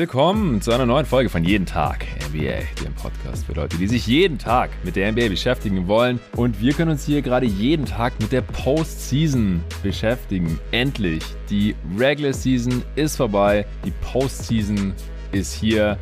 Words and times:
Willkommen 0.00 0.62
zu 0.62 0.72
einer 0.72 0.86
neuen 0.86 1.04
Folge 1.04 1.28
von 1.28 1.44
Jeden 1.44 1.66
Tag 1.66 2.06
NBA, 2.30 2.60
dem 2.82 2.94
Podcast 2.94 3.44
für 3.44 3.52
Leute, 3.52 3.76
die 3.76 3.86
sich 3.86 4.06
jeden 4.06 4.38
Tag 4.38 4.70
mit 4.82 4.96
der 4.96 5.12
NBA 5.12 5.28
beschäftigen 5.28 5.88
wollen. 5.88 6.18
Und 6.36 6.58
wir 6.58 6.72
können 6.72 6.92
uns 6.92 7.04
hier 7.04 7.20
gerade 7.20 7.44
jeden 7.44 7.84
Tag 7.84 8.14
mit 8.18 8.32
der 8.32 8.40
Postseason 8.40 9.62
beschäftigen. 9.82 10.58
Endlich. 10.70 11.22
Die 11.50 11.76
Regular 11.98 12.32
Season 12.32 12.82
ist 12.96 13.16
vorbei. 13.16 13.66
Die 13.84 13.92
Postseason 14.10 14.94
ist 15.32 15.52
hier. 15.52 15.98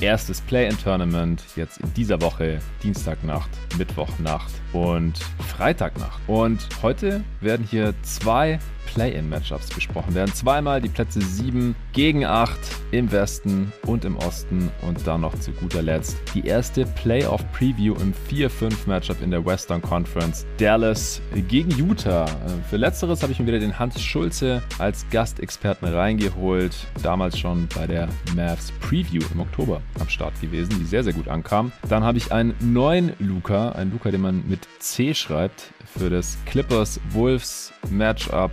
Erstes 0.00 0.40
Play-in-Tournament 0.42 1.42
jetzt 1.56 1.80
in 1.80 1.92
dieser 1.94 2.20
Woche, 2.20 2.60
Dienstagnacht, 2.84 3.50
Mittwochnacht 3.76 4.59
und 4.72 5.18
Freitagnacht. 5.46 6.20
Und 6.26 6.60
heute 6.82 7.22
werden 7.40 7.66
hier 7.68 7.94
zwei 8.02 8.58
Play-in-Matchups 8.94 9.68
besprochen 9.68 10.14
werden. 10.16 10.32
Zweimal 10.34 10.80
die 10.80 10.88
Plätze 10.88 11.20
7 11.20 11.76
gegen 11.92 12.24
8 12.24 12.58
im 12.90 13.12
Westen 13.12 13.72
und 13.86 14.04
im 14.04 14.16
Osten 14.16 14.68
und 14.82 15.06
dann 15.06 15.20
noch 15.20 15.38
zu 15.38 15.52
guter 15.52 15.80
Letzt 15.80 16.16
die 16.34 16.44
erste 16.44 16.84
Playoff-Preview 16.84 17.94
im 17.94 18.12
4-5-Matchup 18.28 19.22
in 19.22 19.30
der 19.30 19.46
Western 19.46 19.80
Conference. 19.80 20.44
Dallas 20.58 21.20
gegen 21.46 21.70
Utah. 21.78 22.26
Für 22.68 22.78
letzteres 22.78 23.22
habe 23.22 23.30
ich 23.32 23.38
mir 23.38 23.46
wieder 23.46 23.60
den 23.60 23.78
Hans 23.78 24.02
Schulze 24.02 24.60
als 24.78 25.06
Gastexperten 25.10 25.86
reingeholt. 25.86 26.76
Damals 27.00 27.38
schon 27.38 27.68
bei 27.72 27.86
der 27.86 28.08
Mavs 28.34 28.72
Preview 28.80 29.22
im 29.32 29.40
Oktober 29.40 29.80
am 30.00 30.08
Start 30.08 30.40
gewesen, 30.40 30.76
die 30.80 30.84
sehr, 30.84 31.04
sehr 31.04 31.12
gut 31.12 31.28
ankam. 31.28 31.70
Dann 31.88 32.02
habe 32.02 32.18
ich 32.18 32.32
einen 32.32 32.54
neuen 32.58 33.12
Luca, 33.20 33.70
einen 33.70 33.92
Luca, 33.92 34.10
den 34.10 34.22
man 34.22 34.42
mit 34.48 34.59
C 34.78 35.14
schreibt, 35.14 35.72
für 35.84 36.10
das 36.10 36.38
Clippers 36.46 37.00
Wolves 37.10 37.72
Matchup 37.90 38.50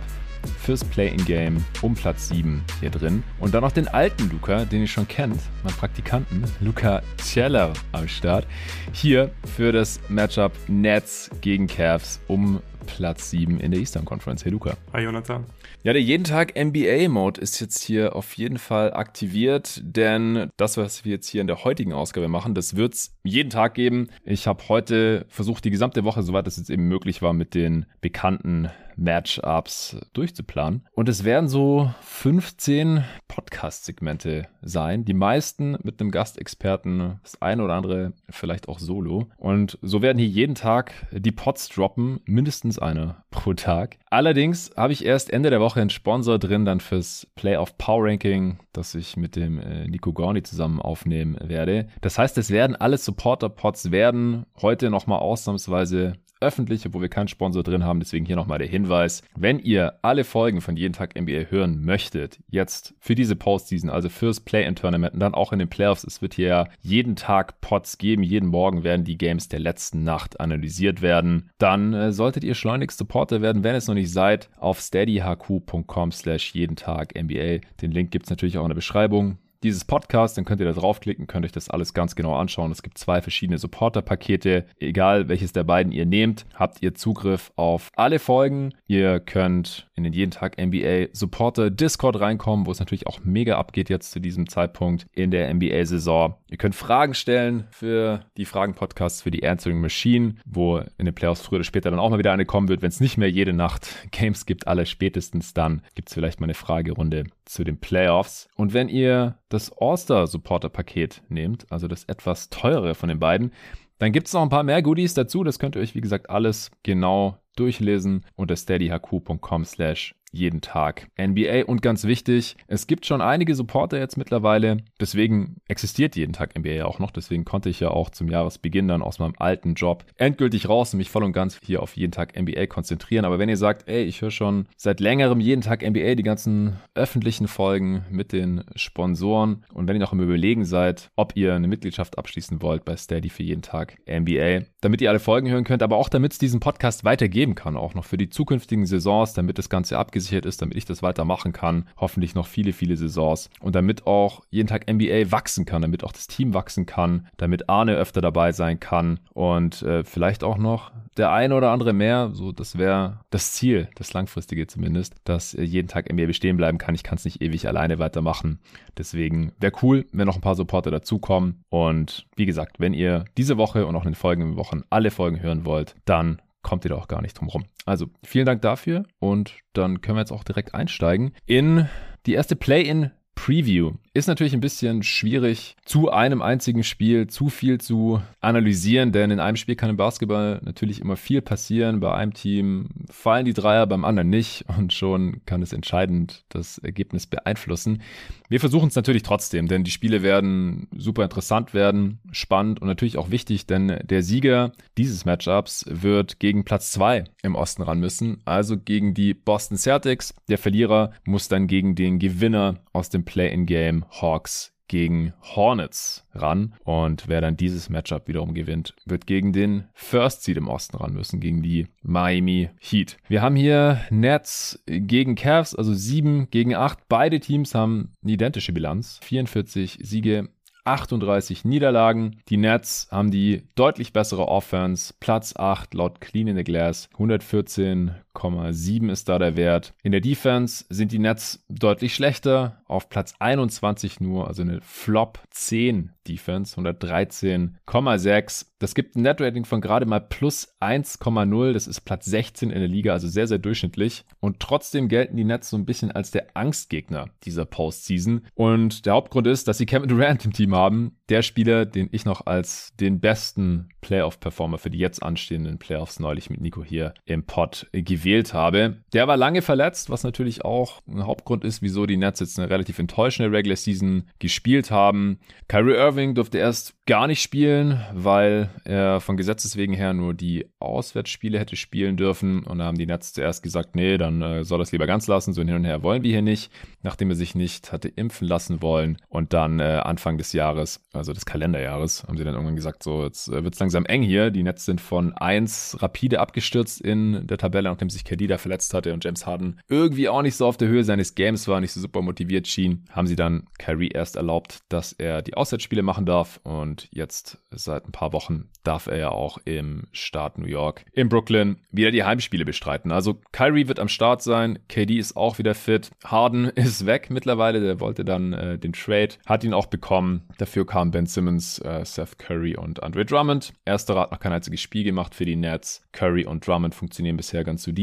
fürs 0.60 0.84
Play-in-Game 0.84 1.64
um 1.82 1.94
Platz 1.94 2.28
7 2.28 2.62
hier 2.80 2.90
drin. 2.90 3.22
Und 3.40 3.54
dann 3.54 3.62
noch 3.62 3.72
den 3.72 3.88
alten 3.88 4.30
Luca, 4.30 4.64
den 4.64 4.82
ihr 4.82 4.86
schon 4.86 5.08
kennt, 5.08 5.40
mein 5.64 5.74
Praktikanten, 5.74 6.44
Luca 6.60 7.02
Celler 7.20 7.72
am 7.92 8.08
Start. 8.08 8.46
Hier 8.92 9.30
für 9.56 9.72
das 9.72 10.00
Matchup 10.08 10.52
Nets 10.68 11.30
gegen 11.40 11.66
Cavs 11.66 12.20
um 12.28 12.60
Platz 12.86 13.30
7 13.30 13.60
in 13.60 13.70
der 13.70 13.80
Eastern 13.80 14.04
Conference. 14.04 14.44
Hey 14.44 14.52
Luca. 14.52 14.76
Hi 14.92 15.02
Jonathan. 15.02 15.44
Ja, 15.84 15.92
der 15.92 16.02
jeden 16.02 16.24
Tag 16.24 16.54
NBA-Mode 16.58 17.40
ist 17.40 17.60
jetzt 17.60 17.84
hier 17.84 18.16
auf 18.16 18.36
jeden 18.36 18.58
Fall 18.58 18.92
aktiviert, 18.92 19.80
denn 19.84 20.50
das, 20.56 20.76
was 20.76 21.04
wir 21.04 21.12
jetzt 21.12 21.28
hier 21.28 21.40
in 21.40 21.46
der 21.46 21.62
heutigen 21.62 21.92
Ausgabe 21.92 22.26
machen, 22.26 22.54
das 22.54 22.74
wird 22.74 22.94
es 22.94 23.14
jeden 23.22 23.48
Tag 23.50 23.74
geben. 23.74 24.08
Ich 24.24 24.48
habe 24.48 24.68
heute 24.68 25.24
versucht, 25.28 25.64
die 25.64 25.70
gesamte 25.70 26.02
Woche, 26.02 26.24
soweit 26.24 26.48
es 26.48 26.56
jetzt 26.56 26.70
eben 26.70 26.88
möglich 26.88 27.22
war, 27.22 27.32
mit 27.32 27.54
den 27.54 27.86
bekannten 28.00 28.70
Matchups 28.98 29.96
durchzuplanen. 30.12 30.86
Und 30.92 31.08
es 31.08 31.24
werden 31.24 31.48
so 31.48 31.90
15 32.02 33.04
Podcast-Segmente 33.28 34.48
sein. 34.60 35.04
Die 35.04 35.14
meisten 35.14 35.78
mit 35.82 36.00
einem 36.00 36.10
Gastexperten, 36.10 37.20
das 37.22 37.40
eine 37.40 37.62
oder 37.62 37.74
andere 37.74 38.12
vielleicht 38.28 38.68
auch 38.68 38.78
solo. 38.78 39.28
Und 39.36 39.78
so 39.82 40.02
werden 40.02 40.18
hier 40.18 40.28
jeden 40.28 40.54
Tag 40.54 40.92
die 41.12 41.32
Pods 41.32 41.68
droppen, 41.68 42.20
mindestens 42.24 42.78
eine 42.78 43.16
pro 43.30 43.54
Tag. 43.54 43.98
Allerdings 44.10 44.70
habe 44.76 44.92
ich 44.92 45.04
erst 45.04 45.30
Ende 45.30 45.50
der 45.50 45.60
Woche 45.60 45.80
einen 45.80 45.90
Sponsor 45.90 46.38
drin, 46.38 46.64
dann 46.64 46.80
fürs 46.80 47.26
Playoff 47.34 47.76
Power 47.78 48.06
Ranking, 48.06 48.58
das 48.72 48.94
ich 48.94 49.16
mit 49.16 49.36
dem 49.36 49.60
äh, 49.60 49.86
Nico 49.86 50.12
Gorni 50.12 50.42
zusammen 50.42 50.80
aufnehmen 50.80 51.36
werde. 51.42 51.88
Das 52.00 52.18
heißt, 52.18 52.36
es 52.38 52.50
werden 52.50 52.76
alle 52.76 52.98
Supporter-Pods 52.98 53.90
werden 53.90 54.46
heute 54.60 54.90
nochmal 54.90 55.20
ausnahmsweise 55.20 56.14
öffentlich, 56.40 56.86
obwohl 56.86 57.02
wir 57.02 57.08
keinen 57.08 57.28
Sponsor 57.28 57.62
drin 57.62 57.84
haben. 57.84 58.00
Deswegen 58.00 58.26
hier 58.26 58.36
nochmal 58.36 58.58
der 58.58 58.68
Hinweis. 58.68 59.22
Wenn 59.36 59.58
ihr 59.58 59.98
alle 60.02 60.24
Folgen 60.24 60.60
von 60.60 60.76
Jeden 60.76 60.94
Tag 60.94 61.18
NBA 61.18 61.50
hören 61.50 61.84
möchtet, 61.84 62.38
jetzt 62.48 62.94
für 63.00 63.14
diese 63.14 63.36
Postseason, 63.36 63.90
also 63.90 64.08
fürs 64.08 64.40
Play-in-Tournament 64.40 65.14
und 65.14 65.20
dann 65.20 65.34
auch 65.34 65.52
in 65.52 65.58
den 65.58 65.68
Playoffs, 65.68 66.04
es 66.04 66.22
wird 66.22 66.34
hier 66.34 66.68
jeden 66.82 67.16
Tag 67.16 67.60
Pots 67.60 67.98
geben. 67.98 68.22
Jeden 68.22 68.48
Morgen 68.48 68.84
werden 68.84 69.04
die 69.04 69.18
Games 69.18 69.48
der 69.48 69.60
letzten 69.60 70.04
Nacht 70.04 70.40
analysiert 70.40 71.02
werden. 71.02 71.50
Dann 71.58 71.92
äh, 71.94 72.12
solltet 72.12 72.44
ihr 72.44 72.54
schleunigst 72.54 72.98
Supporter 72.98 73.42
werden, 73.42 73.64
wenn 73.64 73.74
es 73.74 73.88
noch 73.88 73.94
nicht 73.94 74.12
seid, 74.12 74.48
auf 74.58 74.80
steadyhq.com 74.80 76.12
slash 76.12 76.54
jeden 76.54 76.76
Tag 76.76 77.14
NBA. 77.14 77.60
Den 77.80 77.92
Link 77.92 78.10
gibt 78.10 78.26
es 78.26 78.30
natürlich 78.30 78.58
auch 78.58 78.64
in 78.64 78.70
der 78.70 78.74
Beschreibung 78.74 79.38
dieses 79.62 79.84
Podcast, 79.84 80.36
dann 80.36 80.44
könnt 80.44 80.60
ihr 80.60 80.66
da 80.66 80.78
draufklicken, 80.78 81.26
könnt 81.26 81.44
euch 81.44 81.52
das 81.52 81.70
alles 81.70 81.94
ganz 81.94 82.14
genau 82.14 82.36
anschauen. 82.36 82.70
Es 82.70 82.82
gibt 82.82 82.98
zwei 82.98 83.20
verschiedene 83.20 83.58
Supporter-Pakete. 83.58 84.66
Egal 84.78 85.28
welches 85.28 85.52
der 85.52 85.64
beiden 85.64 85.92
ihr 85.92 86.06
nehmt, 86.06 86.46
habt 86.54 86.82
ihr 86.82 86.94
Zugriff 86.94 87.52
auf 87.56 87.90
alle 87.96 88.18
Folgen. 88.18 88.74
Ihr 88.86 89.20
könnt 89.20 89.88
in 89.94 90.04
den 90.04 90.12
jeden 90.12 90.30
Tag 90.30 90.56
NBA 90.58 91.08
Supporter 91.12 91.70
Discord 91.70 92.20
reinkommen, 92.20 92.66
wo 92.66 92.70
es 92.70 92.78
natürlich 92.78 93.06
auch 93.06 93.20
mega 93.24 93.58
abgeht 93.58 93.90
jetzt 93.90 94.12
zu 94.12 94.20
diesem 94.20 94.48
Zeitpunkt 94.48 95.06
in 95.14 95.30
der 95.30 95.52
NBA-Saison. 95.52 96.34
Ihr 96.48 96.56
könnt 96.56 96.74
Fragen 96.74 97.14
stellen 97.14 97.66
für 97.70 98.24
die 98.36 98.44
Fragen-Podcasts 98.44 99.22
für 99.22 99.30
die 99.30 99.46
Answering 99.46 99.80
Machine, 99.80 100.36
wo 100.46 100.78
in 100.98 101.04
den 101.04 101.14
Playoffs 101.14 101.42
früher 101.42 101.56
oder 101.56 101.64
später 101.64 101.90
dann 101.90 101.98
auch 101.98 102.10
mal 102.10 102.18
wieder 102.18 102.32
eine 102.32 102.46
kommen 102.46 102.68
wird, 102.68 102.82
wenn 102.82 102.88
es 102.88 103.00
nicht 103.00 103.18
mehr 103.18 103.30
jede 103.30 103.52
Nacht 103.52 103.88
Games 104.12 104.46
gibt, 104.46 104.68
alle 104.68 104.86
spätestens 104.86 105.52
dann 105.52 105.82
gibt 105.94 106.08
es 106.08 106.14
vielleicht 106.14 106.40
mal 106.40 106.46
eine 106.46 106.54
Fragerunde 106.54 107.24
zu 107.44 107.64
den 107.64 107.78
Playoffs. 107.78 108.48
Und 108.56 108.74
wenn 108.74 108.88
ihr 108.88 109.36
das 109.48 109.72
All-Star-Supporter-Paket 109.76 111.22
nehmt, 111.28 111.66
also 111.70 111.88
das 111.88 112.04
etwas 112.04 112.50
teurere 112.50 112.94
von 112.94 113.08
den 113.08 113.18
beiden, 113.18 113.52
dann 113.98 114.12
gibt 114.12 114.28
es 114.28 114.32
noch 114.32 114.42
ein 114.42 114.48
paar 114.48 114.62
mehr 114.62 114.82
Goodies 114.82 115.14
dazu. 115.14 115.42
Das 115.42 115.58
könnt 115.58 115.76
ihr 115.76 115.82
euch, 115.82 115.94
wie 115.94 116.00
gesagt, 116.00 116.30
alles 116.30 116.70
genau 116.82 117.38
durchlesen 117.56 118.24
unter 118.36 118.56
steadyhq.com 118.56 119.64
slash 119.64 120.14
jeden 120.32 120.60
Tag 120.60 121.08
NBA. 121.20 121.64
Und 121.66 121.82
ganz 121.82 122.04
wichtig, 122.04 122.56
es 122.66 122.86
gibt 122.86 123.06
schon 123.06 123.20
einige 123.20 123.54
Supporter 123.54 123.98
jetzt 123.98 124.16
mittlerweile. 124.16 124.78
Deswegen 125.00 125.56
existiert 125.68 126.16
jeden 126.16 126.32
Tag 126.32 126.58
NBA 126.58 126.84
auch 126.84 126.98
noch. 126.98 127.10
Deswegen 127.10 127.44
konnte 127.44 127.68
ich 127.68 127.80
ja 127.80 127.90
auch 127.90 128.10
zum 128.10 128.28
Jahresbeginn 128.28 128.88
dann 128.88 129.02
aus 129.02 129.18
meinem 129.18 129.34
alten 129.38 129.74
Job 129.74 130.04
endgültig 130.16 130.68
raus 130.68 130.92
und 130.92 130.98
mich 130.98 131.10
voll 131.10 131.24
und 131.24 131.32
ganz 131.32 131.58
hier 131.64 131.82
auf 131.82 131.96
jeden 131.96 132.12
Tag 132.12 132.38
NBA 132.38 132.66
konzentrieren. 132.66 133.24
Aber 133.24 133.38
wenn 133.38 133.48
ihr 133.48 133.56
sagt, 133.56 133.88
ey, 133.88 134.04
ich 134.04 134.20
höre 134.22 134.30
schon 134.30 134.66
seit 134.76 135.00
längerem 135.00 135.40
jeden 135.40 135.62
Tag 135.62 135.82
NBA, 135.82 136.14
die 136.14 136.22
ganzen 136.22 136.76
öffentlichen 136.94 137.48
Folgen 137.48 138.04
mit 138.10 138.32
den 138.32 138.64
Sponsoren 138.74 139.64
und 139.72 139.88
wenn 139.88 139.96
ihr 139.96 140.00
noch 140.00 140.12
im 140.12 140.20
Überlegen 140.20 140.64
seid, 140.64 141.10
ob 141.16 141.36
ihr 141.36 141.54
eine 141.54 141.68
Mitgliedschaft 141.68 142.18
abschließen 142.18 142.62
wollt 142.62 142.84
bei 142.84 142.96
Steady 142.96 143.30
für 143.30 143.42
jeden 143.42 143.62
Tag 143.62 143.96
NBA, 144.08 144.66
damit 144.80 145.00
ihr 145.00 145.10
alle 145.10 145.20
Folgen 145.20 145.48
hören 145.48 145.64
könnt, 145.64 145.82
aber 145.82 145.96
auch 145.96 146.08
damit 146.08 146.32
es 146.32 146.38
diesen 146.38 146.60
Podcast 146.60 147.04
weitergeben 147.04 147.54
kann, 147.54 147.76
auch 147.76 147.94
noch 147.94 148.04
für 148.04 148.16
die 148.16 148.28
zukünftigen 148.28 148.86
Saisons, 148.86 149.32
damit 149.32 149.58
das 149.58 149.68
Ganze 149.68 149.98
abgesichert 149.98 150.17
abgesichert 150.18 150.46
ist, 150.46 150.60
damit 150.60 150.76
ich 150.76 150.84
das 150.84 151.02
weitermachen 151.02 151.52
kann. 151.52 151.84
Hoffentlich 151.96 152.34
noch 152.34 152.46
viele, 152.46 152.72
viele 152.72 152.96
Saisons. 152.96 153.50
Und 153.60 153.76
damit 153.76 154.06
auch 154.06 154.42
jeden 154.50 154.66
Tag 154.66 154.90
NBA 154.90 155.30
wachsen 155.30 155.64
kann, 155.64 155.82
damit 155.82 156.02
auch 156.02 156.10
das 156.10 156.26
Team 156.26 156.54
wachsen 156.54 156.86
kann, 156.86 157.28
damit 157.36 157.68
Arne 157.68 157.94
öfter 157.94 158.20
dabei 158.20 158.50
sein 158.50 158.80
kann 158.80 159.20
und 159.32 159.82
äh, 159.82 160.02
vielleicht 160.02 160.42
auch 160.42 160.58
noch 160.58 160.90
der 161.16 161.30
eine 161.30 161.54
oder 161.54 161.70
andere 161.70 161.92
mehr. 161.92 162.30
So, 162.32 162.50
das 162.50 162.78
wäre 162.78 163.20
das 163.30 163.52
Ziel, 163.52 163.88
das 163.94 164.12
langfristige 164.12 164.66
zumindest, 164.66 165.14
dass 165.22 165.54
äh, 165.54 165.62
jeden 165.62 165.88
Tag 165.88 166.12
NBA 166.12 166.26
bestehen 166.26 166.56
bleiben 166.56 166.78
kann. 166.78 166.96
Ich 166.96 167.04
kann 167.04 167.16
es 167.16 167.24
nicht 167.24 167.40
ewig 167.40 167.68
alleine 167.68 168.00
weitermachen. 168.00 168.58
Deswegen 168.96 169.52
wäre 169.60 169.72
cool, 169.82 170.04
wenn 170.10 170.26
noch 170.26 170.36
ein 170.36 170.40
paar 170.40 170.56
Supporter 170.56 170.90
dazukommen. 170.90 171.62
Und 171.68 172.26
wie 172.34 172.46
gesagt, 172.46 172.80
wenn 172.80 172.92
ihr 172.92 173.24
diese 173.36 173.56
Woche 173.56 173.86
und 173.86 173.94
auch 173.94 174.04
in 174.04 174.10
den 174.10 174.14
folgenden 174.16 174.56
Wochen 174.56 174.82
alle 174.90 175.12
Folgen 175.12 175.40
hören 175.40 175.64
wollt, 175.64 175.94
dann 176.04 176.40
kommt 176.62 176.84
ihr 176.84 176.90
da 176.90 176.96
auch 176.96 177.08
gar 177.08 177.22
nicht 177.22 177.38
drum 177.38 177.48
rum. 177.48 177.64
Also 177.86 178.06
vielen 178.22 178.46
Dank 178.46 178.62
dafür 178.62 179.04
und 179.18 179.54
dann 179.72 180.00
können 180.00 180.16
wir 180.16 180.22
jetzt 180.22 180.32
auch 180.32 180.44
direkt 180.44 180.74
einsteigen 180.74 181.32
in 181.46 181.88
die 182.26 182.34
erste 182.34 182.56
Play-in 182.56 183.10
Preview. 183.34 183.92
Ist 184.18 184.26
natürlich 184.26 184.52
ein 184.52 184.60
bisschen 184.60 185.04
schwierig, 185.04 185.76
zu 185.84 186.10
einem 186.10 186.42
einzigen 186.42 186.82
Spiel 186.82 187.28
zu 187.28 187.50
viel 187.50 187.80
zu 187.80 188.20
analysieren, 188.40 189.12
denn 189.12 189.30
in 189.30 189.38
einem 189.38 189.54
Spiel 189.54 189.76
kann 189.76 189.90
im 189.90 189.96
Basketball 189.96 190.60
natürlich 190.64 191.00
immer 191.00 191.14
viel 191.14 191.40
passieren. 191.40 192.00
Bei 192.00 192.12
einem 192.12 192.34
Team 192.34 192.88
fallen 193.08 193.44
die 193.44 193.52
Dreier, 193.52 193.86
beim 193.86 194.04
anderen 194.04 194.28
nicht 194.28 194.64
und 194.76 194.92
schon 194.92 195.42
kann 195.46 195.62
es 195.62 195.72
entscheidend 195.72 196.42
das 196.48 196.78
Ergebnis 196.78 197.28
beeinflussen. 197.28 198.02
Wir 198.48 198.58
versuchen 198.58 198.88
es 198.88 198.96
natürlich 198.96 199.22
trotzdem, 199.22 199.68
denn 199.68 199.84
die 199.84 199.92
Spiele 199.92 200.24
werden 200.24 200.88
super 200.96 201.22
interessant 201.22 201.72
werden, 201.72 202.18
spannend 202.32 202.82
und 202.82 202.88
natürlich 202.88 203.18
auch 203.18 203.30
wichtig, 203.30 203.66
denn 203.66 204.00
der 204.02 204.24
Sieger 204.24 204.72
dieses 204.96 205.26
Matchups 205.26 205.84
wird 205.88 206.40
gegen 206.40 206.64
Platz 206.64 206.90
2 206.90 207.22
im 207.44 207.54
Osten 207.54 207.82
ran 207.82 208.00
müssen, 208.00 208.38
also 208.44 208.76
gegen 208.78 209.14
die 209.14 209.32
Boston 209.32 209.76
Celtics. 209.76 210.34
Der 210.48 210.58
Verlierer 210.58 211.12
muss 211.24 211.46
dann 211.46 211.68
gegen 211.68 211.94
den 211.94 212.18
Gewinner 212.18 212.80
aus 212.92 213.10
dem 213.10 213.24
Play-in-Game 213.24 214.06
Hawks 214.10 214.72
gegen 214.88 215.34
Hornets 215.42 216.26
ran. 216.34 216.74
Und 216.82 217.28
wer 217.28 217.40
dann 217.40 217.56
dieses 217.56 217.88
Matchup 217.90 218.26
wiederum 218.26 218.54
gewinnt, 218.54 218.94
wird 219.04 219.26
gegen 219.26 219.52
den 219.52 219.84
First 219.92 220.42
Seed 220.42 220.56
im 220.56 220.68
Osten 220.68 220.96
ran 220.96 221.12
müssen, 221.12 221.40
gegen 221.40 221.62
die 221.62 221.86
Miami 222.02 222.70
Heat. 222.80 223.18
Wir 223.28 223.42
haben 223.42 223.54
hier 223.54 224.00
Nets 224.10 224.82
gegen 224.86 225.34
Cavs, 225.34 225.74
also 225.74 225.94
7 225.94 226.50
gegen 226.50 226.74
8. 226.74 226.98
Beide 227.08 227.38
Teams 227.38 227.74
haben 227.74 228.12
eine 228.22 228.32
identische 228.32 228.72
Bilanz. 228.72 229.20
44 229.22 229.98
Siege, 230.02 230.48
38 230.88 231.64
Niederlagen. 231.64 232.40
Die 232.48 232.56
Nets 232.56 233.08
haben 233.10 233.30
die 233.30 233.64
deutlich 233.74 234.12
bessere 234.12 234.48
Offense, 234.48 235.12
Platz 235.20 235.54
8 235.54 235.92
laut 235.92 236.20
Clean 236.20 236.48
in 236.48 236.56
the 236.56 236.64
Glass, 236.64 237.10
114 237.12 238.12
111,7 238.38 239.10
ist 239.10 239.28
da 239.28 239.38
der 239.38 239.56
Wert. 239.56 239.94
In 240.02 240.12
der 240.12 240.20
Defense 240.20 240.84
sind 240.88 241.12
die 241.12 241.18
Nets 241.18 241.64
deutlich 241.68 242.14
schlechter, 242.14 242.82
auf 242.86 243.08
Platz 243.08 243.34
21 243.38 244.20
nur, 244.20 244.48
also 244.48 244.62
eine 244.62 244.80
Flop 244.80 245.40
10 245.50 246.12
Defense, 246.26 246.78
113,6. 246.78 248.66
Das 248.78 248.94
gibt 248.94 249.16
ein 249.16 249.22
Net-Rating 249.22 249.64
von 249.64 249.80
gerade 249.80 250.06
mal 250.06 250.20
plus 250.20 250.76
1,0. 250.80 251.72
Das 251.72 251.86
ist 251.86 252.02
Platz 252.02 252.26
16 252.26 252.70
in 252.70 252.78
der 252.78 252.88
Liga, 252.88 253.12
also 253.12 253.28
sehr, 253.28 253.46
sehr 253.46 253.58
durchschnittlich. 253.58 254.24
Und 254.40 254.60
trotzdem 254.60 255.08
gelten 255.08 255.36
die 255.36 255.44
Nets 255.44 255.70
so 255.70 255.76
ein 255.76 255.86
bisschen 255.86 256.12
als 256.12 256.30
der 256.30 256.48
Angstgegner 256.54 257.30
dieser 257.44 257.64
Postseason. 257.64 258.42
Und 258.54 259.06
der 259.06 259.14
Hauptgrund 259.14 259.46
ist, 259.46 259.68
dass 259.68 259.78
sie 259.78 259.86
Kevin 259.86 260.08
Durant 260.08 260.44
im 260.44 260.52
Team 260.52 260.74
haben. 260.74 261.16
Der 261.28 261.42
Spieler, 261.42 261.86
den 261.86 262.08
ich 262.12 262.24
noch 262.24 262.46
als 262.46 262.94
den 263.00 263.20
besten 263.20 263.88
Playoff-Performer 264.00 264.78
für 264.78 264.90
die 264.90 264.98
jetzt 264.98 265.22
anstehenden 265.22 265.78
Playoffs 265.78 266.20
neulich 266.20 266.50
mit 266.50 266.60
Nico 266.60 266.84
hier 266.84 267.14
im 267.24 267.44
Pod 267.44 267.86
gewählt 267.92 268.27
habe. 268.54 268.96
Der 269.12 269.26
war 269.26 269.36
lange 269.36 269.62
verletzt, 269.62 270.10
was 270.10 270.22
natürlich 270.22 270.64
auch 270.64 271.00
ein 271.08 271.26
Hauptgrund 271.26 271.64
ist, 271.64 271.82
wieso 271.82 272.06
die 272.06 272.16
Nets 272.16 272.40
jetzt 272.40 272.58
eine 272.58 272.70
relativ 272.70 272.98
enttäuschende 272.98 273.50
Regular 273.50 273.76
Season 273.76 274.24
gespielt 274.38 274.90
haben. 274.90 275.38
Kyrie 275.68 275.94
Irving 275.94 276.34
durfte 276.34 276.58
erst 276.58 276.94
gar 277.06 277.26
nicht 277.26 277.40
spielen, 277.40 278.04
weil 278.12 278.68
er 278.84 279.20
von 279.20 279.38
Gesetzes 279.38 279.76
wegen 279.76 279.94
her 279.94 280.12
nur 280.12 280.34
die 280.34 280.66
Auswärtsspiele 280.78 281.58
hätte 281.58 281.74
spielen 281.74 282.16
dürfen. 282.18 282.64
Und 282.64 282.78
da 282.78 282.84
haben 282.84 282.98
die 282.98 283.06
Nets 283.06 283.32
zuerst 283.32 283.62
gesagt, 283.62 283.96
nee, 283.96 284.18
dann 284.18 284.42
äh, 284.42 284.64
soll 284.64 284.78
das 284.78 284.92
lieber 284.92 285.06
ganz 285.06 285.26
lassen. 285.26 285.54
So 285.54 285.62
hin 285.62 285.74
und 285.74 285.84
her 285.84 286.02
wollen 286.02 286.22
wir 286.22 286.30
hier 286.30 286.42
nicht, 286.42 286.70
nachdem 287.02 287.30
er 287.30 287.36
sich 287.36 287.54
nicht 287.54 287.92
hatte 287.92 288.08
impfen 288.08 288.46
lassen 288.46 288.82
wollen. 288.82 289.16
Und 289.28 289.54
dann 289.54 289.80
äh, 289.80 290.02
Anfang 290.04 290.36
des 290.36 290.52
Jahres, 290.52 291.02
also 291.14 291.32
des 291.32 291.46
Kalenderjahres, 291.46 292.24
haben 292.24 292.36
sie 292.36 292.44
dann 292.44 292.54
irgendwann 292.54 292.76
gesagt, 292.76 293.02
so, 293.02 293.24
jetzt 293.24 293.48
äh, 293.48 293.64
wird 293.64 293.72
es 293.72 293.80
langsam 293.80 294.04
eng 294.04 294.22
hier. 294.22 294.50
Die 294.50 294.62
Nets 294.62 294.84
sind 294.84 295.00
von 295.00 295.32
1 295.32 295.96
rapide 296.00 296.40
abgestürzt 296.40 297.00
in 297.00 297.46
der 297.46 297.56
Tabelle, 297.56 297.88
nachdem 297.88 298.10
sich 298.18 298.24
KD 298.24 298.46
da 298.46 298.58
verletzt 298.58 298.94
hatte 298.94 299.12
und 299.12 299.24
James 299.24 299.46
Harden 299.46 299.80
irgendwie 299.88 300.28
auch 300.28 300.42
nicht 300.42 300.56
so 300.56 300.66
auf 300.66 300.76
der 300.76 300.88
Höhe 300.88 301.04
seines 301.04 301.34
Games 301.34 301.66
war, 301.68 301.80
nicht 301.80 301.92
so 301.92 302.00
super 302.00 302.22
motiviert 302.22 302.66
schien, 302.66 303.04
haben 303.10 303.26
sie 303.26 303.36
dann 303.36 303.66
Kyrie 303.78 304.08
erst 304.08 304.36
erlaubt, 304.36 304.80
dass 304.88 305.12
er 305.12 305.42
die 305.42 305.54
Auswärtsspiele 305.54 306.02
machen 306.02 306.26
darf 306.26 306.60
und 306.64 307.08
jetzt 307.10 307.58
seit 307.70 308.06
ein 308.06 308.12
paar 308.12 308.32
Wochen 308.32 308.68
darf 308.84 309.06
er 309.06 309.18
ja 309.18 309.30
auch 309.30 309.58
im 309.64 310.04
Staat 310.12 310.56
New 310.58 310.66
York 310.66 311.04
in 311.12 311.28
Brooklyn 311.28 311.76
wieder 311.90 312.10
die 312.10 312.24
Heimspiele 312.24 312.64
bestreiten. 312.64 313.12
Also 313.12 313.40
Kyrie 313.52 313.86
wird 313.86 314.00
am 314.00 314.08
Start 314.08 314.42
sein, 314.42 314.78
KD 314.88 315.18
ist 315.18 315.36
auch 315.36 315.58
wieder 315.58 315.74
fit, 315.74 316.10
Harden 316.24 316.64
ist 316.74 317.04
weg 317.04 317.28
mittlerweile, 317.30 317.80
der 317.80 318.00
wollte 318.00 318.24
dann 318.24 318.52
äh, 318.52 318.78
den 318.78 318.94
Trade, 318.94 319.34
hat 319.46 319.64
ihn 319.64 319.74
auch 319.74 319.86
bekommen. 319.86 320.48
Dafür 320.58 320.86
kamen 320.86 321.10
Ben 321.10 321.26
Simmons, 321.26 321.78
äh, 321.80 322.04
Seth 322.04 322.38
Curry 322.38 322.76
und 322.76 323.02
Andre 323.02 323.26
Drummond. 323.26 323.74
Erster 323.84 324.18
hat 324.18 324.32
noch 324.32 324.40
kein 324.40 324.52
einziges 324.52 324.80
Spiel 324.80 325.04
gemacht 325.04 325.34
für 325.34 325.44
die 325.44 325.56
Nets. 325.56 326.02
Curry 326.12 326.46
und 326.46 326.66
Drummond 326.66 326.94
funktionieren 326.94 327.36
bisher 327.36 327.64
ganz 327.64 327.82
solide 327.82 327.97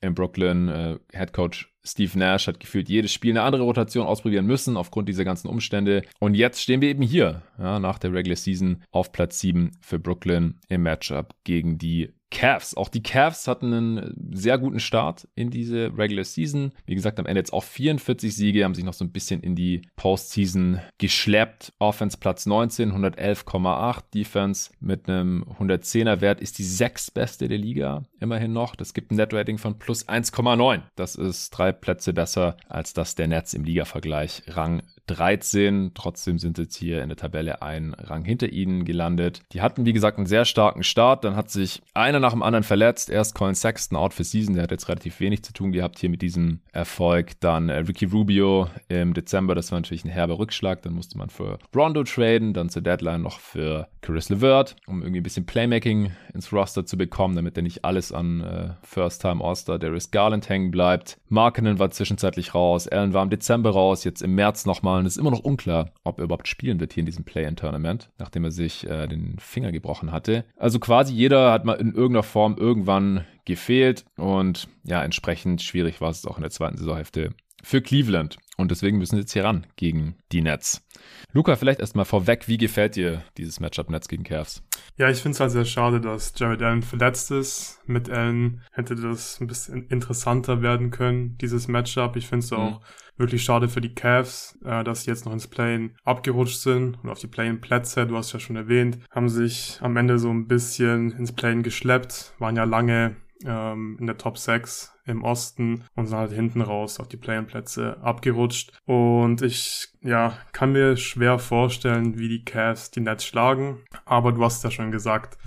in 0.00 0.14
Brooklyn. 0.14 0.68
Äh, 0.68 0.98
Head 1.12 1.32
Coach 1.32 1.72
Steve 1.84 2.18
Nash 2.18 2.46
hat 2.46 2.60
gefühlt 2.60 2.88
jedes 2.88 3.12
Spiel 3.12 3.32
eine 3.32 3.42
andere 3.42 3.62
Rotation 3.62 4.06
ausprobieren 4.06 4.46
müssen 4.46 4.76
aufgrund 4.76 5.08
dieser 5.08 5.24
ganzen 5.24 5.48
Umstände. 5.48 6.02
Und 6.18 6.34
jetzt 6.34 6.60
stehen 6.60 6.80
wir 6.80 6.88
eben 6.88 7.02
hier, 7.02 7.42
ja, 7.58 7.78
nach 7.78 7.98
der 7.98 8.12
Regular 8.12 8.36
Season 8.36 8.82
auf 8.90 9.12
Platz 9.12 9.40
7 9.40 9.72
für 9.80 9.98
Brooklyn 9.98 10.60
im 10.68 10.82
Matchup 10.82 11.34
gegen 11.44 11.78
die 11.78 12.12
Cavs. 12.30 12.74
Auch 12.76 12.88
die 12.88 13.02
Cavs 13.02 13.48
hatten 13.48 13.72
einen 13.72 14.30
sehr 14.32 14.58
guten 14.58 14.80
Start 14.80 15.28
in 15.34 15.50
diese 15.50 15.92
Regular 15.96 16.24
Season. 16.24 16.72
Wie 16.86 16.94
gesagt, 16.94 17.18
am 17.18 17.26
Ende 17.26 17.40
jetzt 17.40 17.52
auch 17.52 17.64
44 17.64 18.34
Siege, 18.34 18.64
haben 18.64 18.74
sich 18.74 18.84
noch 18.84 18.94
so 18.94 19.04
ein 19.04 19.12
bisschen 19.12 19.40
in 19.40 19.54
die 19.54 19.82
Postseason 19.96 20.80
geschleppt. 20.98 21.72
Offense 21.78 22.16
Platz 22.18 22.46
19, 22.46 22.92
111,8. 22.92 24.04
Defense 24.14 24.70
mit 24.80 25.08
einem 25.08 25.44
110er 25.58 26.20
Wert 26.20 26.40
ist 26.40 26.58
die 26.58 26.64
sechstbeste 26.64 27.48
der 27.48 27.58
Liga 27.58 28.04
immerhin 28.20 28.52
noch. 28.52 28.76
Das 28.76 28.94
gibt 28.94 29.10
ein 29.10 29.16
Net-Rating 29.16 29.58
von 29.58 29.78
plus 29.78 30.08
1,9. 30.08 30.82
Das 30.96 31.16
ist 31.16 31.50
drei 31.50 31.72
Plätze 31.72 32.12
besser 32.12 32.56
als 32.68 32.92
das 32.92 33.14
der 33.14 33.28
Nets 33.28 33.54
im 33.54 33.64
Liga-Vergleich. 33.64 34.42
Rang 34.48 34.82
13. 35.06 35.92
Trotzdem 35.94 36.38
sind 36.38 36.58
jetzt 36.58 36.76
hier 36.76 37.02
in 37.02 37.08
der 37.08 37.16
Tabelle 37.16 37.62
ein 37.62 37.94
Rang 37.94 38.24
hinter 38.24 38.52
ihnen 38.52 38.84
gelandet. 38.84 39.42
Die 39.52 39.60
hatten, 39.60 39.84
wie 39.84 39.92
gesagt, 39.92 40.18
einen 40.18 40.26
sehr 40.26 40.44
starken 40.44 40.82
Start. 40.82 41.24
Dann 41.24 41.36
hat 41.36 41.50
sich 41.50 41.82
einer 41.94 42.20
nach 42.20 42.32
dem 42.32 42.42
anderen 42.42 42.64
verletzt. 42.64 43.10
Erst 43.10 43.34
Colin 43.34 43.54
Sexton 43.54 43.96
out 43.96 44.14
for 44.14 44.24
Season. 44.24 44.54
Der 44.54 44.64
hat 44.64 44.70
jetzt 44.70 44.88
relativ 44.88 45.20
wenig 45.20 45.42
zu 45.42 45.52
tun 45.52 45.72
gehabt 45.72 45.98
hier 45.98 46.10
mit 46.10 46.22
diesem 46.22 46.60
Erfolg. 46.72 47.40
Dann 47.40 47.68
äh, 47.68 47.78
Ricky 47.78 48.06
Rubio 48.06 48.68
im 48.88 49.14
Dezember. 49.14 49.54
Das 49.54 49.72
war 49.72 49.80
natürlich 49.80 50.04
ein 50.04 50.10
herber 50.10 50.38
Rückschlag. 50.38 50.82
Dann 50.82 50.92
musste 50.92 51.18
man 51.18 51.30
für 51.30 51.58
Rondo 51.74 52.04
traden. 52.04 52.54
Dann 52.54 52.68
zur 52.68 52.82
Deadline 52.82 53.22
noch 53.22 53.40
für 53.40 53.88
Chris 54.02 54.28
LeVert, 54.28 54.76
um 54.86 55.02
irgendwie 55.02 55.20
ein 55.20 55.24
bisschen 55.24 55.46
Playmaking 55.46 56.12
ins 56.32 56.52
Roster 56.52 56.86
zu 56.86 56.96
bekommen, 56.96 57.36
damit 57.36 57.56
er 57.56 57.62
nicht 57.62 57.84
alles 57.84 58.12
an 58.12 58.40
äh, 58.40 58.70
First-Time 58.82 59.44
All-Star 59.44 59.78
Darius 59.78 60.10
Garland 60.10 60.48
hängen 60.48 60.70
bleibt. 60.70 61.18
Markenen 61.28 61.78
war 61.78 61.90
zwischenzeitlich 61.90 62.54
raus. 62.54 62.88
Allen 62.88 63.12
war 63.12 63.22
im 63.22 63.30
Dezember 63.30 63.70
raus. 63.70 64.04
Jetzt 64.04 64.22
im 64.22 64.34
März 64.34 64.66
nochmal 64.66 64.99
und 65.00 65.06
es 65.06 65.16
ist 65.16 65.20
immer 65.20 65.30
noch 65.30 65.40
unklar, 65.40 65.92
ob 66.04 66.18
er 66.18 66.24
überhaupt 66.24 66.46
spielen 66.46 66.78
wird 66.78 66.92
hier 66.92 67.00
in 67.00 67.06
diesem 67.06 67.24
Play-In-Tournament, 67.24 68.10
nachdem 68.18 68.44
er 68.44 68.50
sich 68.50 68.88
äh, 68.88 69.08
den 69.08 69.38
Finger 69.38 69.72
gebrochen 69.72 70.12
hatte. 70.12 70.44
Also 70.56 70.78
quasi 70.78 71.14
jeder 71.14 71.52
hat 71.52 71.64
mal 71.64 71.74
in 71.74 71.94
irgendeiner 71.94 72.22
Form 72.22 72.56
irgendwann 72.56 73.24
gefehlt 73.46 74.04
und 74.16 74.68
ja, 74.84 75.02
entsprechend 75.02 75.62
schwierig 75.62 76.00
war 76.00 76.10
es 76.10 76.26
auch 76.26 76.36
in 76.36 76.42
der 76.42 76.50
zweiten 76.50 76.76
Saisonhälfte 76.76 77.30
für 77.62 77.80
Cleveland. 77.80 78.36
Und 78.60 78.70
deswegen 78.70 78.98
müssen 78.98 79.16
sie 79.16 79.22
jetzt 79.22 79.32
hier 79.32 79.44
ran 79.44 79.66
gegen 79.76 80.16
die 80.32 80.42
Nets. 80.42 80.86
Luca, 81.32 81.56
vielleicht 81.56 81.80
erstmal 81.80 82.04
vorweg, 82.04 82.46
wie 82.46 82.58
gefällt 82.58 82.96
dir 82.96 83.22
dieses 83.36 83.60
Matchup 83.60 83.88
Nets 83.88 84.08
gegen 84.08 84.24
Cavs? 84.24 84.62
Ja, 84.96 85.08
ich 85.08 85.22
finde 85.22 85.34
es 85.34 85.40
halt 85.40 85.52
sehr 85.52 85.64
schade, 85.64 86.00
dass 86.00 86.34
Jared 86.36 86.62
Allen 86.62 86.82
verletzt 86.82 87.30
ist. 87.30 87.80
Mit 87.86 88.10
Allen 88.10 88.62
hätte 88.72 88.96
das 88.96 89.40
ein 89.40 89.46
bisschen 89.46 89.86
interessanter 89.88 90.60
werden 90.60 90.90
können, 90.90 91.38
dieses 91.38 91.68
Matchup. 91.68 92.16
Ich 92.16 92.26
finde 92.26 92.44
es 92.44 92.52
auch 92.52 92.80
mhm. 92.80 92.84
wirklich 93.16 93.42
schade 93.42 93.68
für 93.68 93.80
die 93.80 93.94
Cavs, 93.94 94.58
äh, 94.64 94.84
dass 94.84 95.04
sie 95.04 95.10
jetzt 95.10 95.24
noch 95.24 95.32
ins 95.32 95.46
Play-In 95.46 95.92
abgerutscht 96.04 96.60
sind 96.60 96.98
und 97.02 97.08
auf 97.08 97.18
die 97.18 97.28
Play-In-Plätze, 97.28 98.06
du 98.06 98.16
hast 98.16 98.32
ja 98.32 98.40
schon 98.40 98.56
erwähnt, 98.56 98.98
haben 99.10 99.28
sich 99.28 99.78
am 99.80 99.96
Ende 99.96 100.18
so 100.18 100.30
ein 100.30 100.48
bisschen 100.48 101.12
ins 101.12 101.32
Play-In 101.32 101.62
geschleppt, 101.62 102.34
waren 102.38 102.56
ja 102.56 102.64
lange 102.64 103.16
ähm, 103.44 103.96
in 103.98 104.06
der 104.06 104.18
Top 104.18 104.36
6 104.36 104.92
im 105.10 105.22
Osten 105.22 105.84
und 105.94 106.06
sind 106.06 106.16
halt 106.16 106.32
hinten 106.32 106.62
raus 106.62 107.00
auf 107.00 107.08
die 107.08 107.16
Play-in-Plätze 107.16 107.98
abgerutscht. 108.02 108.72
Und 108.86 109.42
ich, 109.42 109.88
ja, 110.02 110.38
kann 110.52 110.72
mir 110.72 110.96
schwer 110.96 111.38
vorstellen, 111.38 112.18
wie 112.18 112.28
die 112.28 112.44
Cavs 112.44 112.90
die 112.90 113.00
Nets 113.00 113.24
schlagen. 113.24 113.80
Aber 114.04 114.32
du 114.32 114.42
hast 114.44 114.64
ja 114.64 114.70
schon 114.70 114.90
gesagt, 114.90 115.38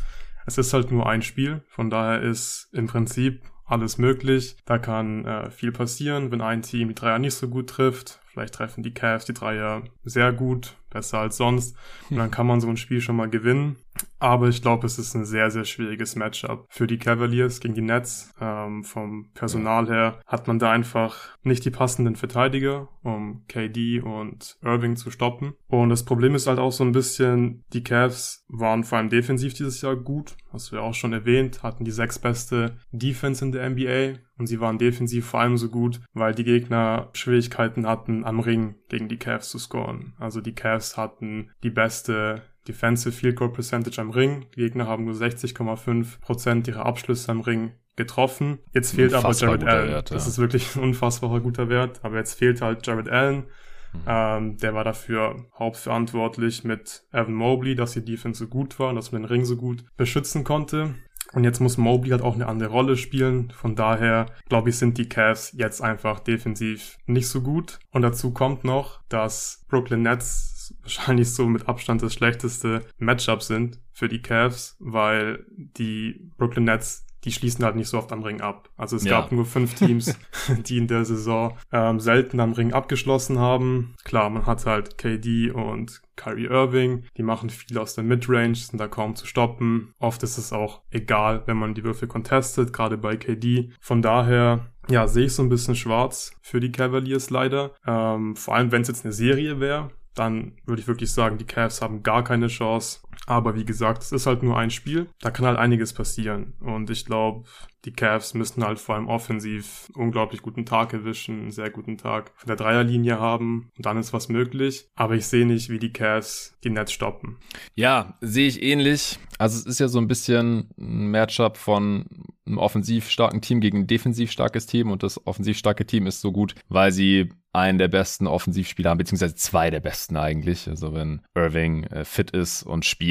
es 0.46 0.58
ist 0.58 0.74
halt 0.74 0.92
nur 0.92 1.08
ein 1.08 1.22
Spiel. 1.22 1.64
Von 1.68 1.90
daher 1.90 2.22
ist 2.22 2.70
im 2.74 2.88
Prinzip 2.88 3.42
alles 3.66 3.98
möglich. 3.98 4.58
Da 4.66 4.78
kann 4.78 5.26
äh, 5.26 5.50
viel 5.50 5.72
passieren, 5.72 6.32
wenn 6.32 6.42
ein 6.42 6.62
Team 6.62 6.90
die 6.90 6.96
Dreier 6.96 7.20
nicht 7.20 7.36
so 7.36 7.48
gut 7.48 7.70
trifft. 7.70 8.20
Vielleicht 8.26 8.56
treffen 8.56 8.84
die 8.84 8.94
Cavs 8.94 9.26
die 9.26 9.34
Dreier 9.34 9.84
sehr 10.04 10.34
gut, 10.34 10.76
besser 10.94 11.20
als 11.20 11.38
sonst. 11.38 11.76
Und 12.10 12.18
dann 12.18 12.32
kann 12.32 12.48
man 12.48 12.62
so 12.62 12.70
ein 12.70 12.78
Spiel 12.78 13.02
schon 13.02 13.16
mal 13.16 13.30
gewinnen. 13.30 13.78
Aber 14.20 14.48
ich 14.48 14.62
glaube, 14.62 14.88
es 14.88 14.98
ist 14.98 15.14
ein 15.16 15.26
sehr, 15.26 15.52
sehr 15.52 15.66
schwieriges 15.66 16.16
Matchup 16.16 16.66
für 16.70 16.88
die 16.88 16.98
Cavaliers 16.98 17.60
gegen 17.60 17.74
die 17.74 17.82
Nets. 17.82 18.32
Ähm, 18.40 18.84
vom 18.84 19.32
Personal 19.34 19.88
her 19.88 20.20
hat 20.26 20.48
man 20.48 20.60
da 20.60 20.72
einfach 20.72 21.38
nicht 21.44 21.66
die 21.66 21.72
passenden 21.72 22.16
Verteidiger, 22.16 22.88
um 23.04 23.46
KD 23.48 24.00
und 24.00 24.58
Irving 24.62 24.96
zu 24.96 25.12
stoppen. 25.12 25.54
Und 25.68 25.90
das 25.90 26.06
Problem 26.06 26.36
ist 26.36 26.48
halt 26.48 26.60
auch 26.60 26.72
so 26.72 26.84
ein 26.84 26.94
bisschen, 26.94 27.64
die 27.74 27.84
Cavs 27.84 28.46
waren 28.48 28.84
vor 28.84 28.98
allem 28.98 29.10
defensiv 29.10 29.54
dieses 29.54 29.82
Jahr 29.82 29.96
gut, 29.96 30.38
hast 30.52 30.72
du 30.72 30.78
ja 30.78 30.82
auch 30.82 30.94
schon 30.94 31.14
erwähnt, 31.14 31.64
hatten 31.64 31.84
die 31.84 31.92
sechs 31.92 32.18
beste 32.18 32.78
Defense 32.92 33.44
in 33.44 33.52
der 33.52 33.70
NBA 33.70 34.20
und 34.38 34.48
sie 34.48 34.60
waren 34.60 34.78
defensiv 34.78 35.26
vor 35.26 35.42
allem 35.42 35.58
so 35.58 35.70
gut, 35.70 36.02
weil 36.14 36.34
die 36.34 36.44
Gegner 36.44 37.10
Schwierigkeiten 37.14 37.88
hatten, 37.88 38.24
am 38.24 38.40
Ring 38.40 38.76
gegen 38.90 39.08
die 39.08 39.18
Cavs 39.18 39.50
zu 39.50 39.60
scoren. 39.60 40.14
Also 40.18 40.42
die 40.42 40.56
Cavs 40.56 40.83
hatten 40.98 41.52
die 41.64 41.70
beste 41.70 42.44
Defensive 42.68 43.12
Field 43.12 43.36
Goal 43.36 43.52
Percentage 43.52 44.00
am 44.00 44.10
Ring. 44.10 44.46
Die 44.56 44.62
Gegner 44.62 44.88
haben 44.88 45.06
nur 45.06 45.16
60,5% 45.16 46.68
ihrer 46.68 46.86
Abschlüsse 46.86 47.32
am 47.32 47.42
Ring 47.42 47.74
getroffen. 47.96 48.60
Jetzt 48.74 48.96
fehlt 48.96 49.14
aber 49.14 49.34
Jared 49.34 49.64
Allen. 49.64 49.90
Wert, 49.90 50.10
ja. 50.10 50.16
Das 50.16 50.28
ist 50.28 50.38
wirklich 50.38 50.76
ein 50.76 50.84
unfassbarer 50.84 51.42
guter 51.42 51.70
Wert. 51.70 52.00
Aber 52.04 52.18
jetzt 52.18 52.36
fehlt 52.36 52.62
halt 52.62 52.86
Jared 52.86 53.10
Allen. 53.10 53.46
Mhm. 53.94 54.00
Ähm, 54.08 54.58
der 54.58 54.74
war 54.74 54.84
dafür 54.84 55.46
hauptverantwortlich 55.58 56.64
mit 56.64 57.04
Evan 57.12 57.34
Mobley, 57.34 57.76
dass 57.76 57.94
die 57.94 58.04
Defense 58.04 58.40
so 58.40 58.48
gut 58.48 58.80
war 58.80 58.90
und 58.90 58.96
dass 58.96 59.12
man 59.12 59.24
den 59.24 59.30
Ring 59.30 59.46
so 59.46 59.58
gut 59.58 59.86
beschützen 59.98 60.44
konnte. 60.44 60.96
Und 61.34 61.44
jetzt 61.44 61.60
muss 61.60 61.78
Mobley 61.78 62.12
halt 62.12 62.22
auch 62.22 62.36
eine 62.36 62.48
andere 62.48 62.70
Rolle 62.70 62.96
spielen. 62.96 63.52
Von 63.52 63.76
daher, 63.76 64.28
glaube 64.50 64.70
ich, 64.70 64.78
sind 64.78 64.98
die 64.98 65.10
Cavs 65.10 65.52
jetzt 65.54 65.82
einfach 65.82 66.20
defensiv 66.20 66.98
nicht 67.08 67.28
so 67.28 67.42
gut. 67.42 67.80
Und 67.92 68.04
dazu 68.04 68.32
kommt 68.32 68.64
noch, 68.64 69.02
dass 69.10 69.66
Brooklyn 69.68 70.04
Nets 70.04 70.53
wahrscheinlich 70.84 71.34
so 71.34 71.48
mit 71.48 71.68
Abstand 71.68 72.04
das 72.04 72.14
schlechteste 72.14 72.86
Matchup 72.98 73.42
sind 73.42 73.80
für 73.92 74.08
die 74.08 74.22
Cavs, 74.22 74.76
weil 74.80 75.46
die 75.50 76.30
Brooklyn 76.38 76.66
Nets 76.66 77.06
die 77.24 77.32
schließen 77.32 77.64
halt 77.64 77.76
nicht 77.76 77.88
so 77.88 77.98
oft 77.98 78.12
am 78.12 78.24
Ring 78.24 78.42
ab. 78.42 78.70
Also 78.76 78.96
es 78.96 79.04
ja. 79.04 79.12
gab 79.12 79.32
nur 79.32 79.46
fünf 79.46 79.76
Teams, 79.76 80.18
die 80.68 80.78
in 80.78 80.88
der 80.88 81.06
Saison 81.06 81.58
ähm, 81.72 82.00
selten 82.00 82.40
am 82.40 82.54
Ring 82.54 82.74
abgeschlossen 82.74 83.40
haben. 83.40 83.96
Klar, 84.04 84.30
man 84.30 84.46
hat 84.46 84.66
halt 84.66 84.98
KD 84.98 85.52
und 85.52 86.02
Kyrie 86.16 86.46
Irving, 86.46 87.06
die 87.18 87.24
machen 87.24 87.50
viel 87.50 87.78
aus 87.78 87.96
der 87.96 88.04
Midrange, 88.04 88.56
sind 88.56 88.80
da 88.80 88.88
kaum 88.88 89.16
zu 89.16 89.26
stoppen. 89.26 89.94
Oft 90.00 90.22
ist 90.24 90.38
es 90.38 90.54
auch 90.54 90.82
egal, 90.92 91.44
wenn 91.46 91.58
man 91.58 91.74
die 91.74 91.84
Würfel 91.84 92.08
contestet, 92.08 92.74
gerade 92.74 92.98
bei 92.98 93.16
KD. 93.16 93.72
Von 93.80 94.02
daher, 94.02 94.68
ja, 94.90 95.08
sehe 95.08 95.26
ich 95.26 95.34
so 95.34 95.44
ein 95.44 95.50
bisschen 95.50 95.76
schwarz 95.76 96.36
für 96.42 96.60
die 96.60 96.72
Cavaliers 96.72 97.30
leider. 97.30 97.72
Ähm, 97.88 98.36
vor 98.36 98.56
allem, 98.56 98.72
wenn 98.72 98.82
es 98.82 98.90
jetzt 98.90 99.06
eine 99.06 99.14
Serie 99.14 99.60
wäre, 99.60 99.92
dann 100.16 100.54
würde 100.66 100.82
ich 100.82 100.88
wirklich 100.88 101.12
sagen, 101.12 101.38
die 101.38 101.46
Cavs 101.46 101.82
haben 101.82 102.04
gar 102.04 102.24
keine 102.24 102.48
Chance. 102.48 103.00
Aber 103.26 103.56
wie 103.56 103.66
gesagt, 103.66 104.04
es 104.04 104.12
ist 104.12 104.26
halt 104.26 104.44
nur 104.44 104.58
ein 104.58 104.70
Spiel. 104.70 105.08
Da 105.20 105.32
kann 105.32 105.46
halt 105.46 105.58
einiges 105.58 105.94
passieren. 105.94 106.54
Und 106.60 106.90
ich 106.90 107.06
glaube, 107.06 107.44
die 107.86 107.92
Cavs 107.92 108.34
müssten 108.34 108.64
halt 108.64 108.80
vor 108.80 108.96
allem 108.96 109.08
offensiv 109.08 109.92
unglaublich 109.94 110.42
guten 110.42 110.66
Tag 110.66 110.94
erwischen, 110.94 111.42
einen 111.42 111.52
sehr 111.52 111.70
guten 111.70 111.98
Tag 111.98 112.32
von 112.36 112.48
der 112.48 112.56
Dreierlinie 112.56 113.20
haben 113.20 113.72
und 113.76 113.86
dann 113.86 113.98
ist 113.98 114.14
was 114.14 114.30
möglich. 114.30 114.88
Aber 114.96 115.16
ich 115.16 115.26
sehe 115.26 115.46
nicht, 115.46 115.70
wie 115.70 115.80
die 115.80 115.92
Cavs 115.92 116.56
die 116.64 116.70
Nets 116.70 116.94
stoppen. 116.94 117.38
Ja, 117.76 118.18
sehe 118.22 118.48
ich 118.48 118.64
ähnlich. 118.64 119.20
Also 119.38 119.58
es 119.58 119.66
ist 119.66 119.80
ja 119.80 119.88
so 119.88 120.00
ein 120.00 120.08
bisschen 120.08 120.70
ein 120.78 121.08
Matchup 121.08 121.58
von 121.58 122.06
einem 122.46 122.58
offensiv 122.58 123.10
starken 123.10 123.42
Team 123.42 123.60
gegen 123.62 123.80
ein 123.80 123.88
defensiv 123.88 124.32
starkes 124.32 124.66
Team 124.66 124.92
und 124.92 125.04
das 125.04 125.26
offensiv 125.26 125.58
starke 125.58 125.86
Team 125.86 126.08
ist 126.08 126.22
so 126.22 126.32
gut, 126.32 126.56
weil 126.70 126.92
sie 126.92 127.30
einen 127.54 127.78
der 127.78 127.88
besten 127.88 128.28
Offensivspieler 128.28 128.90
haben, 128.90 128.98
beziehungsweise 128.98 129.36
zwei 129.36 129.70
der 129.70 129.80
besten 129.80 130.18
eigentlich. 130.18 130.68
Also 130.68 130.94
wenn 130.94 131.22
Irving 131.36 131.84
äh, 131.84 132.04
fit 132.04 132.32
ist 132.32 132.64
und 132.64 132.84
spielt, 132.84 133.03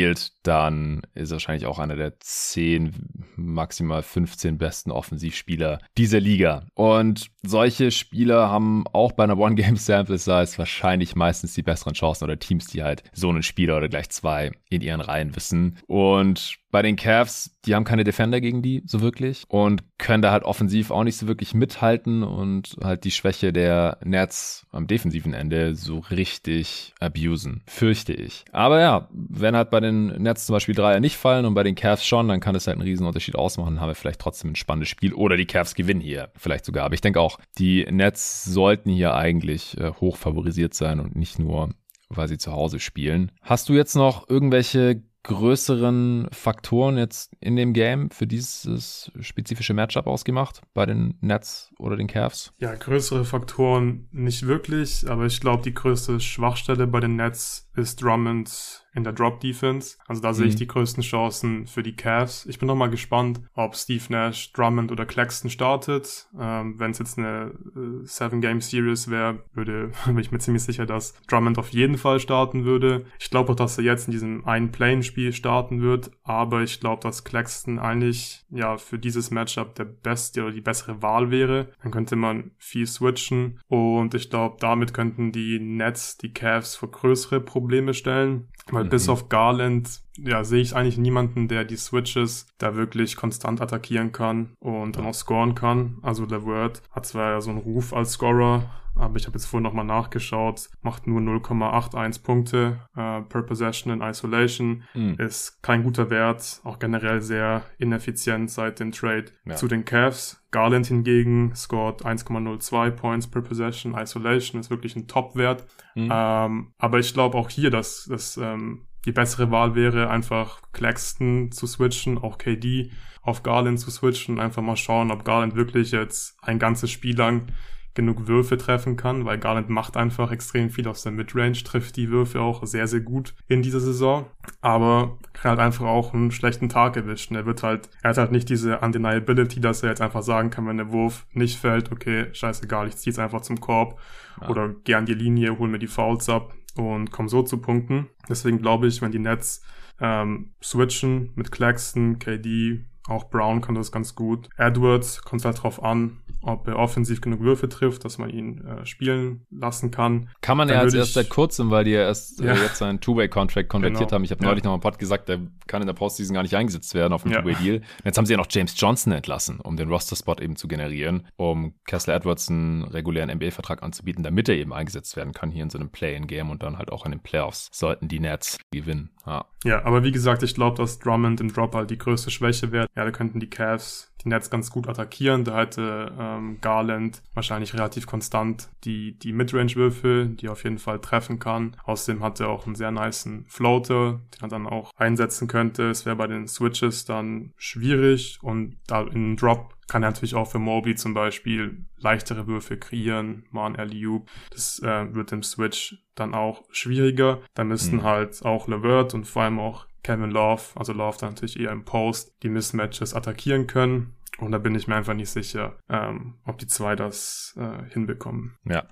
dann 0.42 1.02
ist 1.14 1.30
er 1.30 1.34
wahrscheinlich 1.34 1.66
auch 1.66 1.78
einer 1.78 1.96
der 1.96 2.18
zehn, 2.20 2.92
maximal 3.36 4.02
15 4.02 4.58
besten 4.58 4.90
Offensivspieler 4.90 5.78
dieser 5.98 6.20
Liga. 6.20 6.66
Und 6.74 7.30
solche 7.42 7.90
Spieler 7.90 8.48
haben 8.48 8.84
auch 8.92 9.12
bei 9.12 9.24
einer 9.24 9.38
One-Game-Sample-Size 9.38 10.58
wahrscheinlich 10.58 11.16
meistens 11.16 11.54
die 11.54 11.62
besseren 11.62 11.94
Chancen 11.94 12.24
oder 12.24 12.38
Teams, 12.38 12.66
die 12.66 12.82
halt 12.82 13.02
so 13.12 13.28
einen 13.28 13.42
Spieler 13.42 13.76
oder 13.76 13.88
gleich 13.88 14.10
zwei 14.10 14.52
in 14.70 14.82
ihren 14.82 15.00
Reihen 15.00 15.34
wissen. 15.36 15.78
Und 15.86 16.61
bei 16.72 16.82
den 16.82 16.96
Cavs, 16.96 17.54
die 17.66 17.74
haben 17.74 17.84
keine 17.84 18.02
Defender 18.02 18.40
gegen 18.40 18.62
die 18.62 18.82
so 18.86 19.02
wirklich 19.02 19.44
und 19.48 19.84
können 19.98 20.22
da 20.22 20.32
halt 20.32 20.42
offensiv 20.42 20.90
auch 20.90 21.04
nicht 21.04 21.18
so 21.18 21.28
wirklich 21.28 21.54
mithalten 21.54 22.22
und 22.22 22.76
halt 22.82 23.04
die 23.04 23.10
Schwäche 23.10 23.52
der 23.52 23.98
Nets 24.02 24.66
am 24.72 24.86
defensiven 24.86 25.34
Ende 25.34 25.76
so 25.76 25.98
richtig 25.98 26.94
abusen, 26.98 27.62
fürchte 27.66 28.14
ich. 28.14 28.46
Aber 28.52 28.80
ja, 28.80 29.08
wenn 29.12 29.54
halt 29.54 29.70
bei 29.70 29.80
den 29.80 30.06
Nets 30.22 30.46
zum 30.46 30.54
Beispiel 30.54 30.74
Dreier 30.74 30.98
nicht 30.98 31.18
fallen 31.18 31.44
und 31.44 31.54
bei 31.54 31.62
den 31.62 31.74
Cavs 31.74 32.06
schon, 32.06 32.26
dann 32.26 32.40
kann 32.40 32.54
es 32.54 32.66
halt 32.66 32.78
einen 32.78 32.88
Riesenunterschied 32.88 33.36
ausmachen, 33.36 33.80
haben 33.80 33.90
wir 33.90 33.94
vielleicht 33.94 34.20
trotzdem 34.20 34.52
ein 34.52 34.56
spannendes 34.56 34.88
Spiel 34.88 35.12
oder 35.12 35.36
die 35.36 35.46
Cavs 35.46 35.74
gewinnen 35.74 36.00
hier 36.00 36.30
vielleicht 36.36 36.64
sogar. 36.64 36.86
Aber 36.86 36.94
ich 36.94 37.02
denke 37.02 37.20
auch, 37.20 37.38
die 37.58 37.84
Nets 37.90 38.44
sollten 38.44 38.90
hier 38.90 39.14
eigentlich 39.14 39.76
äh, 39.76 39.92
hoch 40.00 40.16
favorisiert 40.16 40.72
sein 40.72 41.00
und 41.00 41.16
nicht 41.16 41.38
nur 41.38 41.68
weil 42.16 42.28
sie 42.28 42.36
zu 42.36 42.52
Hause 42.52 42.78
spielen. 42.78 43.32
Hast 43.40 43.70
du 43.70 43.72
jetzt 43.72 43.94
noch 43.94 44.28
irgendwelche 44.28 45.02
größeren 45.24 46.28
Faktoren 46.32 46.98
jetzt 46.98 47.32
in 47.40 47.56
dem 47.56 47.72
Game 47.72 48.10
für 48.10 48.26
dieses 48.26 49.10
spezifische 49.20 49.74
Matchup 49.74 50.06
ausgemacht 50.06 50.62
bei 50.74 50.86
den 50.86 51.14
Nets 51.20 51.70
oder 51.78 51.96
den 51.96 52.08
Cavs? 52.08 52.52
Ja, 52.58 52.74
größere 52.74 53.24
Faktoren 53.24 54.08
nicht 54.10 54.46
wirklich, 54.46 55.08
aber 55.08 55.26
ich 55.26 55.40
glaube, 55.40 55.62
die 55.62 55.74
größte 55.74 56.18
Schwachstelle 56.20 56.86
bei 56.86 57.00
den 57.00 57.16
Nets 57.16 57.70
ist 57.76 58.02
Drummond 58.02 58.81
in 58.94 59.04
der 59.04 59.12
Drop 59.12 59.40
Defense. 59.40 59.96
Also 60.06 60.20
da 60.20 60.28
mhm. 60.28 60.34
sehe 60.34 60.46
ich 60.46 60.54
mhm. 60.54 60.58
die 60.58 60.66
größten 60.66 61.02
Chancen 61.02 61.66
für 61.66 61.82
die 61.82 61.96
Cavs. 61.96 62.46
Ich 62.46 62.58
bin 62.58 62.66
noch 62.66 62.76
mal 62.76 62.90
gespannt, 62.90 63.40
ob 63.54 63.74
Steve 63.74 64.04
Nash, 64.10 64.52
Drummond 64.52 64.92
oder 64.92 65.06
Claxton 65.06 65.50
startet. 65.50 66.28
Ähm, 66.38 66.78
Wenn 66.78 66.90
es 66.90 66.98
jetzt 66.98 67.18
eine 67.18 67.52
äh, 67.74 68.04
Seven 68.04 68.40
Game 68.40 68.60
Series 68.60 69.08
wäre, 69.08 69.42
würde 69.54 69.92
bin 70.06 70.18
ich 70.18 70.32
mir 70.32 70.38
ziemlich 70.38 70.62
sicher, 70.62 70.86
dass 70.86 71.14
Drummond 71.28 71.58
auf 71.58 71.70
jeden 71.70 71.96
Fall 71.96 72.20
starten 72.20 72.64
würde. 72.64 73.06
Ich 73.18 73.30
glaube 73.30 73.52
auch, 73.52 73.56
dass 73.56 73.78
er 73.78 73.84
jetzt 73.84 74.08
in 74.08 74.12
diesem 74.12 74.44
einen 74.46 74.72
Play-Spiel 74.72 75.32
starten 75.32 75.80
wird, 75.80 76.10
aber 76.22 76.62
ich 76.62 76.80
glaube, 76.80 77.02
dass 77.02 77.24
Claxton 77.24 77.78
eigentlich 77.78 78.44
ja 78.50 78.76
für 78.76 78.98
dieses 78.98 79.30
Matchup 79.30 79.74
der 79.74 79.84
beste 79.84 80.42
oder 80.42 80.52
die 80.52 80.60
bessere 80.60 81.02
Wahl 81.02 81.30
wäre. 81.30 81.68
Dann 81.82 81.92
könnte 81.92 82.16
man 82.16 82.50
viel 82.58 82.86
switchen 82.86 83.60
und 83.68 84.14
ich 84.14 84.30
glaube, 84.30 84.56
damit 84.60 84.92
könnten 84.92 85.32
die 85.32 85.58
Nets 85.58 86.18
die 86.18 86.32
Cavs 86.32 86.76
vor 86.76 86.90
größere 86.90 87.40
Probleme 87.40 87.94
stellen. 87.94 88.48
Weil 88.70 88.84
mhm. 88.84 88.90
bis 88.90 89.08
auf 89.08 89.28
Garland, 89.28 90.00
ja, 90.16 90.44
sehe 90.44 90.62
ich 90.62 90.76
eigentlich 90.76 90.98
niemanden, 90.98 91.48
der 91.48 91.64
die 91.64 91.76
Switches 91.76 92.46
da 92.58 92.76
wirklich 92.76 93.16
konstant 93.16 93.60
attackieren 93.60 94.12
kann 94.12 94.50
und 94.60 94.96
dann 94.96 95.06
auch 95.06 95.14
scoren 95.14 95.54
kann. 95.54 95.98
Also 96.02 96.24
LeVert 96.24 96.82
hat 96.90 97.06
zwar 97.06 97.32
ja 97.32 97.40
so 97.40 97.50
einen 97.50 97.58
Ruf 97.58 97.92
als 97.92 98.12
Scorer, 98.12 98.70
aber 98.94 99.16
ich 99.16 99.26
habe 99.26 99.36
jetzt 99.36 99.46
vorhin 99.46 99.62
nochmal 99.62 99.84
nachgeschaut, 99.84 100.68
macht 100.82 101.06
nur 101.06 101.20
0,81 101.20 102.22
Punkte 102.22 102.80
äh, 102.94 103.22
per 103.22 103.42
Possession 103.42 103.92
in 103.92 104.02
Isolation. 104.02 104.84
Mhm. 104.94 105.14
Ist 105.18 105.62
kein 105.62 105.82
guter 105.82 106.10
Wert, 106.10 106.60
auch 106.64 106.78
generell 106.78 107.22
sehr 107.22 107.62
ineffizient 107.78 108.50
seit 108.50 108.80
dem 108.80 108.92
Trade 108.92 109.26
ja. 109.44 109.54
zu 109.54 109.66
den 109.66 109.84
Cavs. 109.84 110.44
Garland 110.50 110.86
hingegen 110.86 111.54
scored 111.54 112.04
1,02 112.04 112.90
Points 112.90 113.26
per 113.26 113.40
Possession. 113.40 113.94
Isolation 113.96 114.60
ist 114.60 114.70
wirklich 114.70 114.94
ein 114.94 115.08
Top-Wert. 115.08 115.66
Mhm. 115.94 116.10
Ähm, 116.12 116.72
aber 116.78 116.98
ich 116.98 117.14
glaube 117.14 117.38
auch 117.38 117.48
hier, 117.48 117.70
dass, 117.70 118.04
dass 118.04 118.36
ähm, 118.36 118.86
die 119.06 119.12
bessere 119.12 119.50
Wahl 119.50 119.74
wäre, 119.74 120.10
einfach 120.10 120.60
Claxton 120.72 121.50
zu 121.50 121.66
switchen, 121.66 122.18
auch 122.18 122.38
KD 122.38 122.90
auf 123.22 123.42
Garland 123.42 123.80
zu 123.80 123.90
switchen, 123.90 124.40
einfach 124.40 124.62
mal 124.62 124.76
schauen, 124.76 125.10
ob 125.10 125.24
Garland 125.24 125.54
wirklich 125.54 125.92
jetzt 125.92 126.36
ein 126.42 126.58
ganzes 126.58 126.90
Spiel 126.90 127.16
lang 127.16 127.46
genug 127.94 128.26
Würfe 128.26 128.56
treffen 128.56 128.96
kann, 128.96 129.24
weil 129.24 129.38
Garland 129.38 129.68
macht 129.68 129.96
einfach 129.96 130.30
extrem 130.32 130.70
viel 130.70 130.88
aus 130.88 131.02
der 131.02 131.12
Midrange, 131.12 131.62
trifft 131.62 131.96
die 131.96 132.10
Würfe 132.10 132.40
auch 132.40 132.64
sehr, 132.66 132.86
sehr 132.86 133.00
gut 133.00 133.34
in 133.48 133.62
dieser 133.62 133.80
Saison, 133.80 134.26
aber 134.60 135.18
kann 135.32 135.50
halt 135.50 135.60
einfach 135.60 135.86
auch 135.86 136.14
einen 136.14 136.30
schlechten 136.30 136.68
Tag 136.68 136.96
erwischen. 136.96 137.34
Er 137.34 137.46
wird 137.46 137.62
halt, 137.62 137.90
er 138.02 138.10
hat 138.10 138.18
halt 138.18 138.32
nicht 138.32 138.48
diese 138.48 138.78
Undeniability, 138.78 139.60
dass 139.60 139.82
er 139.82 139.90
jetzt 139.90 140.00
einfach 140.00 140.22
sagen 140.22 140.50
kann, 140.50 140.66
wenn 140.66 140.78
der 140.78 140.92
Wurf 140.92 141.26
nicht 141.32 141.58
fällt, 141.58 141.92
okay, 141.92 142.26
scheißegal, 142.32 142.88
ich 142.88 142.96
zieh's 142.96 143.18
einfach 143.18 143.42
zum 143.42 143.60
Korb 143.60 143.98
ja. 144.40 144.48
oder 144.48 144.74
geh 144.84 144.94
an 144.94 145.06
die 145.06 145.14
Linie, 145.14 145.58
hol 145.58 145.68
mir 145.68 145.78
die 145.78 145.86
Fouls 145.86 146.28
ab 146.28 146.54
und 146.76 147.10
komm 147.10 147.28
so 147.28 147.42
zu 147.42 147.58
Punkten. 147.58 148.08
Deswegen 148.28 148.58
glaube 148.58 148.86
ich, 148.86 149.02
wenn 149.02 149.12
die 149.12 149.18
Nets 149.18 149.62
ähm, 150.00 150.52
switchen 150.62 151.32
mit 151.34 151.52
Claxton, 151.52 152.18
KD, 152.18 152.84
auch 153.08 153.30
Brown 153.30 153.60
kann 153.60 153.74
das 153.74 153.90
ganz 153.90 154.14
gut. 154.14 154.48
Edwards 154.56 155.22
kommt 155.22 155.44
halt 155.44 155.62
drauf 155.62 155.82
an, 155.82 156.18
ob 156.42 156.66
er 156.68 156.76
offensiv 156.76 157.20
genug 157.20 157.40
Würfe 157.40 157.68
trifft, 157.68 158.04
dass 158.04 158.18
man 158.18 158.30
ihn 158.30 158.64
äh, 158.64 158.84
spielen 158.84 159.46
lassen 159.50 159.90
kann. 159.90 160.28
Kann 160.40 160.56
man 160.56 160.68
ja 160.68 160.80
als 160.80 160.94
erst 160.94 161.14
seit 161.14 161.28
kurzem, 161.28 161.70
weil 161.70 161.84
die 161.84 161.92
ja 161.92 162.02
erst 162.02 162.40
äh, 162.40 162.46
ja. 162.46 162.54
Äh, 162.54 162.62
jetzt 162.62 162.78
seinen 162.78 163.00
Two-Way-Contract 163.00 163.68
konvertiert 163.68 164.00
genau. 164.00 164.12
haben. 164.12 164.24
Ich 164.24 164.30
habe 164.30 164.42
ja. 164.42 164.48
neulich 164.48 164.64
noch 164.64 164.72
mal 164.72 164.80
Pod 164.80 164.98
gesagt, 164.98 165.28
der 165.28 165.40
kann 165.66 165.82
in 165.82 165.86
der 165.86 165.94
Postseason 165.94 166.34
gar 166.34 166.42
nicht 166.42 166.54
eingesetzt 166.54 166.94
werden 166.94 167.12
auf 167.12 167.22
dem 167.22 167.32
ja. 167.32 167.40
Two-Way-Deal. 167.40 167.82
Jetzt 168.04 168.18
haben 168.18 168.26
sie 168.26 168.32
ja 168.32 168.36
noch 168.36 168.48
James 168.50 168.74
Johnson 168.76 169.12
entlassen, 169.12 169.60
um 169.60 169.76
den 169.76 169.88
Roster-Spot 169.88 170.36
eben 170.40 170.56
zu 170.56 170.68
generieren, 170.68 171.26
um 171.36 171.74
Kessler 171.86 172.14
Edwards 172.14 172.48
einen 172.48 172.82
regulären 172.84 173.30
NBA-Vertrag 173.30 173.82
anzubieten, 173.82 174.24
damit 174.24 174.48
er 174.48 174.56
eben 174.56 174.72
eingesetzt 174.72 175.16
werden 175.16 175.32
kann 175.32 175.50
hier 175.50 175.62
in 175.62 175.70
so 175.70 175.78
einem 175.78 175.90
Play-in-Game 175.90 176.50
und 176.50 176.62
dann 176.62 176.78
halt 176.78 176.90
auch 176.90 177.04
in 177.04 177.12
den 177.12 177.20
Playoffs 177.20 177.68
sollten 177.72 178.08
die 178.08 178.20
Nets 178.20 178.58
gewinnen. 178.72 179.10
Ja, 179.26 179.44
ja 179.64 179.84
aber 179.84 180.02
wie 180.02 180.12
gesagt, 180.12 180.42
ich 180.42 180.54
glaube, 180.54 180.76
dass 180.76 180.98
Drummond 180.98 181.40
im 181.40 181.52
Drop 181.52 181.74
halt 181.74 181.90
die 181.90 181.98
größte 181.98 182.30
Schwäche 182.30 182.72
wäre. 182.72 182.86
Ja, 182.96 183.04
da 183.04 183.10
könnten 183.10 183.40
die 183.40 183.50
Cavs 183.50 184.12
die 184.24 184.28
Nets 184.28 184.50
ganz 184.50 184.70
gut 184.70 184.88
attackieren. 184.88 185.44
Da 185.44 185.58
hätte 185.58 186.12
ähm, 186.18 186.58
Garland 186.60 187.22
wahrscheinlich 187.34 187.74
relativ 187.74 188.06
konstant 188.06 188.68
die, 188.84 189.18
die 189.18 189.32
Midrange-Würfe, 189.32 190.26
die 190.26 190.46
er 190.46 190.52
auf 190.52 190.64
jeden 190.64 190.78
Fall 190.78 191.00
treffen 191.00 191.38
kann. 191.38 191.76
Außerdem 191.84 192.22
hat 192.22 192.40
er 192.40 192.48
auch 192.48 192.66
einen 192.66 192.74
sehr 192.74 192.90
niceen 192.90 193.44
Floater, 193.48 194.20
den 194.34 194.42
er 194.42 194.48
dann 194.48 194.66
auch 194.66 194.90
einsetzen 194.96 195.48
könnte. 195.48 195.90
Es 195.90 196.06
wäre 196.06 196.16
bei 196.16 196.26
den 196.26 196.48
Switches 196.48 197.04
dann 197.04 197.52
schwierig 197.56 198.38
und 198.42 198.76
da 198.86 199.02
in 199.02 199.36
Drop 199.36 199.74
kann 199.92 200.02
er 200.04 200.08
natürlich 200.08 200.34
auch 200.34 200.50
für 200.50 200.58
Mobley 200.58 200.94
zum 200.94 201.12
Beispiel 201.12 201.84
leichtere 201.98 202.46
Würfe 202.46 202.78
kreieren, 202.78 203.44
mal 203.50 203.66
ein 203.66 203.76
alley 203.76 204.22
Das 204.50 204.78
äh, 204.78 205.14
wird 205.14 205.32
im 205.32 205.42
Switch 205.42 205.98
dann 206.14 206.34
auch 206.34 206.62
schwieriger. 206.70 207.42
Da 207.52 207.62
müssten 207.62 207.96
mhm. 207.96 208.02
halt 208.02 208.42
auch 208.42 208.68
Levert 208.68 209.12
und 209.12 209.26
vor 209.26 209.42
allem 209.42 209.60
auch 209.60 209.86
Kevin 210.02 210.30
Love, 210.30 210.62
also 210.76 210.94
Love 210.94 211.18
dann 211.20 211.34
natürlich 211.34 211.60
eher 211.60 211.72
im 211.72 211.84
Post, 211.84 212.34
die 212.42 212.48
Mismatches 212.48 213.12
attackieren 213.12 213.66
können. 213.66 214.14
Und 214.42 214.50
da 214.50 214.58
bin 214.58 214.74
ich 214.74 214.88
mir 214.88 214.96
einfach 214.96 215.14
nicht 215.14 215.30
sicher, 215.30 215.78
ähm, 215.88 216.34
ob 216.44 216.58
die 216.58 216.66
zwei 216.66 216.96
das 216.96 217.54
äh, 217.56 217.90
hinbekommen. 217.92 218.56
Ja. 218.68 218.84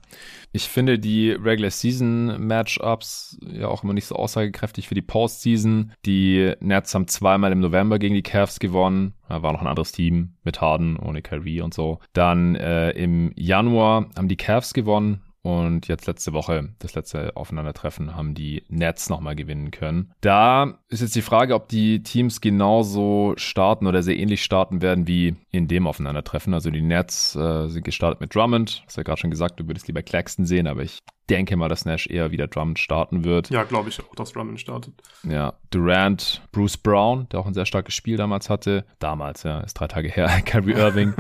Ich 0.52 0.68
finde 0.68 0.98
die 0.98 1.32
Regular 1.32 1.72
Season 1.72 2.46
Matchups 2.46 3.36
ja 3.42 3.66
auch 3.66 3.82
immer 3.82 3.92
nicht 3.92 4.06
so 4.06 4.14
aussagekräftig 4.14 4.86
für 4.86 4.94
die 4.94 5.02
Postseason. 5.02 5.92
Die 6.06 6.54
Nets 6.60 6.94
haben 6.94 7.08
zweimal 7.08 7.50
im 7.50 7.58
November 7.58 7.98
gegen 7.98 8.14
die 8.14 8.22
Cavs 8.22 8.60
gewonnen. 8.60 9.14
Da 9.28 9.42
war 9.42 9.52
noch 9.52 9.60
ein 9.60 9.66
anderes 9.66 9.90
Team 9.90 10.36
mit 10.44 10.60
Harden 10.60 10.96
ohne 10.96 11.20
Kyrie 11.20 11.62
und 11.62 11.74
so. 11.74 11.98
Dann 12.12 12.54
äh, 12.54 12.90
im 12.90 13.32
Januar 13.34 14.08
haben 14.16 14.28
die 14.28 14.36
Cavs 14.36 14.72
gewonnen 14.72 15.20
Und 15.42 15.88
jetzt 15.88 16.06
letzte 16.06 16.32
Woche, 16.32 16.70
das 16.78 16.94
letzte 16.94 17.36
Aufeinandertreffen, 17.36 18.14
haben 18.14 18.34
die 18.34 18.64
Nets 18.68 19.08
nochmal 19.08 19.34
gewinnen 19.34 19.70
können. 19.70 20.12
Da 20.20 20.78
ist 20.88 21.00
jetzt 21.00 21.16
die 21.16 21.22
Frage, 21.22 21.54
ob 21.54 21.68
die 21.68 22.02
Teams 22.02 22.40
genauso 22.40 23.34
starten 23.36 23.86
oder 23.86 24.02
sehr 24.02 24.16
ähnlich 24.16 24.42
starten 24.42 24.82
werden 24.82 25.06
wie 25.06 25.36
in 25.50 25.66
dem 25.66 25.86
Aufeinandertreffen. 25.86 26.52
Also 26.52 26.70
die 26.70 26.82
Nets 26.82 27.34
äh, 27.36 27.68
sind 27.68 27.84
gestartet 27.84 28.20
mit 28.20 28.34
Drummond. 28.34 28.82
Hast 28.86 28.98
ja 28.98 29.02
gerade 29.02 29.20
schon 29.20 29.30
gesagt, 29.30 29.58
du 29.58 29.66
würdest 29.66 29.86
lieber 29.86 30.02
Claxton 30.02 30.44
sehen, 30.44 30.66
aber 30.66 30.82
ich 30.82 31.00
denke 31.30 31.56
mal, 31.56 31.68
dass 31.68 31.84
Nash 31.84 32.08
eher 32.08 32.32
wieder 32.32 32.48
Drummond 32.48 32.78
starten 32.78 33.24
wird. 33.24 33.50
Ja, 33.50 33.62
glaube 33.62 33.88
ich 33.88 34.00
auch, 34.00 34.14
dass 34.16 34.32
Drummond 34.32 34.60
startet. 34.60 34.94
Ja, 35.22 35.54
Durant, 35.70 36.42
Bruce 36.50 36.76
Brown, 36.76 37.28
der 37.30 37.40
auch 37.40 37.46
ein 37.46 37.54
sehr 37.54 37.66
starkes 37.66 37.94
Spiel 37.94 38.16
damals 38.16 38.50
hatte. 38.50 38.84
Damals, 38.98 39.44
ja, 39.44 39.60
ist 39.60 39.74
drei 39.74 39.86
Tage 39.86 40.08
her. 40.08 40.28
Kyrie 40.44 40.72
Irving 40.76 41.14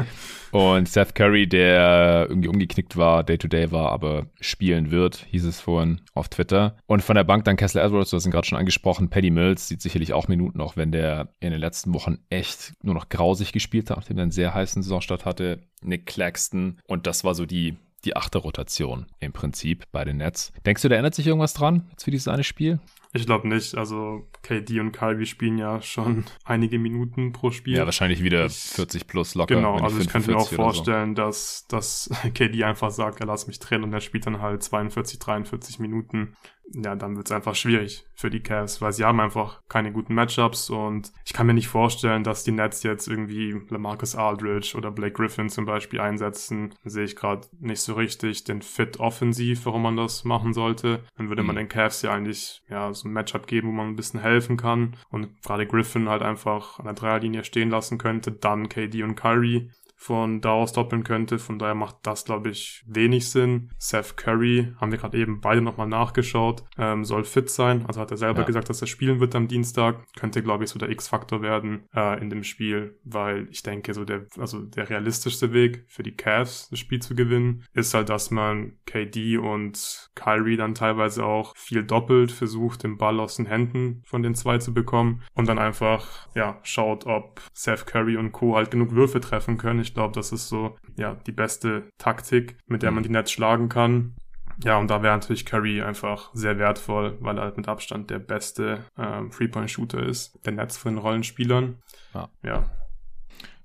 und 0.50 0.88
Seth 0.88 1.14
Curry, 1.14 1.46
der 1.46 2.26
irgendwie 2.28 2.48
umgeknickt 2.48 2.96
war, 2.96 3.22
Day-to-Day 3.22 3.66
-Day 3.66 3.72
war, 3.72 3.92
aber 3.92 4.26
spielen 4.40 4.90
wird, 4.90 5.26
hieß 5.30 5.44
es 5.44 5.60
vorhin 5.60 6.00
auf 6.14 6.28
Twitter. 6.28 6.76
Und 6.86 7.02
von 7.02 7.14
der 7.14 7.24
Bank 7.24 7.44
dann 7.44 7.56
Kessler 7.56 7.84
Edwards, 7.84 8.10
du 8.10 8.16
hast 8.16 8.26
ihn 8.26 8.32
gerade 8.32 8.48
schon 8.48 8.58
angesprochen. 8.58 9.10
Paddy 9.10 9.30
Mills 9.30 9.68
sieht 9.68 9.80
sicherlich 9.80 10.12
auch 10.12 10.26
Minuten, 10.26 10.60
auch 10.60 10.76
wenn 10.76 10.90
der 10.90 11.28
in 11.38 11.52
den 11.52 11.60
letzten 11.60 11.94
Wochen 11.94 12.18
echt 12.30 12.74
nur 12.82 12.94
noch 12.94 13.08
grausig 13.08 13.52
gespielt 13.52 13.90
hat, 13.90 13.98
nachdem 13.98 14.18
er 14.18 14.22
einen 14.24 14.32
sehr 14.32 14.54
heißen 14.54 14.82
Saisonstart 14.82 15.24
hatte. 15.24 15.60
Nick 15.82 16.06
Claxton. 16.06 16.78
Und 16.86 17.06
das 17.06 17.22
war 17.24 17.34
so 17.34 17.46
die 17.46 17.76
die 18.04 18.16
achte 18.16 18.38
Rotation 18.38 19.06
im 19.18 19.32
Prinzip 19.32 19.84
bei 19.92 20.04
den 20.04 20.18
Nets. 20.18 20.52
Denkst 20.64 20.82
du, 20.82 20.88
da 20.88 20.96
ändert 20.96 21.14
sich 21.14 21.26
irgendwas 21.26 21.54
dran 21.54 21.88
jetzt 21.90 22.04
für 22.04 22.10
dieses 22.10 22.28
eine 22.28 22.44
Spiel? 22.44 22.80
Ich 23.12 23.26
glaube 23.26 23.48
nicht. 23.48 23.74
Also 23.74 24.28
KD 24.42 24.80
und 24.80 24.92
Kyrie 24.92 25.26
spielen 25.26 25.58
ja 25.58 25.82
schon 25.82 26.24
einige 26.44 26.78
Minuten 26.78 27.32
pro 27.32 27.50
Spiel. 27.50 27.76
Ja, 27.76 27.84
wahrscheinlich 27.84 28.22
wieder 28.22 28.46
ich, 28.46 28.54
40 28.54 29.06
plus 29.06 29.34
locker. 29.34 29.54
Genau, 29.54 29.78
also 29.78 29.98
ich 29.98 30.08
könnte 30.08 30.30
mir 30.30 30.36
auch 30.36 30.50
vorstellen, 30.50 31.16
so. 31.16 31.22
dass, 31.22 31.66
dass 31.68 32.10
KD 32.34 32.64
einfach 32.64 32.90
sagt, 32.90 33.20
er 33.20 33.26
lass 33.26 33.46
mich 33.46 33.58
drehen 33.58 33.82
und 33.82 33.92
er 33.92 34.00
spielt 34.00 34.26
dann 34.26 34.40
halt 34.40 34.62
42, 34.62 35.18
43 35.18 35.78
Minuten 35.80 36.36
ja, 36.72 36.94
dann 36.94 37.16
wird 37.16 37.26
es 37.26 37.32
einfach 37.32 37.54
schwierig 37.54 38.06
für 38.14 38.30
die 38.30 38.40
Cavs, 38.40 38.80
weil 38.80 38.92
sie 38.92 39.04
haben 39.04 39.20
einfach 39.20 39.60
keine 39.68 39.92
guten 39.92 40.14
Matchups 40.14 40.70
und 40.70 41.12
ich 41.24 41.32
kann 41.32 41.46
mir 41.46 41.54
nicht 41.54 41.68
vorstellen, 41.68 42.22
dass 42.22 42.44
die 42.44 42.52
Nets 42.52 42.82
jetzt 42.82 43.08
irgendwie 43.08 43.60
Lamarcus 43.68 44.14
Aldridge 44.14 44.74
oder 44.76 44.90
Blake 44.90 45.14
Griffin 45.14 45.48
zum 45.48 45.64
Beispiel 45.64 46.00
einsetzen. 46.00 46.74
Da 46.84 46.90
sehe 46.90 47.04
ich 47.04 47.16
gerade 47.16 47.46
nicht 47.58 47.80
so 47.80 47.94
richtig 47.94 48.44
den 48.44 48.62
Fit 48.62 49.00
offensiv, 49.00 49.66
warum 49.66 49.82
man 49.82 49.96
das 49.96 50.24
machen 50.24 50.52
sollte. 50.52 51.02
Dann 51.16 51.28
würde 51.28 51.42
mhm. 51.42 51.48
man 51.48 51.56
den 51.56 51.68
Cavs 51.68 52.02
ja 52.02 52.12
eigentlich 52.12 52.62
ja 52.68 52.92
so 53.00 53.08
ein 53.08 53.12
Matchup 53.12 53.46
geben, 53.46 53.68
wo 53.68 53.72
man 53.72 53.88
ein 53.88 53.96
bisschen 53.96 54.20
helfen 54.20 54.56
kann 54.56 54.96
und 55.10 55.42
gerade 55.42 55.66
Griffin 55.66 56.08
halt 56.08 56.22
einfach 56.22 56.78
an 56.78 56.84
der 56.84 56.94
Dreierlinie 56.94 57.44
stehen 57.44 57.70
lassen 57.70 57.98
könnte, 57.98 58.32
dann 58.32 58.68
KD 58.68 59.02
und 59.02 59.16
Kyrie 59.16 59.70
von 60.00 60.40
da 60.40 60.52
aus 60.52 60.72
doppeln 60.72 61.04
könnte. 61.04 61.38
Von 61.38 61.58
daher 61.58 61.74
macht 61.74 61.96
das, 62.04 62.24
glaube 62.24 62.48
ich, 62.48 62.82
wenig 62.86 63.28
Sinn. 63.28 63.70
Seth 63.76 64.16
Curry, 64.16 64.72
haben 64.80 64.92
wir 64.92 64.98
gerade 64.98 65.18
eben 65.18 65.42
beide 65.42 65.60
nochmal 65.60 65.88
nachgeschaut, 65.88 66.64
ähm, 66.78 67.04
soll 67.04 67.24
fit 67.24 67.50
sein. 67.50 67.84
Also 67.86 68.00
hat 68.00 68.10
er 68.10 68.16
selber 68.16 68.40
ja. 68.40 68.46
gesagt, 68.46 68.70
dass 68.70 68.80
er 68.80 68.86
spielen 68.86 69.20
wird 69.20 69.34
am 69.34 69.46
Dienstag. 69.46 70.02
Könnte, 70.16 70.42
glaube 70.42 70.64
ich, 70.64 70.70
so 70.70 70.78
der 70.78 70.88
X-Faktor 70.88 71.42
werden 71.42 71.82
äh, 71.94 72.18
in 72.18 72.30
dem 72.30 72.44
Spiel, 72.44 72.98
weil 73.04 73.46
ich 73.50 73.62
denke, 73.62 73.92
so 73.92 74.06
der, 74.06 74.24
also 74.38 74.60
der 74.60 74.88
realistischste 74.88 75.52
Weg 75.52 75.84
für 75.86 76.02
die 76.02 76.16
Cavs, 76.16 76.70
das 76.70 76.78
Spiel 76.78 77.02
zu 77.02 77.14
gewinnen, 77.14 77.66
ist 77.74 77.92
halt, 77.92 78.08
dass 78.08 78.30
man 78.30 78.78
KD 78.86 79.36
und 79.36 80.10
Kyrie 80.14 80.56
dann 80.56 80.74
teilweise 80.74 81.26
auch 81.26 81.54
viel 81.56 81.84
doppelt 81.84 82.32
versucht, 82.32 82.84
den 82.84 82.96
Ball 82.96 83.20
aus 83.20 83.36
den 83.36 83.44
Händen 83.44 84.02
von 84.06 84.22
den 84.22 84.34
zwei 84.34 84.56
zu 84.56 84.72
bekommen 84.72 85.22
und 85.34 85.46
dann 85.46 85.58
einfach, 85.58 86.26
ja, 86.34 86.58
schaut, 86.62 87.04
ob 87.04 87.42
Seth 87.52 87.86
Curry 87.86 88.16
und 88.16 88.32
Co. 88.32 88.56
halt 88.56 88.70
genug 88.70 88.92
Würfe 88.92 89.20
treffen 89.20 89.58
können. 89.58 89.80
Ich 89.80 89.89
ich 89.90 89.94
glaube, 89.94 90.14
das 90.14 90.30
ist 90.30 90.48
so 90.48 90.76
ja 90.96 91.16
die 91.26 91.32
beste 91.32 91.82
Taktik, 91.98 92.56
mit 92.68 92.82
der 92.82 92.92
man 92.92 93.02
mhm. 93.02 93.08
die 93.08 93.12
Nets 93.12 93.32
schlagen 93.32 93.68
kann. 93.68 94.14
Ja, 94.62 94.78
und 94.78 94.88
da 94.88 95.02
wäre 95.02 95.16
natürlich 95.16 95.44
Curry 95.44 95.82
einfach 95.82 96.30
sehr 96.32 96.58
wertvoll, 96.58 97.16
weil 97.20 97.38
er 97.38 97.44
halt 97.44 97.56
mit 97.56 97.66
Abstand 97.66 98.08
der 98.10 98.20
beste 98.20 98.84
ähm, 98.96 99.30
Three-Point-Shooter 99.30 100.02
ist, 100.02 100.38
der 100.44 100.52
Netz 100.52 100.76
von 100.76 100.94
den 100.94 100.98
Rollenspielern. 100.98 101.78
Ja. 102.14 102.28
ja. 102.44 102.70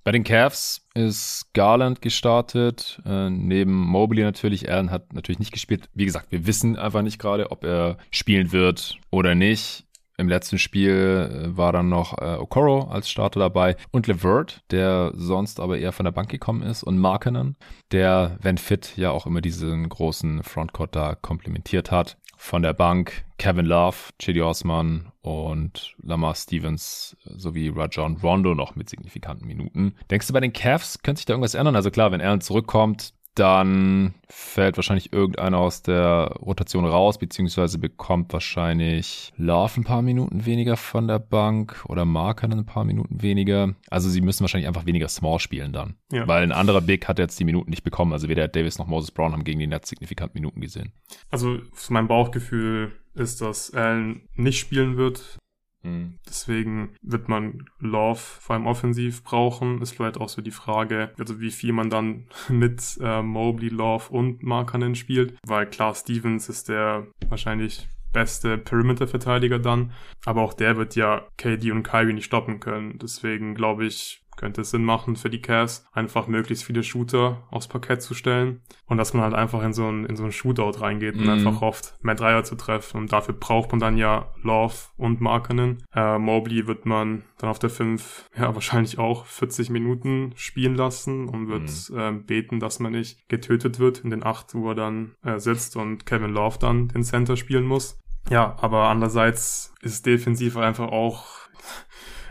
Bei 0.03 0.11
den 0.11 0.23
Cavs 0.23 0.87
ist 0.95 1.47
Garland 1.53 2.01
gestartet, 2.01 3.01
äh, 3.05 3.29
neben 3.29 3.73
Mobley 3.73 4.23
natürlich. 4.23 4.71
Allen 4.71 4.89
hat 4.89 5.13
natürlich 5.13 5.39
nicht 5.39 5.51
gespielt. 5.51 5.89
Wie 5.93 6.05
gesagt, 6.05 6.31
wir 6.31 6.47
wissen 6.47 6.75
einfach 6.75 7.01
nicht 7.03 7.19
gerade, 7.19 7.51
ob 7.51 7.63
er 7.63 7.97
spielen 8.09 8.51
wird 8.51 8.97
oder 9.11 9.35
nicht. 9.35 9.84
Im 10.17 10.29
letzten 10.29 10.57
Spiel 10.57 11.51
äh, 11.51 11.57
war 11.57 11.73
dann 11.73 11.89
noch 11.89 12.17
äh, 12.17 12.35
Okoro 12.35 12.87
als 12.89 13.09
Starter 13.09 13.39
dabei 13.39 13.75
und 13.91 14.07
Levert, 14.07 14.63
der 14.71 15.11
sonst 15.15 15.59
aber 15.59 15.77
eher 15.77 15.91
von 15.91 16.05
der 16.05 16.11
Bank 16.11 16.29
gekommen 16.29 16.61
ist 16.61 16.83
und 16.83 16.97
Markenen, 16.97 17.57
der, 17.91 18.37
wenn 18.41 18.57
fit, 18.57 18.95
ja 18.95 19.11
auch 19.11 19.25
immer 19.25 19.41
diesen 19.41 19.89
großen 19.89 20.43
Frontcourt 20.43 20.95
da 20.95 21.15
komplementiert 21.15 21.91
hat. 21.91 22.17
Von 22.37 22.61
der 22.61 22.73
Bank 22.73 23.25
Kevin 23.37 23.65
Love, 23.65 23.95
Chidi 24.19 24.41
Osman 24.41 25.11
und 25.21 25.95
Lamar 26.01 26.35
Stevens 26.35 27.17
sowie 27.23 27.69
Rajon 27.69 28.17
Rondo 28.17 28.55
noch 28.55 28.75
mit 28.75 28.89
signifikanten 28.89 29.47
Minuten. 29.47 29.95
Denkst 30.11 30.27
du, 30.27 30.33
bei 30.33 30.39
den 30.39 30.53
Cavs 30.53 31.01
könnte 31.01 31.19
sich 31.19 31.25
da 31.25 31.33
irgendwas 31.33 31.55
ändern? 31.55 31.75
Also 31.75 31.91
klar, 31.91 32.11
wenn 32.11 32.21
Allen 32.21 32.41
zurückkommt, 32.41 33.13
dann 33.35 34.15
fällt 34.29 34.77
wahrscheinlich 34.77 35.11
irgendeiner 35.13 35.57
aus 35.57 35.81
der 35.81 36.37
Rotation 36.41 36.85
raus, 36.85 37.17
beziehungsweise 37.17 37.77
bekommt 37.77 38.31
wahrscheinlich 38.31 39.33
Love 39.35 39.81
ein 39.81 39.83
paar 39.83 40.01
Minuten 40.01 40.45
weniger 40.45 40.77
von 40.77 41.07
der 41.07 41.19
Bank 41.19 41.83
oder 41.87 42.05
Marker 42.05 42.49
ein 42.49 42.65
paar 42.65 42.85
Minuten 42.85 43.21
weniger. 43.21 43.75
Also 43.89 44.09
sie 44.09 44.21
müssen 44.21 44.41
wahrscheinlich 44.41 44.67
einfach 44.67 44.85
weniger 44.85 45.09
Small 45.09 45.39
spielen 45.39 45.73
dann. 45.73 45.95
Ja. 46.11 46.27
Weil 46.27 46.43
ein 46.43 46.53
anderer 46.53 46.81
Big 46.81 47.07
hat 47.07 47.19
jetzt 47.19 47.39
die 47.39 47.45
Minuten 47.45 47.69
nicht 47.69 47.83
bekommen. 47.83 48.13
Also 48.13 48.29
weder 48.29 48.47
Davis 48.47 48.77
noch 48.77 48.87
Moses 48.87 49.11
Brown 49.11 49.33
haben 49.33 49.43
gegen 49.43 49.59
die 49.59 49.67
Nets 49.67 49.89
signifikant 49.89 50.33
Minuten 50.33 50.61
gesehen. 50.61 50.93
Also 51.29 51.59
mein 51.89 52.07
Bauchgefühl 52.07 52.93
ist, 53.15 53.41
dass 53.41 53.73
Allen 53.73 54.27
nicht 54.35 54.59
spielen 54.59 54.97
wird. 54.97 55.37
Mhm. 55.85 56.15
Deswegen 56.27 56.95
wird 57.01 57.29
man 57.29 57.65
Love 57.79 58.19
vor 58.19 58.55
allem 58.55 58.67
offensiv 58.67 59.23
brauchen. 59.23 59.81
Ist 59.81 59.95
vielleicht 59.95 60.17
auch 60.17 60.29
so 60.29 60.41
die 60.41 60.51
Frage, 60.51 61.11
also 61.19 61.39
wie 61.39 61.51
viel 61.51 61.73
man 61.73 61.89
dann 61.89 62.25
mit 62.49 62.97
äh, 63.01 63.21
Mobley, 63.21 63.69
Love 63.69 64.09
und 64.09 64.43
Markanen 64.43 64.95
spielt. 64.95 65.37
Weil 65.45 65.67
klar, 65.67 65.95
Stevens 65.95 66.49
ist 66.49 66.69
der 66.69 67.07
wahrscheinlich 67.29 67.87
beste 68.15 68.57
Perimeter-Verteidiger 68.57 69.59
dann. 69.59 69.91
Aber 70.25 70.41
auch 70.41 70.53
der 70.53 70.77
wird 70.77 70.95
ja 70.95 71.27
KD 71.37 71.71
und 71.71 71.83
Kyrie 71.83 72.13
nicht 72.13 72.25
stoppen 72.25 72.59
können. 72.61 72.97
Deswegen 72.97 73.55
glaube 73.55 73.85
ich, 73.85 74.24
könnte 74.35 74.61
es 74.61 74.71
Sinn 74.71 74.83
machen 74.83 75.15
für 75.15 75.29
die 75.29 75.41
Cavs, 75.41 75.85
einfach 75.93 76.27
möglichst 76.27 76.63
viele 76.63 76.83
Shooter 76.83 77.43
aufs 77.51 77.67
Parkett 77.67 78.01
zu 78.01 78.13
stellen 78.13 78.61
und 78.85 78.97
dass 78.97 79.13
man 79.13 79.23
halt 79.23 79.33
einfach 79.33 79.63
in 79.63 79.73
so 79.73 79.87
ein, 79.87 80.05
in 80.05 80.15
so 80.15 80.23
ein 80.23 80.31
Shootout 80.31 80.81
reingeht 80.81 81.15
und 81.15 81.25
mm. 81.25 81.29
einfach 81.29 81.61
hofft, 81.61 81.95
mehr 82.01 82.15
Dreier 82.15 82.43
zu 82.43 82.55
treffen. 82.55 82.97
Und 82.97 83.11
dafür 83.11 83.33
braucht 83.33 83.71
man 83.71 83.79
dann 83.79 83.97
ja 83.97 84.31
Love 84.41 84.75
und 84.97 85.21
Markenen. 85.21 85.83
Äh, 85.93 86.17
Mobley 86.17 86.67
wird 86.67 86.85
man 86.85 87.23
dann 87.37 87.49
auf 87.49 87.59
der 87.59 87.69
5 87.69 88.29
ja 88.37 88.53
wahrscheinlich 88.53 88.97
auch 88.97 89.25
40 89.25 89.69
Minuten 89.69 90.33
spielen 90.35 90.75
lassen 90.75 91.27
und 91.27 91.47
wird 91.49 91.69
mm. 91.89 91.97
äh, 91.97 92.11
beten, 92.11 92.59
dass 92.59 92.79
man 92.79 92.91
nicht 92.91 93.27
getötet 93.29 93.79
wird 93.79 93.99
in 93.99 94.09
den 94.09 94.25
8, 94.25 94.55
wo 94.55 94.69
er 94.69 94.75
dann 94.75 95.15
äh, 95.23 95.39
sitzt 95.39 95.75
und 95.75 96.05
Kevin 96.05 96.31
Love 96.31 96.57
dann 96.59 96.87
den 96.89 97.03
Center 97.03 97.37
spielen 97.37 97.65
muss. 97.65 97.97
Ja, 98.29 98.55
aber 98.59 98.87
andererseits 98.89 99.73
ist 99.81 100.05
defensiv 100.05 100.57
einfach 100.57 100.87
auch 100.87 101.25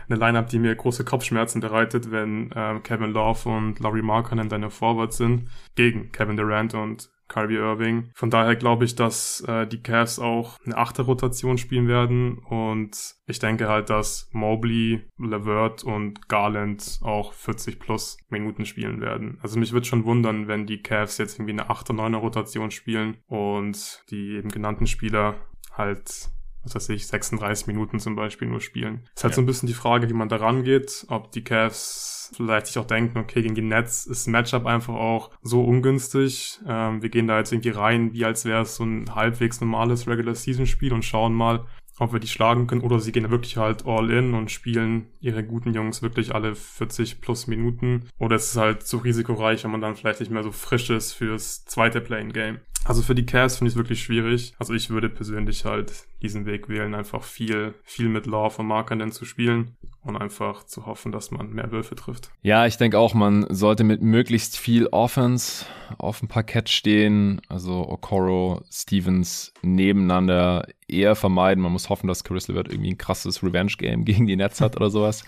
eine 0.07 0.19
Lineup, 0.19 0.47
die 0.47 0.59
mir 0.59 0.75
große 0.75 1.05
Kopfschmerzen 1.05 1.61
bereitet, 1.61 2.11
wenn 2.11 2.51
äh, 2.51 2.79
Kevin 2.83 3.11
Love 3.11 3.49
und 3.49 3.79
Laurie 3.79 4.01
Markkanen 4.01 4.49
deine 4.49 4.69
Forwards 4.69 5.17
sind, 5.17 5.49
gegen 5.75 6.11
Kevin 6.11 6.37
Durant 6.37 6.73
und 6.73 7.09
Kyrie 7.27 7.55
Irving. 7.55 8.11
Von 8.13 8.29
daher 8.29 8.55
glaube 8.55 8.85
ich, 8.85 8.95
dass 8.95 9.41
äh, 9.47 9.65
die 9.65 9.81
Cavs 9.81 10.19
auch 10.19 10.57
eine 10.65 10.77
achte 10.77 11.01
Rotation 11.01 11.57
spielen 11.57 11.87
werden 11.87 12.37
und 12.37 13.15
ich 13.25 13.39
denke 13.39 13.67
halt, 13.67 13.89
dass 13.89 14.29
Mobley, 14.31 15.01
Levert 15.17 15.83
und 15.83 16.29
Garland 16.29 16.99
auch 17.01 17.33
40 17.33 17.79
plus 17.79 18.17
Minuten 18.29 18.65
spielen 18.65 19.01
werden. 19.01 19.39
Also 19.41 19.59
mich 19.59 19.73
würde 19.73 19.87
schon 19.87 20.05
wundern, 20.05 20.47
wenn 20.47 20.67
die 20.67 20.81
Cavs 20.81 21.17
jetzt 21.17 21.39
irgendwie 21.39 21.53
eine 21.53 21.69
8 21.69 21.89
oder 21.89 22.03
9 22.03 22.13
Rotation 22.15 22.71
spielen 22.71 23.17
und 23.27 24.03
die 24.11 24.35
eben 24.35 24.49
genannten 24.49 24.87
Spieler 24.87 25.35
halt 25.73 26.29
was 26.65 26.75
weiß 26.75 26.89
ich, 26.89 27.07
36 27.07 27.67
Minuten 27.67 27.99
zum 27.99 28.15
Beispiel 28.15 28.47
nur 28.47 28.61
spielen. 28.61 29.01
Ist 29.15 29.23
halt 29.23 29.33
ja. 29.33 29.35
so 29.35 29.41
ein 29.41 29.45
bisschen 29.45 29.67
die 29.67 29.73
Frage, 29.73 30.09
wie 30.09 30.13
man 30.13 30.29
da 30.29 30.37
rangeht, 30.37 31.05
ob 31.09 31.31
die 31.31 31.43
Cavs 31.43 32.31
vielleicht 32.35 32.67
sich 32.67 32.77
auch 32.77 32.87
denken, 32.87 33.19
okay, 33.19 33.41
gegen 33.41 33.55
die 33.55 33.61
Nets 33.61 34.05
ist 34.05 34.27
Matchup 34.27 34.65
einfach 34.65 34.95
auch 34.95 35.29
so 35.41 35.63
ungünstig. 35.63 36.59
Ähm, 36.67 37.01
wir 37.01 37.09
gehen 37.09 37.27
da 37.27 37.37
jetzt 37.37 37.51
irgendwie 37.51 37.69
rein, 37.69 38.13
wie 38.13 38.25
als 38.25 38.45
wäre 38.45 38.63
es 38.63 38.75
so 38.75 38.83
ein 38.83 39.13
halbwegs 39.13 39.61
normales 39.61 40.07
Regular-Season-Spiel 40.07 40.93
und 40.93 41.05
schauen 41.05 41.33
mal, 41.33 41.65
ob 41.97 42.11
wir 42.11 42.19
die 42.19 42.27
schlagen 42.27 42.67
können 42.67 42.81
oder 42.81 42.99
sie 42.99 43.11
gehen 43.11 43.31
wirklich 43.31 43.57
halt 43.57 43.85
all 43.85 44.11
in 44.11 44.33
und 44.33 44.51
spielen 44.51 45.07
ihre 45.21 45.43
guten 45.43 45.73
Jungs 45.73 46.01
wirklich 46.01 46.35
alle 46.35 46.55
40 46.55 47.21
plus 47.21 47.47
Minuten 47.47 48.09
oder 48.17 48.35
es 48.35 48.51
ist 48.51 48.57
halt 48.57 48.83
zu 48.83 48.97
risikoreich, 48.97 49.63
wenn 49.63 49.71
man 49.71 49.81
dann 49.81 49.95
vielleicht 49.95 50.19
nicht 50.19 50.31
mehr 50.31 50.43
so 50.43 50.51
frisch 50.51 50.89
ist 50.89 51.13
fürs 51.13 51.63
zweite 51.65 52.01
Playing 52.01 52.33
Game. 52.33 52.59
Also 52.85 53.01
für 53.01 53.15
die 53.15 53.25
Cavs 53.25 53.57
finde 53.57 53.69
ich 53.69 53.73
es 53.73 53.77
wirklich 53.77 54.03
schwierig. 54.03 54.53
Also 54.59 54.75
ich 54.75 54.91
würde 54.91 55.09
persönlich 55.09 55.65
halt 55.65 55.91
diesen 56.21 56.45
Weg 56.45 56.69
wählen, 56.69 56.93
einfach 56.93 57.23
viel, 57.23 57.73
viel 57.83 58.09
mit 58.09 58.27
Law 58.27 58.51
von 58.51 58.67
Markern 58.67 59.11
zu 59.11 59.25
spielen 59.25 59.75
und 60.03 60.15
einfach 60.15 60.63
zu 60.65 60.85
hoffen, 60.85 61.11
dass 61.11 61.31
man 61.31 61.49
mehr 61.49 61.71
Würfe 61.71 61.95
trifft. 61.95 62.29
Ja, 62.43 62.67
ich 62.67 62.77
denke 62.77 62.99
auch, 62.99 63.15
man 63.15 63.47
sollte 63.49 63.83
mit 63.83 64.03
möglichst 64.03 64.55
viel 64.55 64.85
Offense 64.87 65.65
auf 65.97 66.19
dem 66.19 66.27
Parkett 66.27 66.69
stehen. 66.69 67.41
Also 67.49 67.89
Okoro, 67.89 68.61
Stevens 68.71 69.51
nebeneinander 69.63 70.67
eher 70.87 71.15
vermeiden. 71.15 71.63
Man 71.63 71.71
muss 71.71 71.89
hoffen, 71.89 72.07
dass 72.07 72.23
Chris 72.23 72.47
LeVert 72.47 72.67
irgendwie 72.69 72.91
ein 72.91 72.99
krasses 72.99 73.41
Revenge-Game 73.41 74.05
gegen 74.05 74.27
die 74.27 74.35
Nets 74.35 74.61
hat 74.61 74.75
oder 74.75 74.91
sowas. 74.91 75.23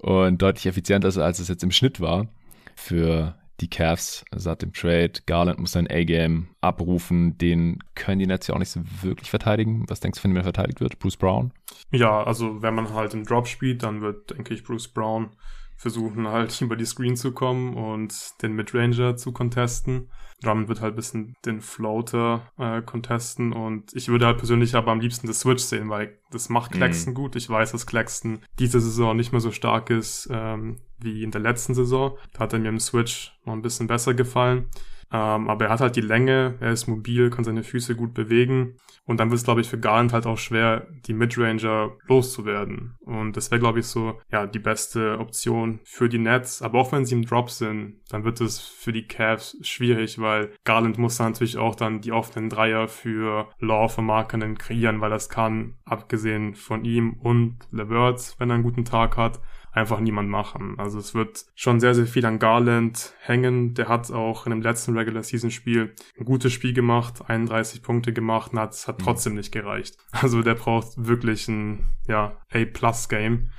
Und 0.00 0.42
deutlich 0.42 0.66
effizienter 0.66 1.06
ist, 1.06 1.18
als 1.18 1.38
es 1.38 1.46
jetzt 1.46 1.62
im 1.62 1.70
Schnitt 1.70 2.00
war 2.00 2.26
für 2.74 3.36
die 3.60 3.68
Cavs 3.68 4.24
seit 4.34 4.62
dem 4.62 4.72
Trade. 4.72 5.12
Garland 5.26 5.58
muss 5.58 5.72
sein 5.72 5.88
A-Game 5.90 6.48
abrufen. 6.60 7.36
Den 7.38 7.78
können 7.94 8.20
die 8.20 8.26
Nets 8.26 8.46
ja 8.46 8.54
auch 8.54 8.58
nicht 8.58 8.70
so 8.70 8.80
wirklich 9.02 9.30
verteidigen. 9.30 9.84
Was 9.88 10.00
denkst 10.00 10.20
du, 10.20 10.28
wenn 10.28 10.36
er 10.36 10.42
verteidigt 10.42 10.80
wird? 10.80 10.98
Bruce 10.98 11.16
Brown? 11.16 11.52
Ja, 11.90 12.22
also 12.22 12.62
wenn 12.62 12.74
man 12.74 12.92
halt 12.92 13.14
im 13.14 13.24
Drop 13.24 13.46
spielt, 13.46 13.82
dann 13.82 14.00
wird, 14.00 14.30
denke 14.30 14.54
ich, 14.54 14.64
Bruce 14.64 14.88
Brown 14.88 15.30
versuchen 15.76 16.28
halt 16.28 16.60
über 16.60 16.76
die 16.76 16.84
Screen 16.84 17.16
zu 17.16 17.32
kommen 17.32 17.74
und 17.74 18.14
den 18.42 18.52
Midranger 18.52 19.16
zu 19.16 19.32
contesten. 19.32 20.08
Drummond 20.42 20.68
wird 20.68 20.80
halt 20.80 20.94
ein 20.94 20.96
bisschen 20.96 21.34
den 21.44 21.60
Floater 21.60 22.52
äh, 22.58 22.80
contesten 22.82 23.52
und 23.52 23.92
ich 23.94 24.06
würde 24.06 24.26
halt 24.26 24.38
persönlich 24.38 24.76
aber 24.76 24.92
am 24.92 25.00
liebsten 25.00 25.26
das 25.26 25.40
Switch 25.40 25.64
sehen, 25.64 25.88
weil 25.88 26.16
das 26.30 26.48
macht 26.48 26.72
Claxton 26.72 27.12
mm. 27.12 27.16
gut. 27.16 27.34
Ich 27.34 27.50
weiß, 27.50 27.72
dass 27.72 27.88
Claxton 27.88 28.40
diese 28.60 28.80
Saison 28.80 29.16
nicht 29.16 29.32
mehr 29.32 29.40
so 29.40 29.50
stark 29.50 29.90
ist 29.90 30.28
ähm, 30.30 30.76
wie 31.00 31.22
in 31.22 31.30
der 31.30 31.40
letzten 31.40 31.74
Saison. 31.74 32.16
Da 32.32 32.40
hat 32.40 32.52
er 32.52 32.58
mir 32.58 32.68
im 32.68 32.80
Switch 32.80 33.32
noch 33.44 33.52
ein 33.52 33.62
bisschen 33.62 33.86
besser 33.86 34.14
gefallen. 34.14 34.68
Ähm, 35.10 35.48
aber 35.48 35.66
er 35.66 35.70
hat 35.70 35.80
halt 35.80 35.96
die 35.96 36.02
Länge, 36.02 36.56
er 36.60 36.72
ist 36.72 36.86
mobil, 36.86 37.30
kann 37.30 37.44
seine 37.44 37.62
Füße 37.62 37.96
gut 37.96 38.12
bewegen. 38.12 38.76
Und 39.04 39.20
dann 39.20 39.30
wird 39.30 39.38
es, 39.38 39.44
glaube 39.44 39.62
ich, 39.62 39.68
für 39.68 39.78
Garland 39.78 40.12
halt 40.12 40.26
auch 40.26 40.36
schwer, 40.36 40.86
die 41.06 41.14
Midranger 41.14 41.92
loszuwerden. 42.06 42.94
Und 43.00 43.38
das 43.38 43.50
wäre, 43.50 43.58
glaube 43.58 43.78
ich, 43.78 43.86
so, 43.86 44.20
ja, 44.30 44.46
die 44.46 44.58
beste 44.58 45.18
Option 45.18 45.80
für 45.84 46.10
die 46.10 46.18
Nets. 46.18 46.60
Aber 46.60 46.78
auch 46.78 46.92
wenn 46.92 47.06
sie 47.06 47.14
im 47.14 47.24
Drop 47.24 47.48
sind, 47.48 48.00
dann 48.10 48.24
wird 48.24 48.42
es 48.42 48.60
für 48.60 48.92
die 48.92 49.06
Cavs 49.06 49.56
schwierig, 49.62 50.18
weil 50.18 50.52
Garland 50.64 50.98
muss 50.98 51.16
dann 51.16 51.32
natürlich 51.32 51.56
auch 51.56 51.74
dann 51.74 52.02
die 52.02 52.12
offenen 52.12 52.50
Dreier 52.50 52.86
für 52.86 53.48
Law 53.60 53.88
für 53.88 54.02
Markenen 54.02 54.58
kreieren, 54.58 55.00
weil 55.00 55.10
das 55.10 55.30
kann, 55.30 55.78
abgesehen 55.86 56.54
von 56.54 56.84
ihm 56.84 57.14
und 57.14 57.56
LeVert, 57.70 58.34
wenn 58.38 58.50
er 58.50 58.56
einen 58.56 58.62
guten 58.62 58.84
Tag 58.84 59.16
hat, 59.16 59.40
einfach 59.78 60.00
niemand 60.00 60.28
machen. 60.28 60.74
Also 60.78 60.98
es 60.98 61.14
wird 61.14 61.46
schon 61.54 61.80
sehr, 61.80 61.94
sehr 61.94 62.06
viel 62.06 62.26
an 62.26 62.38
Garland 62.38 63.14
hängen. 63.20 63.74
Der 63.74 63.88
hat 63.88 64.10
auch 64.10 64.46
in 64.46 64.50
dem 64.50 64.62
letzten 64.62 64.96
Regular 64.96 65.22
Season 65.22 65.50
Spiel 65.50 65.94
ein 66.18 66.24
gutes 66.24 66.52
Spiel 66.52 66.72
gemacht, 66.72 67.28
31 67.28 67.82
Punkte 67.82 68.12
gemacht 68.12 68.52
und 68.52 68.58
hat, 68.58 68.86
hat 68.86 68.98
mhm. 68.98 69.04
trotzdem 69.04 69.34
nicht 69.34 69.52
gereicht. 69.52 69.96
Also 70.10 70.42
der 70.42 70.54
braucht 70.54 70.92
wirklich 70.96 71.48
ein, 71.48 71.88
ja, 72.06 72.36
A-Plus-Game 72.50 73.50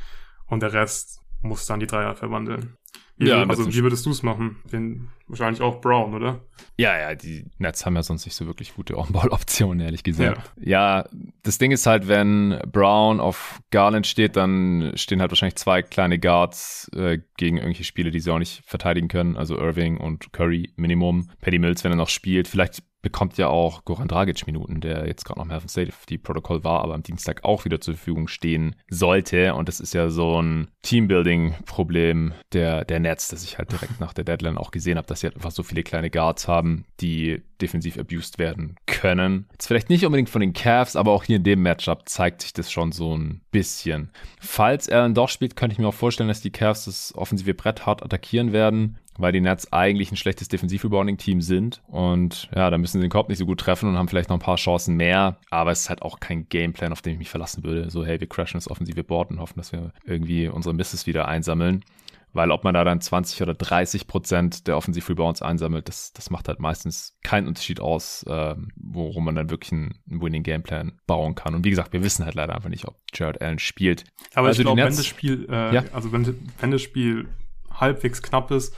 und 0.47 0.61
der 0.61 0.73
Rest 0.73 1.21
muss 1.41 1.65
dann 1.65 1.79
die 1.79 1.87
Dreier 1.87 2.15
verwandeln. 2.15 2.75
Wie, 3.19 3.27
ja, 3.27 3.43
also 3.43 3.67
wie 3.67 3.83
würdest 3.83 4.05
du 4.05 4.11
es 4.11 4.23
machen? 4.23 4.55
Den, 4.71 5.09
wahrscheinlich 5.27 5.61
auch 5.61 5.81
Brown, 5.81 6.13
oder? 6.13 6.39
Ja, 6.77 6.97
ja, 6.97 7.15
die 7.15 7.45
Nets 7.57 7.85
haben 7.85 7.97
ja 7.97 8.01
sonst 8.01 8.25
nicht 8.25 8.33
so 8.33 8.47
wirklich 8.47 8.75
gute 8.75 8.97
On-Ball-Optionen, 8.97 9.81
ehrlich 9.81 10.03
gesagt. 10.03 10.53
Ja. 10.55 11.01
ja, 11.01 11.09
das 11.43 11.57
Ding 11.57 11.71
ist 11.71 11.85
halt, 11.85 12.07
wenn 12.07 12.57
Brown 12.71 13.19
auf 13.19 13.59
Garland 13.71 14.07
steht, 14.07 14.37
dann 14.37 14.93
stehen 14.95 15.19
halt 15.19 15.31
wahrscheinlich 15.31 15.57
zwei 15.57 15.81
kleine 15.81 16.17
Guards 16.17 16.89
äh, 16.95 17.19
gegen 17.35 17.57
irgendwelche 17.57 17.83
Spiele, 17.83 18.09
die 18.09 18.21
sie 18.21 18.31
auch 18.31 18.39
nicht 18.39 18.63
verteidigen 18.65 19.09
können. 19.09 19.35
Also 19.35 19.57
Irving 19.57 19.97
und 19.97 20.31
Curry 20.31 20.71
Minimum. 20.77 21.29
Paddy 21.41 21.59
Mills, 21.59 21.83
wenn 21.83 21.91
er 21.91 21.97
noch 21.97 22.09
spielt, 22.09 22.47
vielleicht 22.47 22.83
bekommt 23.01 23.37
ja 23.37 23.47
auch 23.47 23.85
Goran 23.85 24.07
Dragic 24.07 24.45
Minuten, 24.45 24.81
der 24.81 25.07
jetzt 25.07 25.25
gerade 25.25 25.39
noch 25.39 25.45
im 25.45 25.51
Health 25.51 25.69
Safety 25.69 26.17
Protocol 26.17 26.63
war, 26.63 26.81
aber 26.83 26.93
am 26.93 27.03
Dienstag 27.03 27.43
auch 27.43 27.65
wieder 27.65 27.79
zur 27.79 27.95
Verfügung 27.95 28.27
stehen 28.27 28.75
sollte. 28.89 29.53
Und 29.55 29.67
das 29.67 29.79
ist 29.79 29.93
ja 29.93 30.09
so 30.09 30.41
ein 30.41 30.69
Teambuilding-Problem 30.81 32.33
der, 32.53 32.85
der 32.85 32.99
Nets, 32.99 33.29
das 33.29 33.43
ich 33.43 33.57
halt 33.57 33.71
direkt 33.71 33.99
nach 33.99 34.13
der 34.13 34.25
Deadline 34.25 34.57
auch 34.57 34.71
gesehen 34.71 34.97
habe, 34.97 35.07
dass 35.07 35.21
sie 35.21 35.27
halt 35.27 35.35
einfach 35.35 35.51
so 35.51 35.63
viele 35.63 35.83
kleine 35.83 36.09
Guards 36.09 36.47
haben, 36.47 36.85
die 36.99 37.41
defensiv 37.61 37.97
abused 37.97 38.39
werden 38.39 38.75
können. 38.85 39.47
Jetzt 39.51 39.67
vielleicht 39.67 39.89
nicht 39.89 40.05
unbedingt 40.05 40.29
von 40.29 40.41
den 40.41 40.53
Cavs, 40.53 40.95
aber 40.95 41.11
auch 41.11 41.23
hier 41.23 41.37
in 41.37 41.43
dem 41.43 41.61
Matchup 41.61 42.07
zeigt 42.07 42.41
sich 42.41 42.53
das 42.53 42.71
schon 42.71 42.91
so 42.91 43.15
ein 43.17 43.41
bisschen. 43.51 44.11
Falls 44.39 44.87
er 44.87 45.01
dann 45.01 45.13
doch 45.13 45.29
spielt, 45.29 45.55
könnte 45.55 45.73
ich 45.73 45.79
mir 45.79 45.87
auch 45.87 45.93
vorstellen, 45.93 46.29
dass 46.29 46.41
die 46.41 46.51
Cavs 46.51 46.85
das 46.85 47.13
offensive 47.15 47.53
Brett 47.53 47.85
hart 47.85 48.03
attackieren 48.03 48.53
werden 48.53 48.97
weil 49.19 49.31
die 49.31 49.41
Nets 49.41 49.71
eigentlich 49.71 50.11
ein 50.11 50.17
schlechtes 50.17 50.47
Defensiv-Rebounding-Team 50.47 51.41
sind. 51.41 51.81
Und 51.87 52.49
ja, 52.55 52.69
da 52.69 52.77
müssen 52.77 52.97
sie 52.97 53.01
den 53.01 53.11
Korb 53.11 53.29
nicht 53.29 53.37
so 53.37 53.45
gut 53.45 53.59
treffen 53.59 53.89
und 53.89 53.97
haben 53.97 54.07
vielleicht 54.07 54.29
noch 54.29 54.37
ein 54.37 54.41
paar 54.41 54.55
Chancen 54.55 54.95
mehr. 54.95 55.37
Aber 55.49 55.71
es 55.71 55.81
ist 55.81 55.89
halt 55.89 56.01
auch 56.01 56.19
kein 56.19 56.47
Gameplan, 56.49 56.91
auf 56.91 57.01
den 57.01 57.13
ich 57.13 57.19
mich 57.19 57.29
verlassen 57.29 57.63
würde. 57.63 57.89
So, 57.89 58.05
hey, 58.05 58.19
wir 58.19 58.27
crashen 58.27 58.57
das 58.57 58.71
offensive 58.71 59.03
Board 59.03 59.29
und 59.29 59.39
hoffen, 59.39 59.57
dass 59.57 59.71
wir 59.71 59.91
irgendwie 60.05 60.47
unsere 60.47 60.73
Misses 60.73 61.05
wieder 61.05 61.27
einsammeln. 61.27 61.83
Weil 62.31 62.51
ob 62.51 62.63
man 62.63 62.75
da 62.75 62.83
dann 62.83 63.01
20 63.01 63.41
oder 63.41 63.55
30 63.55 64.05
Prozent 64.05 64.67
der 64.67 64.77
Offensiv-Rebounds 64.77 65.41
einsammelt, 65.41 65.87
das, 65.87 66.13
das 66.13 66.29
macht 66.29 66.47
halt 66.47 66.59
meistens 66.59 67.17
keinen 67.23 67.47
Unterschied 67.47 67.79
aus, 67.79 68.23
äh, 68.23 68.55
worum 68.75 69.25
man 69.25 69.35
dann 69.35 69.49
wirklich 69.49 69.71
einen 69.71 69.99
Winning-Gameplan 70.05 70.99
bauen 71.07 71.33
kann. 71.33 71.55
Und 71.55 71.65
wie 71.65 71.71
gesagt, 71.71 71.91
wir 71.91 72.03
wissen 72.03 72.25
halt 72.25 72.35
leider 72.35 72.55
einfach 72.55 72.69
nicht, 72.69 72.87
ob 72.87 72.99
Jared 73.13 73.41
Allen 73.41 73.57
spielt. 73.57 74.03
Aber 74.35 74.49
also 74.49 74.61
ich 74.61 74.65
glaube, 74.65 74.79
wenn 74.79 74.95
das 74.95 75.07
Spiel, 75.07 75.47
äh, 75.49 75.73
ja? 75.73 75.83
also 75.91 76.11
wenn, 76.11 76.35
wenn 76.59 76.69
das 76.69 76.83
Spiel 76.83 77.27
halbwegs 77.71 78.21
knapp 78.21 78.51
ist, 78.51 78.75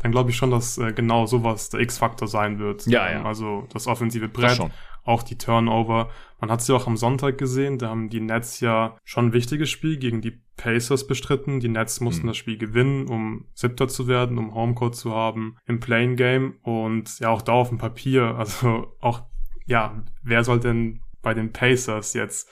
dann 0.00 0.12
glaube 0.12 0.30
ich 0.30 0.36
schon, 0.36 0.50
dass 0.50 0.78
äh, 0.78 0.92
genau 0.92 1.26
sowas 1.26 1.70
der 1.70 1.80
X-Faktor 1.80 2.28
sein 2.28 2.58
wird. 2.58 2.86
Ja, 2.86 3.10
ja. 3.10 3.24
Also 3.24 3.66
das 3.72 3.86
offensive 3.86 4.28
Brett, 4.28 4.58
das 4.58 4.70
auch 5.04 5.22
die 5.22 5.36
Turnover. 5.36 6.10
Man 6.40 6.50
hat 6.50 6.62
sie 6.62 6.72
ja 6.72 6.78
auch 6.78 6.86
am 6.86 6.96
Sonntag 6.96 7.38
gesehen, 7.38 7.78
da 7.78 7.88
haben 7.88 8.10
die 8.10 8.20
Nets 8.20 8.60
ja 8.60 8.96
schon 9.04 9.26
ein 9.26 9.32
wichtiges 9.32 9.70
Spiel 9.70 9.98
gegen 9.98 10.20
die 10.20 10.40
Pacers 10.56 11.06
bestritten. 11.06 11.60
Die 11.60 11.68
Nets 11.68 12.00
mussten 12.00 12.24
mhm. 12.24 12.28
das 12.28 12.36
Spiel 12.36 12.58
gewinnen, 12.58 13.08
um 13.08 13.46
Siebter 13.54 13.88
zu 13.88 14.08
werden, 14.08 14.38
um 14.38 14.54
Homecourt 14.54 14.94
zu 14.94 15.14
haben 15.14 15.56
im 15.66 15.80
Playing 15.80 16.16
Game 16.16 16.56
und 16.62 17.18
ja 17.18 17.28
auch 17.30 17.42
da 17.42 17.52
auf 17.52 17.68
dem 17.68 17.78
Papier. 17.78 18.34
Also 18.40 18.96
auch, 19.00 19.22
ja, 19.66 20.02
wer 20.22 20.44
soll 20.44 20.60
denn 20.60 21.00
bei 21.22 21.34
den 21.34 21.52
Pacers 21.52 22.14
jetzt 22.14 22.48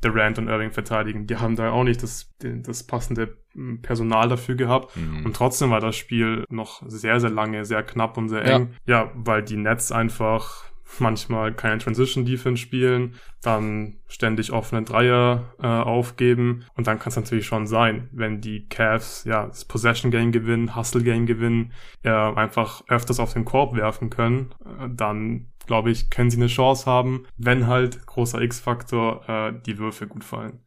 Durant 0.00 0.38
und 0.38 0.48
Irving 0.48 0.72
verteidigen. 0.72 1.26
Die 1.26 1.36
haben 1.36 1.56
da 1.56 1.70
auch 1.70 1.84
nicht 1.84 2.02
das, 2.02 2.32
das 2.40 2.84
passende 2.84 3.36
Personal 3.82 4.28
dafür 4.28 4.54
gehabt. 4.54 4.96
Mhm. 4.96 5.26
Und 5.26 5.36
trotzdem 5.36 5.70
war 5.70 5.80
das 5.80 5.96
Spiel 5.96 6.44
noch 6.48 6.82
sehr, 6.86 7.20
sehr 7.20 7.30
lange, 7.30 7.64
sehr 7.64 7.82
knapp 7.82 8.16
und 8.16 8.28
sehr 8.28 8.44
eng. 8.44 8.70
Ja, 8.86 9.04
ja 9.04 9.12
weil 9.14 9.42
die 9.42 9.56
Nets 9.56 9.92
einfach 9.92 10.68
manchmal 10.98 11.52
keine 11.52 11.78
Transition 11.78 12.24
Defense 12.24 12.60
spielen, 12.60 13.14
dann 13.42 13.96
ständig 14.08 14.52
offene 14.52 14.82
Dreier 14.82 15.54
äh, 15.62 15.66
aufgeben 15.66 16.64
und 16.76 16.86
dann 16.86 16.98
kann 16.98 17.10
es 17.10 17.16
natürlich 17.16 17.46
schon 17.46 17.66
sein, 17.66 18.08
wenn 18.12 18.40
die 18.40 18.68
Cavs 18.68 19.24
ja 19.24 19.46
das 19.46 19.64
Possession 19.64 20.10
Game 20.10 20.32
gewinnen, 20.32 20.74
Hustle 20.74 21.02
Game 21.02 21.26
gewinnen, 21.26 21.72
äh, 22.02 22.10
einfach 22.10 22.82
öfters 22.88 23.20
auf 23.20 23.34
den 23.34 23.44
Korb 23.44 23.76
werfen 23.76 24.10
können, 24.10 24.54
äh, 24.64 24.88
dann 24.90 25.48
glaube 25.66 25.90
ich, 25.90 26.10
können 26.10 26.30
sie 26.30 26.38
eine 26.38 26.46
Chance 26.46 26.86
haben, 26.86 27.26
wenn 27.36 27.66
halt 27.66 28.06
großer 28.06 28.40
X-Faktor 28.40 29.28
äh, 29.28 29.52
die 29.66 29.78
Würfe 29.78 30.06
gut 30.06 30.24
fallen. 30.24 30.60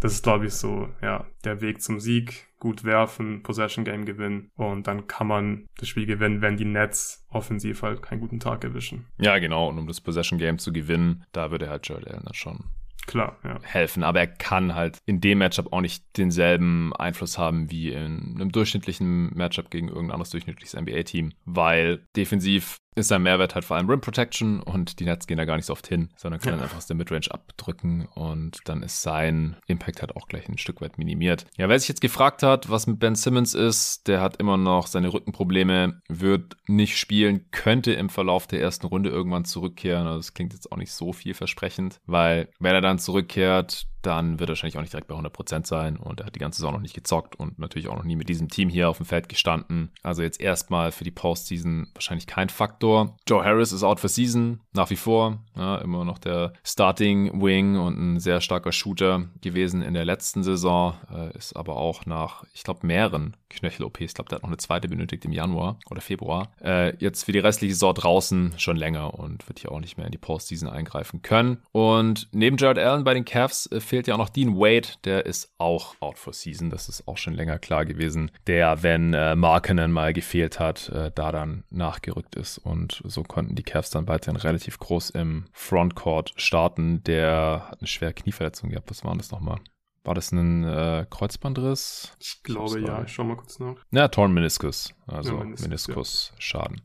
Das 0.00 0.12
ist, 0.12 0.22
glaube 0.22 0.46
ich, 0.46 0.54
so, 0.54 0.88
ja, 1.02 1.26
der 1.44 1.60
Weg 1.60 1.82
zum 1.82 2.00
Sieg. 2.00 2.46
Gut 2.58 2.84
werfen, 2.84 3.42
Possession 3.42 3.86
Game 3.86 4.04
gewinnen 4.04 4.50
und 4.54 4.86
dann 4.86 5.06
kann 5.06 5.26
man 5.26 5.66
das 5.78 5.88
Spiel 5.88 6.04
gewinnen, 6.04 6.42
wenn 6.42 6.58
die 6.58 6.66
Nets 6.66 7.24
offensiv 7.30 7.80
halt 7.80 8.02
keinen 8.02 8.20
guten 8.20 8.38
Tag 8.38 8.64
erwischen. 8.64 9.06
Ja, 9.18 9.38
genau. 9.38 9.68
Und 9.68 9.78
um 9.78 9.86
das 9.86 10.02
Possession 10.02 10.38
Game 10.38 10.58
zu 10.58 10.70
gewinnen, 10.70 11.24
da 11.32 11.50
würde 11.50 11.70
halt 11.70 11.88
Joel 11.88 12.06
Allen 12.06 12.28
schon 12.32 12.64
Klar, 13.06 13.38
ja. 13.44 13.58
helfen. 13.62 14.02
Aber 14.02 14.20
er 14.20 14.26
kann 14.26 14.74
halt 14.74 14.98
in 15.06 15.20
dem 15.20 15.38
Matchup 15.38 15.72
auch 15.72 15.80
nicht 15.80 16.04
denselben 16.16 16.94
Einfluss 16.94 17.38
haben 17.38 17.70
wie 17.70 17.90
in 17.90 18.36
einem 18.36 18.52
durchschnittlichen 18.52 19.34
Matchup 19.34 19.70
gegen 19.70 19.88
irgendein 19.88 20.12
anderes 20.12 20.30
durchschnittliches 20.30 20.78
NBA-Team, 20.78 21.32
weil 21.44 22.06
defensiv 22.14 22.76
ist 22.94 23.08
sein 23.08 23.22
Mehrwert 23.22 23.54
halt 23.54 23.64
vor 23.64 23.76
allem 23.76 23.88
Rim 23.88 24.00
Protection 24.00 24.60
und 24.60 24.98
die 25.00 25.04
Nets 25.04 25.26
gehen 25.26 25.36
da 25.36 25.44
gar 25.44 25.56
nicht 25.56 25.66
so 25.66 25.72
oft 25.72 25.86
hin, 25.86 26.10
sondern 26.16 26.40
können 26.40 26.58
ja. 26.58 26.64
einfach 26.64 26.76
aus 26.76 26.86
der 26.86 26.96
Midrange 26.96 27.30
abdrücken 27.30 28.06
und 28.14 28.58
dann 28.64 28.82
ist 28.82 29.02
sein 29.02 29.56
Impact 29.66 30.00
halt 30.00 30.16
auch 30.16 30.26
gleich 30.26 30.48
ein 30.48 30.58
Stück 30.58 30.80
weit 30.80 30.98
minimiert. 30.98 31.46
Ja, 31.56 31.68
wer 31.68 31.78
sich 31.78 31.88
jetzt 31.88 32.00
gefragt 32.00 32.42
hat, 32.42 32.68
was 32.68 32.86
mit 32.86 32.98
Ben 32.98 33.14
Simmons 33.14 33.54
ist, 33.54 34.08
der 34.08 34.20
hat 34.20 34.36
immer 34.36 34.56
noch 34.56 34.86
seine 34.86 35.12
Rückenprobleme, 35.12 36.00
wird 36.08 36.56
nicht 36.66 36.98
spielen, 36.98 37.50
könnte 37.52 37.92
im 37.92 38.08
Verlauf 38.08 38.46
der 38.46 38.60
ersten 38.60 38.86
Runde 38.86 39.10
irgendwann 39.10 39.44
zurückkehren. 39.44 40.06
Also 40.06 40.18
das 40.18 40.34
klingt 40.34 40.52
jetzt 40.52 40.72
auch 40.72 40.76
nicht 40.76 40.92
so 40.92 41.12
vielversprechend, 41.12 42.00
weil 42.06 42.48
wenn 42.58 42.74
er 42.74 42.80
dann 42.80 42.98
zurückkehrt, 42.98 43.86
dann 44.02 44.38
wird 44.38 44.48
er 44.48 44.52
wahrscheinlich 44.52 44.76
auch 44.76 44.82
nicht 44.82 44.92
direkt 44.92 45.08
bei 45.08 45.14
100% 45.14 45.66
sein 45.66 45.96
und 45.96 46.20
er 46.20 46.26
hat 46.26 46.34
die 46.34 46.38
ganze 46.38 46.58
Saison 46.58 46.72
noch 46.72 46.80
nicht 46.80 46.94
gezockt 46.94 47.36
und 47.36 47.58
natürlich 47.58 47.88
auch 47.88 47.96
noch 47.96 48.04
nie 48.04 48.16
mit 48.16 48.28
diesem 48.28 48.48
Team 48.48 48.68
hier 48.68 48.88
auf 48.88 48.96
dem 48.96 49.06
Feld 49.06 49.28
gestanden. 49.28 49.92
Also 50.02 50.22
jetzt 50.22 50.40
erstmal 50.40 50.92
für 50.92 51.04
die 51.04 51.10
Postseason 51.10 51.88
wahrscheinlich 51.94 52.26
kein 52.26 52.48
Faktor. 52.48 52.80
Faktor. 52.90 53.16
Joe 53.28 53.44
Harris 53.44 53.72
ist 53.72 53.84
out 53.84 54.00
for 54.00 54.08
season, 54.08 54.60
nach 54.72 54.90
wie 54.90 54.96
vor. 54.96 55.38
Ja, 55.56 55.76
immer 55.76 56.04
noch 56.04 56.18
der 56.18 56.52
Starting 56.64 57.42
Wing 57.42 57.76
und 57.76 57.98
ein 57.98 58.20
sehr 58.20 58.40
starker 58.40 58.72
Shooter 58.72 59.28
gewesen 59.40 59.82
in 59.82 59.94
der 59.94 60.04
letzten 60.04 60.42
Saison. 60.42 60.94
Äh, 61.12 61.36
ist 61.36 61.54
aber 61.54 61.76
auch 61.76 62.06
nach, 62.06 62.44
ich 62.54 62.64
glaube, 62.64 62.86
mehreren 62.86 63.36
Knöchel-OPs, 63.50 64.00
ich 64.00 64.14
glaube, 64.14 64.28
der 64.28 64.36
hat 64.36 64.42
noch 64.42 64.50
eine 64.50 64.56
zweite 64.56 64.88
benötigt 64.88 65.24
im 65.24 65.32
Januar 65.32 65.78
oder 65.90 66.00
Februar. 66.00 66.50
Äh, 66.62 66.96
jetzt 66.96 67.24
für 67.24 67.32
die 67.32 67.38
restliche 67.40 67.74
Saison 67.74 67.94
draußen 67.94 68.54
schon 68.58 68.76
länger 68.76 69.14
und 69.18 69.48
wird 69.48 69.58
hier 69.58 69.72
auch 69.72 69.80
nicht 69.80 69.96
mehr 69.96 70.06
in 70.06 70.12
die 70.12 70.18
Postseason 70.18 70.68
eingreifen 70.68 71.22
können. 71.22 71.58
Und 71.72 72.28
neben 72.32 72.56
Jared 72.56 72.78
Allen 72.78 73.04
bei 73.04 73.14
den 73.14 73.24
Cavs 73.24 73.66
äh, 73.66 73.80
fehlt 73.80 74.06
ja 74.06 74.14
auch 74.14 74.18
noch 74.18 74.28
Dean 74.28 74.56
Wade, 74.56 74.88
der 75.04 75.26
ist 75.26 75.52
auch 75.58 75.94
out 76.00 76.18
for 76.18 76.32
season. 76.32 76.70
Das 76.70 76.88
ist 76.88 77.06
auch 77.06 77.18
schon 77.18 77.34
länger 77.34 77.58
klar 77.58 77.84
gewesen. 77.84 78.30
Der, 78.46 78.82
wenn 78.82 79.14
äh, 79.14 79.36
Markenen 79.36 79.92
mal 79.92 80.12
gefehlt 80.12 80.58
hat, 80.58 80.88
äh, 80.88 81.10
da 81.14 81.32
dann 81.32 81.64
nachgerückt 81.70 82.36
ist. 82.36 82.58
Und 82.70 83.02
so 83.04 83.24
konnten 83.24 83.56
die 83.56 83.64
Cavs 83.64 83.90
dann 83.90 84.06
weiterhin 84.06 84.36
relativ 84.36 84.78
groß 84.78 85.10
im 85.10 85.46
Frontcourt 85.52 86.32
starten. 86.36 87.02
Der 87.02 87.66
hat 87.68 87.80
eine 87.80 87.88
schwere 87.88 88.14
Knieverletzung 88.14 88.70
gehabt. 88.70 88.88
Was 88.90 89.04
war 89.04 89.16
das 89.16 89.32
nochmal? 89.32 89.58
War 90.04 90.14
das 90.14 90.30
ein 90.30 90.62
äh, 90.62 91.04
Kreuzbandriss? 91.10 92.12
Ich 92.20 92.44
glaube 92.44 92.80
ja, 92.80 93.02
ich 93.02 93.12
schau 93.12 93.24
mal 93.24 93.36
kurz 93.36 93.58
nach. 93.58 93.74
Ja, 93.90 94.06
Torn 94.06 94.32
Meniskus, 94.32 94.94
also 95.08 95.32
ja, 95.32 95.44
Meniskus, 95.44 95.66
Meniskus-Schaden. 95.66 96.80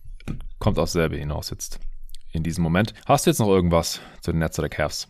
Kommt 0.58 0.80
aus 0.80 0.94
selbe 0.94 1.18
hinaus 1.18 1.52
jetzt 1.52 1.80
in 2.32 2.42
diesem 2.42 2.64
Moment. 2.64 2.96
Hast 3.06 3.28
du 3.28 3.30
jetzt 3.30 3.40
noch 3.40 3.48
irgendwas 3.48 4.02
zu 4.22 4.32
den 4.32 4.40
Nets 4.40 4.58
oder 4.58 4.70
Cavs? 4.70 5.08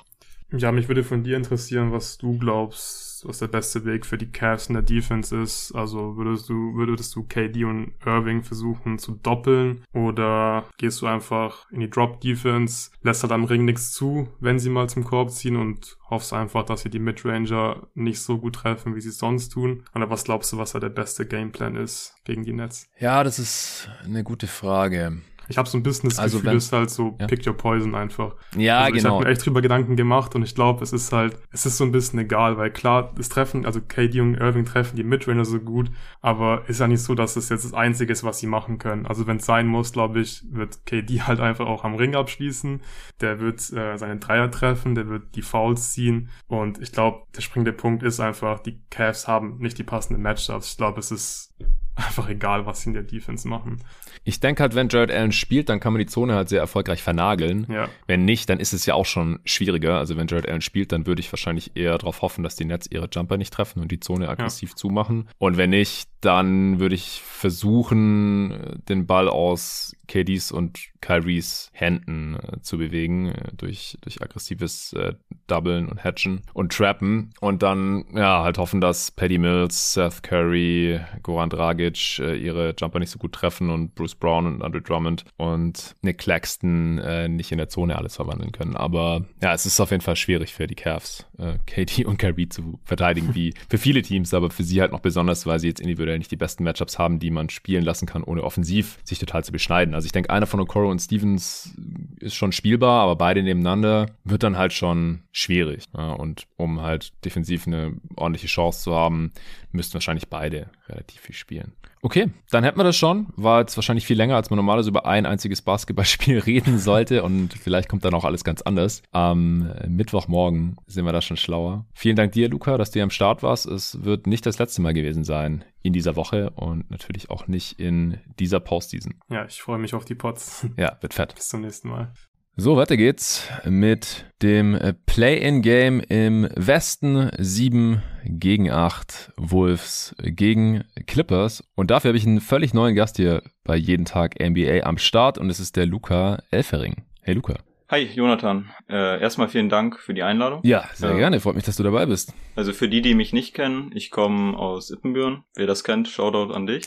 Ja, 0.52 0.74
mich 0.74 0.90
würde 0.90 1.06
von 1.06 1.24
dir 1.24 1.38
interessieren, 1.38 1.94
was 1.94 2.18
du 2.18 2.38
glaubst, 2.38 3.15
was 3.28 3.40
der 3.40 3.48
beste 3.48 3.86
Weg 3.86 4.06
für 4.06 4.18
die 4.18 4.32
Cavs 4.32 4.68
in 4.68 4.74
der 4.74 4.84
Defense 4.84 5.36
ist. 5.36 5.74
Also 5.74 6.18
würdest 6.18 6.50
du, 6.50 6.76
würdest 6.76 7.16
du 7.16 7.24
KD 7.24 7.66
und 7.66 7.94
Irving 8.06 8.44
versuchen 8.44 9.00
zu 9.00 9.14
doppeln 9.14 9.84
oder 9.94 10.66
gehst 10.78 11.02
du 11.02 11.08
einfach 11.08 11.70
in 11.72 11.80
die 11.80 11.90
Drop 11.90 12.22
Defense, 12.22 12.92
lässt 13.02 13.24
halt 13.24 13.32
am 13.32 13.46
Ring 13.46 13.66
nichts 13.66 13.92
zu, 13.92 14.28
wenn 14.40 14.60
sie 14.60 14.70
mal 14.70 14.90
zum 14.90 15.04
Korb 15.04 15.32
ziehen 15.32 15.56
und 15.56 15.98
hoffst 16.10 16.34
einfach, 16.34 16.64
dass 16.64 16.82
sie 16.82 16.90
die 16.90 17.00
Midranger 17.00 17.88
nicht 17.96 18.22
so 18.22 18.38
gut 18.38 18.56
treffen, 18.56 18.96
wie 18.96 19.02
sie 19.02 19.12
sonst 19.12 19.50
tun? 19.50 19.84
Oder 19.96 20.10
was 20.10 20.24
glaubst 20.24 20.54
du, 20.54 20.58
was 20.58 20.74
da 20.74 20.80
der 20.80 20.90
beste 20.90 21.26
Gameplan 21.26 21.76
ist 21.76 22.16
gegen 22.24 22.44
die 22.44 22.54
Nets? 22.54 22.90
Ja, 23.00 23.24
das 23.24 23.40
ist 23.40 23.90
eine 24.04 24.24
gute 24.24 24.48
Frage. 24.48 25.22
Ich 25.48 25.58
habe 25.58 25.68
so 25.70 25.78
ein 25.78 25.84
bisschen 25.84 26.10
das 26.10 26.20
also 26.20 26.38
Gefühl, 26.38 26.52
wenn, 26.52 26.58
ist 26.58 26.72
halt 26.72 26.90
so 26.90 27.16
ja. 27.20 27.28
pick 27.28 27.46
your 27.46 27.56
poison 27.56 27.96
einfach. 27.96 28.36
Ja, 28.56 28.80
also 28.80 28.94
genau. 28.94 28.98
Ich 28.98 29.06
habe 29.06 29.26
mir 29.26 29.32
echt 29.32 29.46
drüber 29.46 29.62
Gedanken 29.62 29.96
gemacht 29.96 30.36
und 30.36 30.44
ich 30.44 30.56
glaube, 30.56 30.84
es 30.84 30.94
ist 30.94 31.12
halt, 31.12 31.38
es 31.52 31.66
ist 31.66 31.78
so 31.78 31.84
ein 31.84 31.92
bisschen 31.92 32.20
egal, 32.20 32.58
weil 32.58 32.72
klar, 32.72 33.14
das 33.16 33.30
Treffen, 33.30 33.66
also 33.66 33.82
KD 33.82 34.22
und 34.22 34.36
Irving 34.36 34.66
treffen 34.66 34.96
die 34.96 35.04
Midrainer 35.04 35.46
so 35.46 35.60
gut, 35.60 35.92
aber 36.22 36.68
ist 36.68 36.80
ja 36.80 36.88
nicht 36.88 37.02
so, 37.02 37.16
dass 37.16 37.36
es 37.36 37.50
jetzt 37.50 37.66
das 37.66 37.74
Einzige 37.74 38.12
ist, 38.12 38.24
was 38.24 38.40
sie 38.40 38.48
machen 38.48 38.78
können. 38.78 39.06
Also 39.06 39.28
wenn 39.28 39.38
es 39.38 39.46
sein 39.46 39.68
muss, 39.68 39.92
glaube 39.92 40.20
ich, 40.20 40.44
wird 40.50 40.86
KD 40.86 41.22
halt 41.28 41.40
einfach 41.40 41.68
auch 41.68 41.84
am 41.84 41.96
Ring 41.96 42.16
abschließen. 42.16 42.82
Der 43.22 43.40
wird 43.40 43.60
äh, 43.74 43.98
seinen 43.98 44.20
Dreier 44.20 44.50
treffen, 44.52 44.96
der 44.96 45.08
wird 45.08 45.36
die 45.36 45.42
Fouls 45.42 45.94
ziehen 45.94 46.30
und 46.48 46.82
ich 46.82 46.92
glaube, 46.92 47.24
der 47.36 47.42
springende 47.42 47.74
Punkt 47.74 48.04
ist 48.04 48.20
einfach, 48.20 48.60
die 48.60 48.82
Cavs 48.90 49.28
haben 49.28 49.58
nicht 49.60 49.78
die 49.78 49.84
passenden 49.84 50.22
Matchups. 50.22 50.72
Ich 50.72 50.78
glaube, 50.78 51.00
es 51.00 51.12
ist 51.12 51.54
einfach 51.96 52.30
egal, 52.30 52.66
was 52.66 52.82
sie 52.82 52.90
in 52.90 52.94
der 52.94 53.04
Defense 53.04 53.48
machen. 53.48 53.82
Ich 54.24 54.40
denke 54.40 54.64
halt, 54.64 54.76
wenn 54.76 54.90
Jared 54.90 55.12
Allen 55.12 55.32
spielt, 55.32 55.70
dann 55.70 55.80
kann 55.80 55.94
man 55.94 56.00
die 56.00 56.08
Zone 56.08 56.34
halt 56.34 56.50
sehr 56.50 56.60
erfolgreich 56.60 57.04
vernageln. 57.04 57.68
Ja. 57.70 57.90
Wenn 58.08 58.26
nicht, 58.26 58.50
dann 58.50 58.60
ist 58.60 58.74
es 58.74 58.86
ja 58.86 58.96
auch 58.96 59.06
schon 59.06 59.40
schwieriger. 59.46 60.00
Also 60.00 60.18
wenn 60.18 60.28
Jared 60.28 60.50
Allen 60.50 60.62
spielt, 60.62 60.92
dann 60.92 61.06
würde 61.06 61.20
ich 61.20 61.32
wahrscheinlich 61.32 61.76
eher 61.76 61.98
darauf 61.98 62.22
hoffen, 62.22 62.44
dass 62.44 62.56
die 62.56 62.66
Nets 62.66 62.88
ihre 62.90 63.08
Jumper 63.12 63.38
nicht 63.38 63.54
treffen 63.54 63.82
und 63.82 63.92
die 63.92 64.00
Zone 64.00 64.28
aggressiv 64.28 64.72
ja. 64.72 64.76
zumachen. 64.76 65.30
Und 65.38 65.58
wenn 65.58 65.70
nicht, 65.70 66.10
dann 66.26 66.80
würde 66.80 66.96
ich 66.96 67.22
versuchen, 67.22 68.82
den 68.88 69.06
Ball 69.06 69.30
aus 69.30 69.96
KDs 70.08 70.52
und 70.52 70.80
Kyries 71.02 71.70
Händen 71.74 72.36
äh, 72.36 72.62
zu 72.62 72.78
bewegen 72.78 73.28
äh, 73.28 73.52
durch, 73.56 73.98
durch 74.02 74.22
aggressives 74.22 74.94
äh, 74.94 75.14
Doublen 75.46 75.88
und 75.88 76.04
Hatchen 76.04 76.42
und 76.54 76.72
Trappen 76.72 77.30
und 77.42 77.62
dann 77.62 78.06
ja 78.16 78.42
halt 78.42 78.58
hoffen, 78.58 78.82
dass 78.82 79.12
Paddy 79.12 79.38
Mills, 79.38 79.94
Seth 79.94 80.24
Curry, 80.24 81.00
Goran 81.22 81.50
Dragic 81.50 82.20
äh, 82.20 82.36
ihre 82.36 82.74
Jumper 82.78 83.00
nicht 83.00 83.12
so 83.12 83.20
gut 83.20 83.34
treffen 83.34 83.70
und 83.70 83.94
Bruce 83.94 84.16
Brown 84.16 84.48
und 84.48 84.64
Andre 84.64 84.82
Drummond 84.82 85.26
und 85.38 85.96
Nick 86.02 86.18
Claxton 86.18 86.96
nicht 87.36 87.52
in 87.52 87.58
der 87.58 87.70
Zone 87.70 87.98
alles 87.98 88.16
verwandeln 88.16 88.52
können. 88.52 88.76
Aber 88.76 89.26
ja, 89.42 89.54
es 89.54 89.66
ist 89.66 89.80
auf 89.80 89.92
jeden 89.92 90.02
Fall 90.02 90.16
schwierig 90.16 90.54
für 90.54 90.68
die 90.68 90.76
Cavs, 90.76 91.26
KD 91.68 92.06
und 92.06 92.18
Kyrie 92.18 92.50
zu 92.50 92.80
verteidigen, 92.84 93.36
wie 93.36 93.54
für 93.70 93.78
viele 93.78 94.02
Teams, 94.02 94.34
aber 94.34 94.50
für 94.50 94.64
sie 94.64 94.82
halt 94.82 94.92
noch 94.92 95.00
besonders, 95.00 95.46
weil 95.46 95.60
sie 95.60 95.68
jetzt 95.68 95.82
individuell 95.82 96.15
nicht 96.18 96.32
die 96.32 96.36
besten 96.38 96.64
Matchups 96.64 97.00
haben, 97.00 97.20
die 97.20 97.32
man 97.32 97.50
spielen 97.50 97.84
lassen 97.84 98.06
kann, 98.06 98.24
ohne 98.24 98.44
offensiv 98.44 99.00
sich 99.04 99.20
total 99.20 99.44
zu 99.44 99.52
beschneiden. 99.52 99.94
Also 99.94 100.06
ich 100.06 100.12
denke, 100.12 100.30
einer 100.30 100.48
von 100.48 100.60
Okoro 100.60 100.90
und 100.90 101.00
Stevens 101.00 101.74
ist 102.20 102.36
schon 102.36 102.52
spielbar, 102.52 103.04
aber 103.04 103.16
beide 103.16 103.44
nebeneinander 103.44 104.08
wird 104.24 104.44
dann 104.44 104.58
halt 104.58 104.74
schon 104.74 105.24
schwierig. 105.32 105.86
Ja, 105.96 106.14
und 106.14 106.48
um 106.58 106.82
halt 106.82 107.14
defensiv 107.24 107.68
eine 107.68 107.94
ordentliche 108.16 108.48
Chance 108.48 108.84
zu 108.84 108.96
haben, 108.96 109.32
müssten 109.72 109.96
wahrscheinlich 109.96 110.30
beide 110.30 110.70
relativ 110.88 111.22
viel 111.22 111.36
spielen. 111.36 111.74
Okay, 112.06 112.30
dann 112.52 112.64
hätten 112.64 112.78
wir 112.78 112.84
das 112.84 112.96
schon. 112.96 113.34
War 113.36 113.62
jetzt 113.62 113.76
wahrscheinlich 113.78 114.06
viel 114.06 114.16
länger, 114.16 114.36
als 114.36 114.52
man 114.52 114.58
normalerweise 114.58 114.90
über 114.90 115.08
ein 115.08 115.26
einziges 115.26 115.64
Basketballspiel 115.64 116.38
reden 116.46 116.78
sollte. 116.78 117.24
Und 117.24 117.56
vielleicht 117.56 117.90
kommt 117.90 118.06
dann 118.06 118.14
auch 118.14 118.26
alles 118.26 118.44
ganz 118.44 118.62
anders. 118.62 119.02
Am 119.12 119.74
Mittwochmorgen 119.88 120.76
sind 120.86 121.06
wir 121.06 121.14
da 121.14 121.22
schon 121.24 121.36
schlauer. 121.36 121.88
Vielen 121.96 122.16
Dank 122.16 122.34
dir, 122.34 122.48
Luca, 122.48 122.78
dass 122.78 122.92
du 122.92 123.02
am 123.02 123.10
Start 123.10 123.42
warst. 123.42 123.66
Es 123.66 124.04
wird 124.04 124.28
nicht 124.28 124.46
das 124.46 124.60
letzte 124.60 124.84
Mal 124.84 124.94
gewesen 124.94 125.24
sein 125.24 125.66
in 125.82 125.94
dieser 125.94 126.16
Woche 126.16 126.52
und 126.52 126.92
natürlich 126.92 127.32
auch 127.32 127.48
nicht 127.48 127.80
in 127.80 128.20
dieser 128.38 128.60
Postseason. 128.60 129.16
Ja, 129.32 129.46
ich 129.46 129.60
freue 129.60 129.80
mich 129.80 129.96
auf 129.96 130.06
die 130.06 130.14
Pots. 130.14 130.68
Ja, 130.78 130.98
wird 131.02 131.16
fett. 131.16 131.34
Bis 131.34 131.48
zum 131.48 131.62
nächsten 131.62 131.90
Mal. 131.90 132.14
So, 132.58 132.78
weiter 132.78 132.96
geht's 132.96 133.50
mit 133.66 134.32
dem 134.42 134.80
Play-in-Game 135.06 136.00
im 136.00 136.48
Westen. 136.56 137.30
7 137.38 138.02
gegen 138.24 138.72
8 138.72 139.34
Wolves 139.36 140.16
gegen 140.20 140.86
Clippers. 141.06 141.66
Und 141.76 141.92
dafür 141.92 142.10
habe 142.10 142.18
ich 142.18 142.26
einen 142.26 142.40
völlig 142.40 142.74
neuen 142.74 142.96
Gast 142.96 143.18
hier 143.18 143.44
bei 143.66 143.76
Jeden 143.76 144.06
Tag 144.06 144.40
NBA 144.40 144.84
am 144.84 144.98
Start 144.98 145.38
und 145.38 145.50
es 145.50 145.60
ist 145.60 145.76
der 145.76 145.86
Luca 145.86 146.44
Elfering. 146.50 147.04
Hey 147.22 147.34
Luca. 147.34 147.56
Hi, 147.90 148.04
Jonathan. 148.04 148.72
Äh, 148.88 149.20
erstmal 149.20 149.50
vielen 149.50 149.68
Dank 149.68 150.00
für 150.00 150.14
die 150.14 150.24
Einladung. 150.24 150.62
Ja, 150.64 150.90
sehr 150.94 151.12
äh, 151.12 151.18
gerne. 151.18 151.42
Freut 151.42 151.56
mich, 151.56 151.66
dass 151.66 151.76
du 151.76 151.84
dabei 151.84 152.06
bist. 152.06 152.34
Also 152.56 152.72
für 152.72 152.88
die, 152.88 153.02
die 153.02 153.16
mich 153.16 153.34
nicht 153.34 153.54
kennen, 153.54 153.92
ich 153.94 154.12
komme 154.12 154.58
aus 154.58 154.92
Ippenbüren. 154.92 155.44
Wer 155.56 155.68
das 155.68 155.84
kennt, 155.84 156.08
Shoutout 156.08 156.54
an 156.54 156.68
dich. 156.68 156.86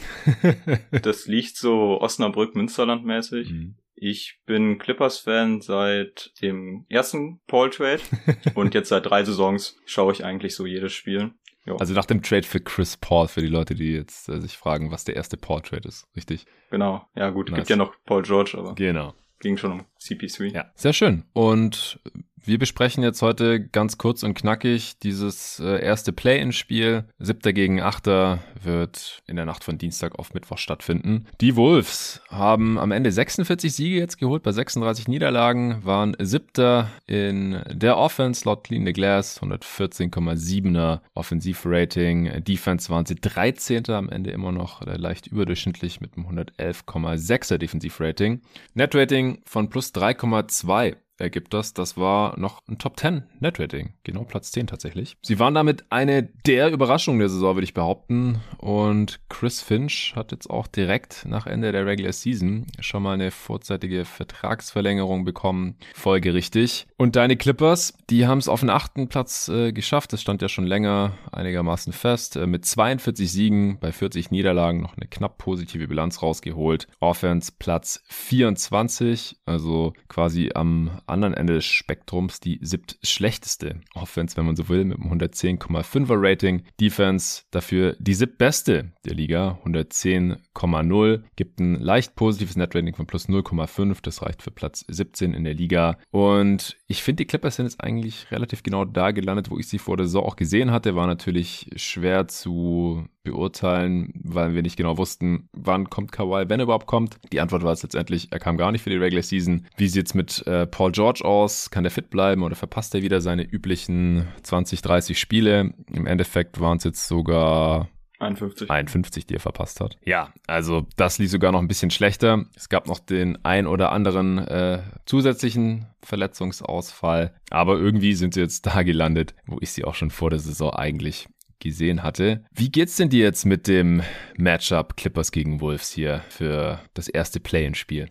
das 1.03 1.27
liegt 1.27 1.59
so 1.59 2.01
Osnabrück-Münsterland 2.01 3.05
mäßig. 3.05 3.51
Mhm. 3.51 3.75
Ich 4.01 4.41
bin 4.47 4.79
Clippers-Fan 4.79 5.61
seit 5.61 6.33
dem 6.41 6.87
ersten 6.89 7.41
Paul-Trade 7.47 8.01
und 8.55 8.75
jetzt 8.75 8.89
seit 8.89 9.07
drei 9.07 9.25
Saisons 9.25 9.77
schaue 9.87 10.13
ich 10.13 10.25
eigentlich 10.25 10.55
so 10.55 10.67
jedes 10.67 10.93
Spiel. 10.93 11.33
Jo. 11.67 11.77
Also 11.77 11.93
nach 11.93 12.07
dem 12.07 12.23
Trade 12.23 12.45
für 12.45 12.61
Chris 12.61 12.97
Paul, 12.97 13.29
für 13.29 13.43
die 13.43 13.49
Leute, 13.49 13.75
die 13.75 13.93
jetzt 13.93 14.29
äh, 14.29 14.41
sich 14.41 14.57
fragen, 14.57 14.91
was 14.91 15.05
der 15.05 15.17
erste 15.17 15.37
Paul-Trade 15.37 15.87
ist, 15.87 16.07
richtig? 16.17 16.47
Genau, 16.71 17.07
ja 17.15 17.31
gut, 17.31 17.51
nice. 17.51 17.59
gibt 17.59 17.71
ja 17.71 17.77
noch 17.77 17.95
Paul 18.07 18.23
George, 18.23 18.57
aber 18.57 18.75
genau. 18.75 19.15
ging 19.41 19.57
schon 19.57 19.73
um 19.73 19.85
CP3. 20.01 20.55
Ja, 20.55 20.71
sehr 20.75 20.93
schön. 20.93 21.25
Und 21.33 22.01
wir 22.49 22.59
besprechen 22.59 23.03
jetzt 23.03 23.21
heute 23.21 23.61
ganz 23.61 23.99
kurz 23.99 24.23
und 24.23 24.33
knackig 24.33 24.99
dieses 25.01 25.61
äh, 25.61 25.85
erste 25.85 26.15
Play-in-Spiel. 26.15 27.05
Siebter 27.19 27.53
gegen 27.53 27.83
Achter 27.83 28.39
wird 28.63 29.23
in 29.27 29.37
der 29.37 29.45
Nacht 29.45 29.65
von 29.65 29.77
Dienstag 29.77 30.19
auf 30.19 30.33
Mittwoch 30.33 30.57
stattfinden. 30.57 31.27
Die 31.43 31.57
Wolves 31.57 32.23
haben 32.31 32.79
am 32.79 32.91
Ende 32.91 33.13
46 33.13 33.75
Siege 33.75 33.99
jetzt 33.99 34.17
geholt 34.17 34.43
bei 34.43 34.53
36 34.53 35.09
Niederlagen, 35.09 35.85
waren 35.85 36.17
Siebter 36.19 36.89
in 37.07 37.63
der 37.71 37.99
Offense 37.99 38.47
laut 38.47 38.65
Clean 38.65 38.87
the 38.87 38.95
Glass, 38.95 39.43
114,7er 39.43 41.01
Offensivrating. 41.13 42.43
Defense 42.45 42.89
waren 42.89 43.05
sie 43.05 43.17
13. 43.17 43.91
am 43.91 44.09
Ende 44.09 44.31
immer 44.31 44.53
noch 44.53 44.81
leicht 44.87 45.27
überdurchschnittlich 45.27 46.01
mit 46.01 46.17
einem 46.17 46.27
111,6er 46.27 47.59
Defensivrating. 47.59 48.41
Netrating 48.73 49.43
von 49.45 49.69
plus 49.69 49.93
3,2 49.95 50.97
ergibt 51.19 51.53
das. 51.55 51.75
Das 51.75 51.97
war 51.97 52.39
noch 52.39 52.63
ein 52.69 52.79
Top 52.79 52.99
10 52.99 53.25
Netrating. 53.41 53.95
Genau 54.05 54.25
Platz 54.25 54.53
10 54.53 54.67
tatsächlich. 54.67 55.17
Sie 55.23 55.39
waren 55.39 55.55
damit 55.55 55.85
eine 55.91 56.23
der 56.47 56.71
Überraschungen 56.71 57.19
der 57.19 57.29
Saison, 57.29 57.57
würde 57.57 57.65
ich 57.65 57.75
behaupten. 57.75 58.41
Und 58.59 59.21
Chris 59.29 59.61
Finch 59.61 60.15
hat 60.17 60.33
jetzt 60.33 60.49
auch 60.49 60.67
direkt 60.67 61.25
nach 61.27 61.47
Ende 61.47 61.73
der 61.73 61.87
Regular 61.87 62.13
Season 62.13 62.67
schon 62.81 63.03
mal 63.03 63.15
eine 63.15 63.31
vorzeitige 63.31 64.05
Vertragsverlängerung 64.05 65.25
bekommen. 65.25 65.77
Folgerichtig. 65.95 66.87
Und 66.97 67.17
deine 67.17 67.37
Clippers, 67.37 67.95
die 68.11 68.27
haben 68.27 68.39
es 68.39 68.49
auf 68.49 68.61
den 68.61 68.71
achten 68.71 69.09
Platz 69.09 69.49
äh, 69.49 69.73
geschafft. 69.73 70.13
Das 70.13 70.23
stand 70.23 70.43
ja 70.43 70.49
schon 70.49 70.67
länger 70.67 71.13
einigermaßen 71.33 71.93
fest. 71.93 72.37
Äh, 72.37 72.47
mit 72.47 72.65
42 72.65 73.31
Siegen 73.31 73.79
bei 73.81 73.93
40 73.93 74.31
Niederlagen 74.31 74.81
noch 74.81 74.97
eine 74.97 75.07
knapp 75.07 75.39
positive 75.39 75.89
Bilanz 75.89 76.23
rausgeholt. 76.23 76.87
Offense 77.01 77.53
Platz 77.59 78.03
24, 78.09 79.37
also 79.47 79.93
quasi 80.09 80.51
am 80.55 80.91
anderen 81.11 81.35
Ende 81.35 81.55
des 81.55 81.65
Spektrums 81.65 82.41
die 82.41 82.59
siebt 82.63 82.99
schlechteste 83.03 83.81
Offense, 83.95 84.37
wenn 84.37 84.47
man 84.47 84.57
so 84.57 84.69
will, 84.69 84.85
mit 84.85 84.99
einem 84.99 85.13
110,5er 85.13 86.17
Rating. 86.17 86.63
Defense 86.81 87.43
dafür 87.51 87.97
die 87.99 88.15
siebt 88.15 88.39
beste 88.39 88.93
der 89.05 89.15
Liga, 89.15 89.59
110,0. 89.65 91.23
Gibt 91.37 91.61
ein 91.61 91.75
leicht 91.77 92.15
positives 92.17 92.57
Netrating 92.57 92.95
von 92.95 93.07
plus 93.07 93.29
0,5. 93.29 93.99
Das 94.03 94.23
reicht 94.23 94.43
für 94.43 94.51
Platz 94.51 94.85
17 94.89 95.35
in 95.35 95.45
der 95.45 95.55
Liga. 95.55 95.99
Und 96.11 96.77
ich 96.87 97.03
finde, 97.03 97.23
die 97.23 97.27
Clippers 97.27 97.57
sind 97.57 97.67
jetzt 97.67 97.83
eigentlich 97.83 98.31
relativ 98.31 98.63
genau 98.63 98.85
da 98.85 99.11
gelandet, 99.11 99.51
wo 99.51 99.59
ich 99.59 99.69
sie 99.69 99.79
vor 99.79 99.97
der 99.97 100.07
Saison 100.07 100.25
auch 100.25 100.37
gesehen 100.37 100.71
hatte. 100.71 100.95
War 100.95 101.07
natürlich 101.07 101.71
schwer 101.77 102.29
zu 102.29 103.07
beurteilen, 103.29 104.13
weil 104.15 104.55
wir 104.55 104.63
nicht 104.63 104.77
genau 104.77 104.99
wussten, 104.99 105.49
wann 105.53 105.91
kommt 105.91 106.13
Kawhi, 106.13 106.49
wenn 106.49 106.61
er 106.61 106.65
überhaupt 106.65 106.87
kommt. 106.87 107.19
Die 107.33 107.41
Antwort 107.41 107.63
war 107.63 107.73
es 107.73 107.83
letztendlich, 107.83 108.29
er 108.31 108.39
kam 108.39 108.57
gar 108.57 108.73
nicht 108.73 108.83
für 108.83 108.91
die 108.91 108.97
Regular 108.97 109.23
Season. 109.23 109.67
Wie 109.77 109.89
sieht 109.89 110.07
es 110.07 110.15
mit 110.15 110.47
äh, 110.47 110.67
Paul 110.67 110.93
George 110.93 111.25
aus? 111.25 111.71
Kann 111.71 111.85
der 111.85 111.91
fit 111.91 112.11
bleiben 112.11 112.43
oder 112.43 112.57
verpasst 112.57 112.95
er 112.95 113.03
wieder 113.03 113.21
seine 113.21 113.45
üblichen 113.45 114.29
20, 114.43 114.83
30 114.83 115.19
Spiele? 115.19 115.75
Im 115.93 116.07
Endeffekt 116.07 116.61
waren 116.61 116.79
es 116.79 116.85
jetzt 116.85 117.07
sogar 117.07 117.89
51. 118.21 118.69
51, 118.69 119.27
die 119.27 119.35
er 119.35 119.41
verpasst 119.41 119.81
hat. 119.81 119.97
Ja, 120.05 120.33
also 120.47 120.87
das 120.97 121.19
lief 121.19 121.31
sogar 121.31 121.53
noch 121.53 121.61
ein 121.61 121.69
bisschen 121.69 121.91
schlechter. 121.91 122.47
Es 122.57 122.69
gab 122.69 122.89
noch 122.89 122.99
den 122.99 123.45
ein 123.45 123.67
oder 123.67 123.93
anderen 123.93 124.39
äh, 124.39 124.83
zusätzlichen 125.07 125.87
Verletzungsausfall, 126.03 127.35
aber 127.51 127.79
irgendwie 127.79 128.15
sind 128.15 128.35
sie 128.35 128.41
jetzt 128.41 128.67
da 128.67 128.83
gelandet, 128.83 129.35
wo 129.47 129.59
ich 129.61 129.71
sie 129.71 129.85
auch 129.85 129.95
schon 129.95 130.11
vor 130.11 130.31
der 130.31 130.41
Saison 130.41 130.73
eigentlich 130.73 131.29
gesehen 131.61 132.03
hatte. 132.03 132.45
Wie 132.53 132.71
geht's 132.71 132.97
denn 132.97 133.11
dir 133.11 133.25
jetzt 133.25 133.45
mit 133.45 133.67
dem 133.67 134.03
Matchup 134.37 134.97
Clippers 134.97 135.33
gegen 135.33 135.61
Wolves 135.61 135.93
hier 135.93 136.23
für 136.29 136.81
das 136.95 137.09
erste 137.09 137.41
Play-in-Spiel? 137.41 138.09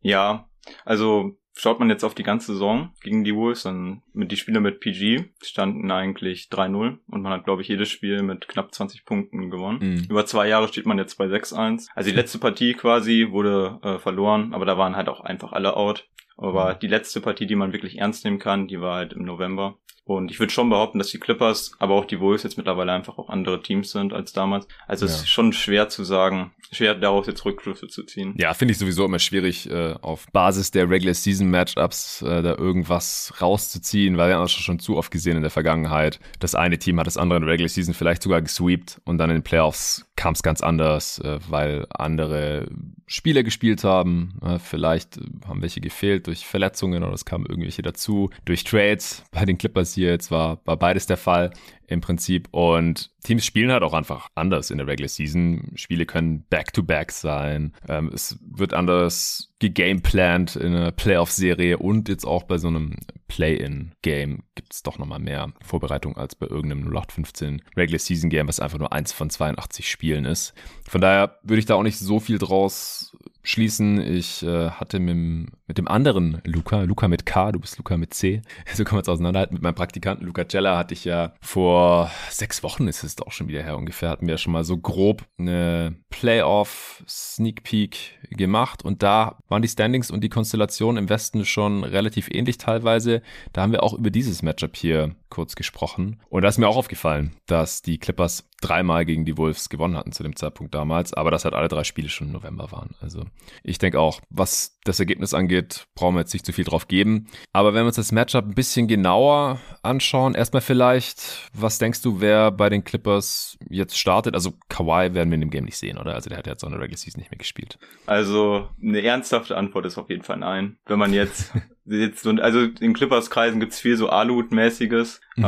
Ja, 0.00 0.48
also 0.84 1.36
schaut 1.56 1.78
man 1.78 1.88
jetzt 1.88 2.04
auf 2.04 2.14
die 2.14 2.22
ganze 2.22 2.52
Saison 2.52 2.92
gegen 3.02 3.24
die 3.24 3.34
Wolves, 3.34 3.62
dann 3.62 4.02
mit 4.12 4.32
die 4.32 4.36
Spiele 4.36 4.60
mit 4.60 4.80
PG 4.80 5.24
standen 5.42 5.90
eigentlich 5.90 6.48
3-0 6.50 6.98
und 7.06 7.22
man 7.22 7.32
hat, 7.32 7.44
glaube 7.44 7.62
ich, 7.62 7.68
jedes 7.68 7.88
Spiel 7.88 8.22
mit 8.22 8.48
knapp 8.48 8.74
20 8.74 9.04
Punkten 9.04 9.50
gewonnen. 9.50 9.78
Mhm. 9.80 10.06
Über 10.08 10.26
zwei 10.26 10.48
Jahre 10.48 10.68
steht 10.68 10.86
man 10.86 10.98
jetzt 10.98 11.16
bei 11.16 11.26
6-1. 11.26 11.88
Also 11.94 12.10
die 12.10 12.16
letzte 12.20 12.38
Partie 12.38 12.74
quasi 12.74 13.28
wurde 13.30 13.78
äh, 13.82 13.98
verloren, 13.98 14.52
aber 14.52 14.66
da 14.66 14.76
waren 14.76 14.96
halt 14.96 15.08
auch 15.08 15.20
einfach 15.20 15.52
alle 15.52 15.76
out. 15.76 16.08
Aber 16.36 16.74
mhm. 16.74 16.78
die 16.80 16.88
letzte 16.88 17.20
Partie, 17.20 17.46
die 17.46 17.56
man 17.56 17.72
wirklich 17.72 17.98
ernst 17.98 18.24
nehmen 18.24 18.38
kann, 18.38 18.66
die 18.66 18.80
war 18.80 18.96
halt 18.96 19.12
im 19.12 19.24
November. 19.24 19.78
Und 20.06 20.30
ich 20.30 20.38
würde 20.38 20.52
schon 20.52 20.68
behaupten, 20.68 20.98
dass 20.98 21.08
die 21.08 21.18
Clippers, 21.18 21.72
aber 21.78 21.94
auch 21.94 22.04
die 22.04 22.20
Wolves 22.20 22.42
jetzt 22.42 22.58
mittlerweile 22.58 22.92
einfach 22.92 23.16
auch 23.16 23.30
andere 23.30 23.62
Teams 23.62 23.90
sind 23.90 24.12
als 24.12 24.32
damals. 24.32 24.68
Also 24.86 25.06
ja. 25.06 25.12
es 25.12 25.20
ist 25.20 25.28
schon 25.28 25.54
schwer 25.54 25.88
zu 25.88 26.04
sagen, 26.04 26.52
schwer 26.72 26.94
daraus 26.94 27.26
jetzt 27.26 27.44
Rückschlüsse 27.44 27.88
zu 27.88 28.02
ziehen. 28.02 28.34
Ja, 28.36 28.52
finde 28.52 28.72
ich 28.72 28.78
sowieso 28.78 29.06
immer 29.06 29.18
schwierig, 29.18 29.70
äh, 29.70 29.94
auf 30.02 30.26
Basis 30.32 30.70
der 30.70 30.90
Regular 30.90 31.14
Season 31.14 31.48
Matchups 31.48 32.20
äh, 32.20 32.42
da 32.42 32.54
irgendwas 32.54 33.32
rauszuziehen, 33.40 34.18
weil 34.18 34.28
wir 34.28 34.34
haben 34.34 34.42
das 34.42 34.52
schon 34.52 34.78
zu 34.78 34.96
oft 34.98 35.10
gesehen 35.10 35.36
in 35.36 35.42
der 35.42 35.50
Vergangenheit. 35.50 36.20
Das 36.38 36.54
eine 36.54 36.78
Team 36.78 37.00
hat 37.00 37.06
das 37.06 37.16
andere 37.16 37.38
in 37.38 37.44
der 37.44 37.52
Regular 37.52 37.68
Season 37.70 37.94
vielleicht 37.94 38.22
sogar 38.22 38.42
gesweept 38.42 39.00
und 39.04 39.16
dann 39.16 39.30
in 39.30 39.36
den 39.36 39.42
Playoffs 39.42 40.06
kam 40.16 40.34
es 40.34 40.42
ganz 40.42 40.60
anders, 40.60 41.18
äh, 41.20 41.38
weil 41.48 41.86
andere 41.90 42.68
Spieler 43.06 43.42
gespielt 43.42 43.84
haben. 43.84 44.38
Äh, 44.42 44.58
vielleicht 44.58 45.18
haben 45.46 45.62
welche 45.62 45.80
gefehlt 45.80 46.26
durch 46.26 46.46
Verletzungen 46.46 47.02
oder 47.02 47.12
es 47.12 47.24
kamen 47.24 47.46
irgendwelche 47.46 47.82
dazu. 47.82 48.30
Durch 48.44 48.64
Trades 48.64 49.24
bei 49.30 49.44
den 49.44 49.58
Clippers 49.58 49.93
hier 49.94 50.10
jetzt 50.10 50.30
war, 50.30 50.60
war 50.64 50.76
beides 50.76 51.06
der 51.06 51.16
Fall 51.16 51.50
im 51.86 52.00
Prinzip. 52.00 52.48
Und 52.50 53.10
Teams 53.22 53.44
spielen 53.44 53.72
halt 53.72 53.82
auch 53.82 53.92
einfach 53.92 54.28
anders 54.34 54.70
in 54.70 54.78
der 54.78 54.86
Regular 54.86 55.08
Season. 55.08 55.72
Spiele 55.74 56.06
können 56.06 56.44
Back-to-Back 56.48 57.12
sein. 57.12 57.72
Ähm, 57.88 58.10
es 58.12 58.38
wird 58.42 58.74
anders 58.74 59.52
gegameplant 59.58 60.56
in 60.56 60.74
einer 60.74 60.92
Playoff-Serie 60.92 61.78
und 61.78 62.08
jetzt 62.08 62.24
auch 62.24 62.42
bei 62.44 62.58
so 62.58 62.68
einem 62.68 62.96
Play-in-Game 63.28 64.42
gibt 64.54 64.74
es 64.74 64.82
doch 64.82 64.98
nochmal 64.98 65.20
mehr 65.20 65.52
Vorbereitung 65.62 66.16
als 66.16 66.34
bei 66.34 66.46
irgendeinem 66.46 66.84
0815 66.88 67.62
Regular 67.76 67.98
Season 67.98 68.30
Game, 68.30 68.48
was 68.48 68.60
einfach 68.60 68.78
nur 68.78 68.92
eins 68.92 69.12
von 69.12 69.30
82 69.30 69.88
Spielen 69.88 70.24
ist. 70.24 70.54
Von 70.86 71.00
daher 71.00 71.38
würde 71.42 71.60
ich 71.60 71.66
da 71.66 71.74
auch 71.74 71.82
nicht 71.82 71.98
so 71.98 72.20
viel 72.20 72.38
draus 72.38 73.16
schließen. 73.44 74.00
Ich 74.00 74.42
äh, 74.42 74.70
hatte 74.70 74.98
mit, 74.98 75.48
mit 75.68 75.78
dem 75.78 75.86
anderen 75.86 76.40
Luca, 76.44 76.82
Luca 76.82 77.06
mit 77.06 77.24
K, 77.26 77.52
du 77.52 77.60
bist 77.60 77.78
Luca 77.78 77.96
mit 77.96 78.12
C, 78.12 78.42
so 78.74 78.82
kann 78.82 78.96
man 78.96 79.02
es 79.02 79.08
auseinanderhalten. 79.08 79.54
Mit 79.54 79.62
meinem 79.62 79.76
Praktikanten 79.76 80.26
Luca 80.26 80.48
Cella 80.48 80.76
hatte 80.76 80.94
ich 80.94 81.04
ja 81.04 81.34
vor 81.40 82.10
sechs 82.30 82.62
Wochen, 82.62 82.88
ist 82.88 83.04
es 83.04 83.14
doch 83.14 83.30
schon 83.30 83.46
wieder 83.46 83.62
her 83.62 83.76
ungefähr, 83.76 84.10
hatten 84.10 84.26
wir 84.26 84.38
schon 84.38 84.52
mal 84.52 84.64
so 84.64 84.76
grob 84.78 85.24
eine 85.38 85.94
Playoff 86.10 87.04
Sneak 87.06 87.62
Peek 87.62 88.18
gemacht 88.30 88.84
und 88.84 89.02
da 89.02 89.38
waren 89.48 89.62
die 89.62 89.68
Standings 89.68 90.10
und 90.10 90.22
die 90.22 90.28
Konstellation 90.28 90.96
im 90.96 91.08
Westen 91.08 91.44
schon 91.44 91.84
relativ 91.84 92.28
ähnlich 92.32 92.58
teilweise. 92.58 93.22
Da 93.52 93.62
haben 93.62 93.72
wir 93.72 93.82
auch 93.82 93.94
über 93.94 94.10
dieses 94.10 94.42
Matchup 94.42 94.76
hier 94.76 95.14
kurz 95.28 95.56
gesprochen. 95.56 96.20
Und 96.28 96.42
da 96.42 96.48
ist 96.48 96.58
mir 96.58 96.68
auch 96.68 96.76
aufgefallen, 96.76 97.34
dass 97.46 97.82
die 97.82 97.98
Clippers 97.98 98.48
dreimal 98.64 99.04
gegen 99.04 99.24
die 99.24 99.36
Wolves 99.36 99.68
gewonnen 99.68 99.96
hatten 99.96 100.12
zu 100.12 100.22
dem 100.22 100.36
Zeitpunkt 100.36 100.74
damals, 100.74 101.12
aber 101.12 101.30
dass 101.30 101.44
halt 101.44 101.54
alle 101.54 101.68
drei 101.68 101.84
Spiele 101.84 102.08
schon 102.08 102.28
im 102.28 102.32
November 102.32 102.72
waren. 102.72 102.94
Also 103.00 103.24
ich 103.62 103.78
denke 103.78 104.00
auch, 104.00 104.20
was 104.30 104.78
das 104.84 105.00
Ergebnis 105.00 105.34
angeht, 105.34 105.86
brauchen 105.94 106.14
wir 106.14 106.20
jetzt 106.20 106.32
nicht 106.32 106.46
zu 106.46 106.52
viel 106.52 106.64
drauf 106.64 106.88
geben. 106.88 107.26
Aber 107.52 107.74
wenn 107.74 107.82
wir 107.82 107.88
uns 107.88 107.96
das 107.96 108.12
Matchup 108.12 108.46
ein 108.46 108.54
bisschen 108.54 108.88
genauer 108.88 109.60
anschauen, 109.82 110.34
erstmal 110.34 110.62
vielleicht, 110.62 111.50
was 111.52 111.78
denkst 111.78 112.02
du, 112.02 112.20
wer 112.20 112.50
bei 112.50 112.70
den 112.70 112.84
Clippers 112.84 113.58
jetzt 113.68 113.98
startet? 113.98 114.34
Also 114.34 114.54
Kawhi 114.68 115.14
werden 115.14 115.30
wir 115.30 115.34
in 115.34 115.40
dem 115.40 115.50
Game 115.50 115.64
nicht 115.64 115.78
sehen, 115.78 115.98
oder? 115.98 116.14
Also 116.14 116.30
der 116.30 116.38
hat 116.38 116.46
jetzt 116.46 116.64
auch 116.64 116.68
in 116.68 116.72
der 116.72 116.80
Regular 116.80 116.98
Season 116.98 117.20
nicht 117.20 117.30
mehr 117.30 117.38
gespielt. 117.38 117.78
Also 118.06 118.68
eine 118.82 119.02
ernsthafte 119.02 119.56
Antwort 119.56 119.86
ist 119.86 119.98
auf 119.98 120.08
jeden 120.08 120.22
Fall 120.22 120.38
nein. 120.38 120.78
Wenn 120.86 120.98
man 120.98 121.12
jetzt, 121.12 121.52
jetzt 121.84 122.26
also 122.26 122.60
in 122.80 122.94
Clippers-Kreisen 122.94 123.60
gibt's 123.60 123.80
viel 123.80 123.96
so 123.96 124.08
Alut-mäßiges, 124.08 125.20
mhm. 125.36 125.44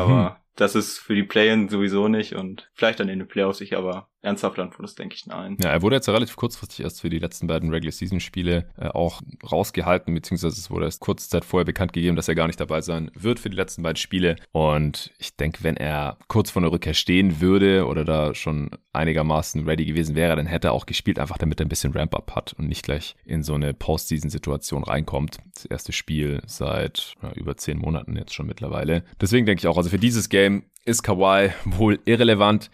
Das 0.56 0.74
ist 0.74 0.98
für 0.98 1.14
die 1.14 1.22
Play-In 1.22 1.68
sowieso 1.68 2.08
nicht 2.08 2.34
und 2.34 2.70
vielleicht 2.74 3.00
dann 3.00 3.08
in 3.08 3.20
den 3.20 3.28
Playoffs 3.28 3.60
ich 3.60 3.76
aber 3.76 4.08
ernsthaft 4.22 4.58
Antwort 4.58 4.88
ist, 4.88 4.98
denke 4.98 5.14
ich, 5.14 5.26
nein. 5.26 5.56
Ja, 5.62 5.70
er 5.70 5.82
wurde 5.82 5.96
jetzt 5.96 6.08
relativ 6.08 6.36
kurzfristig 6.36 6.80
erst 6.80 7.00
für 7.00 7.10
die 7.10 7.18
letzten 7.18 7.46
beiden 7.46 7.70
Regular 7.70 7.92
Season 7.92 8.20
Spiele 8.20 8.68
äh, 8.76 8.88
auch 8.88 9.22
rausgehalten, 9.50 10.14
beziehungsweise 10.14 10.58
es 10.58 10.70
wurde 10.70 10.86
erst 10.86 11.00
kurze 11.00 11.28
Zeit 11.28 11.44
vorher 11.44 11.64
bekannt 11.64 11.92
gegeben, 11.92 12.16
dass 12.16 12.28
er 12.28 12.34
gar 12.34 12.46
nicht 12.46 12.60
dabei 12.60 12.80
sein 12.80 13.10
wird 13.14 13.38
für 13.38 13.50
die 13.50 13.56
letzten 13.56 13.82
beiden 13.82 13.96
Spiele. 13.96 14.36
Und 14.52 15.12
ich 15.18 15.36
denke, 15.36 15.62
wenn 15.62 15.76
er 15.76 16.18
kurz 16.28 16.50
vor 16.50 16.62
der 16.62 16.72
Rückkehr 16.72 16.94
stehen 16.94 17.40
würde 17.40 17.86
oder 17.86 18.04
da 18.04 18.34
schon 18.34 18.70
einigermaßen 18.92 19.68
ready 19.68 19.84
gewesen 19.84 20.16
wäre, 20.16 20.36
dann 20.36 20.46
hätte 20.46 20.68
er 20.68 20.72
auch 20.72 20.86
gespielt, 20.86 21.18
einfach 21.18 21.38
damit 21.38 21.60
er 21.60 21.66
ein 21.66 21.70
bisschen 21.70 21.92
Ramp-up 21.92 22.34
hat 22.34 22.54
und 22.54 22.68
nicht 22.68 22.82
gleich 22.82 23.14
in 23.24 23.42
so 23.42 23.54
eine 23.54 23.74
Postseason-Situation 23.74 24.82
reinkommt. 24.84 25.38
Das 25.54 25.66
erste 25.66 25.92
Spiel 25.92 26.42
seit 26.46 27.14
ja, 27.22 27.32
über 27.32 27.56
zehn 27.56 27.78
Monaten 27.78 28.16
jetzt 28.16 28.34
schon 28.34 28.46
mittlerweile. 28.46 29.04
Deswegen 29.20 29.46
denke 29.46 29.60
ich 29.60 29.66
auch, 29.68 29.76
also 29.76 29.90
für 29.90 29.98
dieses 29.98 30.28
Game 30.28 30.64
ist 30.84 31.02
Kawhi 31.02 31.50
wohl 31.64 31.98
irrelevant. 32.04 32.70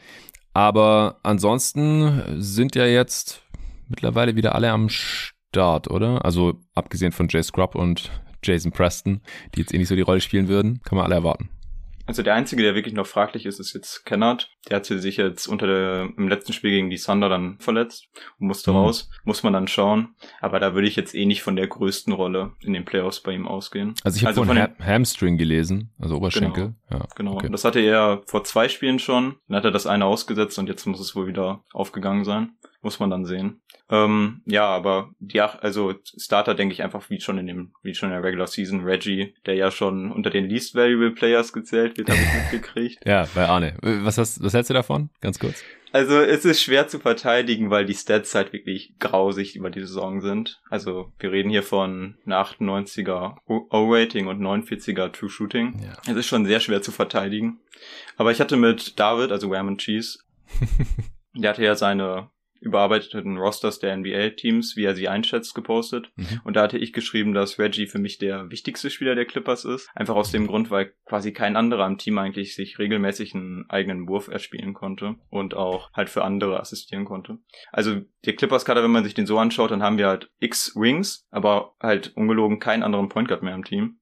Aber 0.55 1.19
ansonsten 1.23 2.43
sind 2.43 2.75
ja 2.75 2.87
jetzt 2.87 3.43
mittlerweile 3.89 4.37
wieder 4.37 4.55
alle 4.55 4.71
am 4.71 4.89
Start, 4.89 5.91
oder? 5.91 6.25
Also 6.25 6.55
abgesehen 6.75 7.13
von 7.13 7.29
Jay 7.29 7.43
Scrub 7.43 7.75
und 7.75 8.11
Jason 8.43 8.73
Preston, 8.73 9.21
die 9.55 9.61
jetzt 9.61 9.73
eh 9.73 9.79
nicht 9.79 9.89
so 9.89 9.97
die 9.97 10.03
Rolle 10.03 10.21
spielen 10.21 10.49
würden, 10.49 10.83
kann 10.83 10.97
man 10.97 11.07
alle 11.07 11.15
erwarten. 11.15 11.49
Also 12.07 12.23
der 12.23 12.35
einzige, 12.35 12.63
der 12.63 12.75
wirklich 12.75 12.95
noch 12.95 13.07
fraglich 13.07 13.47
ist, 13.47 13.61
ist 13.61 13.75
jetzt 13.75 14.05
Kennard. 14.05 14.51
Der 14.69 14.77
hat 14.77 14.87
sich 14.87 15.17
jetzt 15.17 15.47
unter 15.47 15.67
der, 15.67 16.09
im 16.17 16.29
letzten 16.29 16.53
Spiel 16.53 16.71
gegen 16.73 16.91
die 16.91 16.99
Thunder 16.99 17.29
dann 17.29 17.59
verletzt 17.59 18.09
und 18.39 18.49
musste 18.49 18.71
mhm. 18.71 18.79
raus. 18.79 19.11
Muss 19.25 19.43
man 19.43 19.53
dann 19.53 19.69
schauen. 19.69 20.15
Aber 20.41 20.61
da 20.61 20.75
würde 20.75 20.89
ich 20.89 20.97
jetzt 20.97 21.15
eh 21.15 21.27
nicht 21.27 21.43
von 21.43 21.57
der 21.57 21.69
größten 21.69 22.13
Rolle 22.13 22.53
in 22.61 22.73
den 22.73 22.85
Playoffs 22.85 23.21
bei 23.21 23.33
ihm 23.33 23.47
ausgehen. 23.47 23.95
Also 24.03 24.17
ich 24.17 24.23
habe 24.23 24.31
also 24.31 24.45
von 24.45 24.59
ha 24.59 24.71
Hamstring 24.81 25.39
gelesen, 25.39 25.93
also 25.99 26.17
Oberschenkel. 26.17 26.75
Genau, 26.89 27.03
ja, 27.03 27.09
genau. 27.15 27.35
Okay. 27.35 27.49
das 27.51 27.65
hatte 27.65 27.81
er 27.81 28.23
vor 28.27 28.45
zwei 28.45 28.69
Spielen 28.69 28.99
schon. 28.99 29.37
Dann 29.49 29.57
hat 29.57 29.65
er 29.65 29.71
das 29.71 29.87
eine 29.87 30.05
ausgesetzt 30.05 30.59
und 30.59 30.69
jetzt 30.69 30.87
muss 30.87 31.01
es 31.01 31.15
wohl 31.15 31.27
wieder 31.27 31.65
aufgegangen 31.73 32.25
sein. 32.25 32.57
Muss 32.83 32.99
man 32.99 33.11
dann 33.11 33.25
sehen. 33.25 33.63
Ähm, 33.91 34.43
ja, 34.45 34.67
aber 34.67 35.11
die, 35.21 35.41
also 35.41 35.95
Starter 36.17 36.55
denke 36.55 36.73
ich 36.75 36.83
einfach 36.83 37.09
wie 37.11 37.21
schon 37.21 37.39
in 37.39 37.47
dem, 37.47 37.73
wie 37.83 37.95
schon 37.95 38.09
in 38.09 38.15
der 38.15 38.25
Regular 38.25 38.47
Season, 38.47 38.85
Reggie, 38.85 39.35
der 39.47 39.55
ja 39.55 39.71
schon 39.71 40.11
unter 40.11 40.31
den 40.31 40.49
Least 40.49 40.75
Valuable 40.75 41.13
Players 41.13 41.53
gezählt 41.53 41.97
wird, 41.97 42.11
habe 42.11 42.19
ich 42.21 42.35
mitgekriegt. 42.53 43.07
ja, 43.07 43.29
bei 43.35 43.47
Arne. 43.47 43.77
Was 43.81 44.19
hast, 44.19 44.43
was 44.43 44.55
hältst 44.55 44.71
du 44.71 44.75
davon? 44.75 45.11
Ganz 45.21 45.39
kurz. 45.39 45.63
Also 45.93 46.19
es 46.21 46.47
ist 46.47 46.63
schwer 46.63 46.89
zu 46.89 46.99
verteidigen, 46.99 47.69
weil 47.69 47.85
die 47.85 47.95
Stats 47.95 48.35
halt 48.35 48.55
wirklich 48.55 48.95
grausig 48.99 49.57
über 49.57 49.69
die 49.69 49.81
Saison 49.81 50.23
sind. 50.23 50.63
Also 50.71 51.13
wir 51.19 51.31
reden 51.31 51.51
hier 51.51 51.63
von 51.63 52.17
einer 52.25 52.43
98er 52.43 53.37
O-Rating 53.47 54.27
und 54.27 54.41
49er 54.41 55.13
True 55.13 55.29
Shooting. 55.29 55.81
Ja. 55.85 56.11
Es 56.11 56.17
ist 56.17 56.27
schon 56.27 56.47
sehr 56.47 56.61
schwer 56.61 56.81
zu 56.81 56.93
verteidigen. 56.93 57.61
Aber 58.17 58.33
ich 58.33 58.41
hatte 58.41 58.57
mit 58.57 58.99
David, 58.99 59.33
also 59.33 59.51
Wham 59.51 59.77
Cheese, 59.77 60.21
der 61.35 61.51
hatte 61.51 61.63
ja 61.63 61.75
seine 61.75 62.31
überarbeiteten 62.63 63.37
Rosters 63.37 63.79
der 63.79 63.97
NBA-Teams, 63.97 64.77
wie 64.77 64.85
er 64.85 64.95
sie 64.95 65.09
einschätzt, 65.09 65.55
gepostet. 65.55 66.11
Mhm. 66.17 66.41
Und 66.45 66.57
da 66.57 66.63
hatte 66.63 66.79
ich 66.79 66.93
geschrieben, 66.93 67.35
dass 67.35 67.59
Reggie 67.59 67.87
für 67.87 67.99
mich 67.99 68.19
der 68.19 68.51
wichtigste 68.51 68.91
Spieler 68.91 69.15
der 69.15 69.27
Clippers 69.27 69.65
ist. 69.65 69.91
Einfach 69.95 70.15
aus 70.15 70.31
dem 70.31 70.47
Grund, 70.47 70.71
weil 70.71 70.95
quasi 71.05 71.33
kein 71.33 71.57
anderer 71.57 71.87
im 71.87 71.99
Team 71.99 72.19
eigentlich 72.19 72.55
sich 72.55 72.79
regelmäßig 72.79 73.35
einen 73.35 73.69
eigenen 73.69 74.09
Wurf 74.09 74.29
erspielen 74.29 74.75
konnte 74.75 75.17
und 75.29 75.55
auch 75.55 75.93
halt 75.93 76.09
für 76.09 76.25
andere 76.25 76.61
assistieren 76.61 77.05
konnte. 77.05 77.39
Also 77.73 78.01
der 78.25 78.37
Clippers-Kader, 78.37 78.83
wenn 78.83 78.91
man 78.91 79.05
sich 79.05 79.15
den 79.15 79.27
so 79.27 79.39
anschaut, 79.39 79.71
dann 79.71 79.83
haben 79.83 79.99
wir 79.99 80.07
halt 80.07 80.31
X 80.39 80.75
Wings, 80.77 81.27
aber 81.31 81.75
halt 81.81 82.13
ungelogen 82.17 82.61
keinen 82.61 82.83
anderen 82.83 83.09
Point 83.09 83.29
Guard 83.29 83.43
mehr 83.43 83.55
im 83.55 83.65
Team. 83.65 83.99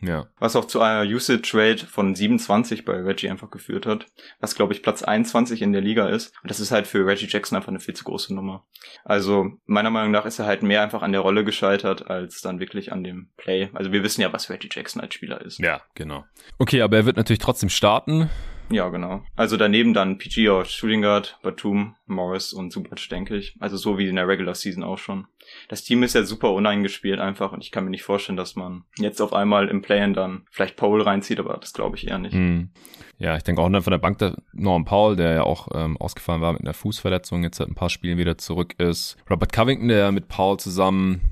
Ja. 0.00 0.26
Was 0.38 0.56
auch 0.56 0.66
zu 0.66 0.80
einer 0.80 1.08
Usage 1.08 1.50
Rate 1.54 1.86
von 1.86 2.14
27 2.14 2.84
bei 2.84 3.00
Reggie 3.00 3.30
einfach 3.30 3.50
geführt 3.50 3.86
hat. 3.86 4.06
Was, 4.40 4.54
glaube 4.54 4.74
ich, 4.74 4.82
Platz 4.82 5.02
21 5.02 5.62
in 5.62 5.72
der 5.72 5.80
Liga 5.80 6.08
ist. 6.08 6.34
Und 6.42 6.50
das 6.50 6.60
ist 6.60 6.70
halt 6.70 6.86
für 6.86 7.06
Reggie 7.06 7.26
Jackson 7.26 7.56
einfach 7.56 7.68
eine 7.68 7.80
viel 7.80 7.94
zu 7.94 8.04
große 8.04 8.34
Nummer. 8.34 8.64
Also, 9.04 9.52
meiner 9.64 9.90
Meinung 9.90 10.10
nach 10.10 10.26
ist 10.26 10.38
er 10.38 10.46
halt 10.46 10.62
mehr 10.62 10.82
einfach 10.82 11.02
an 11.02 11.12
der 11.12 11.22
Rolle 11.22 11.44
gescheitert, 11.44 12.10
als 12.10 12.42
dann 12.42 12.60
wirklich 12.60 12.92
an 12.92 13.04
dem 13.04 13.30
Play. 13.36 13.70
Also, 13.72 13.92
wir 13.92 14.02
wissen 14.02 14.20
ja, 14.20 14.32
was 14.32 14.50
Reggie 14.50 14.68
Jackson 14.70 15.00
als 15.00 15.14
Spieler 15.14 15.40
ist. 15.40 15.58
Ja, 15.58 15.80
genau. 15.94 16.24
Okay, 16.58 16.82
aber 16.82 16.96
er 16.96 17.06
wird 17.06 17.16
natürlich 17.16 17.40
trotzdem 17.40 17.70
starten. 17.70 18.28
Ja, 18.68 18.88
genau. 18.88 19.22
Also 19.36 19.56
daneben 19.56 19.94
dann 19.94 20.18
PG 20.18 20.48
oder 20.48 20.64
Shooting 20.64 21.02
Guard, 21.02 21.38
Batum, 21.42 21.94
Morris 22.06 22.52
und 22.52 22.72
Subac, 22.72 23.08
denke 23.08 23.36
ich. 23.36 23.54
Also 23.60 23.76
so 23.76 23.96
wie 23.96 24.08
in 24.08 24.16
der 24.16 24.26
Regular 24.26 24.54
Season 24.54 24.82
auch 24.82 24.98
schon. 24.98 25.26
Das 25.68 25.84
Team 25.84 26.02
ist 26.02 26.14
ja 26.14 26.22
super 26.22 26.52
uneingespielt 26.52 27.20
einfach 27.20 27.52
und 27.52 27.62
ich 27.62 27.70
kann 27.70 27.84
mir 27.84 27.90
nicht 27.90 28.02
vorstellen, 28.02 28.36
dass 28.36 28.56
man 28.56 28.84
jetzt 28.98 29.20
auf 29.20 29.32
einmal 29.32 29.68
im 29.68 29.82
Play-In 29.82 30.14
dann 30.14 30.46
vielleicht 30.50 30.76
Paul 30.76 31.02
reinzieht, 31.02 31.40
aber 31.40 31.56
das 31.58 31.72
glaube 31.72 31.96
ich 31.96 32.08
eher 32.08 32.18
nicht. 32.18 32.34
Mm. 32.34 32.70
Ja, 33.18 33.36
ich 33.36 33.42
denke 33.42 33.62
auch 33.62 33.70
dann 33.70 33.82
von 33.82 33.90
der 33.90 33.98
Bank 33.98 34.18
der 34.18 34.36
Norman 34.52 34.84
Paul, 34.84 35.16
der 35.16 35.32
ja 35.32 35.42
auch 35.42 35.68
ähm, 35.74 35.96
ausgefallen 35.96 36.42
war 36.42 36.52
mit 36.52 36.62
einer 36.62 36.74
Fußverletzung, 36.74 37.42
jetzt 37.42 37.56
seit 37.56 37.68
ein 37.68 37.74
paar 37.74 37.90
Spielen 37.90 38.18
wieder 38.18 38.36
zurück 38.36 38.74
ist. 38.78 39.16
Robert 39.30 39.52
Covington, 39.52 39.88
der 39.88 40.12
mit 40.12 40.28
Paul 40.28 40.58
zusammen 40.58 41.22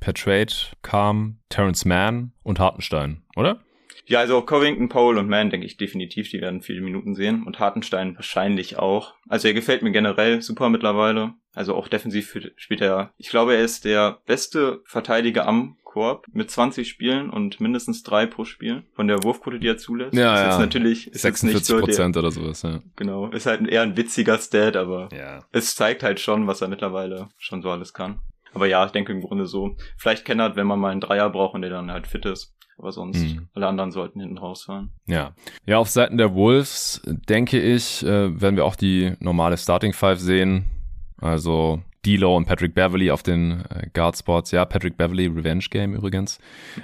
per 0.00 0.14
Trade 0.14 0.52
kam, 0.82 1.38
Terrence 1.48 1.84
Mann 1.84 2.32
und 2.42 2.58
Hartenstein, 2.58 3.22
oder? 3.36 3.60
Ja, 4.06 4.18
also 4.18 4.42
Covington, 4.42 4.88
Paul 4.88 5.18
und 5.18 5.28
Mann 5.28 5.50
denke 5.50 5.66
ich 5.66 5.76
definitiv, 5.76 6.30
die 6.30 6.40
werden 6.40 6.62
viele 6.62 6.80
Minuten 6.80 7.14
sehen 7.14 7.44
und 7.44 7.60
Hartenstein 7.60 8.16
wahrscheinlich 8.16 8.78
auch. 8.78 9.14
Also 9.28 9.48
er 9.48 9.54
gefällt 9.54 9.82
mir 9.82 9.92
generell 9.92 10.42
super 10.42 10.68
mittlerweile. 10.68 11.34
Also 11.54 11.74
auch 11.74 11.88
defensiv 11.88 12.36
spielt 12.56 12.80
er, 12.80 13.12
ich 13.18 13.28
glaube, 13.28 13.54
er 13.56 13.62
ist 13.64 13.84
der 13.84 14.18
beste 14.26 14.80
Verteidiger 14.84 15.46
am 15.48 15.76
Korb 15.82 16.26
mit 16.32 16.48
20 16.50 16.88
Spielen 16.88 17.28
und 17.30 17.60
mindestens 17.60 18.04
drei 18.04 18.26
pro 18.26 18.44
Spiel 18.44 18.84
von 18.94 19.08
der 19.08 19.24
Wurfquote, 19.24 19.58
die 19.58 19.66
er 19.66 19.76
zulässt. 19.76 20.14
Ja, 20.14 20.34
ist 20.34 20.40
ja. 20.40 20.46
jetzt 20.50 20.58
natürlich 20.60 21.08
ist 21.08 21.22
46 21.22 21.32
jetzt 21.32 21.42
nicht 21.42 21.66
so 21.66 21.80
Prozent 21.84 22.14
der, 22.14 22.22
oder 22.22 22.30
sowas, 22.30 22.62
ja. 22.62 22.80
Genau, 22.94 23.26
ist 23.30 23.46
halt 23.46 23.66
eher 23.66 23.82
ein 23.82 23.96
witziger 23.96 24.38
Stat, 24.38 24.76
aber 24.76 25.08
Ja. 25.12 25.40
es 25.50 25.74
zeigt 25.74 26.04
halt 26.04 26.20
schon, 26.20 26.46
was 26.46 26.60
er 26.60 26.68
mittlerweile 26.68 27.28
schon 27.38 27.62
so 27.62 27.70
alles 27.70 27.92
kann. 27.92 28.20
Aber 28.54 28.66
ja, 28.66 28.86
ich 28.86 28.92
denke 28.92 29.12
im 29.12 29.20
Grunde 29.20 29.46
so. 29.46 29.76
Vielleicht 29.96 30.24
Kennert, 30.24 30.54
wenn 30.56 30.66
man 30.68 30.78
mal 30.78 30.90
einen 30.92 31.00
Dreier 31.00 31.28
braucht 31.30 31.54
und 31.54 31.62
der 31.62 31.70
dann 31.70 31.90
halt 31.90 32.06
fit 32.06 32.24
ist. 32.24 32.54
Aber 32.78 32.92
sonst, 32.92 33.18
Mhm. 33.22 33.48
alle 33.54 33.66
anderen 33.66 33.90
sollten 33.90 34.20
hinten 34.20 34.38
rausfallen. 34.38 34.90
Ja. 35.06 35.34
Ja, 35.66 35.78
auf 35.78 35.88
Seiten 35.88 36.16
der 36.18 36.34
Wolves, 36.34 37.02
denke 37.04 37.60
ich, 37.60 38.02
äh, 38.04 38.40
werden 38.40 38.56
wir 38.56 38.64
auch 38.64 38.76
die 38.76 39.12
normale 39.20 39.56
Starting 39.58 39.92
Five 39.92 40.18
sehen. 40.20 40.64
Also 41.20 41.82
D'Lo 42.04 42.36
und 42.36 42.46
Patrick 42.46 42.74
Beverly 42.74 43.10
auf 43.10 43.22
den 43.22 43.64
äh, 43.68 43.88
Guard 43.92 44.16
Spots. 44.16 44.50
Ja, 44.52 44.64
Patrick 44.64 44.96
Beverly, 44.96 45.26
Revenge 45.26 45.66
Game 45.70 45.94
übrigens. 45.94 46.38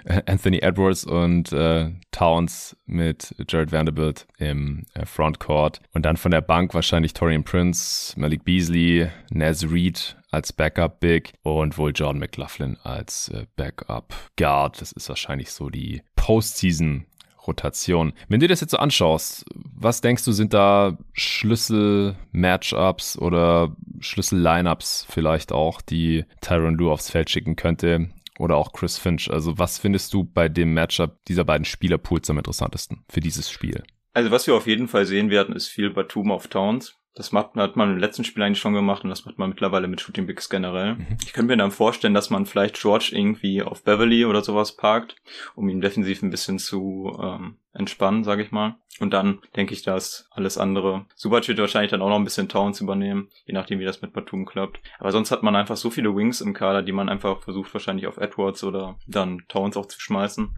Äh, 0.04 0.22
Anthony 0.26 0.58
Edwards 0.58 1.04
und 1.04 1.52
äh, 1.52 1.90
Towns 2.10 2.76
mit 2.86 3.34
Jared 3.48 3.72
Vanderbilt 3.72 4.26
im 4.38 4.84
äh, 4.94 5.06
Frontcourt. 5.06 5.80
Und 5.92 6.04
dann 6.04 6.16
von 6.16 6.30
der 6.30 6.42
Bank 6.42 6.74
wahrscheinlich 6.74 7.14
Torian 7.14 7.44
Prince, 7.44 8.18
Malik 8.18 8.44
Beasley, 8.44 9.08
Naz 9.30 9.64
Reed 9.64 10.16
als 10.30 10.52
Backup 10.52 11.00
Big 11.00 11.32
und 11.42 11.78
wohl 11.78 11.92
Jordan 11.94 12.18
McLaughlin 12.18 12.76
als 12.82 13.28
äh, 13.28 13.46
Backup 13.56 14.12
Guard. 14.36 14.80
Das 14.82 14.92
ist 14.92 15.08
wahrscheinlich 15.08 15.50
so 15.50 15.70
die 15.70 16.02
Postseason 16.14 17.06
Rotation. 17.46 18.12
Wenn 18.28 18.40
du 18.40 18.46
dir 18.46 18.52
das 18.52 18.60
jetzt 18.60 18.72
so 18.72 18.78
anschaust, 18.78 19.44
was 19.54 20.00
denkst 20.00 20.24
du, 20.24 20.32
sind 20.32 20.54
da 20.54 20.98
Schlüssel-Matchups 21.12 23.18
oder 23.18 23.76
Schlüssel-Lineups 24.00 25.06
vielleicht 25.08 25.52
auch, 25.52 25.80
die 25.80 26.24
Tyron 26.40 26.74
Lue 26.74 26.92
aufs 26.92 27.10
Feld 27.10 27.30
schicken 27.30 27.56
könnte? 27.56 28.08
Oder 28.38 28.56
auch 28.56 28.72
Chris 28.72 28.98
Finch. 28.98 29.30
Also 29.30 29.58
was 29.58 29.78
findest 29.78 30.12
du 30.12 30.24
bei 30.24 30.50
dem 30.50 30.74
Matchup 30.74 31.24
dieser 31.26 31.44
beiden 31.44 31.64
Spielerpools 31.64 32.28
am 32.28 32.36
interessantesten 32.36 33.02
für 33.08 33.20
dieses 33.20 33.50
Spiel? 33.50 33.82
Also 34.12 34.30
was 34.30 34.46
wir 34.46 34.54
auf 34.54 34.66
jeden 34.66 34.88
Fall 34.88 35.06
sehen 35.06 35.30
werden, 35.30 35.54
ist 35.54 35.68
viel 35.68 35.88
Batum 35.90 36.30
auf 36.30 36.48
Towns. 36.48 36.94
Das 37.16 37.32
macht, 37.32 37.56
hat 37.56 37.76
man 37.76 37.92
im 37.92 37.98
letzten 37.98 38.24
Spiel 38.24 38.42
eigentlich 38.42 38.58
schon 38.58 38.74
gemacht 38.74 39.02
und 39.02 39.08
das 39.08 39.24
macht 39.24 39.38
man 39.38 39.48
mittlerweile 39.48 39.88
mit 39.88 40.02
Shooting 40.02 40.26
Bigs 40.26 40.50
generell. 40.50 40.96
Mhm. 40.96 41.16
Ich 41.24 41.32
könnte 41.32 41.50
mir 41.50 41.56
dann 41.56 41.70
vorstellen, 41.70 42.12
dass 42.12 42.28
man 42.28 42.44
vielleicht 42.44 42.78
George 42.78 43.08
irgendwie 43.12 43.62
auf 43.62 43.82
Beverly 43.82 44.26
oder 44.26 44.44
sowas 44.44 44.76
parkt, 44.76 45.16
um 45.54 45.70
ihn 45.70 45.80
defensiv 45.80 46.22
ein 46.22 46.28
bisschen 46.28 46.58
zu 46.58 47.18
ähm, 47.22 47.56
entspannen, 47.72 48.22
sage 48.22 48.42
ich 48.42 48.52
mal. 48.52 48.76
Und 49.00 49.14
dann 49.14 49.38
denke 49.56 49.72
ich, 49.72 49.82
dass 49.82 50.28
alles 50.30 50.58
andere. 50.58 51.06
Subac 51.14 51.48
wird 51.48 51.58
wahrscheinlich 51.58 51.90
dann 51.90 52.02
auch 52.02 52.10
noch 52.10 52.16
ein 52.18 52.24
bisschen 52.24 52.50
Towns 52.50 52.82
übernehmen, 52.82 53.30
je 53.46 53.54
nachdem, 53.54 53.78
wie 53.78 53.86
das 53.86 54.02
mit 54.02 54.12
Batum 54.12 54.44
klappt. 54.44 54.80
Aber 54.98 55.10
sonst 55.10 55.30
hat 55.30 55.42
man 55.42 55.56
einfach 55.56 55.76
so 55.78 55.88
viele 55.88 56.14
Wings 56.14 56.42
im 56.42 56.52
Kader, 56.52 56.82
die 56.82 56.92
man 56.92 57.08
einfach 57.08 57.40
versucht 57.40 57.72
wahrscheinlich 57.72 58.06
auf 58.06 58.18
Edwards 58.18 58.62
oder 58.62 58.98
dann 59.06 59.42
Towns 59.48 59.78
auch 59.78 59.86
zu 59.86 59.98
schmeißen 59.98 60.54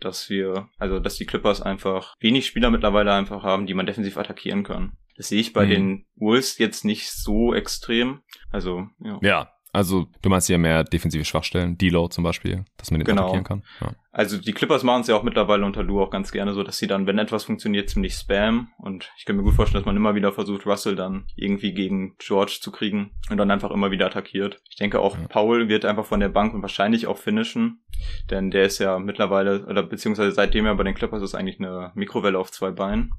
dass 0.00 0.30
wir, 0.30 0.70
also 0.78 0.98
dass 0.98 1.16
die 1.16 1.26
Clippers 1.26 1.60
einfach 1.60 2.16
wenig 2.20 2.46
Spieler 2.46 2.70
mittlerweile 2.70 3.12
einfach 3.12 3.42
haben, 3.42 3.66
die 3.66 3.74
man 3.74 3.84
defensiv 3.84 4.16
attackieren 4.16 4.64
kann. 4.64 4.96
Das 5.20 5.28
sehe 5.28 5.38
ich 5.40 5.52
bei 5.52 5.66
Mhm. 5.66 5.70
den 5.70 6.06
Wolves 6.16 6.56
jetzt 6.56 6.82
nicht 6.82 7.10
so 7.12 7.52
extrem. 7.52 8.22
Also, 8.50 8.86
ja. 9.04 9.18
Ja, 9.20 9.50
also 9.70 10.06
du 10.22 10.30
meinst 10.30 10.48
ja 10.48 10.56
mehr 10.56 10.82
defensive 10.82 11.26
Schwachstellen, 11.26 11.76
D'Lo 11.76 12.08
zum 12.08 12.24
Beispiel, 12.24 12.64
dass 12.78 12.90
man 12.90 13.00
den 13.00 13.04
Genau. 13.04 13.24
attackieren 13.24 13.44
kann. 13.44 13.62
Ja. 13.82 13.92
Also 14.12 14.38
die 14.38 14.52
Clippers 14.52 14.82
machen 14.82 15.02
es 15.02 15.06
ja 15.06 15.16
auch 15.16 15.22
mittlerweile 15.22 15.64
unter 15.64 15.84
Lou 15.84 16.00
auch 16.00 16.10
ganz 16.10 16.32
gerne 16.32 16.52
so, 16.52 16.64
dass 16.64 16.78
sie 16.78 16.88
dann, 16.88 17.06
wenn 17.06 17.18
etwas 17.18 17.44
funktioniert, 17.44 17.88
ziemlich 17.88 18.14
spam. 18.14 18.72
Und 18.78 19.12
ich 19.16 19.24
kann 19.24 19.36
mir 19.36 19.44
gut 19.44 19.54
vorstellen, 19.54 19.82
dass 19.82 19.86
man 19.86 19.96
immer 19.96 20.16
wieder 20.16 20.32
versucht, 20.32 20.66
Russell 20.66 20.96
dann 20.96 21.26
irgendwie 21.36 21.72
gegen 21.72 22.16
George 22.18 22.58
zu 22.60 22.72
kriegen 22.72 23.12
und 23.30 23.36
dann 23.36 23.52
einfach 23.52 23.70
immer 23.70 23.92
wieder 23.92 24.06
attackiert. 24.06 24.60
Ich 24.68 24.76
denke 24.76 24.98
auch. 24.98 25.16
Paul 25.28 25.68
wird 25.68 25.84
einfach 25.84 26.06
von 26.06 26.18
der 26.18 26.28
Bank 26.28 26.54
und 26.54 26.62
wahrscheinlich 26.62 27.06
auch 27.06 27.18
finishen. 27.18 27.84
Denn 28.30 28.50
der 28.50 28.64
ist 28.64 28.78
ja 28.78 28.98
mittlerweile, 28.98 29.66
oder 29.66 29.82
beziehungsweise 29.84 30.32
seitdem 30.32 30.66
er 30.66 30.74
bei 30.74 30.84
den 30.84 30.94
Clippers 30.94 31.22
ist, 31.22 31.34
eigentlich 31.34 31.60
eine 31.60 31.92
Mikrowelle 31.94 32.38
auf 32.38 32.50
zwei 32.50 32.70
Beinen. 32.72 33.12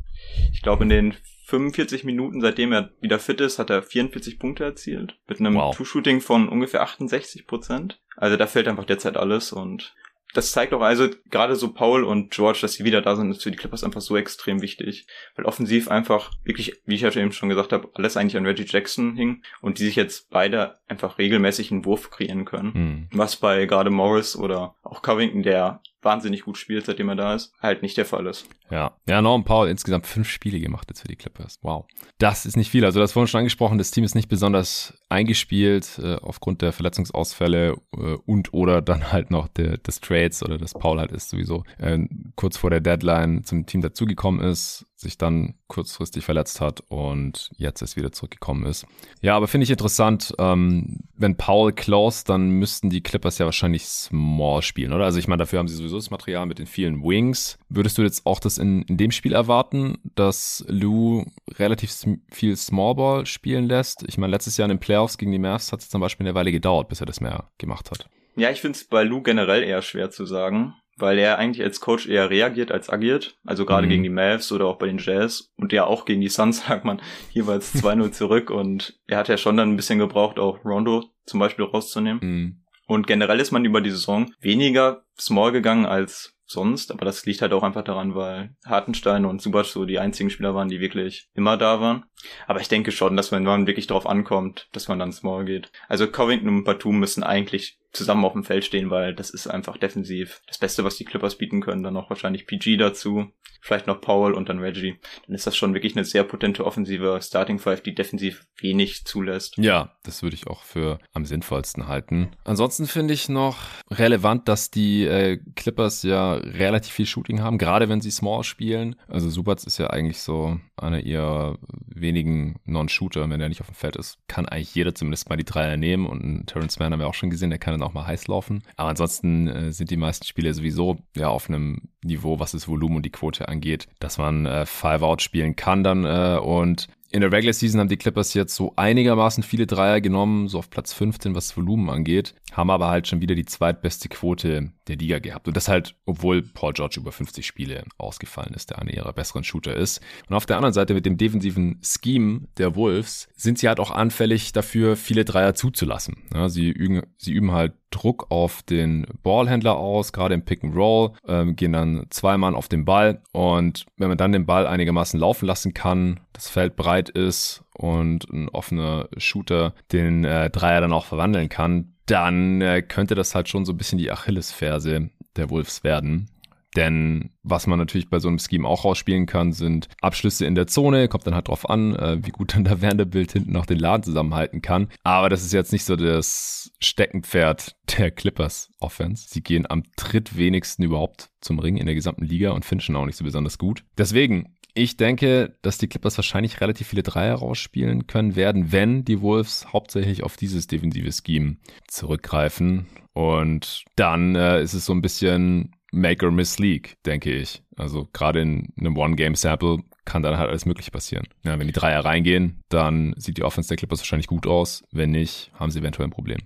Ich 0.51 0.61
glaube, 0.61 0.83
in 0.83 0.89
den 0.89 1.13
45 1.45 2.03
Minuten, 2.03 2.41
seitdem 2.41 2.73
er 2.73 2.91
wieder 2.99 3.19
fit 3.19 3.39
ist, 3.39 3.59
hat 3.59 3.69
er 3.69 3.81
44 3.83 4.39
Punkte 4.39 4.63
erzielt. 4.63 5.17
Mit 5.27 5.39
einem 5.39 5.55
Wow. 5.55 5.75
Two-Shooting 5.75 6.21
von 6.21 6.49
ungefähr 6.49 6.81
68 6.81 7.47
Prozent. 7.47 8.01
Also 8.17 8.37
da 8.37 8.47
fällt 8.47 8.67
einfach 8.67 8.85
derzeit 8.85 9.17
alles 9.17 9.51
und 9.51 9.93
das 10.33 10.51
zeigt 10.51 10.73
auch 10.73 10.81
also 10.81 11.09
gerade 11.29 11.55
so 11.55 11.73
Paul 11.73 12.03
und 12.03 12.31
George, 12.31 12.59
dass 12.61 12.73
sie 12.73 12.83
wieder 12.83 13.01
da 13.01 13.15
sind, 13.15 13.31
ist 13.31 13.43
für 13.43 13.51
die 13.51 13.57
Clippers 13.57 13.83
einfach 13.83 14.01
so 14.01 14.15
extrem 14.17 14.61
wichtig. 14.61 15.07
Weil 15.35 15.45
offensiv 15.45 15.89
einfach 15.89 16.31
wirklich, 16.43 16.81
wie 16.85 16.95
ich 16.95 17.01
ja 17.01 17.11
eben 17.11 17.31
schon 17.31 17.49
gesagt 17.49 17.73
habe, 17.73 17.89
alles 17.93 18.17
eigentlich 18.17 18.37
an 18.37 18.45
Reggie 18.45 18.65
Jackson 18.67 19.15
hing 19.15 19.43
und 19.61 19.79
die 19.79 19.85
sich 19.85 19.95
jetzt 19.95 20.29
beide 20.29 20.79
einfach 20.87 21.17
regelmäßig 21.17 21.71
einen 21.71 21.85
Wurf 21.85 22.09
kreieren 22.11 22.45
können. 22.45 22.73
Hm. 22.73 23.09
Was 23.13 23.35
bei 23.35 23.65
gerade 23.65 23.89
Morris 23.89 24.35
oder 24.35 24.75
auch 24.83 25.01
Covington, 25.01 25.43
der 25.43 25.81
wahnsinnig 26.01 26.43
gut 26.43 26.57
spielt, 26.57 26.85
seitdem 26.85 27.09
er 27.09 27.15
da 27.15 27.35
ist, 27.35 27.53
halt 27.61 27.81
nicht 27.81 27.97
der 27.97 28.05
Fall 28.05 28.25
ist. 28.25 28.47
Ja, 28.69 28.95
ja, 29.07 29.21
Norman 29.21 29.45
Paul 29.45 29.69
insgesamt 29.69 30.07
fünf 30.07 30.29
Spiele 30.29 30.59
gemacht 30.59 30.87
jetzt 30.89 31.01
für 31.01 31.07
die 31.07 31.15
Clippers. 31.15 31.59
Wow. 31.61 31.85
Das 32.17 32.45
ist 32.45 32.57
nicht 32.57 32.71
viel. 32.71 32.85
Also 32.85 32.99
das 32.99 33.11
vorhin 33.11 33.27
schon 33.27 33.39
angesprochen, 33.39 33.77
das 33.77 33.91
Team 33.91 34.03
ist 34.03 34.15
nicht 34.15 34.29
besonders 34.29 34.93
eingespielt 35.11 35.99
äh, 36.01 36.15
aufgrund 36.15 36.61
der 36.61 36.71
Verletzungsausfälle 36.71 37.75
äh, 37.95 38.15
und 38.25 38.53
oder 38.53 38.81
dann 38.81 39.11
halt 39.11 39.29
noch 39.31 39.47
der, 39.47 39.77
des 39.77 39.99
Trades 39.99 40.43
oder 40.43 40.57
dass 40.57 40.73
Paul 40.73 40.99
halt 40.99 41.11
ist 41.11 41.29
sowieso 41.29 41.63
äh, 41.77 41.99
kurz 42.35 42.57
vor 42.57 42.69
der 42.69 42.81
Deadline 42.81 43.43
zum 43.43 43.65
Team 43.65 43.81
dazugekommen 43.81 44.41
ist, 44.41 44.85
sich 44.95 45.17
dann 45.17 45.55
kurzfristig 45.67 46.23
verletzt 46.23 46.61
hat 46.61 46.81
und 46.89 47.49
jetzt 47.57 47.81
erst 47.81 47.95
wieder 47.95 48.11
zurückgekommen 48.11 48.65
ist. 48.65 48.85
Ja, 49.21 49.35
aber 49.35 49.47
finde 49.47 49.63
ich 49.63 49.71
interessant, 49.71 50.33
ähm, 50.37 50.99
wenn 51.15 51.37
Paul 51.37 51.73
close, 51.73 52.23
dann 52.25 52.49
müssten 52.51 52.89
die 52.89 53.01
Clippers 53.01 53.37
ja 53.37 53.45
wahrscheinlich 53.45 53.85
Small 53.85 54.61
spielen, 54.61 54.93
oder? 54.93 55.05
Also 55.05 55.19
ich 55.19 55.27
meine, 55.27 55.39
dafür 55.39 55.59
haben 55.59 55.67
sie 55.67 55.75
sowieso 55.75 55.95
das 55.95 56.11
Material 56.11 56.45
mit 56.45 56.59
den 56.59 56.67
vielen 56.67 57.03
Wings. 57.03 57.57
Würdest 57.69 57.97
du 57.97 58.01
jetzt 58.01 58.25
auch 58.25 58.39
das 58.39 58.57
in, 58.57 58.83
in 58.83 58.97
dem 58.97 59.11
Spiel 59.11 59.33
erwarten, 59.33 59.97
dass 60.15 60.63
Lou 60.67 61.25
relativ 61.57 61.91
sm 61.91 62.15
viel 62.31 62.55
Smallball 62.55 63.25
spielen 63.25 63.65
lässt? 63.65 64.03
Ich 64.07 64.17
meine, 64.17 64.31
letztes 64.31 64.57
Jahr 64.57 64.65
in 64.65 64.75
den 64.77 64.79
Playoffs 64.79 65.00
gegen 65.17 65.31
die 65.31 65.39
Mavs 65.39 65.71
hat 65.71 65.79
es 65.81 65.89
zum 65.89 66.01
Beispiel 66.01 66.25
eine 66.27 66.35
Weile 66.35 66.51
gedauert, 66.51 66.89
bis 66.89 66.99
er 67.01 67.05
das 67.07 67.21
mehr 67.21 67.49
gemacht 67.57 67.91
hat. 67.91 68.07
Ja, 68.35 68.49
ich 68.49 68.61
finde 68.61 68.77
es 68.77 68.85
bei 68.87 69.03
Lou 69.03 69.21
generell 69.21 69.63
eher 69.63 69.81
schwer 69.81 70.09
zu 70.09 70.25
sagen, 70.25 70.73
weil 70.97 71.17
er 71.19 71.37
eigentlich 71.37 71.63
als 71.65 71.81
Coach 71.81 72.07
eher 72.07 72.29
reagiert 72.29 72.71
als 72.71 72.89
agiert. 72.89 73.35
Also 73.45 73.65
gerade 73.65 73.87
Mhm. 73.87 73.89
gegen 73.91 74.03
die 74.03 74.09
Mavs 74.09 74.51
oder 74.51 74.67
auch 74.67 74.77
bei 74.77 74.87
den 74.87 74.99
Jazz 74.99 75.51
und 75.57 75.73
ja 75.73 75.85
auch 75.85 76.05
gegen 76.05 76.21
die 76.21 76.29
Suns 76.29 76.63
sagt 76.67 76.85
man 76.85 77.01
jeweils 77.31 77.73
2-0 77.75 78.11
zurück 78.11 78.49
und 78.49 78.99
er 79.07 79.17
hat 79.17 79.27
ja 79.27 79.37
schon 79.37 79.57
dann 79.57 79.69
ein 79.71 79.75
bisschen 79.75 79.99
gebraucht, 79.99 80.39
auch 80.39 80.63
Rondo 80.63 81.03
zum 81.25 81.39
Beispiel 81.39 81.65
rauszunehmen. 81.65 82.19
Mhm. 82.21 82.57
Und 82.87 83.07
generell 83.07 83.39
ist 83.39 83.51
man 83.51 83.63
über 83.65 83.79
die 83.81 83.89
Saison 83.91 84.33
weniger 84.41 85.03
small 85.19 85.51
gegangen 85.51 85.85
als 85.85 86.33
sonst, 86.51 86.91
aber 86.91 87.05
das 87.05 87.25
liegt 87.25 87.41
halt 87.41 87.53
auch 87.53 87.63
einfach 87.63 87.83
daran, 87.83 88.15
weil 88.15 88.55
Hartenstein 88.65 89.25
und 89.25 89.41
Subac 89.41 89.65
so 89.65 89.85
die 89.85 89.99
einzigen 89.99 90.29
Spieler 90.29 90.53
waren, 90.53 90.69
die 90.69 90.79
wirklich 90.79 91.29
immer 91.33 91.57
da 91.57 91.81
waren. 91.81 92.05
Aber 92.47 92.61
ich 92.61 92.67
denke 92.67 92.91
schon, 92.91 93.17
dass 93.17 93.31
wenn 93.31 93.43
man 93.43 93.67
wirklich 93.67 93.87
drauf 93.87 94.07
ankommt, 94.07 94.69
dass 94.71 94.87
man 94.87 94.99
dann 94.99 95.11
small 95.11 95.45
geht. 95.45 95.71
Also 95.87 96.07
Covington 96.07 96.49
und 96.49 96.63
Batum 96.63 96.99
müssen 96.99 97.23
eigentlich 97.23 97.79
zusammen 97.91 98.25
auf 98.25 98.33
dem 98.33 98.43
Feld 98.43 98.65
stehen, 98.65 98.89
weil 98.89 99.13
das 99.13 99.29
ist 99.29 99.47
einfach 99.47 99.77
defensiv 99.77 100.41
das 100.47 100.57
Beste, 100.57 100.83
was 100.83 100.97
die 100.97 101.05
Clippers 101.05 101.37
bieten 101.37 101.61
können. 101.61 101.83
Dann 101.83 101.93
noch 101.93 102.09
wahrscheinlich 102.09 102.47
PG 102.47 102.77
dazu, 102.77 103.31
vielleicht 103.61 103.87
noch 103.87 104.01
Powell 104.01 104.33
und 104.33 104.49
dann 104.49 104.59
Reggie. 104.59 104.99
Dann 105.25 105.35
ist 105.35 105.47
das 105.47 105.55
schon 105.55 105.73
wirklich 105.73 105.95
eine 105.95 106.05
sehr 106.05 106.23
potente 106.23 106.65
offensive 106.65 107.19
Starting 107.21 107.59
Five, 107.59 107.81
die 107.81 107.93
defensiv 107.93 108.45
wenig 108.59 109.05
zulässt. 109.05 109.57
Ja, 109.57 109.95
das 110.03 110.23
würde 110.23 110.35
ich 110.35 110.47
auch 110.47 110.63
für 110.63 110.99
am 111.13 111.25
sinnvollsten 111.25 111.87
halten. 111.87 112.31
Ansonsten 112.43 112.87
finde 112.87 113.13
ich 113.13 113.29
noch 113.29 113.57
relevant, 113.89 114.47
dass 114.47 114.71
die 114.71 115.03
äh, 115.05 115.39
Clippers 115.55 116.03
ja 116.03 116.33
relativ 116.33 116.93
viel 116.93 117.05
Shooting 117.05 117.41
haben, 117.41 117.57
gerade 117.57 117.89
wenn 117.89 118.01
sie 118.01 118.11
Small 118.11 118.43
spielen. 118.43 118.95
Also 119.07 119.29
Subats 119.29 119.63
ist 119.65 119.77
ja 119.77 119.89
eigentlich 119.89 120.19
so 120.19 120.59
einer 120.75 121.01
ihrer 121.01 121.57
wenigen 121.87 122.59
Non-Shooter, 122.65 123.29
wenn 123.29 123.41
er 123.41 123.49
nicht 123.49 123.61
auf 123.61 123.67
dem 123.67 123.75
Feld 123.75 123.95
ist, 123.95 124.17
kann 124.27 124.47
eigentlich 124.47 124.73
jeder 124.73 124.95
zumindest 124.95 125.29
mal 125.29 125.35
die 125.35 125.45
Dreier 125.45 125.77
nehmen 125.77 126.07
und 126.07 126.47
Terrence 126.47 126.79
Mann 126.79 126.91
haben 126.91 126.99
wir 126.99 127.07
auch 127.07 127.13
schon 127.13 127.29
gesehen, 127.29 127.49
der 127.49 127.59
kann 127.59 127.73
dann 127.81 127.89
auch 127.89 127.93
mal 127.93 128.07
heiß 128.07 128.27
laufen. 128.27 128.63
Aber 128.77 128.89
ansonsten 128.89 129.47
äh, 129.47 129.71
sind 129.71 129.89
die 129.89 129.97
meisten 129.97 130.25
Spiele 130.25 130.53
sowieso 130.53 130.97
ja 131.15 131.29
auf 131.29 131.49
einem 131.49 131.89
Niveau, 132.03 132.39
was 132.39 132.51
das 132.51 132.67
Volumen 132.67 132.97
und 132.97 133.05
die 133.05 133.11
Quote 133.11 133.47
angeht, 133.47 133.87
dass 133.99 134.17
man 134.17 134.45
äh, 134.45 134.65
Five-Out 134.65 135.21
spielen 135.21 135.55
kann 135.55 135.83
dann 135.83 136.05
äh, 136.05 136.39
und 136.39 136.87
in 137.11 137.21
der 137.21 137.31
Regular 137.31 137.53
Season 137.53 137.79
haben 137.79 137.89
die 137.89 137.97
Clippers 137.97 138.33
jetzt 138.33 138.55
so 138.55 138.73
einigermaßen 138.77 139.43
viele 139.43 139.67
Dreier 139.67 139.99
genommen, 139.99 140.47
so 140.47 140.59
auf 140.59 140.69
Platz 140.69 140.93
15, 140.93 141.35
was 141.35 141.55
Volumen 141.55 141.89
angeht, 141.89 142.35
haben 142.53 142.69
aber 142.69 142.87
halt 142.87 143.07
schon 143.07 143.21
wieder 143.21 143.35
die 143.35 143.45
zweitbeste 143.45 144.07
Quote 144.09 144.71
der 144.87 144.95
Liga 144.95 145.19
gehabt. 145.19 145.47
Und 145.47 145.57
das 145.57 145.67
halt, 145.67 145.95
obwohl 146.05 146.41
Paul 146.41 146.73
George 146.73 146.99
über 146.99 147.11
50 147.11 147.45
Spiele 147.45 147.83
ausgefallen 147.97 148.53
ist, 148.53 148.69
der 148.69 148.79
einer 148.79 148.93
ihrer 148.93 149.13
besseren 149.13 149.43
Shooter 149.43 149.75
ist. 149.75 150.01
Und 150.29 150.35
auf 150.35 150.45
der 150.45 150.57
anderen 150.57 150.73
Seite 150.73 150.93
mit 150.93 151.05
dem 151.05 151.17
defensiven 151.17 151.79
Scheme 151.83 152.47
der 152.57 152.75
Wolves 152.75 153.27
sind 153.35 153.59
sie 153.59 153.67
halt 153.67 153.79
auch 153.79 153.91
anfällig 153.91 154.53
dafür, 154.53 154.95
viele 154.95 155.25
Dreier 155.25 155.53
zuzulassen. 155.53 156.17
Ja, 156.33 156.49
sie, 156.49 156.69
üben, 156.69 157.03
sie 157.17 157.33
üben 157.33 157.51
halt 157.51 157.73
Druck 157.91 158.27
auf 158.29 158.63
den 158.63 159.05
Ballhändler 159.23 159.77
aus, 159.77 160.13
gerade 160.13 160.33
im 160.33 160.43
Pick 160.43 160.63
and 160.63 160.75
Roll, 160.75 161.11
ähm, 161.27 161.55
gehen 161.55 161.73
dann 161.73 162.07
zwei 162.09 162.37
Mann 162.37 162.55
auf 162.55 162.67
den 162.67 162.85
Ball 162.85 163.21
und 163.31 163.85
wenn 163.97 164.09
man 164.09 164.17
dann 164.17 164.31
den 164.31 164.45
Ball 164.45 164.65
einigermaßen 164.65 165.19
laufen 165.19 165.45
lassen 165.45 165.73
kann, 165.73 166.19
das 166.33 166.49
Feld 166.49 166.75
breit 166.75 167.09
ist 167.09 167.63
und 167.77 168.29
ein 168.31 168.49
offener 168.49 169.09
Shooter 169.17 169.73
den 169.91 170.23
äh, 170.23 170.49
Dreier 170.49 170.81
dann 170.81 170.93
auch 170.93 171.05
verwandeln 171.05 171.49
kann, 171.49 171.93
dann 172.05 172.61
äh, 172.61 172.81
könnte 172.81 173.15
das 173.15 173.35
halt 173.35 173.49
schon 173.49 173.65
so 173.65 173.73
ein 173.73 173.77
bisschen 173.77 173.99
die 173.99 174.11
Achillesferse 174.11 175.09
der 175.35 175.49
Wolves 175.49 175.83
werden. 175.83 176.29
Denn 176.75 177.31
was 177.43 177.67
man 177.67 177.79
natürlich 177.79 178.09
bei 178.09 178.19
so 178.19 178.27
einem 178.27 178.39
Scheme 178.39 178.67
auch 178.67 178.85
rausspielen 178.85 179.25
kann, 179.25 179.51
sind 179.51 179.89
Abschlüsse 180.01 180.45
in 180.45 180.55
der 180.55 180.67
Zone. 180.67 181.07
Kommt 181.07 181.27
dann 181.27 181.35
halt 181.35 181.49
drauf 181.49 181.69
an, 181.69 181.95
äh, 181.95 182.25
wie 182.25 182.31
gut 182.31 182.55
dann 182.55 182.63
der 182.65 182.81
Vanderbilt 182.81 183.33
hinten 183.33 183.51
noch 183.51 183.65
den 183.65 183.79
Laden 183.79 184.03
zusammenhalten 184.03 184.61
kann. 184.61 184.87
Aber 185.03 185.29
das 185.29 185.43
ist 185.43 185.53
jetzt 185.53 185.71
nicht 185.71 185.83
so 185.83 185.95
das 185.95 186.71
Steckenpferd 186.79 187.75
der 187.97 188.11
Clippers 188.11 188.69
Offense. 188.79 189.27
Sie 189.29 189.41
gehen 189.41 189.69
am 189.69 189.83
drittwenigsten 189.97 190.85
überhaupt 190.85 191.29
zum 191.41 191.59
Ring 191.59 191.77
in 191.77 191.85
der 191.85 191.95
gesamten 191.95 192.25
Liga 192.25 192.51
und 192.51 192.65
finishen 192.65 192.95
auch 192.95 193.05
nicht 193.05 193.17
so 193.17 193.23
besonders 193.23 193.57
gut. 193.57 193.83
Deswegen, 193.97 194.55
ich 194.73 194.95
denke, 194.95 195.57
dass 195.61 195.77
die 195.77 195.87
Clippers 195.87 196.17
wahrscheinlich 196.17 196.61
relativ 196.61 196.87
viele 196.87 197.03
Dreier 197.03 197.35
rausspielen 197.35 198.07
können 198.07 198.35
werden, 198.35 198.71
wenn 198.71 199.03
die 199.03 199.21
Wolves 199.21 199.73
hauptsächlich 199.73 200.23
auf 200.23 200.37
dieses 200.37 200.67
defensive 200.67 201.11
Scheme 201.11 201.57
zurückgreifen. 201.87 202.87
Und 203.13 203.83
dann 203.97 204.35
äh, 204.35 204.61
ist 204.61 204.73
es 204.73 204.85
so 204.85 204.93
ein 204.93 205.01
bisschen 205.01 205.75
Make 205.91 206.25
or 206.25 206.31
Miss 206.31 206.57
League, 206.57 206.97
denke 207.05 207.31
ich. 207.31 207.63
Also 207.75 208.07
gerade 208.13 208.41
in 208.41 208.73
einem 208.79 208.97
One-Game-Sample 208.97 209.79
kann 210.05 210.23
dann 210.23 210.37
halt 210.37 210.49
alles 210.49 210.65
Mögliche 210.65 210.91
passieren. 210.91 211.27
Ja, 211.43 211.59
wenn 211.59 211.67
die 211.67 211.73
Dreier 211.73 212.03
reingehen, 212.03 212.63
dann 212.69 213.13
sieht 213.17 213.37
die 213.37 213.43
Offense 213.43 213.67
der 213.67 213.77
Clippers 213.77 213.99
wahrscheinlich 213.99 214.27
gut 214.27 214.47
aus. 214.47 214.83
Wenn 214.91 215.11
nicht, 215.11 215.51
haben 215.53 215.71
sie 215.71 215.79
eventuell 215.79 216.07
ein 216.07 216.11
Problem. 216.11 216.39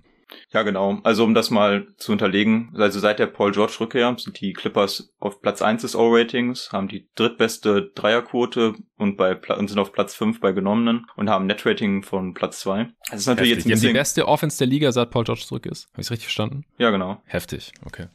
Ja, 0.52 0.62
genau. 0.62 0.98
Also 1.02 1.24
um 1.24 1.34
das 1.34 1.50
mal 1.50 1.86
zu 1.96 2.12
unterlegen, 2.12 2.72
also 2.76 2.98
seit 2.98 3.18
der 3.18 3.26
Paul 3.26 3.52
George 3.52 3.76
Rückkehr 3.80 4.14
sind 4.18 4.40
die 4.40 4.52
Clippers 4.52 5.12
auf 5.18 5.40
Platz 5.40 5.62
1 5.62 5.82
des 5.82 5.94
O-Ratings, 5.94 6.72
haben 6.72 6.88
die 6.88 7.08
drittbeste 7.14 7.90
Dreierquote 7.94 8.74
und 8.96 9.16
bei 9.16 9.36
und 9.36 9.68
sind 9.68 9.78
auf 9.78 9.92
Platz 9.92 10.14
5 10.14 10.40
bei 10.40 10.52
genommenen 10.52 11.06
und 11.16 11.28
haben 11.28 11.44
ein 11.44 11.46
Netrating 11.48 12.02
von 12.02 12.34
Platz 12.34 12.60
2. 12.60 12.88
Das 13.10 13.20
ist 13.20 13.26
natürlich 13.26 13.50
Heftig. 13.50 13.64
jetzt 13.64 13.66
ein 13.66 13.70
bisschen 13.70 13.88
die 13.88 13.94
beste 13.94 14.28
Offense 14.28 14.58
der 14.58 14.66
Liga, 14.66 14.90
seit 14.92 15.10
Paul 15.10 15.24
George 15.24 15.42
zurück 15.46 15.66
ist. 15.66 15.88
Habe 15.92 16.02
ich 16.02 16.10
richtig 16.10 16.26
verstanden? 16.26 16.64
Ja, 16.78 16.90
genau. 16.90 17.20
Heftig, 17.26 17.72
okay. 17.84 18.06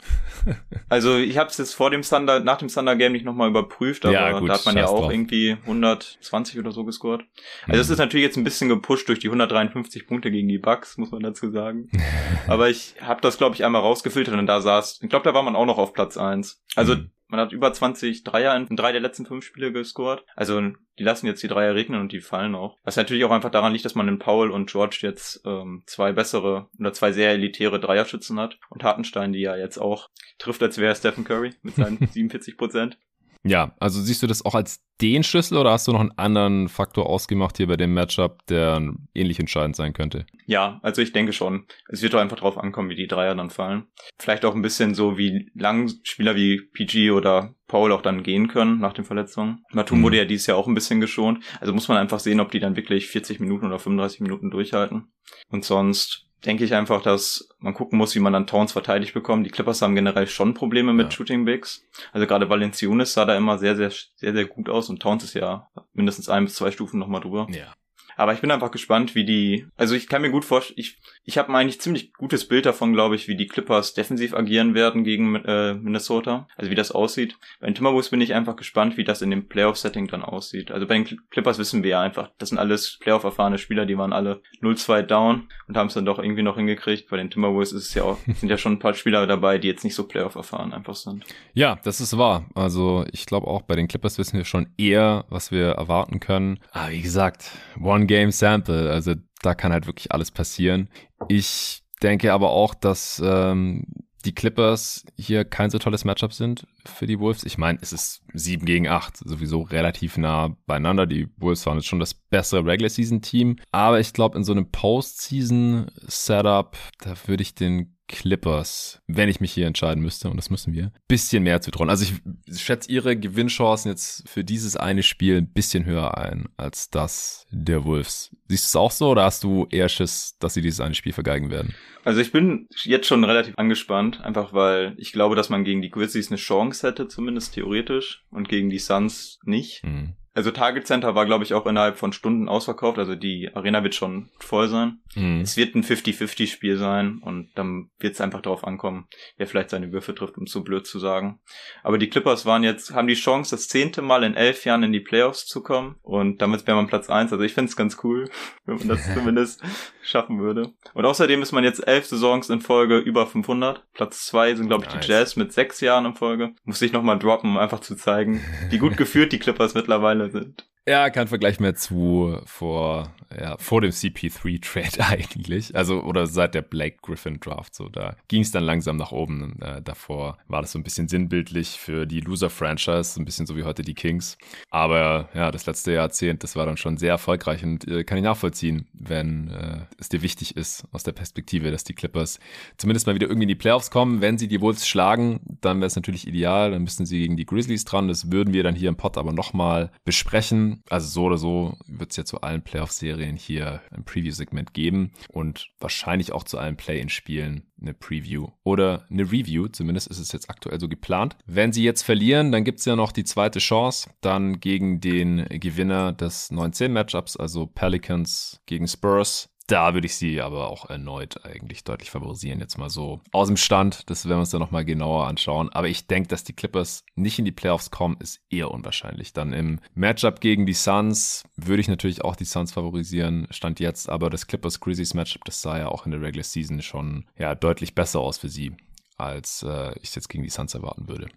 also 0.89 1.18
ich 1.18 1.38
habe 1.38 1.49
es 1.49 1.57
jetzt 1.57 1.74
vor 1.74 1.91
dem 1.91 2.01
Thunder, 2.01 2.39
nach 2.39 2.57
dem 2.57 2.68
Thunder 2.68 2.95
Game 2.95 3.14
nicht 3.14 3.26
nochmal 3.26 3.49
überprüft, 3.49 4.05
aber 4.05 4.14
ja, 4.14 4.39
gut, 4.39 4.49
da 4.49 4.55
hat 4.55 4.66
man 4.66 4.76
ja 4.76 4.88
auch 4.88 5.01
drauf. 5.01 5.12
irgendwie 5.12 5.57
120 5.64 6.59
oder 6.59 6.72
so 6.72 6.84
gescored. 6.84 7.24
Also 7.68 7.82
es 7.82 7.88
mhm. 7.88 7.93
ist 7.93 7.99
natürlich 7.99 8.26
jetzt 8.26 8.38
ein 8.38 8.43
bisschen 8.43 8.70
gepusht 8.70 9.07
durch 9.07 9.20
die 9.20 9.28
153 9.28 10.07
Punkte 10.07 10.32
gegen 10.32 10.47
die 10.47 10.57
Bucks, 10.57 10.97
muss 10.97 11.12
man 11.12 11.22
dazu 11.22 11.51
sagen. 11.51 11.89
aber 12.47 12.70
ich 12.70 12.95
habe 13.02 13.22
das, 13.22 13.38
glaube 13.38 13.56
ich, 13.56 13.66
einmal 13.66 13.82
rausgefiltert 13.82 14.36
und 14.36 14.47
da 14.47 14.62
saß, 14.62 14.99
ich 15.02 15.10
glaube, 15.10 15.24
da 15.24 15.34
war 15.34 15.43
man 15.43 15.56
auch 15.56 15.66
noch 15.66 15.78
auf 15.78 15.93
Platz 15.93 16.18
1. 16.18 16.64
Also 16.76 16.95
mhm. 16.95 17.12
Man 17.32 17.39
hat 17.39 17.54
über 17.54 17.72
20 17.72 18.26
Dreier 18.26 18.54
in 18.58 18.76
drei 18.76 18.91
der 18.91 18.99
letzten 18.99 19.26
fünf 19.26 19.45
Spiele 19.45 19.72
gescored. 19.72 20.26
Also 20.36 20.62
die 20.99 21.04
lassen 21.04 21.28
jetzt 21.28 21.41
die 21.41 21.47
Dreier 21.47 21.74
regnen 21.74 22.02
und 22.02 22.12
die 22.12 22.20
fallen 22.20 22.56
auch. 22.56 22.78
Was 22.84 22.97
natürlich 22.97 23.24
auch 23.24 23.32
einfach 23.32 23.49
daran 23.49 23.72
liegt, 23.72 23.86
dass 23.86 23.95
man 23.95 24.10
in 24.10 24.20
Paul 24.20 24.52
und 24.52 24.70
George 24.70 24.99
jetzt 25.02 25.41
ähm, 25.45 25.84
zwei 25.86 26.12
bessere 26.12 26.68
oder 26.78 26.91
zwei 26.91 27.14
sehr 27.14 27.32
elitäre 27.32 27.80
Dreierschützen 27.80 28.38
hat. 28.38 28.60
Und 28.70 28.84
Hartenstein, 28.84 29.32
die 29.32 29.39
ja 29.39 29.56
jetzt 29.56 29.78
auch 29.78 30.10
trifft, 30.39 30.62
als 30.62 30.78
wäre 30.78 30.93
Stephen 30.93 31.24
Curry 31.24 31.54
mit 31.62 31.76
seinen 31.76 32.06
47 32.12 32.58
Prozent. 32.58 32.97
Ja, 33.44 33.76
also 33.80 34.02
siehst 34.02 34.22
du 34.22 34.28
das 34.28 34.46
auch 34.46 34.54
als 34.54 34.84
den 35.02 35.24
Schlüssel 35.24 35.58
oder 35.58 35.72
hast 35.72 35.88
du 35.88 35.94
noch 35.94 36.00
einen 36.00 36.18
anderen 36.18 36.70
Faktor 36.70 37.08
ausgemacht 37.08 37.58
hier 37.58 37.66
bei 37.68 37.76
dem 37.76 37.94
Matchup, 37.94 38.46
der 38.46 38.94
ähnlich 39.16 39.39
entscheidend 39.39 39.76
sein 39.76 39.94
könnte? 39.94 40.28
Ja, 40.46 40.80
also 40.84 41.02
ich 41.02 41.12
denke 41.12 41.34
schon. 41.34 41.66
Es 41.89 42.04
wird 42.04 42.14
doch 42.14 42.20
einfach 42.20 42.38
drauf 42.38 42.58
ankommen, 42.58 42.89
wie 42.89 42.96
die 42.96 43.08
Dreier 43.08 43.34
dann 43.34 43.50
fallen. 43.50 43.86
Vielleicht 44.20 44.46
auch 44.46 44.54
ein 44.54 44.62
bisschen 44.62 44.94
so, 44.94 45.18
wie 45.18 45.50
lang 45.56 45.92
Spieler 46.04 46.36
wie 46.36 46.62
PG 46.74 47.12
oder 47.12 47.56
Paul 47.68 47.92
auch 47.92 48.04
dann 48.04 48.22
gehen 48.22 48.48
können 48.48 48.80
nach 48.80 48.94
den 48.94 49.06
Verletzungen. 49.06 49.64
Matum 49.72 50.00
mhm. 50.00 50.04
wurde 50.04 50.18
ja 50.18 50.26
dieses 50.26 50.46
Jahr 50.46 50.58
auch 50.58 50.68
ein 50.68 50.76
bisschen 50.76 51.02
geschont. 51.02 51.44
Also 51.60 51.74
muss 51.74 51.88
man 51.88 51.98
einfach 51.98 52.20
sehen, 52.20 52.39
ob 52.39 52.52
die 52.52 52.60
dann 52.60 52.76
wirklich 52.76 53.08
40 53.08 53.39
Minuten 53.39 53.66
oder 53.66 53.80
35 53.80 54.22
Minuten 54.22 54.52
durchhalten. 54.52 55.12
Und 55.50 55.66
sonst 55.66 56.30
denke 56.46 56.64
ich 56.64 56.74
einfach, 56.74 57.02
dass 57.02 57.50
man 57.60 57.74
gucken 57.74 57.98
muss, 57.98 58.16
wie 58.16 58.20
man 58.20 58.34
dann 58.34 58.48
Towns 58.48 58.72
verteidigt 58.72 59.14
bekommt. 59.14 59.46
Die 59.46 59.52
Clippers 59.52 59.82
haben 59.82 59.96
generell 59.96 60.28
schon 60.28 60.54
Probleme 60.54 60.94
mit 60.94 61.08
ja. 61.08 61.12
Shooting 61.12 61.46
Bigs. 61.46 61.86
Also 62.12 62.28
gerade 62.28 62.50
Valenciunas 62.50 63.14
sah 63.14 63.26
da 63.26 63.36
immer 63.36 63.58
sehr, 63.58 63.76
sehr, 63.76 63.92
sehr, 64.16 64.34
sehr 64.34 64.46
gut 64.46 64.70
aus 64.70 64.89
und 64.89 65.02
Towns 65.02 65.24
ist 65.24 65.36
ja 65.36 65.70
mindestens 65.94 66.30
ein 66.30 66.46
bis 66.46 66.56
zwei 66.56 66.72
Stufen 66.72 67.00
nochmal 67.00 67.22
drüber. 67.22 67.48
Ja. 67.52 67.74
Aber 68.22 68.34
ich 68.34 68.39
bin 68.41 68.51
einfach 68.51 68.69
gespannt, 68.69 69.15
wie 69.15 69.26
die. 69.26 69.65
Also 69.78 69.95
ich 69.95 70.07
kann 70.07 70.22
mir 70.22 70.30
gut 70.30 70.45
vorstellen, 70.45 70.78
ich, 70.78 70.99
ich 71.26 71.39
habe 71.39 71.51
eigentlich 71.55 71.82
ziemlich 71.82 72.13
gutes 72.13 72.47
Bild 72.47 72.67
davon, 72.67 72.93
glaube 72.93 73.15
ich, 73.15 73.28
wie 73.28 73.36
die 73.36 73.47
Clippers 73.47 73.95
defensiv 73.95 74.36
agieren 74.36 74.76
werden 74.76 75.03
gegen 75.03 75.38
äh, 75.38 75.74
Minnesota. 75.74 76.47
Also 76.55 76.69
wie 76.69 76.76
das 76.76 76.91
aussieht. 76.91 77.36
Bei 77.59 77.65
den 77.65 77.74
Timberwolves 77.74 78.09
bin 78.09 78.22
ich 78.22 78.36
einfach 78.36 78.55
gespannt, 78.57 78.95
wie 78.95 79.03
das 79.03 79.24
in 79.24 79.32
dem 79.32 79.47
Playoff-Setting 79.47 80.05
dann 80.05 80.22
aussieht. 80.22 80.69
Also 80.69 80.86
bei 80.86 80.99
den 80.99 81.19
Clippers 81.32 81.57
wissen 81.57 81.82
wir 81.82 81.89
ja 81.89 82.01
einfach, 82.01 82.30
das 82.38 82.49
sind 82.49 82.59
alles 82.59 82.99
Playoff-erfahrene 82.99 83.57
Spieler, 83.57 83.88
die 83.88 83.97
waren 83.97 84.13
alle 84.13 84.43
0-2 84.61 85.01
down 85.01 85.47
und 85.67 85.76
haben 85.76 85.88
es 85.88 85.95
dann 85.95 86.05
doch 86.05 86.19
irgendwie 86.19 86.43
noch 86.43 86.57
hingekriegt. 86.57 87.09
Bei 87.09 87.17
den 87.17 87.32
Timberwolves 87.32 87.72
ist 87.72 87.88
es 87.88 87.93
ja 87.95 88.03
auch, 88.03 88.19
sind 88.36 88.49
ja 88.49 88.59
schon 88.59 88.74
ein 88.74 88.80
paar 88.80 88.93
Spieler 88.93 89.26
dabei, 89.26 89.57
die 89.57 89.67
jetzt 89.67 89.84
nicht 89.84 89.95
so 89.95 90.07
Playoff-erfahren 90.07 90.74
einfach 90.74 90.93
sind. 90.93 91.26
Ja, 91.55 91.80
das 91.84 91.99
ist 91.99 92.15
wahr. 92.19 92.45
Also 92.53 93.03
ich 93.11 93.26
glaube 93.26 93.47
auch 93.47 93.63
bei 93.63 93.76
den 93.76 93.88
Clippers 93.88 94.19
wissen 94.19 94.38
wir 94.38 94.45
schon 94.45 94.67
eher, 94.78 95.26
was 95.30 95.51
wir 95.51 95.69
erwarten 95.69 96.19
können. 96.19 96.59
Aber 96.72 96.91
wie 96.91 97.01
gesagt, 97.01 97.49
One 97.82 98.11
Game 98.12 98.32
Sample. 98.32 98.91
Also 98.91 99.16
da 99.41 99.55
kann 99.55 99.72
halt 99.72 99.88
wirklich 99.88 100.12
alles 100.12 100.32
passieren. 100.32 100.89
Ich 101.30 101.82
denke 102.03 102.34
aber 102.34 102.49
auch, 102.49 102.74
dass 102.74 103.22
ähm, 103.24 103.86
die 104.26 104.36
Clippers 104.36 105.05
hier 105.18 105.45
kein 105.45 105.70
so 105.70 105.80
tolles 105.80 106.03
Matchup 106.03 106.34
sind 106.34 106.68
für 106.86 107.07
die 107.07 107.20
Wolves. 107.20 107.45
Ich 107.45 107.57
meine, 107.57 107.80
es 107.82 107.93
ist 107.93 108.22
7 108.34 108.66
gegen 108.66 108.89
8, 108.89 109.16
sowieso 109.18 109.62
relativ 109.62 110.18
nah 110.18 110.57
beieinander. 110.68 111.07
Die 111.07 111.30
Wolves 111.38 111.66
waren 111.66 111.78
jetzt 111.78 111.88
schon 111.88 112.01
das 112.01 112.14
bessere 112.14 112.66
Regular 112.66 112.89
Season 112.89 113.22
Team. 113.22 113.55
Aber 113.72 114.01
ich 114.01 114.12
glaube, 114.12 114.38
in 114.38 114.43
so 114.43 114.51
einem 114.51 114.70
Postseason 114.70 115.89
Setup, 116.05 116.78
da 116.99 117.16
würde 117.28 117.43
ich 117.43 117.55
den 117.55 117.95
Clippers, 118.12 119.01
wenn 119.07 119.30
ich 119.30 119.39
mich 119.39 119.51
hier 119.51 119.68
entscheiden 119.68 120.03
müsste, 120.03 120.30
und 120.30 120.38
das 120.38 120.49
müssen 120.49 120.74
wir, 120.74 120.91
bisschen 121.07 121.43
mehr 121.43 121.62
zu 121.62 121.72
trauen. 121.72 121.89
Also 121.89 122.05
ich 122.05 122.62
schätze 122.62 122.91
ihre 122.91 123.18
Gewinnchancen 123.18 123.91
jetzt 123.91 124.28
für 124.30 124.43
dieses 124.43 124.76
eine 124.76 125.03
Spiel 125.03 125.38
ein 125.38 125.51
bisschen 125.51 125.86
höher 125.86 126.18
ein 126.18 126.49
als 126.57 126.89
das 126.89 127.45
der 127.51 127.86
Wolves. 127.86 128.36
Siehst 128.47 128.66
du 128.66 128.68
es 128.68 128.76
auch 128.76 128.91
so 128.91 129.09
oder 129.09 129.24
hast 129.24 129.43
du 129.43 129.68
eher 129.72 129.89
Schiss, 129.89 130.36
dass 130.39 130.53
sie 130.53 130.62
dieses 130.62 130.82
eine 130.82 130.93
Spiel 130.93 131.14
vergeigen 131.14 131.49
werden? 131.49 131.74
Also 132.03 132.20
ich 132.20 132.32
bin 132.32 132.68
jetzt 132.84 133.07
schon 133.07 133.24
relativ 133.24 133.53
angespannt, 133.57 134.22
einfach 134.22 134.53
weil 134.53 134.95
ich 134.97 135.12
glaube, 135.12 135.36
dass 135.36 135.49
man 135.49 135.64
gegen 135.64 135.82
die 135.82 135.91
Grizzlies 135.91 136.30
eine 136.30 136.38
Chance 136.38 136.88
hätte, 136.88 137.07
zumindest 137.07 137.53
theoretisch, 137.53 138.26
und 138.32 138.49
gegen 138.49 138.70
die 138.70 138.80
Suns 138.80 139.39
nicht. 139.43 139.84
Mhm. 139.84 140.16
Also 140.34 140.51
Target 140.51 140.88
Center 140.88 141.13
war, 141.13 141.25
glaube 141.25 141.43
ich, 141.43 141.53
auch 141.53 141.65
innerhalb 141.65 141.97
von 141.97 142.13
Stunden 142.13 142.47
ausverkauft. 142.47 142.97
Also 142.97 143.15
die 143.15 143.49
Arena 143.53 143.84
wird 143.84 143.95
schon 143.95 144.29
voll 144.39 144.69
sein. 144.69 144.99
Mhm. 145.15 145.41
Es 145.41 145.57
wird 145.57 145.75
ein 145.75 145.84
50-50-Spiel 145.84 146.77
sein 146.77 147.19
und 147.21 147.49
dann 147.55 147.89
wird 147.99 148.13
es 148.13 148.21
einfach 148.21 148.41
darauf 148.41 148.63
ankommen, 148.63 149.07
wer 149.36 149.47
vielleicht 149.47 149.71
seine 149.71 149.91
Würfe 149.91 150.15
trifft, 150.15 150.38
um 150.38 150.47
so 150.47 150.63
blöd 150.63 150.88
zu 150.88 150.99
sagen. 150.99 151.41
Aber 151.84 151.97
die 151.97 152.09
Clippers 152.09 152.45
waren 152.45 152.63
jetzt, 152.63 152.93
haben 152.93 153.07
die 153.07 153.15
Chance, 153.15 153.51
das 153.51 153.67
zehnte 153.67 154.01
Mal 154.01 154.23
in 154.23 154.36
elf 154.36 154.63
Jahren 154.63 154.84
in 154.84 154.93
die 154.93 155.01
Playoffs 155.01 155.45
zu 155.45 155.61
kommen. 155.61 155.95
Und 156.01 156.41
damit 156.41 156.65
wäre 156.65 156.77
man 156.77 156.88
Platz 156.88 157.09
eins. 157.09 157.34
Also 157.34 157.43
ich 157.43 157.53
finde 157.53 157.69
es 157.69 157.75
ganz 157.75 157.97
cool, 158.03 158.29
wenn 158.65 158.77
man 158.77 158.88
das 158.88 159.13
zumindest 159.13 159.61
schaffen 160.01 160.39
würde. 160.39 160.71
Und 160.93 161.05
außerdem 161.05 161.41
ist 161.41 161.51
man 161.51 161.65
jetzt 161.65 161.86
elf 161.86 162.05
Saisons 162.05 162.49
in 162.49 162.61
Folge 162.61 162.97
über 162.99 163.27
500. 163.27 163.84
Platz 163.93 164.25
zwei 164.25 164.55
sind, 164.55 164.67
glaube 164.67 164.86
ich, 164.86 164.93
nice. 164.93 165.05
die 165.05 165.11
Jazz 165.11 165.36
mit 165.36 165.51
sechs 165.51 165.82
Jahren 165.82 166.05
in 166.05 166.15
Folge. 166.15 166.53
Muss 166.63 166.82
ich 166.82 166.93
nochmal 166.93 167.19
droppen, 167.19 167.51
um 167.51 167.57
einfach 167.57 167.82
zu 167.82 167.95
zeigen, 167.95 168.41
wie 168.69 168.77
gut 168.77 168.95
geführt 169.01 169.34
die 169.34 169.39
Clippers 169.39 169.73
mittlerweile 169.73 170.20
sind. 170.30 170.70
Ja, 170.88 171.11
kein 171.11 171.27
Vergleich 171.27 171.59
mehr 171.59 171.75
zu 171.75 172.39
vor, 172.45 173.13
ja, 173.39 173.55
vor 173.59 173.82
dem 173.82 173.91
CP3-Trade 173.91 175.05
eigentlich. 175.07 175.75
Also, 175.75 176.01
oder 176.01 176.25
seit 176.25 176.55
der 176.55 176.63
Blake 176.63 176.97
Griffin 177.03 177.39
Draft. 177.39 177.75
So, 177.75 177.88
da 177.88 178.15
ging 178.27 178.41
es 178.41 178.49
dann 178.49 178.63
langsam 178.63 178.97
nach 178.97 179.11
oben. 179.11 179.61
Äh, 179.61 179.84
davor 179.84 180.39
war 180.47 180.61
das 180.61 180.71
so 180.71 180.79
ein 180.79 180.84
bisschen 180.84 181.07
sinnbildlich 181.07 181.77
für 181.77 182.07
die 182.07 182.21
Loser-Franchise, 182.21 183.21
ein 183.21 183.25
bisschen 183.25 183.45
so 183.45 183.55
wie 183.55 183.63
heute 183.63 183.84
die 183.84 183.93
Kings. 183.93 184.39
Aber 184.71 185.29
ja, 185.36 185.51
das 185.51 185.67
letzte 185.67 185.91
Jahrzehnt, 185.91 186.41
das 186.41 186.55
war 186.55 186.65
dann 186.65 186.77
schon 186.77 186.97
sehr 186.97 187.11
erfolgreich 187.11 187.63
und 187.63 187.88
äh, 187.88 188.03
kann 188.03 188.17
ich 188.17 188.23
nachvollziehen, 188.23 188.88
wenn 188.93 189.49
äh, 189.49 189.82
es 189.99 190.09
dir 190.09 190.23
wichtig 190.23 190.57
ist, 190.57 190.86
aus 190.91 191.03
der 191.03 191.11
Perspektive, 191.11 191.69
dass 191.69 191.84
die 191.84 191.93
Clippers 191.93 192.39
zumindest 192.77 193.05
mal 193.05 193.13
wieder 193.13 193.27
irgendwie 193.27 193.43
in 193.43 193.49
die 193.49 193.55
Playoffs 193.55 193.91
kommen. 193.91 194.19
Wenn 194.21 194.39
sie 194.39 194.47
die 194.47 194.61
Wolves 194.61 194.88
schlagen, 194.88 195.41
dann 195.61 195.77
wäre 195.77 195.88
es 195.88 195.95
natürlich 195.95 196.25
ideal. 196.25 196.71
Dann 196.71 196.82
müssten 196.82 197.05
sie 197.05 197.19
gegen 197.19 197.38
die 197.38 197.45
Grizzlies 197.45 197.86
dran. 197.86 198.07
Das 198.07 198.32
würden 198.32 198.51
wir 198.51 198.63
dann 198.63 198.73
hier 198.73 198.89
im 198.89 198.95
Pod 198.95 199.19
aber 199.19 199.32
nochmal 199.32 199.91
besprechen 200.05 200.70
also 200.89 201.07
so 201.07 201.24
oder 201.26 201.38
so 201.38 201.78
wird 201.88 202.11
es 202.11 202.17
ja 202.17 202.26
zu 202.26 202.41
allen 202.41 202.63
Playoff-Serien 202.63 203.36
hier 203.36 203.82
ein 203.91 204.03
Preview-Segment 204.03 204.74
geben 204.74 205.11
und 205.30 205.69
wahrscheinlich 205.80 206.32
auch 206.32 206.43
zu 206.43 206.57
allen 206.57 206.78
Play-in-Spielen 206.78 207.72
eine 207.82 207.93
Preview 207.93 208.49
oder 208.63 209.05
eine 209.09 209.24
Review. 209.24 209.67
Zumindest 209.67 210.07
ist 210.07 210.19
es 210.19 210.32
jetzt 210.32 210.49
aktuell 210.49 210.80
so 210.80 210.88
geplant. 210.88 211.36
Wenn 211.45 211.74
sie 211.74 211.84
jetzt 211.84 212.03
verlieren, 212.03 212.51
dann 212.51 212.63
gibt 212.63 212.80
es 212.80 212.86
ja 212.86 212.95
noch 212.95 213.11
die 213.11 213.24
zweite 213.24 213.59
Chance, 213.59 214.09
dann 214.22 214.59
gegen 214.59 215.01
den 215.01 215.45
Gewinner 215.49 216.13
des 216.13 216.51
19-Matchups, 216.51 217.38
also 217.38 217.65
Pelicans 217.65 218.61
gegen 218.65 218.88
Spurs. 218.88 219.49
Da 219.68 219.93
würde 219.93 220.05
ich 220.05 220.16
sie 220.16 220.41
aber 220.41 220.70
auch 220.70 220.89
erneut 220.89 221.45
eigentlich 221.45 221.84
deutlich 221.84 222.12
favorisieren. 222.12 222.59
Jetzt 222.59 222.78
mal 222.78 222.89
so 222.89 223.22
aus 223.32 223.47
dem 223.47 223.57
Stand. 223.57 224.09
Das 224.09 224.26
werden 224.26 224.38
wir 224.38 224.41
uns 224.41 224.49
dann 224.49 224.59
nochmal 224.59 224.86
genauer 224.86 225.28
anschauen. 225.28 225.70
Aber 225.70 225.88
ich 225.88 226.07
denke, 226.07 226.28
dass 226.28 226.43
die 226.43 226.53
Clippers 226.53 227.05
nicht 227.16 227.39
in 227.39 227.45
die 227.45 227.51
Playoffs 227.51 227.91
kommen, 227.91 228.18
ist 228.20 228.41
eher 228.49 228.72
unwahrscheinlich. 228.72 229.34
Dann 229.34 229.53
im 229.53 229.80
Matchup 229.93 230.41
gegen 230.41 230.66
die 230.66 230.74
Suns 230.74 231.43
würde 231.55 231.82
ich 231.82 231.88
natürlich 231.88 232.24
auch 232.24 232.36
die 232.36 232.45
Suns 232.45 232.74
favorisieren. 232.74 233.47
Stand 233.51 233.80
jetzt. 233.80 234.09
Aber 234.09 234.30
das 234.30 234.47
Clippers 234.47 234.80
Grizzlies 234.80 235.14
Matchup, 235.14 235.45
das 235.45 235.62
sah 235.62 235.78
ja 235.78 235.88
auch 235.88 236.05
in 236.05 236.12
der 236.12 236.22
Regular 236.22 236.43
Season 236.43 236.82
schon 236.82 237.26
ja 237.38 237.55
deutlich 237.55 237.95
besser 237.95 238.20
aus 238.20 238.39
für 238.39 238.49
sie, 238.49 238.74
als 239.18 239.64
äh, 239.64 239.93
ich 239.99 240.09
es 240.09 240.16
jetzt 240.16 240.30
gegen 240.30 240.43
die 240.43 240.49
Suns 240.49 240.74
erwarten 240.74 241.07
würde. 241.07 241.28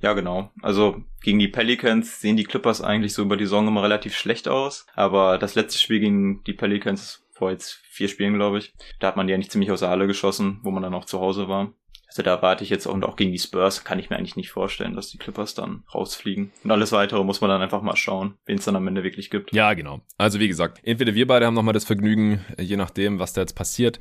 Ja, 0.00 0.12
genau. 0.14 0.50
Also 0.62 1.02
gegen 1.22 1.38
die 1.38 1.48
Pelicans 1.48 2.20
sehen 2.20 2.36
die 2.36 2.44
Clippers 2.44 2.80
eigentlich 2.80 3.12
so 3.14 3.22
über 3.22 3.36
die 3.36 3.44
Saison 3.44 3.68
immer 3.68 3.82
relativ 3.82 4.16
schlecht 4.16 4.48
aus. 4.48 4.86
Aber 4.94 5.38
das 5.38 5.54
letzte 5.54 5.78
Spiel 5.78 6.00
gegen 6.00 6.42
die 6.44 6.54
Pelicans 6.54 7.25
vor 7.36 7.50
jetzt 7.50 7.80
vier 7.90 8.08
Spielen, 8.08 8.34
glaube 8.34 8.58
ich. 8.58 8.74
Da 8.98 9.08
hat 9.08 9.16
man 9.16 9.26
die 9.26 9.34
eigentlich 9.34 9.50
ziemlich 9.50 9.70
aus 9.70 9.80
der 9.80 9.90
Halle 9.90 10.06
geschossen, 10.06 10.60
wo 10.62 10.70
man 10.70 10.82
dann 10.82 10.94
auch 10.94 11.04
zu 11.04 11.20
Hause 11.20 11.48
war. 11.48 11.72
Also 12.08 12.22
da 12.22 12.40
warte 12.40 12.64
ich 12.64 12.70
jetzt 12.70 12.86
auch, 12.86 12.94
und 12.94 13.04
auch 13.04 13.16
gegen 13.16 13.32
die 13.32 13.38
Spurs 13.38 13.84
kann 13.84 13.98
ich 13.98 14.08
mir 14.08 14.16
eigentlich 14.16 14.36
nicht 14.36 14.50
vorstellen, 14.50 14.94
dass 14.94 15.10
die 15.10 15.18
Clippers 15.18 15.54
dann 15.54 15.82
rausfliegen. 15.92 16.50
Und 16.64 16.70
alles 16.70 16.92
weitere 16.92 17.22
muss 17.24 17.42
man 17.42 17.50
dann 17.50 17.60
einfach 17.60 17.82
mal 17.82 17.96
schauen, 17.96 18.38
wen 18.46 18.56
es 18.56 18.64
dann 18.64 18.76
am 18.76 18.88
Ende 18.88 19.04
wirklich 19.04 19.28
gibt. 19.28 19.52
Ja, 19.52 19.74
genau. 19.74 20.00
Also 20.16 20.40
wie 20.40 20.48
gesagt, 20.48 20.80
entweder 20.82 21.14
wir 21.14 21.26
beide 21.26 21.44
haben 21.44 21.52
nochmal 21.52 21.74
das 21.74 21.84
Vergnügen, 21.84 22.42
je 22.58 22.76
nachdem, 22.76 23.18
was 23.18 23.34
da 23.34 23.42
jetzt 23.42 23.54
passiert, 23.54 23.98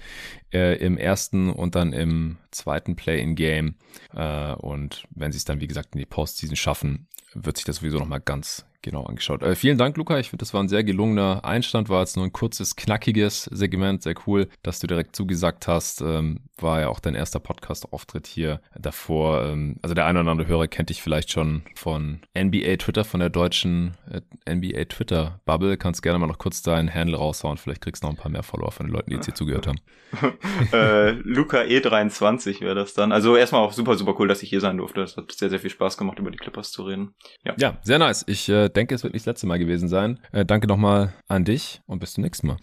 äh, 0.53 0.77
im 0.77 0.97
ersten 0.97 1.49
und 1.49 1.75
dann 1.75 1.91
im 1.91 2.37
zweiten 2.51 2.95
Play-in-Game. 2.95 3.75
Äh, 4.13 4.53
und 4.53 5.03
wenn 5.09 5.33
sie 5.33 5.37
es 5.37 5.45
dann, 5.45 5.59
wie 5.59 5.67
gesagt, 5.67 5.95
in 5.95 5.99
die 5.99 6.05
Postseason 6.05 6.55
schaffen, 6.55 7.09
wird 7.33 7.57
sich 7.57 7.65
das 7.65 7.77
sowieso 7.77 7.99
nochmal 7.99 8.21
ganz 8.21 8.65
genau 8.85 9.03
angeschaut. 9.03 9.41
Äh, 9.41 9.55
vielen 9.55 9.77
Dank, 9.77 9.97
Luca. 9.97 10.17
Ich 10.19 10.29
finde, 10.29 10.43
das 10.43 10.53
war 10.53 10.63
ein 10.63 10.69
sehr 10.69 10.83
gelungener 10.83 11.43
Einstand. 11.43 11.89
War 11.89 12.01
jetzt 12.01 12.15
nur 12.15 12.25
ein 12.25 12.31
kurzes, 12.31 12.75
knackiges 12.75 13.43
Segment. 13.45 14.03
Sehr 14.03 14.13
cool, 14.27 14.47
dass 14.63 14.79
du 14.79 14.87
direkt 14.87 15.15
zugesagt 15.15 15.67
hast. 15.67 16.01
Ähm, 16.01 16.41
war 16.57 16.79
ja 16.79 16.87
auch 16.87 16.99
dein 16.99 17.15
erster 17.15 17.39
Podcast-Auftritt 17.39 18.27
hier 18.27 18.61
davor. 18.79 19.43
Ähm, 19.43 19.77
also 19.81 19.95
der 19.95 20.05
eine 20.05 20.21
oder 20.21 20.31
andere 20.31 20.47
Hörer 20.47 20.67
kennt 20.67 20.89
dich 20.89 21.01
vielleicht 21.01 21.31
schon 21.31 21.63
von 21.75 22.21
NBA 22.37 22.77
Twitter, 22.77 23.03
von 23.03 23.19
der 23.19 23.29
deutschen 23.29 23.95
äh, 24.09 24.55
NBA 24.55 24.85
Twitter 24.85 25.41
Bubble. 25.45 25.77
Kannst 25.77 26.03
gerne 26.03 26.19
mal 26.19 26.27
noch 26.27 26.37
kurz 26.37 26.61
deinen 26.61 26.93
Handle 26.93 27.17
raushauen. 27.17 27.57
Vielleicht 27.57 27.81
kriegst 27.81 28.03
du 28.03 28.07
noch 28.07 28.13
ein 28.13 28.17
paar 28.17 28.31
mehr 28.31 28.43
Follower 28.43 28.71
von 28.71 28.85
den 28.85 28.93
Leuten, 28.93 29.09
die 29.09 29.15
jetzt 29.15 29.25
hier 29.25 29.35
zugehört 29.35 29.67
haben. 29.67 29.79
äh, 30.71 31.11
Luca 31.23 31.61
E23 31.61 32.61
wäre 32.61 32.75
das 32.75 32.93
dann. 32.93 33.11
Also 33.11 33.35
erstmal 33.35 33.61
auch 33.61 33.73
super, 33.73 33.95
super 33.95 34.15
cool, 34.19 34.27
dass 34.27 34.43
ich 34.43 34.49
hier 34.49 34.61
sein 34.61 34.77
durfte. 34.77 35.01
Es 35.01 35.17
hat 35.17 35.31
sehr, 35.31 35.49
sehr 35.49 35.59
viel 35.59 35.71
Spaß 35.71 35.97
gemacht, 35.97 36.19
über 36.19 36.29
die 36.29 36.37
Clippers 36.37 36.71
zu 36.71 36.83
reden. 36.83 37.15
Ja, 37.43 37.55
ja 37.57 37.77
sehr 37.81 37.97
nice. 37.97 38.23
Ich 38.27 38.47
äh, 38.47 38.69
denke, 38.75 38.95
es 38.95 39.03
wird 39.03 39.13
nicht 39.13 39.25
das 39.25 39.33
letzte 39.33 39.47
Mal 39.47 39.59
gewesen 39.59 39.87
sein. 39.87 40.19
Äh, 40.31 40.45
danke 40.45 40.67
nochmal 40.67 41.13
an 41.27 41.45
dich 41.45 41.81
und 41.85 41.99
bis 41.99 42.13
zum 42.13 42.23
nächsten 42.23 42.47
Mal. 42.47 42.57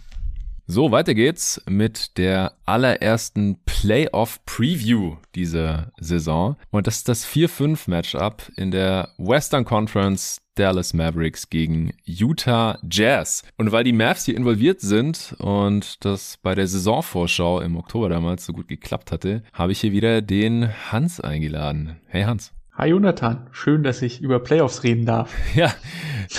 So, 0.67 0.93
weiter 0.93 1.15
geht's 1.15 1.61
mit 1.69 2.17
der 2.19 2.53
allerersten 2.67 3.59
Playoff-Preview 3.65 5.17
dieser 5.35 5.91
Saison. 5.99 6.57
Und 6.71 6.87
das 6.87 6.99
ist 6.99 7.09
das 7.09 7.27
4-5-Matchup 7.27 8.53
in 8.57 8.71
der 8.71 9.09
Western 9.19 9.65
Conference 9.65 10.41
Dallas 10.55 10.95
Mavericks 10.95 11.51
gegen 11.51 11.93
Utah 12.05 12.79
Jazz. 12.89 13.43
Und 13.57 13.73
weil 13.73 13.85
die 13.85 13.93
Mavs 13.93 14.25
hier 14.25 14.37
involviert 14.37 14.81
sind 14.81 15.35
und 15.39 16.05
das 16.05 16.37
bei 16.43 16.55
der 16.55 16.69
Saisonvorschau 16.69 17.61
im 17.61 17.77
Oktober 17.77 18.09
damals 18.09 18.45
so 18.47 18.53
gut 18.53 18.69
geklappt 18.69 19.11
hatte, 19.11 19.43
habe 19.53 19.73
ich 19.73 19.81
hier 19.81 19.93
wieder 19.93 20.23
den 20.23 20.71
Hans 20.93 21.21
eingeladen. 21.21 21.97
Hey 22.07 22.23
Hans. 22.23 22.53
Hi 22.75 22.89
Jonathan, 22.89 23.49
schön, 23.53 23.83
dass 23.83 24.01
ich 24.01 24.23
über 24.23 24.41
Playoffs 24.41 24.83
reden 24.83 25.05
darf. 25.05 25.31
Ja, 25.55 25.75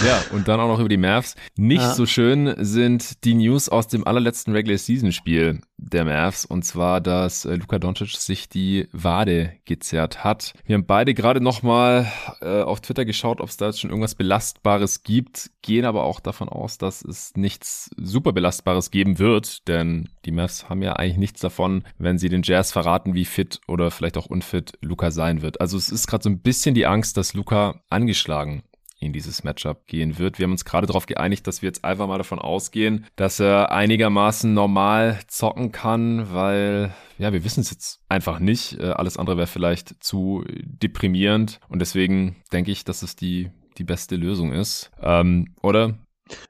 ja, 0.04 0.24
und 0.32 0.48
dann 0.48 0.60
auch 0.60 0.68
noch 0.68 0.80
über 0.80 0.90
die 0.90 0.98
Mavs. 0.98 1.36
Nicht 1.56 1.84
ja. 1.84 1.94
so 1.94 2.08
schön 2.08 2.56
sind 2.58 3.24
die 3.26 3.36
News 3.36 3.70
aus 3.70 3.88
dem 3.88 4.08
allerletzten 4.08 4.54
Regular 4.54 4.80
Season 4.80 5.12
Spiel 5.12 5.62
der 5.78 6.06
Mavs 6.06 6.46
und 6.46 6.64
zwar, 6.64 7.02
dass 7.02 7.46
äh, 7.46 7.56
Luka 7.56 7.78
Doncic 7.78 8.16
sich 8.16 8.50
die 8.50 8.88
Wade 8.92 9.54
gezerrt 9.66 10.24
hat. 10.24 10.54
Wir 10.66 10.76
haben 10.76 10.86
beide 10.86 11.14
gerade 11.14 11.42
nochmal 11.42 12.12
äh, 12.42 12.62
auf 12.62 12.82
Twitter 12.82 13.06
geschaut, 13.06 13.42
ob 13.42 13.50
es 13.50 13.58
da 13.58 13.68
jetzt 13.68 13.82
schon 13.82 13.90
irgendwas 13.90 14.16
Belastbares 14.16 15.04
gibt, 15.04 15.52
gehen 15.62 15.86
aber 15.86 16.04
auch 16.04 16.20
davon 16.20 16.50
aus, 16.50 16.78
dass 16.78 17.04
es 17.04 17.34
nichts 17.36 17.92
super 17.98 18.32
Belastbares 18.32 18.92
geben 18.92 19.20
wird, 19.20 19.68
denn 19.68 20.10
die 20.26 20.32
Mavs 20.32 20.70
haben 20.70 20.82
ja 20.82 20.94
eigentlich 20.94 21.18
nichts 21.18 21.42
davon, 21.42 21.84
wenn 21.98 22.18
sie 22.18 22.30
den 22.30 22.44
Jazz 22.44 22.72
verraten, 22.72 23.14
wie 23.14 23.26
fit 23.26 23.60
oder 23.68 23.92
vielleicht 23.92 24.18
auch 24.18 24.28
unfit 24.28 24.74
Luka 24.82 25.12
sein 25.12 25.42
wird. 25.42 25.62
Also 25.62 25.78
es 25.78 25.90
ist 25.90 26.08
gerade 26.08 26.23
so 26.24 26.30
ein 26.30 26.42
bisschen 26.42 26.76
die 26.76 26.86
Angst, 26.86 27.18
dass 27.18 27.34
Luka 27.34 27.82
angeschlagen 27.90 28.64
in 29.00 29.14
dieses 29.14 29.44
Matchup 29.44 29.86
gehen 29.86 30.18
wird. 30.18 30.40
Wir 30.40 30.46
haben 30.46 30.52
uns 30.52 30.66
gerade 30.66 30.88
darauf 30.88 31.06
geeinigt, 31.06 31.46
dass 31.46 31.62
wir 31.62 31.68
jetzt 31.68 31.84
einfach 31.84 32.08
mal 32.08 32.18
davon 32.18 32.40
ausgehen, 32.40 33.06
dass 33.16 33.40
er 33.40 33.72
einigermaßen 33.72 34.54
normal 34.54 35.20
zocken 35.28 35.72
kann, 35.72 36.34
weil 36.34 36.94
ja, 37.18 37.34
wir 37.34 37.44
wissen 37.44 37.62
es 37.62 37.70
jetzt 37.70 38.00
einfach 38.10 38.40
nicht. 38.40 38.80
Äh, 38.80 38.92
alles 38.92 39.18
andere 39.18 39.38
wäre 39.38 39.48
vielleicht 39.48 40.02
zu 40.04 40.46
deprimierend 40.48 41.60
und 41.68 41.80
deswegen 41.80 42.38
denke 42.52 42.72
ich, 42.72 42.86
dass 42.86 43.04
es 43.04 43.16
die 43.16 43.52
die 43.78 43.84
beste 43.84 44.16
Lösung 44.16 44.54
ist. 44.54 44.92
Ähm, 45.02 45.54
oder? 45.62 45.98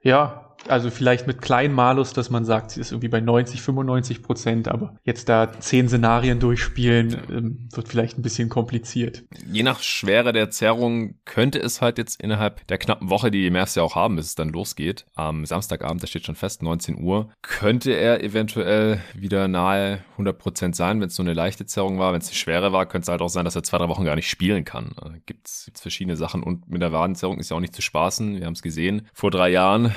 Ja, 0.01 0.52
also 0.67 0.89
vielleicht 0.89 1.27
mit 1.27 1.41
kleinen 1.41 1.73
Malus, 1.73 2.13
dass 2.13 2.29
man 2.29 2.45
sagt, 2.45 2.71
sie 2.71 2.81
ist 2.81 2.91
irgendwie 2.91 3.07
bei 3.07 3.19
90, 3.19 3.61
95 3.61 4.21
Prozent, 4.21 4.67
aber 4.67 4.95
jetzt 5.03 5.29
da 5.29 5.51
zehn 5.59 5.87
Szenarien 5.87 6.39
durchspielen, 6.39 7.17
ähm, 7.29 7.69
wird 7.71 7.87
vielleicht 7.87 8.17
ein 8.17 8.21
bisschen 8.21 8.49
kompliziert. 8.49 9.23
Je 9.51 9.63
nach 9.63 9.81
Schwere 9.81 10.33
der 10.33 10.49
Zerrung 10.49 11.15
könnte 11.25 11.59
es 11.59 11.81
halt 11.81 11.97
jetzt 11.97 12.21
innerhalb 12.21 12.65
der 12.67 12.77
knappen 12.77 13.09
Woche, 13.09 13.31
die 13.31 13.41
die 13.41 13.49
Mavs 13.49 13.75
ja 13.75 13.83
auch 13.83 13.95
haben, 13.95 14.15
bis 14.15 14.27
es 14.27 14.35
dann 14.35 14.49
losgeht, 14.49 15.05
am 15.15 15.45
Samstagabend, 15.45 16.01
da 16.01 16.07
steht 16.07 16.25
schon 16.25 16.35
fest, 16.35 16.63
19 16.63 17.01
Uhr, 17.01 17.29
könnte 17.41 17.91
er 17.91 18.23
eventuell 18.23 19.01
wieder 19.13 19.47
nahe 19.47 19.99
100 20.13 20.37
Prozent 20.37 20.75
sein, 20.75 20.99
wenn 21.01 21.07
es 21.07 21.15
so 21.15 21.23
eine 21.23 21.33
leichte 21.33 21.65
Zerrung 21.65 21.99
war. 21.99 22.13
Wenn 22.13 22.21
es 22.21 22.27
eine 22.27 22.35
schwere 22.35 22.71
war, 22.71 22.85
könnte 22.85 23.05
es 23.05 23.09
halt 23.09 23.21
auch 23.21 23.29
sein, 23.29 23.45
dass 23.45 23.55
er 23.55 23.63
zwei, 23.63 23.77
drei 23.77 23.89
Wochen 23.89 24.05
gar 24.05 24.15
nicht 24.15 24.29
spielen 24.29 24.65
kann. 24.65 24.95
Äh, 25.01 25.19
Gibt 25.25 25.47
es 25.47 25.71
verschiedene 25.75 26.15
Sachen 26.15 26.43
und 26.43 26.69
mit 26.69 26.81
der 26.81 26.91
Wadenzerrung 26.91 27.39
ist 27.39 27.49
ja 27.49 27.57
auch 27.57 27.61
nicht 27.61 27.75
zu 27.75 27.81
spaßen. 27.81 28.39
Wir 28.39 28.45
haben 28.45 28.53
es 28.53 28.61
gesehen 28.61 29.07
vor 29.13 29.31
drei 29.31 29.49
Jahren 29.49 29.93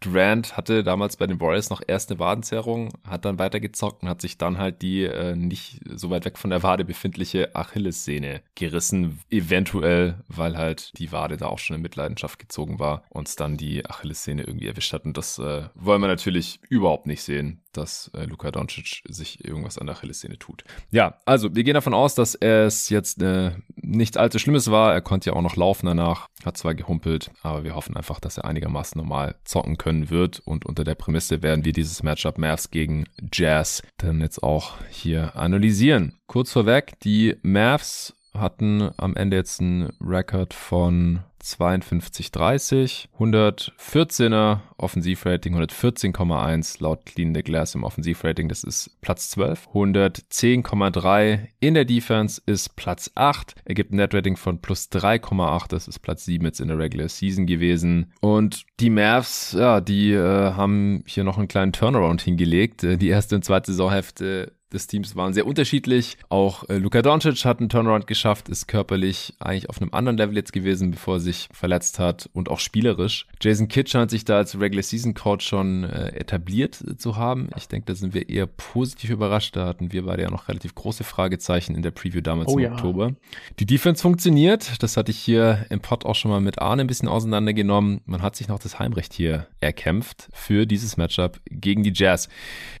Durant 0.00 0.56
hatte 0.56 0.84
damals 0.84 1.16
bei 1.16 1.26
den 1.26 1.40
Warriors 1.40 1.70
noch 1.70 1.82
erst 1.86 2.10
eine 2.10 2.20
Wadenzerrung, 2.20 2.90
hat 3.06 3.24
dann 3.24 3.38
weitergezockt 3.38 4.02
und 4.02 4.08
hat 4.08 4.20
sich 4.20 4.38
dann 4.38 4.58
halt 4.58 4.82
die 4.82 5.04
äh, 5.04 5.34
nicht 5.34 5.80
so 5.94 6.10
weit 6.10 6.24
weg 6.24 6.38
von 6.38 6.50
der 6.50 6.62
Wade 6.62 6.84
befindliche 6.84 7.54
Achillessehne 7.54 8.42
gerissen, 8.54 9.20
eventuell, 9.30 10.22
weil 10.28 10.56
halt 10.56 10.96
die 10.98 11.12
Wade 11.12 11.36
da 11.36 11.46
auch 11.46 11.58
schon 11.58 11.76
in 11.76 11.82
Mitleidenschaft 11.82 12.38
gezogen 12.38 12.78
war 12.78 13.02
und 13.10 13.28
es 13.28 13.36
dann 13.36 13.56
die 13.56 13.84
Achillessehne 13.84 14.42
irgendwie 14.42 14.68
erwischt 14.68 14.92
hat. 14.92 15.04
Und 15.04 15.16
das 15.16 15.38
äh, 15.38 15.64
wollen 15.74 16.00
wir 16.00 16.08
natürlich 16.08 16.60
überhaupt 16.68 17.06
nicht 17.06 17.22
sehen 17.22 17.62
dass 17.78 18.10
äh, 18.14 18.24
Luka 18.24 18.50
Doncic 18.50 19.02
sich 19.08 19.44
irgendwas 19.44 19.78
an 19.78 19.86
der 19.86 19.96
Achillessehne 19.96 20.38
tut. 20.38 20.64
Ja, 20.90 21.18
also 21.24 21.54
wir 21.54 21.64
gehen 21.64 21.74
davon 21.74 21.94
aus, 21.94 22.14
dass 22.14 22.34
es 22.34 22.88
jetzt 22.88 23.22
äh, 23.22 23.52
nichts 23.76 24.16
allzu 24.16 24.38
Schlimmes 24.38 24.70
war. 24.70 24.92
Er 24.92 25.00
konnte 25.00 25.30
ja 25.30 25.36
auch 25.36 25.42
noch 25.42 25.56
laufen 25.56 25.86
danach, 25.86 26.28
hat 26.44 26.56
zwar 26.56 26.74
gehumpelt, 26.74 27.30
aber 27.42 27.64
wir 27.64 27.74
hoffen 27.74 27.96
einfach, 27.96 28.20
dass 28.20 28.38
er 28.38 28.44
einigermaßen 28.44 28.98
normal 28.98 29.36
zocken 29.44 29.78
können 29.88 30.10
wird. 30.10 30.40
Und 30.44 30.66
unter 30.66 30.84
der 30.84 30.94
Prämisse 30.94 31.42
werden 31.42 31.64
wir 31.64 31.72
dieses 31.72 32.02
Matchup 32.02 32.36
Mavs 32.36 32.70
gegen 32.70 33.06
Jazz 33.32 33.82
dann 33.96 34.20
jetzt 34.20 34.42
auch 34.42 34.74
hier 34.90 35.34
analysieren. 35.34 36.18
Kurz 36.26 36.52
vorweg, 36.52 37.00
die 37.00 37.36
Mavs 37.42 38.14
hatten 38.34 38.90
am 38.98 39.16
Ende 39.16 39.38
jetzt 39.38 39.60
einen 39.60 39.90
Rekord 40.00 40.52
von 40.52 41.20
52,30, 41.42 43.08
114er 43.18 44.60
Offensivrating, 44.76 45.56
114,1 45.56 46.82
laut 46.82 47.04
Clean 47.06 47.34
the 47.34 47.42
Glass 47.42 47.74
im 47.74 47.84
Offensivrating, 47.84 48.48
das 48.48 48.64
ist 48.64 49.00
Platz 49.00 49.30
12, 49.30 49.68
110,3 49.74 51.48
in 51.60 51.74
der 51.74 51.84
Defense 51.84 52.40
ist 52.46 52.76
Platz 52.76 53.10
8, 53.14 53.54
ergibt 53.64 53.92
ein 53.92 53.96
Netrating 53.96 54.36
von 54.36 54.60
plus 54.60 54.88
3,8, 54.90 55.68
das 55.68 55.88
ist 55.88 56.00
Platz 56.00 56.24
7 56.24 56.44
jetzt 56.44 56.60
in 56.60 56.68
der 56.68 56.78
Regular 56.78 57.08
Season 57.08 57.46
gewesen. 57.46 58.12
Und 58.20 58.64
die 58.80 58.90
Mavs, 58.90 59.52
ja, 59.52 59.80
die 59.80 60.12
äh, 60.12 60.52
haben 60.52 61.02
hier 61.06 61.24
noch 61.24 61.38
einen 61.38 61.48
kleinen 61.48 61.72
Turnaround 61.72 62.22
hingelegt, 62.22 62.84
äh, 62.84 62.96
die 62.96 63.08
erste 63.08 63.34
und 63.34 63.44
zweite 63.44 63.72
Saisonhälfte 63.72 64.52
des 64.72 64.86
Teams 64.86 65.16
waren 65.16 65.32
sehr 65.32 65.46
unterschiedlich. 65.46 66.18
Auch 66.28 66.68
äh, 66.68 66.76
Luka 66.76 67.02
Doncic 67.02 67.44
hat 67.44 67.60
einen 67.60 67.68
Turnaround 67.68 68.06
geschafft, 68.06 68.48
ist 68.48 68.68
körperlich 68.68 69.34
eigentlich 69.38 69.70
auf 69.70 69.80
einem 69.80 69.92
anderen 69.92 70.18
Level 70.18 70.36
jetzt 70.36 70.52
gewesen, 70.52 70.90
bevor 70.90 71.16
er 71.16 71.20
sich 71.20 71.48
verletzt 71.52 71.98
hat 71.98 72.28
und 72.32 72.48
auch 72.50 72.60
spielerisch. 72.60 73.26
Jason 73.40 73.68
Kidd 73.68 73.88
scheint 73.90 74.10
sich 74.10 74.24
da 74.24 74.36
als 74.36 74.58
Regular 74.58 74.82
Season 74.82 75.14
Coach 75.14 75.46
schon 75.46 75.84
äh, 75.84 76.08
etabliert 76.16 76.82
zu 76.98 77.16
haben. 77.16 77.48
Ich 77.56 77.68
denke, 77.68 77.86
da 77.86 77.94
sind 77.94 78.14
wir 78.14 78.28
eher 78.28 78.46
positiv 78.46 79.10
überrascht. 79.10 79.56
Da 79.56 79.66
hatten 79.66 79.92
wir 79.92 80.04
beide 80.04 80.22
ja 80.22 80.30
noch 80.30 80.48
relativ 80.48 80.74
große 80.74 81.04
Fragezeichen 81.04 81.74
in 81.74 81.82
der 81.82 81.90
Preview 81.90 82.20
damals 82.20 82.52
oh, 82.52 82.58
im 82.58 82.64
ja. 82.64 82.72
Oktober. 82.72 83.14
Die 83.58 83.66
Defense 83.66 84.02
funktioniert. 84.02 84.82
Das 84.82 84.96
hatte 84.96 85.10
ich 85.10 85.18
hier 85.18 85.66
im 85.70 85.80
Pod 85.80 86.04
auch 86.04 86.14
schon 86.14 86.30
mal 86.30 86.40
mit 86.40 86.58
Arne 86.58 86.82
ein 86.82 86.86
bisschen 86.86 87.08
auseinandergenommen. 87.08 88.02
Man 88.04 88.22
hat 88.22 88.36
sich 88.36 88.48
noch 88.48 88.58
das 88.58 88.78
Heimrecht 88.78 89.14
hier 89.14 89.46
erkämpft 89.60 90.28
für 90.32 90.66
dieses 90.66 90.96
Matchup 90.96 91.40
gegen 91.46 91.82
die 91.82 91.92
Jazz. 91.94 92.28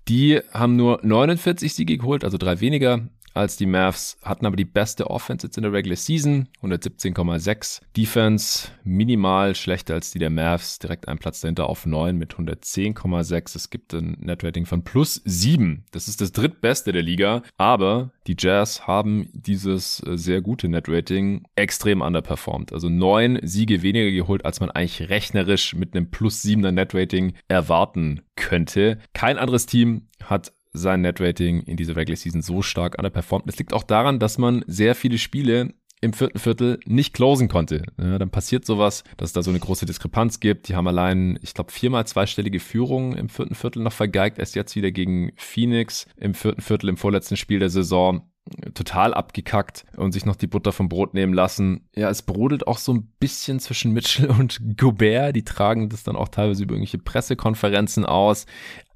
Die 0.08 0.40
haben 0.52 0.76
nur 0.76 1.00
49 1.02 1.77
Siege 1.78 1.96
geholt, 1.96 2.24
also 2.24 2.36
drei 2.36 2.60
weniger 2.60 3.08
als 3.38 3.56
die 3.56 3.66
Mavs, 3.66 4.18
hatten 4.22 4.46
aber 4.46 4.56
die 4.56 4.64
beste 4.64 5.10
Offense 5.10 5.46
jetzt 5.46 5.56
in 5.56 5.62
der 5.62 5.72
Regular 5.72 5.96
Season, 5.96 6.48
117,6. 6.62 7.80
Defense 7.96 8.68
minimal 8.84 9.54
schlechter 9.54 9.94
als 9.94 10.10
die 10.10 10.18
der 10.18 10.30
Mavs, 10.30 10.78
direkt 10.78 11.08
einen 11.08 11.18
Platz 11.18 11.40
dahinter 11.40 11.68
auf 11.68 11.86
9 11.86 12.16
mit 12.16 12.34
110,6. 12.34 13.56
Es 13.56 13.70
gibt 13.70 13.94
ein 13.94 14.16
Netrating 14.20 14.66
von 14.66 14.82
plus 14.82 15.22
7. 15.24 15.84
Das 15.92 16.08
ist 16.08 16.20
das 16.20 16.32
drittbeste 16.32 16.92
der 16.92 17.02
Liga, 17.02 17.42
aber 17.56 18.10
die 18.26 18.36
Jazz 18.38 18.86
haben 18.86 19.28
dieses 19.32 20.02
äh, 20.06 20.18
sehr 20.18 20.40
gute 20.40 20.68
Netrating 20.68 21.44
extrem 21.54 22.00
underperformed. 22.00 22.72
Also 22.72 22.88
neun 22.88 23.38
Siege 23.42 23.82
weniger 23.82 24.10
geholt, 24.10 24.44
als 24.44 24.60
man 24.60 24.70
eigentlich 24.70 25.08
rechnerisch 25.08 25.74
mit 25.74 25.94
einem 25.94 26.10
plus 26.10 26.42
7er 26.44 26.72
Netrating 26.72 27.34
erwarten 27.46 28.22
könnte. 28.36 28.98
Kein 29.12 29.38
anderes 29.38 29.66
Team 29.66 30.08
hat 30.24 30.52
sein 30.78 31.00
Netrating 31.00 31.62
in 31.62 31.76
dieser 31.76 31.96
Regular 31.96 32.16
Season 32.16 32.42
so 32.42 32.62
stark 32.62 32.96
underperformt. 32.98 33.44
Es 33.48 33.58
liegt 33.58 33.72
auch 33.72 33.82
daran, 33.82 34.18
dass 34.18 34.38
man 34.38 34.64
sehr 34.66 34.94
viele 34.94 35.18
Spiele 35.18 35.74
im 36.00 36.12
vierten 36.12 36.38
Viertel 36.38 36.78
nicht 36.86 37.12
closen 37.12 37.48
konnte. 37.48 37.82
Ja, 37.98 38.18
dann 38.18 38.30
passiert 38.30 38.64
sowas, 38.64 39.02
dass 39.16 39.30
es 39.30 39.32
da 39.32 39.42
so 39.42 39.50
eine 39.50 39.58
große 39.58 39.86
Diskrepanz 39.86 40.40
gibt. 40.40 40.68
Die 40.68 40.76
haben 40.76 40.86
allein, 40.86 41.38
ich 41.42 41.54
glaube, 41.54 41.72
viermal 41.72 42.06
zweistellige 42.06 42.60
Führungen 42.60 43.16
im 43.16 43.28
vierten 43.28 43.54
Viertel 43.54 43.82
noch 43.82 43.92
vergeigt. 43.92 44.38
Erst 44.38 44.54
jetzt 44.54 44.76
wieder 44.76 44.92
gegen 44.92 45.32
Phoenix 45.36 46.06
im 46.16 46.34
vierten 46.34 46.60
Viertel 46.60 46.88
im 46.88 46.96
vorletzten 46.96 47.36
Spiel 47.36 47.58
der 47.58 47.70
Saison 47.70 48.30
total 48.74 49.12
abgekackt 49.14 49.84
und 49.96 50.12
sich 50.12 50.24
noch 50.24 50.36
die 50.36 50.46
Butter 50.46 50.72
vom 50.72 50.88
Brot 50.88 51.14
nehmen 51.14 51.34
lassen. 51.34 51.88
Ja, 51.94 52.08
es 52.08 52.22
brodelt 52.22 52.66
auch 52.66 52.78
so 52.78 52.94
ein 52.94 53.12
bisschen 53.20 53.60
zwischen 53.60 53.92
Mitchell 53.92 54.30
und 54.38 54.76
Gobert. 54.76 55.36
Die 55.36 55.44
tragen 55.44 55.88
das 55.88 56.04
dann 56.04 56.16
auch 56.16 56.28
teilweise 56.28 56.62
über 56.62 56.74
irgendwelche 56.74 56.98
Pressekonferenzen 56.98 58.06
aus. 58.06 58.46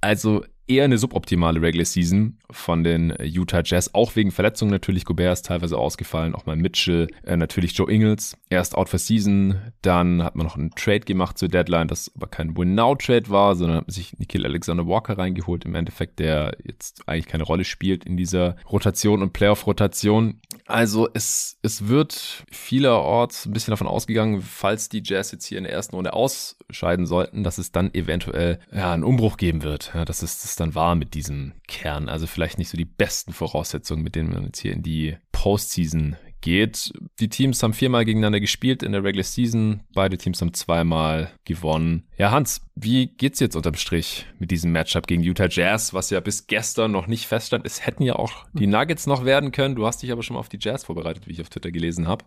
Also 0.01 0.45
eher 0.73 0.85
eine 0.85 0.99
suboptimale 0.99 1.61
Regular 1.61 1.85
Season 1.85 2.39
von 2.51 2.85
den 2.85 3.15
Utah 3.23 3.63
Jazz, 3.65 3.95
auch 3.95 4.17
wegen 4.17 4.31
Verletzungen 4.31 4.71
natürlich. 4.71 5.05
Gobert 5.05 5.33
ist 5.33 5.47
teilweise 5.47 5.79
ausgefallen, 5.79 6.35
auch 6.35 6.47
mal 6.47 6.57
Mitchell, 6.57 7.09
äh, 7.25 7.37
natürlich 7.37 7.77
Joe 7.77 7.91
Ingles, 7.91 8.37
erst 8.51 8.77
out 8.77 8.89
for 8.89 8.99
season, 8.99 9.61
dann 9.83 10.23
hat 10.23 10.37
man 10.37 10.47
noch 10.47 10.57
einen 10.57 10.71
Trade 10.71 11.01
gemacht 11.01 11.39
zur 11.39 11.49
Deadline, 11.49 11.89
das 11.89 12.11
aber 12.17 12.27
kein 12.27 12.57
Win-Now-Trade 12.57 13.29
war, 13.29 13.55
sondern 13.57 13.79
hat 13.79 13.93
sich 13.93 14.19
Nikhil 14.19 14.45
Alexander 14.45 14.87
Walker 14.87 15.19
reingeholt, 15.19 15.65
im 15.65 15.75
Endeffekt, 15.75 16.19
der 16.19 16.57
jetzt 16.65 17.09
eigentlich 17.09 17.27
keine 17.27 17.45
Rolle 17.45 17.65
spielt 17.65 18.05
in 18.05 18.17
dieser 18.17 18.57
Rotation 18.71 19.23
und 19.23 19.33
Playoff-Rotation. 19.33 20.41
Also 20.67 21.09
es, 21.13 21.59
es 21.63 21.89
wird 21.89 22.45
vielerorts 22.51 23.47
ein 23.47 23.53
bisschen 23.53 23.73
davon 23.73 23.87
ausgegangen, 23.87 24.43
falls 24.43 24.89
die 24.89 25.03
Jazz 25.05 25.33
jetzt 25.33 25.47
hier 25.47 25.59
in 25.59 25.65
der 25.65 25.73
ersten 25.73 25.97
Runde 25.97 26.13
ausscheiden 26.13 27.07
sollten, 27.07 27.43
dass 27.43 27.59
es 27.59 27.73
dann 27.73 27.93
eventuell 27.95 28.59
ja, 28.73 28.93
einen 28.93 29.05
Umbruch 29.05 29.37
geben 29.37 29.63
wird. 29.63 29.93
Ja, 29.95 30.05
dass 30.05 30.23
es 30.23 30.43
das 30.43 30.57
dann 30.63 30.75
war 30.75 30.95
mit 30.95 31.15
diesem 31.15 31.53
Kern. 31.69 32.09
Also 32.09 32.27
vielleicht 32.27 32.59
nicht 32.59 32.69
so 32.69 32.77
die 32.77 32.85
besten 32.85 33.33
Voraussetzungen, 33.33 34.03
mit 34.03 34.15
denen 34.15 34.33
man 34.33 34.45
jetzt 34.45 34.61
hier 34.61 34.73
in 34.73 34.83
die 34.83 35.17
Postseason 35.33 36.17
geht. 36.41 36.93
Die 37.21 37.29
Teams 37.29 37.63
haben 37.63 37.73
viermal 37.73 38.05
gegeneinander 38.05 38.41
gespielt 38.41 38.83
in 38.83 38.93
der 38.93 39.03
Regular 39.05 39.25
Season. 39.25 39.81
Beide 39.95 40.19
Teams 40.19 40.41
haben 40.41 40.53
zweimal 40.55 41.31
gewonnen. 41.45 42.09
Ja, 42.19 42.31
Hans, 42.31 42.63
wie 42.75 43.07
geht's 43.07 43.41
jetzt 43.41 43.57
unterm 43.57 43.75
Strich 43.75 44.27
mit 44.39 44.51
diesem 44.51 44.73
Matchup 44.73 45.07
gegen 45.07 45.23
Utah 45.23 45.49
Jazz, 45.49 45.95
was 45.95 46.11
ja 46.11 46.21
bis 46.21 46.47
gestern 46.47 46.91
noch 46.93 47.07
nicht 47.07 47.27
feststand? 47.27 47.65
Es 47.65 47.87
hätten 47.87 48.03
ja 48.03 48.17
auch 48.17 48.45
die 48.53 48.67
Nuggets 48.67 49.07
noch 49.07 49.25
werden 49.25 49.53
können. 49.53 49.75
Du 49.75 49.87
hast 49.87 50.03
dich 50.03 50.13
aber 50.13 50.23
schon 50.23 50.35
mal 50.35 50.41
auf 50.41 50.49
die 50.49 50.59
Jazz 50.61 50.85
vorbereitet, 50.85 51.27
wie 51.27 51.33
ich 51.33 51.41
auf 51.41 51.49
Twitter 51.49 51.71
gelesen 51.71 52.09
habe. 52.09 52.25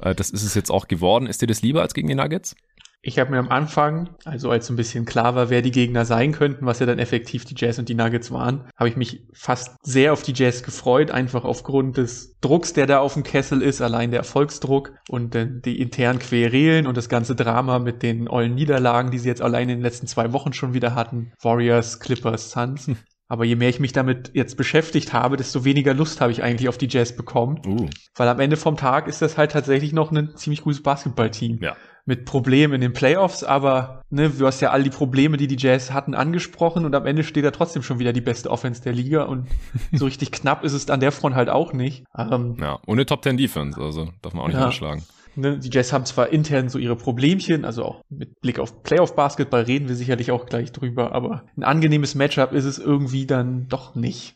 Äh, 0.00 0.14
das 0.14 0.30
ist 0.30 0.42
es 0.42 0.54
jetzt 0.54 0.70
auch 0.70 0.88
geworden. 0.88 1.26
Ist 1.26 1.42
dir 1.42 1.46
das 1.46 1.62
lieber 1.62 1.82
als 1.82 1.94
gegen 1.94 2.08
die 2.08 2.14
Nuggets? 2.14 2.54
Ich 3.00 3.18
habe 3.18 3.30
mir 3.30 3.38
am 3.38 3.48
Anfang, 3.48 4.16
also 4.24 4.50
als 4.50 4.66
so 4.66 4.72
ein 4.72 4.76
bisschen 4.76 5.04
klar 5.04 5.36
war, 5.36 5.50
wer 5.50 5.62
die 5.62 5.70
Gegner 5.70 6.04
sein 6.04 6.32
könnten, 6.32 6.66
was 6.66 6.80
ja 6.80 6.86
dann 6.86 6.98
effektiv 6.98 7.44
die 7.44 7.54
Jazz 7.56 7.78
und 7.78 7.88
die 7.88 7.94
Nuggets 7.94 8.32
waren, 8.32 8.68
habe 8.76 8.88
ich 8.88 8.96
mich 8.96 9.22
fast 9.32 9.76
sehr 9.82 10.12
auf 10.12 10.22
die 10.22 10.32
Jazz 10.34 10.64
gefreut, 10.64 11.12
einfach 11.12 11.44
aufgrund 11.44 11.96
des 11.96 12.36
Drucks, 12.40 12.72
der 12.72 12.86
da 12.86 12.98
auf 12.98 13.14
dem 13.14 13.22
Kessel 13.22 13.62
ist, 13.62 13.80
allein 13.80 14.10
der 14.10 14.20
Erfolgsdruck 14.20 14.94
und 15.08 15.34
äh, 15.36 15.46
die 15.48 15.80
internen 15.80 16.18
Querelen 16.18 16.88
und 16.88 16.96
das 16.96 17.08
ganze 17.08 17.36
Drama 17.36 17.78
mit 17.78 18.02
den 18.02 18.28
ollen 18.28 18.56
Niederlagen, 18.56 19.12
die 19.12 19.18
sie 19.18 19.28
jetzt 19.28 19.42
allein 19.42 19.68
in 19.68 19.78
den 19.78 19.82
letzten 19.82 20.08
zwei 20.08 20.32
Wochen 20.32 20.52
schon 20.52 20.74
wieder 20.74 20.96
hatten. 20.96 21.32
Warriors, 21.40 22.00
Clippers, 22.00 22.50
Suns. 22.50 22.90
Aber 23.30 23.44
je 23.44 23.56
mehr 23.56 23.68
ich 23.68 23.78
mich 23.78 23.92
damit 23.92 24.30
jetzt 24.32 24.56
beschäftigt 24.56 25.12
habe, 25.12 25.36
desto 25.36 25.64
weniger 25.64 25.92
Lust 25.92 26.22
habe 26.22 26.32
ich 26.32 26.42
eigentlich 26.42 26.68
auf 26.68 26.78
die 26.78 26.88
Jazz 26.88 27.14
bekommen. 27.14 27.60
Uh. 27.66 27.86
Weil 28.16 28.28
am 28.28 28.40
Ende 28.40 28.56
vom 28.56 28.78
Tag 28.78 29.06
ist 29.06 29.20
das 29.20 29.36
halt 29.36 29.52
tatsächlich 29.52 29.92
noch 29.92 30.10
ein 30.10 30.34
ziemlich 30.34 30.62
gutes 30.62 30.82
Basketballteam. 30.82 31.58
Ja 31.60 31.76
mit 32.08 32.24
Problemen 32.24 32.72
in 32.72 32.80
den 32.80 32.94
Playoffs, 32.94 33.44
aber 33.44 34.02
ne, 34.08 34.30
du 34.30 34.46
hast 34.46 34.62
ja 34.62 34.70
all 34.70 34.82
die 34.82 34.88
Probleme, 34.88 35.36
die 35.36 35.46
die 35.46 35.58
Jazz 35.58 35.92
hatten, 35.92 36.14
angesprochen 36.14 36.86
und 36.86 36.94
am 36.94 37.04
Ende 37.04 37.22
steht 37.22 37.44
da 37.44 37.50
trotzdem 37.50 37.82
schon 37.82 37.98
wieder 37.98 38.14
die 38.14 38.22
beste 38.22 38.50
Offense 38.50 38.82
der 38.82 38.94
Liga 38.94 39.24
und 39.24 39.46
so 39.92 40.06
richtig 40.06 40.32
knapp 40.32 40.64
ist 40.64 40.72
es 40.72 40.88
an 40.88 41.00
der 41.00 41.12
Front 41.12 41.34
halt 41.34 41.50
auch 41.50 41.74
nicht. 41.74 42.04
Ähm, 42.16 42.56
ja, 42.58 42.78
ohne 42.86 43.04
Top 43.04 43.22
10 43.22 43.36
Defense, 43.36 43.78
also 43.78 44.08
darf 44.22 44.32
man 44.32 44.44
auch 44.44 44.48
nicht 44.48 44.56
ja. 44.56 44.64
anschlagen. 44.64 45.04
Ne, 45.36 45.58
die 45.58 45.68
Jazz 45.70 45.92
haben 45.92 46.06
zwar 46.06 46.30
intern 46.30 46.70
so 46.70 46.78
ihre 46.78 46.96
Problemchen, 46.96 47.66
also 47.66 47.84
auch 47.84 48.00
mit 48.08 48.40
Blick 48.40 48.58
auf 48.58 48.82
Playoff-Basketball 48.82 49.64
reden 49.64 49.86
wir 49.86 49.94
sicherlich 49.94 50.30
auch 50.30 50.46
gleich 50.46 50.72
drüber, 50.72 51.12
aber 51.12 51.44
ein 51.58 51.62
angenehmes 51.62 52.14
Matchup 52.14 52.54
ist 52.54 52.64
es 52.64 52.78
irgendwie 52.78 53.26
dann 53.26 53.68
doch 53.68 53.94
nicht. 53.94 54.34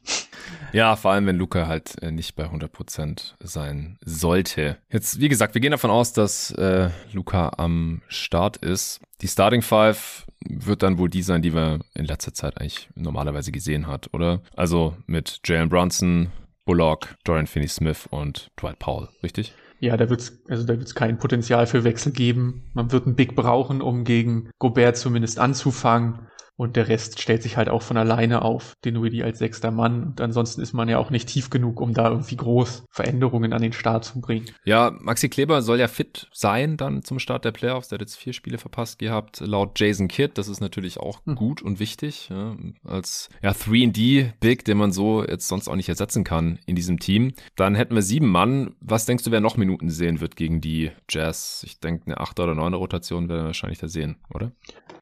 Ja, 0.73 0.97
vor 0.97 1.13
allem, 1.13 1.27
wenn 1.27 1.37
Luca 1.37 1.67
halt 1.67 2.03
äh, 2.03 2.11
nicht 2.11 2.35
bei 2.35 2.47
100% 2.47 3.35
sein 3.41 3.99
sollte. 4.05 4.79
Jetzt, 4.91 5.21
wie 5.21 5.29
gesagt, 5.29 5.55
wir 5.55 5.61
gehen 5.61 5.71
davon 5.71 5.91
aus, 5.91 6.13
dass 6.13 6.51
äh, 6.53 6.91
Luca 7.13 7.53
am 7.59 8.03
Start 8.09 8.57
ist. 8.57 9.01
Die 9.21 9.29
Starting 9.29 9.63
Five 9.63 10.27
wird 10.49 10.83
dann 10.83 10.99
wohl 10.99 11.09
die 11.09 11.23
sein, 11.23 11.43
die 11.43 11.55
wir 11.55 11.81
in 11.95 12.07
letzter 12.07 12.35
Zeit 12.35 12.61
eigentlich 12.61 12.89
normalerweise 12.95 13.53
gesehen 13.53 13.87
hat, 13.87 14.13
oder? 14.13 14.41
Also 14.57 14.97
mit 15.07 15.41
Jalen 15.45 15.69
Brunson, 15.69 16.33
Bullock, 16.65 17.15
Dorian 17.25 17.47
Finney-Smith 17.47 18.09
und 18.11 18.51
Dwight 18.61 18.79
Powell, 18.79 19.09
richtig? 19.23 19.55
Ja, 19.81 19.97
da 19.97 20.09
wird's, 20.09 20.41
also 20.49 20.65
da 20.65 20.79
wird's 20.79 20.95
kein 20.95 21.19
Potenzial 21.19 21.67
für 21.67 21.83
Wechsel 21.83 22.13
geben. 22.13 22.71
Man 22.73 22.93
wird 22.93 23.07
einen 23.07 23.17
Big 23.17 23.35
brauchen, 23.35 23.83
um 23.83 24.05
gegen 24.05 24.49
Gobert 24.61 24.97
zumindest 24.97 25.41
anzufangen. 25.41 26.29
Und 26.57 26.77
der 26.77 26.89
Rest 26.89 27.21
stellt 27.21 27.43
sich 27.43 27.57
halt 27.57 27.69
auch 27.69 27.83
von 27.83 27.97
alleine 27.97 28.43
auf, 28.43 28.75
den 28.85 29.01
Willi 29.03 29.23
als 29.23 29.39
sechster 29.39 29.71
Mann. 29.71 30.05
Und 30.05 30.21
ansonsten 30.21 30.61
ist 30.61 30.73
man 30.73 30.89
ja 30.89 30.99
auch 30.99 31.11
nicht 31.11 31.29
tief 31.29 31.51
genug, 31.51 31.81
um 31.81 31.95
da 31.95 32.11
irgendwie 32.11 32.37
groß 32.37 32.85
Veränderungen 32.91 33.53
an 33.53 33.63
den 33.63 33.73
Start 33.73 34.05
zu 34.05 34.21
bringen. 34.21 34.47
Ja, 34.65 34.93
Maxi 35.01 35.29
Kleber 35.29 35.63
soll 35.63 35.81
ja 35.81 35.89
fit 35.89 36.29
sein 36.33 36.77
dann 36.77 37.03
zum 37.03 37.19
Start 37.19 37.45
der 37.45 37.53
Playoffs. 37.53 37.89
Der 37.89 37.97
hat 37.97 38.03
jetzt 38.03 38.17
vier 38.17 38.33
Spiele 38.33 38.59
verpasst 38.59 38.99
gehabt, 38.99 39.41
laut 39.41 39.79
Jason 39.81 40.09
Kidd. 40.09 40.33
Das 40.35 40.49
ist 40.49 40.61
natürlich 40.61 40.99
auch 40.99 41.25
hm. 41.25 41.37
gut 41.37 41.63
und 41.63 41.81
wichtig. 41.81 42.29
Ja, 42.29 42.57
als 42.85 43.29
ja, 43.43 43.51
3D-Big, 43.51 44.65
den 44.65 44.77
man 44.77 44.93
so 44.93 45.25
jetzt 45.25 45.49
sonst 45.49 45.69
auch 45.69 45.77
nicht 45.77 45.89
ersetzen 45.89 46.23
kann 46.23 46.59
in 46.67 46.77
diesem 46.77 46.99
Team. 46.99 47.33
Dann 47.57 47.75
hätten 47.75 47.95
wir 47.95 48.03
sieben 48.03 48.29
Mann. 48.29 48.75
Was 48.81 49.07
denkst 49.07 49.25
du, 49.25 49.31
wer 49.31 49.41
noch 49.41 49.57
Minuten 49.57 49.91
sehen 49.91 50.21
wird 50.21 50.37
gegen 50.37 50.61
die 50.61 50.91
Jazz? 51.09 51.63
Ich 51.67 51.81
denke, 51.81 52.07
eine 52.07 52.19
achte 52.19 52.43
oder 52.43 52.55
neunte 52.55 52.79
Rotation 52.79 53.29
werden 53.29 53.43
wir 53.43 53.47
wahrscheinlich 53.47 53.79
da 53.79 53.89
sehen, 53.89 54.17
oder? 54.33 54.53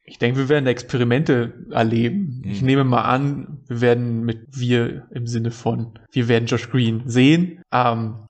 Ich 0.05 0.19
denke, 0.19 0.39
wir 0.39 0.49
werden 0.49 0.67
Experimente 0.67 1.40
erleben. 1.71 2.43
Mhm. 2.45 2.51
Ich 2.51 2.63
nehme 2.63 2.85
mal 2.85 3.03
an, 3.03 3.59
wir 3.69 3.81
werden 3.81 4.25
mit 4.25 4.47
wir 4.53 5.07
im 5.11 5.27
Sinne 5.27 5.51
von, 5.51 5.99
wir 6.13 6.29
werden 6.29 6.47
Josh 6.47 6.71
Green 6.71 7.03
sehen. 7.07 7.63
Ähm, 7.73 8.27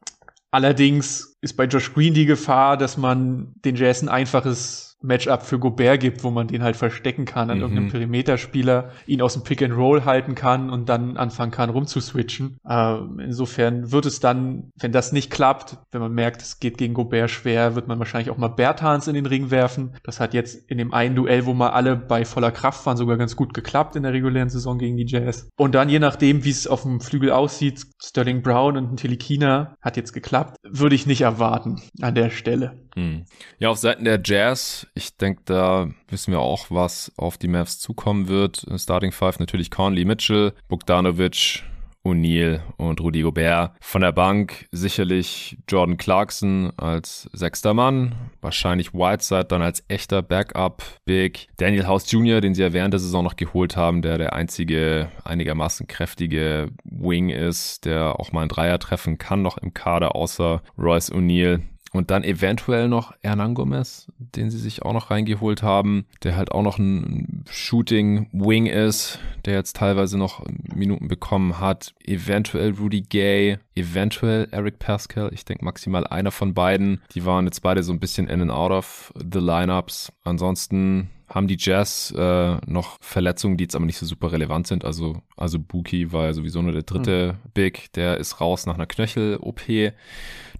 allerdings 0.50 1.36
ist 1.40 1.56
bei 1.56 1.64
Josh 1.64 1.92
Green 1.94 2.14
die 2.14 2.26
Gefahr, 2.26 2.76
dass 2.76 2.96
man 2.96 3.52
den 3.64 3.76
Jazz 3.76 4.02
ein 4.02 4.08
einfaches 4.08 4.89
Matchup 5.02 5.42
für 5.42 5.58
Gobert 5.58 6.00
gibt, 6.00 6.24
wo 6.24 6.30
man 6.30 6.48
den 6.48 6.62
halt 6.62 6.76
verstecken 6.76 7.24
kann 7.24 7.50
an 7.50 7.58
mhm. 7.58 7.62
irgendeinem 7.62 7.90
Perimeterspieler, 7.90 8.90
ihn 9.06 9.22
aus 9.22 9.34
dem 9.34 9.42
Pick 9.42 9.62
and 9.62 9.74
Roll 9.74 10.04
halten 10.04 10.34
kann 10.34 10.70
und 10.70 10.88
dann 10.88 11.16
anfangen 11.16 11.50
kann 11.50 11.70
rumzuswitchen. 11.70 12.58
Äh, 12.68 12.96
insofern 13.18 13.92
wird 13.92 14.06
es 14.06 14.20
dann, 14.20 14.70
wenn 14.76 14.92
das 14.92 15.12
nicht 15.12 15.30
klappt, 15.30 15.78
wenn 15.90 16.00
man 16.00 16.12
merkt, 16.12 16.42
es 16.42 16.60
geht 16.60 16.78
gegen 16.78 16.94
Gobert 16.94 17.30
schwer, 17.30 17.74
wird 17.74 17.88
man 17.88 17.98
wahrscheinlich 17.98 18.30
auch 18.30 18.36
mal 18.36 18.48
Bertans 18.48 19.08
in 19.08 19.14
den 19.14 19.26
Ring 19.26 19.50
werfen. 19.50 19.96
Das 20.02 20.20
hat 20.20 20.34
jetzt 20.34 20.70
in 20.70 20.78
dem 20.78 20.92
einen 20.92 21.14
Duell, 21.14 21.46
wo 21.46 21.54
mal 21.54 21.70
alle 21.70 21.96
bei 21.96 22.24
voller 22.24 22.50
Kraft 22.50 22.84
waren, 22.86 22.96
sogar 22.96 23.16
ganz 23.16 23.36
gut 23.36 23.54
geklappt 23.54 23.96
in 23.96 24.02
der 24.02 24.12
regulären 24.12 24.50
Saison 24.50 24.78
gegen 24.78 24.96
die 24.96 25.06
Jazz. 25.06 25.48
Und 25.56 25.74
dann 25.74 25.88
je 25.88 25.98
nachdem, 25.98 26.44
wie 26.44 26.50
es 26.50 26.66
auf 26.66 26.82
dem 26.82 27.00
Flügel 27.00 27.30
aussieht, 27.30 27.86
Sterling 28.02 28.42
Brown 28.42 28.76
und 28.76 28.92
ein 28.92 28.96
Telikina 28.96 29.76
hat 29.80 29.96
jetzt 29.96 30.12
geklappt, 30.12 30.56
würde 30.62 30.94
ich 30.94 31.06
nicht 31.06 31.22
erwarten 31.22 31.80
an 32.00 32.14
der 32.14 32.30
Stelle. 32.30 32.78
Hm. 32.94 33.24
Ja, 33.58 33.70
auf 33.70 33.78
Seiten 33.78 34.04
der 34.04 34.20
Jazz, 34.22 34.86
ich 34.94 35.16
denke, 35.16 35.42
da 35.44 35.88
wissen 36.08 36.32
wir 36.32 36.40
auch, 36.40 36.66
was 36.70 37.12
auf 37.16 37.38
die 37.38 37.48
Mavs 37.48 37.78
zukommen 37.78 38.28
wird. 38.28 38.66
Starting 38.76 39.12
Five 39.12 39.38
natürlich 39.38 39.70
Conley 39.70 40.04
Mitchell, 40.04 40.52
Bogdanovic, 40.68 41.62
O'Neal 42.04 42.60
und 42.76 43.00
Rudy 43.00 43.22
Gobert. 43.22 43.72
Von 43.80 44.02
der 44.02 44.12
Bank 44.12 44.66
sicherlich 44.72 45.58
Jordan 45.68 45.98
Clarkson 45.98 46.72
als 46.76 47.28
sechster 47.32 47.74
Mann, 47.74 48.14
wahrscheinlich 48.40 48.94
Whiteside 48.94 49.44
dann 49.44 49.62
als 49.62 49.84
echter 49.88 50.22
Backup 50.22 50.82
Big. 51.04 51.48
Daniel 51.58 51.86
House 51.86 52.10
Jr., 52.10 52.40
den 52.40 52.54
sie 52.54 52.62
ja 52.62 52.72
während 52.72 52.94
der 52.94 53.00
Saison 53.00 53.24
noch 53.24 53.36
geholt 53.36 53.76
haben, 53.76 54.02
der 54.02 54.18
der 54.18 54.32
einzige 54.32 55.10
einigermaßen 55.24 55.86
kräftige 55.86 56.70
Wing 56.84 57.28
ist, 57.28 57.84
der 57.84 58.18
auch 58.18 58.32
mal 58.32 58.40
einen 58.40 58.48
Dreier 58.48 58.78
treffen 58.78 59.18
kann 59.18 59.42
noch 59.42 59.58
im 59.58 59.74
Kader, 59.74 60.16
außer 60.16 60.62
Royce 60.78 61.12
O'Neal. 61.12 61.60
Und 61.92 62.12
dann 62.12 62.22
eventuell 62.22 62.88
noch 62.88 63.12
Hernan 63.20 63.54
Gomez, 63.54 64.06
den 64.18 64.50
sie 64.50 64.58
sich 64.58 64.82
auch 64.82 64.92
noch 64.92 65.10
reingeholt 65.10 65.62
haben, 65.64 66.06
der 66.22 66.36
halt 66.36 66.52
auch 66.52 66.62
noch 66.62 66.78
ein 66.78 67.44
Shooting 67.50 68.28
Wing 68.32 68.66
ist, 68.66 69.18
der 69.44 69.54
jetzt 69.54 69.76
teilweise 69.76 70.16
noch 70.16 70.44
Minuten 70.72 71.08
bekommen 71.08 71.58
hat. 71.58 71.94
Eventuell 72.04 72.74
Rudy 72.78 73.02
Gay, 73.02 73.58
eventuell 73.74 74.46
Eric 74.52 74.78
Pascal. 74.78 75.30
Ich 75.32 75.44
denke 75.44 75.64
maximal 75.64 76.06
einer 76.06 76.30
von 76.30 76.54
beiden. 76.54 77.00
Die 77.12 77.24
waren 77.24 77.46
jetzt 77.46 77.60
beide 77.60 77.82
so 77.82 77.92
ein 77.92 77.98
bisschen 77.98 78.28
in 78.28 78.40
and 78.40 78.52
out 78.52 78.70
of 78.70 79.12
the 79.16 79.40
Lineups. 79.40 80.12
Ansonsten 80.22 81.10
haben 81.30 81.46
die 81.46 81.56
Jazz 81.58 82.12
äh, 82.16 82.56
noch 82.66 82.98
Verletzungen, 83.00 83.56
die 83.56 83.64
jetzt 83.64 83.76
aber 83.76 83.86
nicht 83.86 83.98
so 83.98 84.04
super 84.04 84.32
relevant 84.32 84.66
sind. 84.66 84.84
Also, 84.84 85.22
also 85.36 85.58
Buki 85.60 86.12
war 86.12 86.26
ja 86.26 86.32
sowieso 86.32 86.60
nur 86.60 86.72
der 86.72 86.82
dritte 86.82 87.34
mhm. 87.34 87.50
Big, 87.54 87.92
der 87.92 88.16
ist 88.16 88.40
raus 88.40 88.66
nach 88.66 88.74
einer 88.74 88.86
Knöchel-OP. 88.86 89.92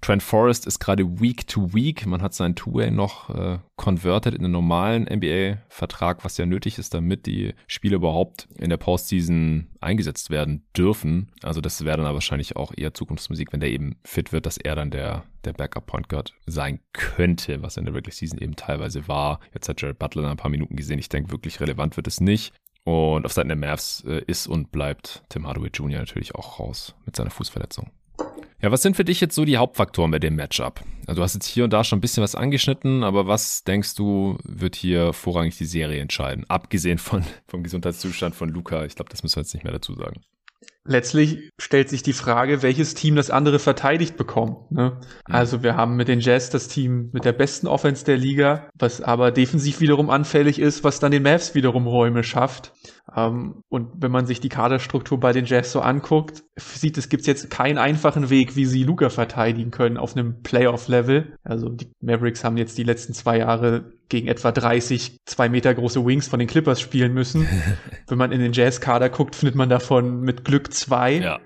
Trent 0.01 0.23
Forrest 0.23 0.67
ist 0.67 0.79
gerade 0.79 1.21
Week 1.21 1.47
to 1.47 1.75
Week. 1.75 2.07
Man 2.07 2.23
hat 2.23 2.33
seinen 2.33 2.57
Two-Way 2.57 2.91
noch 2.91 3.29
äh, 3.31 3.59
converted 3.77 4.35
in 4.35 4.45
einen 4.45 4.53
normalen 4.53 5.05
NBA-Vertrag, 5.05 6.25
was 6.25 6.39
ja 6.39 6.47
nötig 6.47 6.79
ist, 6.79 6.95
damit 6.95 7.27
die 7.27 7.55
Spiele 7.67 7.97
überhaupt 7.97 8.49
in 8.59 8.71
der 8.71 8.79
Postseason 8.79 9.69
eingesetzt 9.81 10.31
werden 10.31 10.65
dürfen. 10.77 11.31
Also 11.43 11.61
das 11.61 11.85
wäre 11.85 11.99
dann 11.99 12.15
wahrscheinlich 12.15 12.57
auch 12.57 12.73
eher 12.75 12.95
Zukunftsmusik, 12.95 13.53
wenn 13.53 13.61
der 13.61 13.71
eben 13.71 13.97
fit 14.03 14.33
wird, 14.33 14.47
dass 14.47 14.57
er 14.57 14.75
dann 14.75 14.91
der, 14.91 15.25
der 15.45 15.53
Backup-Point 15.53 16.09
Guard 16.09 16.35
sein 16.47 16.81
könnte, 16.95 17.63
was 17.63 17.77
in 17.77 17.85
der 17.85 17.95
Regular 17.95 18.15
Season 18.15 18.39
eben 18.39 18.57
teilweise 18.57 19.07
war. 19.07 19.41
Jetzt 19.53 19.69
hat 19.69 19.83
Jared 19.83 19.99
Butler 19.99 20.31
ein 20.31 20.39
paar 20.39 20.51
Minuten 20.51 20.77
gesehen. 20.77 20.99
Ich 20.99 21.11
denke, 21.11 21.31
wirklich 21.31 21.61
relevant 21.61 21.97
wird 21.99 22.07
es 22.07 22.21
nicht. 22.21 22.55
Und 22.85 23.27
auf 23.27 23.33
Seiten 23.33 23.49
der 23.49 23.59
Mavs 23.59 24.03
äh, 24.07 24.23
ist 24.27 24.47
und 24.47 24.73
bleibt 24.73 25.25
Tim 25.29 25.47
Hardaway 25.47 25.69
Jr. 25.69 25.99
natürlich 25.99 26.35
auch 26.35 26.59
raus 26.59 26.95
mit 27.05 27.15
seiner 27.15 27.31
Fußverletzung. 27.31 27.91
Ja, 28.63 28.71
was 28.71 28.83
sind 28.83 28.95
für 28.95 29.05
dich 29.05 29.23
jetzt 29.23 29.35
so 29.35 29.47
die 29.47 29.57
Hauptfaktoren 29.57 30.11
bei 30.11 30.19
dem 30.19 30.37
Matchup? 30.37 30.83
Also 31.07 31.21
du 31.21 31.23
hast 31.23 31.33
jetzt 31.33 31.47
hier 31.47 31.65
und 31.65 31.73
da 31.73 31.83
schon 31.83 31.99
ein 31.99 32.03
bisschen 32.03 32.23
was 32.23 32.35
angeschnitten, 32.35 33.03
aber 33.05 33.27
was 33.27 33.65
denkst 33.65 33.95
du, 33.95 34.37
wird 34.45 34.77
hier 34.77 35.15
vorrangig 35.15 35.57
die 35.57 35.65
Serie 35.65 36.03
entscheiden? 36.03 36.45
Abgesehen 36.49 36.99
von, 36.99 37.25
vom 37.49 37.63
Gesundheitszustand 37.63 38.35
von 38.35 38.51
Luca. 38.51 38.85
Ich 38.85 38.97
glaube, 38.97 39.11
das 39.11 39.23
müssen 39.23 39.37
wir 39.37 39.43
jetzt 39.43 39.55
nicht 39.55 39.65
mehr 39.65 39.73
dazu 39.73 39.95
sagen. 39.95 40.21
Letztlich 40.85 41.51
stellt 41.61 41.91
sich 41.91 42.03
die 42.03 42.15
Frage, 42.15 42.63
welches 42.63 42.95
Team 42.95 43.15
das 43.15 43.31
andere 43.31 43.59
verteidigt 43.59 44.17
bekommt. 44.17 44.73
Ne? 44.73 44.99
Mhm. 45.29 45.35
Also 45.35 45.63
wir 45.63 45.77
haben 45.77 45.95
mit 45.95 46.09
den 46.09 46.21
Jazz 46.21 46.49
das 46.49 46.69
Team 46.69 47.11
mit 47.13 47.25
der 47.25 47.33
besten 47.33 47.67
Offense 47.67 48.05
der 48.05 48.17
Liga, 48.17 48.69
was 48.79 49.03
aber 49.03 49.31
defensiv 49.31 49.81
wiederum 49.81 50.09
anfällig 50.09 50.59
ist, 50.59 50.83
was 50.83 50.99
dann 50.99 51.13
den 51.13 51.23
Mavs 51.23 51.55
wiederum 51.55 51.87
Räume 51.87 52.25
schafft. 52.25 52.73
Ähm, 53.15 53.63
und 53.69 53.91
wenn 53.99 54.11
man 54.11 54.25
sich 54.25 54.41
die 54.41 54.49
Kaderstruktur 54.49 55.21
bei 55.21 55.33
den 55.33 55.45
Jazz 55.45 55.71
so 55.71 55.81
anguckt, 55.81 56.45
sieht 56.57 56.97
es 56.97 57.11
gibt 57.11 57.27
jetzt 57.27 57.51
keinen 57.51 57.79
einfachen 57.79 58.31
Weg, 58.31 58.57
wie 58.57 58.65
sie 58.65 58.83
Luca 58.83 59.11
verteidigen 59.11 59.71
können 59.71 59.99
auf 59.99 60.17
einem 60.17 60.43
Playoff-Level. 60.43 61.37
Also 61.45 61.69
die 61.69 61.93
Mavericks 62.01 62.43
haben 62.43 62.57
jetzt 62.57 62.79
die 62.79 62.85
letzten 62.85 63.13
zwei 63.13 63.39
Jahre 63.39 63.93
gegen 64.11 64.29
etwa 64.29 64.53
30 64.53 65.17
zwei 65.25 65.49
Meter 65.49 65.73
große 65.73 66.05
Wings 66.05 66.29
von 66.29 66.39
den 66.39 66.49
Clippers 66.49 66.81
spielen 66.81 67.15
müssen. 67.15 67.49
wenn 68.09 68.19
man 68.19 68.33
in 68.33 68.41
den 68.41 68.53
Jazz-Kader 68.53 69.09
guckt, 69.09 69.35
findet 69.35 69.55
man 69.55 69.71
davon 69.71 70.21
mit 70.21 70.45
Glück 70.45 70.75
zwei. 70.75 71.15
Ja. 71.15 71.41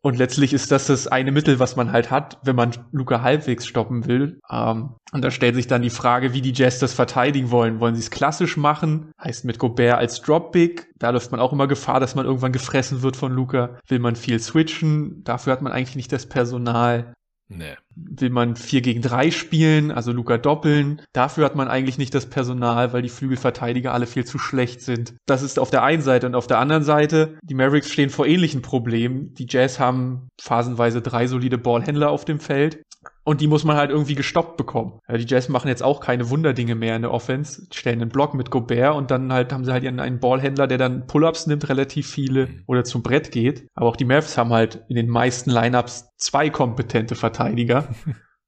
Und 0.00 0.18
letztlich 0.18 0.52
ist 0.52 0.72
das 0.72 0.86
das 0.86 1.06
eine 1.06 1.30
Mittel, 1.30 1.60
was 1.60 1.76
man 1.76 1.92
halt 1.92 2.10
hat, 2.10 2.38
wenn 2.42 2.56
man 2.56 2.72
Luca 2.90 3.22
halbwegs 3.22 3.66
stoppen 3.66 4.06
will. 4.06 4.40
Ähm, 4.50 4.96
und 5.12 5.22
da 5.22 5.30
stellt 5.30 5.54
sich 5.54 5.68
dann 5.68 5.82
die 5.82 5.90
Frage, 5.90 6.32
wie 6.32 6.40
die 6.40 6.52
Jazz 6.52 6.80
das 6.80 6.92
verteidigen 6.92 7.50
wollen. 7.50 7.78
Wollen 7.78 7.94
sie 7.94 8.00
es 8.00 8.10
klassisch 8.10 8.56
machen? 8.56 9.12
Heißt 9.22 9.44
mit 9.44 9.58
Gobert 9.58 9.98
als 9.98 10.20
Drop-Big. 10.20 10.88
Da 10.98 11.10
läuft 11.10 11.30
man 11.30 11.40
auch 11.40 11.52
immer 11.52 11.68
Gefahr, 11.68 12.00
dass 12.00 12.14
man 12.14 12.26
irgendwann 12.26 12.52
gefressen 12.52 13.02
wird 13.02 13.16
von 13.16 13.32
Luca. 13.32 13.78
Will 13.86 14.00
man 14.00 14.16
viel 14.16 14.40
switchen? 14.40 15.22
Dafür 15.22 15.52
hat 15.52 15.62
man 15.62 15.72
eigentlich 15.72 15.96
nicht 15.96 16.12
das 16.12 16.26
Personal. 16.26 17.14
Nee. 17.48 17.76
Will 17.94 18.30
man 18.30 18.56
4 18.56 18.80
gegen 18.80 19.02
3 19.02 19.30
spielen, 19.30 19.90
also 19.90 20.12
Luca 20.12 20.38
doppeln? 20.38 21.02
Dafür 21.12 21.44
hat 21.44 21.56
man 21.56 21.68
eigentlich 21.68 21.98
nicht 21.98 22.14
das 22.14 22.26
Personal, 22.26 22.92
weil 22.92 23.02
die 23.02 23.08
Flügelverteidiger 23.08 23.92
alle 23.92 24.06
viel 24.06 24.24
zu 24.24 24.38
schlecht 24.38 24.80
sind. 24.80 25.14
Das 25.26 25.42
ist 25.42 25.58
auf 25.58 25.70
der 25.70 25.82
einen 25.82 26.02
Seite 26.02 26.26
und 26.26 26.34
auf 26.34 26.46
der 26.46 26.58
anderen 26.58 26.84
Seite, 26.84 27.38
die 27.42 27.54
Mavericks 27.54 27.90
stehen 27.90 28.10
vor 28.10 28.26
ähnlichen 28.26 28.62
Problemen. 28.62 29.34
Die 29.34 29.46
Jazz 29.48 29.78
haben 29.78 30.28
phasenweise 30.40 31.02
drei 31.02 31.26
solide 31.26 31.58
Ballhändler 31.58 32.10
auf 32.10 32.24
dem 32.24 32.40
Feld. 32.40 32.82
Und 33.24 33.40
die 33.40 33.46
muss 33.46 33.64
man 33.64 33.76
halt 33.76 33.90
irgendwie 33.90 34.14
gestoppt 34.14 34.56
bekommen. 34.56 34.98
Ja, 35.08 35.16
die 35.16 35.26
Jazz 35.26 35.48
machen 35.48 35.68
jetzt 35.68 35.82
auch 35.82 36.00
keine 36.00 36.28
Wunderdinge 36.30 36.74
mehr 36.74 36.96
in 36.96 37.02
der 37.02 37.12
Offense. 37.12 37.66
Stellen 37.72 38.00
einen 38.00 38.10
Block 38.10 38.34
mit 38.34 38.50
Gobert 38.50 38.96
und 38.96 39.10
dann 39.10 39.32
halt 39.32 39.52
haben 39.52 39.64
sie 39.64 39.72
halt 39.72 39.84
ihren 39.84 40.00
einen 40.00 40.18
Ballhändler, 40.18 40.66
der 40.66 40.78
dann 40.78 41.06
Pull-ups 41.06 41.46
nimmt, 41.46 41.68
relativ 41.68 42.08
viele 42.10 42.46
mhm. 42.46 42.62
oder 42.66 42.84
zum 42.84 43.02
Brett 43.02 43.30
geht. 43.30 43.68
Aber 43.74 43.88
auch 43.88 43.96
die 43.96 44.04
Mavs 44.04 44.36
haben 44.36 44.50
halt 44.50 44.84
in 44.88 44.96
den 44.96 45.08
meisten 45.08 45.50
Lineups 45.50 46.10
zwei 46.16 46.50
kompetente 46.50 47.14
Verteidiger. 47.14 47.88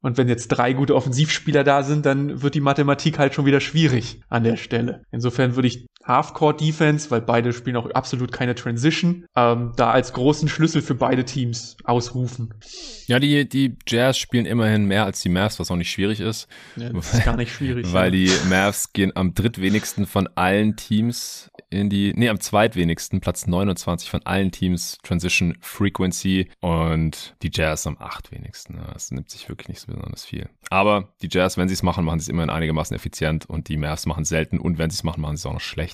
Und 0.04 0.18
wenn 0.18 0.28
jetzt 0.28 0.48
drei 0.48 0.74
gute 0.74 0.94
Offensivspieler 0.96 1.64
da 1.64 1.82
sind, 1.82 2.04
dann 2.04 2.42
wird 2.42 2.54
die 2.54 2.60
Mathematik 2.60 3.18
halt 3.18 3.32
schon 3.32 3.46
wieder 3.46 3.60
schwierig 3.60 4.20
an 4.28 4.44
der 4.44 4.56
Stelle. 4.56 5.02
Insofern 5.10 5.56
würde 5.56 5.68
ich 5.68 5.86
Halfcourt 6.06 6.60
Defense, 6.60 7.10
weil 7.10 7.20
beide 7.20 7.52
spielen 7.52 7.76
auch 7.76 7.90
absolut 7.90 8.30
keine 8.30 8.54
Transition, 8.54 9.26
ähm, 9.36 9.72
da 9.76 9.90
als 9.90 10.12
großen 10.12 10.48
Schlüssel 10.48 10.82
für 10.82 10.94
beide 10.94 11.24
Teams 11.24 11.76
ausrufen. 11.84 12.54
Ja, 13.06 13.18
die, 13.18 13.48
die 13.48 13.76
Jazz 13.86 14.18
spielen 14.18 14.46
immerhin 14.46 14.84
mehr 14.84 15.04
als 15.04 15.22
die 15.22 15.28
Mavs, 15.28 15.58
was 15.58 15.70
auch 15.70 15.76
nicht 15.76 15.90
schwierig 15.90 16.20
ist. 16.20 16.48
Ja, 16.76 16.90
das 16.90 17.14
ist 17.14 17.24
gar 17.24 17.36
nicht 17.36 17.52
schwierig. 17.52 17.86
weil 17.92 18.14
ja. 18.14 18.32
die 18.32 18.48
Mavs 18.48 18.92
gehen 18.92 19.12
am 19.14 19.34
drittwenigsten 19.34 20.06
von 20.06 20.28
allen 20.34 20.76
Teams 20.76 21.50
in 21.70 21.90
die, 21.90 22.12
nee, 22.14 22.28
am 22.28 22.40
zweitwenigsten, 22.40 23.20
Platz 23.20 23.46
29 23.46 24.08
von 24.08 24.24
allen 24.24 24.52
Teams 24.52 24.98
Transition 25.02 25.56
Frequency 25.60 26.48
und 26.60 27.34
die 27.42 27.50
Jazz 27.52 27.86
am 27.86 27.96
achtwenigsten. 27.98 28.78
Das 28.92 29.10
nimmt 29.10 29.30
sich 29.30 29.48
wirklich 29.48 29.68
nicht 29.68 29.80
so 29.80 29.92
besonders 29.92 30.24
viel. 30.24 30.48
Aber 30.70 31.12
die 31.22 31.28
Jazz, 31.30 31.56
wenn 31.56 31.68
sie 31.68 31.74
es 31.74 31.82
machen, 31.82 32.04
machen 32.04 32.20
sie 32.20 32.24
es 32.24 32.28
immerhin 32.28 32.50
einigermaßen 32.50 32.94
effizient 32.94 33.46
und 33.46 33.68
die 33.68 33.76
Mavs 33.76 34.06
machen 34.06 34.22
es 34.22 34.28
selten 34.28 34.58
und 34.58 34.78
wenn 34.78 34.90
sie 34.90 34.94
es 34.94 35.04
machen, 35.04 35.20
machen 35.20 35.36
sie 35.36 35.40
es 35.42 35.46
auch 35.46 35.54
noch 35.54 35.60
schlecht. 35.60 35.93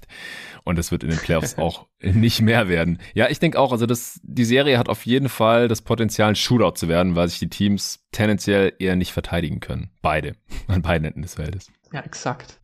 Und 0.65 0.79
das 0.79 0.93
wird 0.93 1.05
in 1.05 1.11
den 1.11 1.19
Playoffs 1.19 1.55
auch 1.59 1.87
nicht 2.01 2.41
mehr 2.43 2.69
werden. 2.69 2.99
Ja, 3.15 3.29
ich 3.29 3.39
denke 3.39 3.59
auch, 3.59 3.73
also 3.73 3.87
das, 3.87 4.21
die 4.23 4.45
Serie 4.45 4.79
hat 4.79 4.89
auf 4.89 5.07
jeden 5.07 5.29
Fall 5.29 5.69
das 5.69 5.83
Potenzial, 5.83 6.31
ein 6.31 6.37
Shootout 6.37 6.77
zu 6.77 6.89
werden, 6.89 7.17
weil 7.17 7.29
sich 7.29 7.39
die 7.39 7.49
Teams 7.49 8.07
tendenziell 8.13 8.73
eher 8.79 8.97
nicht 8.97 9.13
verteidigen 9.13 9.61
können. 9.61 9.91
Beide. 10.03 10.37
An 10.69 10.83
beiden 10.83 11.07
Enden 11.07 11.23
des 11.23 11.35
Feldes. 11.35 11.71
Ja, 11.93 12.01
exakt. 12.01 12.61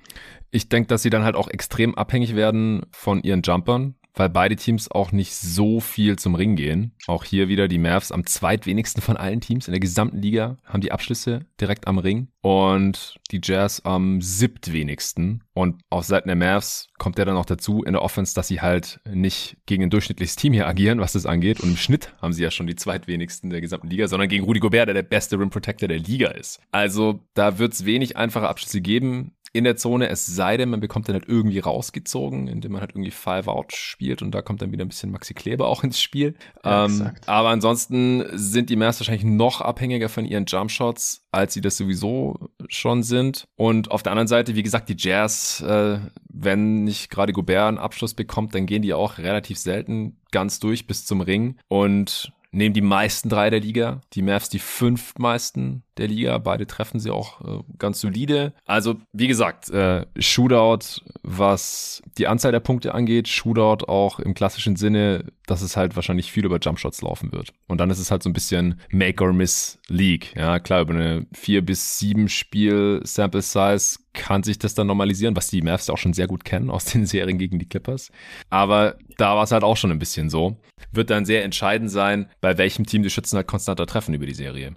Ich 0.50 0.68
denke, 0.68 0.88
dass 0.88 1.02
sie 1.02 1.10
dann 1.10 1.24
halt 1.24 1.36
auch 1.36 1.48
extrem 1.48 1.94
abhängig 1.96 2.36
werden 2.36 2.86
von 2.90 3.22
ihren 3.22 3.42
Jumpern 3.42 3.96
weil 4.16 4.30
beide 4.30 4.56
Teams 4.56 4.90
auch 4.90 5.12
nicht 5.12 5.34
so 5.34 5.80
viel 5.80 6.16
zum 6.16 6.34
Ring 6.34 6.56
gehen. 6.56 6.92
Auch 7.06 7.22
hier 7.22 7.48
wieder 7.48 7.68
die 7.68 7.78
Mavs 7.78 8.10
am 8.10 8.26
zweitwenigsten 8.26 9.02
von 9.02 9.16
allen 9.16 9.40
Teams 9.40 9.68
in 9.68 9.72
der 9.72 9.80
gesamten 9.80 10.20
Liga 10.20 10.56
haben 10.64 10.80
die 10.80 10.90
Abschlüsse 10.90 11.46
direkt 11.60 11.86
am 11.86 11.98
Ring 11.98 12.28
und 12.40 13.16
die 13.30 13.40
Jazz 13.42 13.82
am 13.84 14.20
siebtwenigsten. 14.20 15.42
Und 15.52 15.80
auf 15.90 16.04
Seiten 16.04 16.28
der 16.28 16.36
Mavs 16.36 16.88
kommt 16.98 17.18
der 17.18 17.24
dann 17.24 17.34
noch 17.34 17.44
dazu 17.44 17.82
in 17.82 17.92
der 17.92 18.02
Offense, 18.02 18.34
dass 18.34 18.48
sie 18.48 18.60
halt 18.60 19.00
nicht 19.08 19.56
gegen 19.66 19.82
ein 19.82 19.90
durchschnittliches 19.90 20.36
Team 20.36 20.52
hier 20.52 20.66
agieren, 20.66 21.00
was 21.00 21.12
das 21.12 21.26
angeht. 21.26 21.60
Und 21.60 21.70
im 21.70 21.76
Schnitt 21.76 22.14
haben 22.22 22.32
sie 22.32 22.42
ja 22.42 22.50
schon 22.50 22.66
die 22.66 22.76
zweitwenigsten 22.76 23.50
der 23.50 23.60
gesamten 23.60 23.88
Liga, 23.88 24.08
sondern 24.08 24.28
gegen 24.28 24.44
Rudy 24.44 24.60
Gobert, 24.60 24.88
der 24.88 24.94
der 24.94 25.02
beste 25.02 25.38
Rim 25.38 25.50
Protector 25.50 25.88
der 25.88 25.98
Liga 25.98 26.28
ist. 26.30 26.60
Also 26.72 27.20
da 27.34 27.58
wird 27.58 27.74
es 27.74 27.84
wenig 27.84 28.16
einfache 28.16 28.48
Abschlüsse 28.48 28.80
geben 28.80 29.32
in 29.52 29.64
der 29.64 29.76
Zone, 29.76 30.08
es 30.08 30.26
sei 30.26 30.56
denn, 30.56 30.70
man 30.70 30.80
bekommt 30.80 31.08
dann 31.08 31.14
halt 31.14 31.28
irgendwie 31.28 31.58
rausgezogen, 31.58 32.48
indem 32.48 32.72
man 32.72 32.80
halt 32.80 32.92
irgendwie 32.92 33.10
Five 33.10 33.48
Out 33.48 33.72
spielt 33.72 34.22
und 34.22 34.32
da 34.32 34.42
kommt 34.42 34.62
dann 34.62 34.72
wieder 34.72 34.84
ein 34.84 34.88
bisschen 34.88 35.10
Maxi 35.10 35.34
Kleber 35.34 35.66
auch 35.68 35.82
ins 35.84 36.00
Spiel. 36.00 36.34
Ja, 36.64 36.84
ähm, 36.84 37.10
aber 37.26 37.50
ansonsten 37.50 38.24
sind 38.32 38.70
die 38.70 38.76
Mavs 38.76 39.00
wahrscheinlich 39.00 39.24
noch 39.24 39.60
abhängiger 39.60 40.08
von 40.08 40.24
ihren 40.24 40.46
Jumpshots, 40.46 41.26
als 41.32 41.54
sie 41.54 41.60
das 41.60 41.76
sowieso 41.76 42.50
schon 42.68 43.02
sind. 43.02 43.46
Und 43.56 43.90
auf 43.90 44.02
der 44.02 44.12
anderen 44.12 44.28
Seite, 44.28 44.54
wie 44.54 44.62
gesagt, 44.62 44.88
die 44.88 44.96
Jazz, 44.98 45.60
äh, 45.60 45.98
wenn 46.28 46.84
nicht 46.84 47.10
gerade 47.10 47.32
Gobert 47.32 47.68
einen 47.68 47.78
Abschluss 47.78 48.14
bekommt, 48.14 48.54
dann 48.54 48.66
gehen 48.66 48.82
die 48.82 48.94
auch 48.94 49.18
relativ 49.18 49.58
selten 49.58 50.16
ganz 50.32 50.60
durch 50.60 50.86
bis 50.86 51.06
zum 51.06 51.20
Ring. 51.20 51.56
Und 51.68 52.32
nehmen 52.56 52.72
die 52.72 52.80
meisten 52.80 53.28
drei 53.28 53.50
der 53.50 53.60
Liga, 53.60 54.00
die 54.14 54.22
Mavs 54.22 54.48
die 54.48 54.58
fünf 54.58 55.14
meisten 55.18 55.82
der 55.98 56.08
Liga. 56.08 56.38
Beide 56.38 56.66
treffen 56.66 56.98
sie 56.98 57.10
auch 57.10 57.40
äh, 57.42 57.62
ganz 57.78 58.00
solide. 58.00 58.54
Also, 58.64 58.96
wie 59.12 59.28
gesagt, 59.28 59.70
äh, 59.70 60.06
Shootout, 60.18 61.02
was 61.22 62.02
die 62.18 62.26
Anzahl 62.26 62.52
der 62.52 62.60
Punkte 62.60 62.94
angeht, 62.94 63.28
Shootout 63.28 63.86
auch 63.86 64.18
im 64.18 64.34
klassischen 64.34 64.76
Sinne, 64.76 65.26
dass 65.46 65.62
es 65.62 65.76
halt 65.76 65.96
wahrscheinlich 65.96 66.32
viel 66.32 66.44
über 66.44 66.58
Jumpshots 66.58 67.02
laufen 67.02 67.32
wird. 67.32 67.52
Und 67.68 67.78
dann 67.78 67.90
ist 67.90 67.98
es 67.98 68.10
halt 68.10 68.22
so 68.22 68.28
ein 68.28 68.32
bisschen 68.32 68.80
Make 68.90 69.22
or 69.22 69.32
Miss 69.32 69.78
League. 69.88 70.34
Ja, 70.36 70.58
klar, 70.58 70.82
über 70.82 70.94
eine 70.94 71.26
vier 71.32 71.64
bis 71.64 71.98
sieben 71.98 72.28
Spiel 72.28 73.00
Sample 73.04 73.42
Size 73.42 73.98
kann 74.12 74.42
sich 74.42 74.58
das 74.58 74.74
dann 74.74 74.86
normalisieren, 74.86 75.36
was 75.36 75.48
die 75.48 75.62
Mavs 75.62 75.90
auch 75.90 75.98
schon 75.98 76.14
sehr 76.14 76.26
gut 76.26 76.44
kennen 76.44 76.70
aus 76.70 76.86
den 76.86 77.06
Serien 77.06 77.38
gegen 77.38 77.58
die 77.58 77.68
Clippers. 77.68 78.10
Aber 78.50 78.96
da 79.16 79.36
war 79.36 79.44
es 79.44 79.52
halt 79.52 79.64
auch 79.64 79.76
schon 79.76 79.90
ein 79.90 79.98
bisschen 79.98 80.30
so. 80.30 80.56
Wird 80.92 81.10
dann 81.10 81.24
sehr 81.24 81.44
entscheidend 81.44 81.90
sein, 81.90 82.28
bei 82.40 82.58
welchem 82.58 82.86
Team 82.86 83.02
die 83.02 83.10
Schützen 83.10 83.36
halt 83.36 83.46
konstanter 83.46 83.86
treffen 83.86 84.14
über 84.14 84.26
die 84.26 84.34
Serie. 84.34 84.76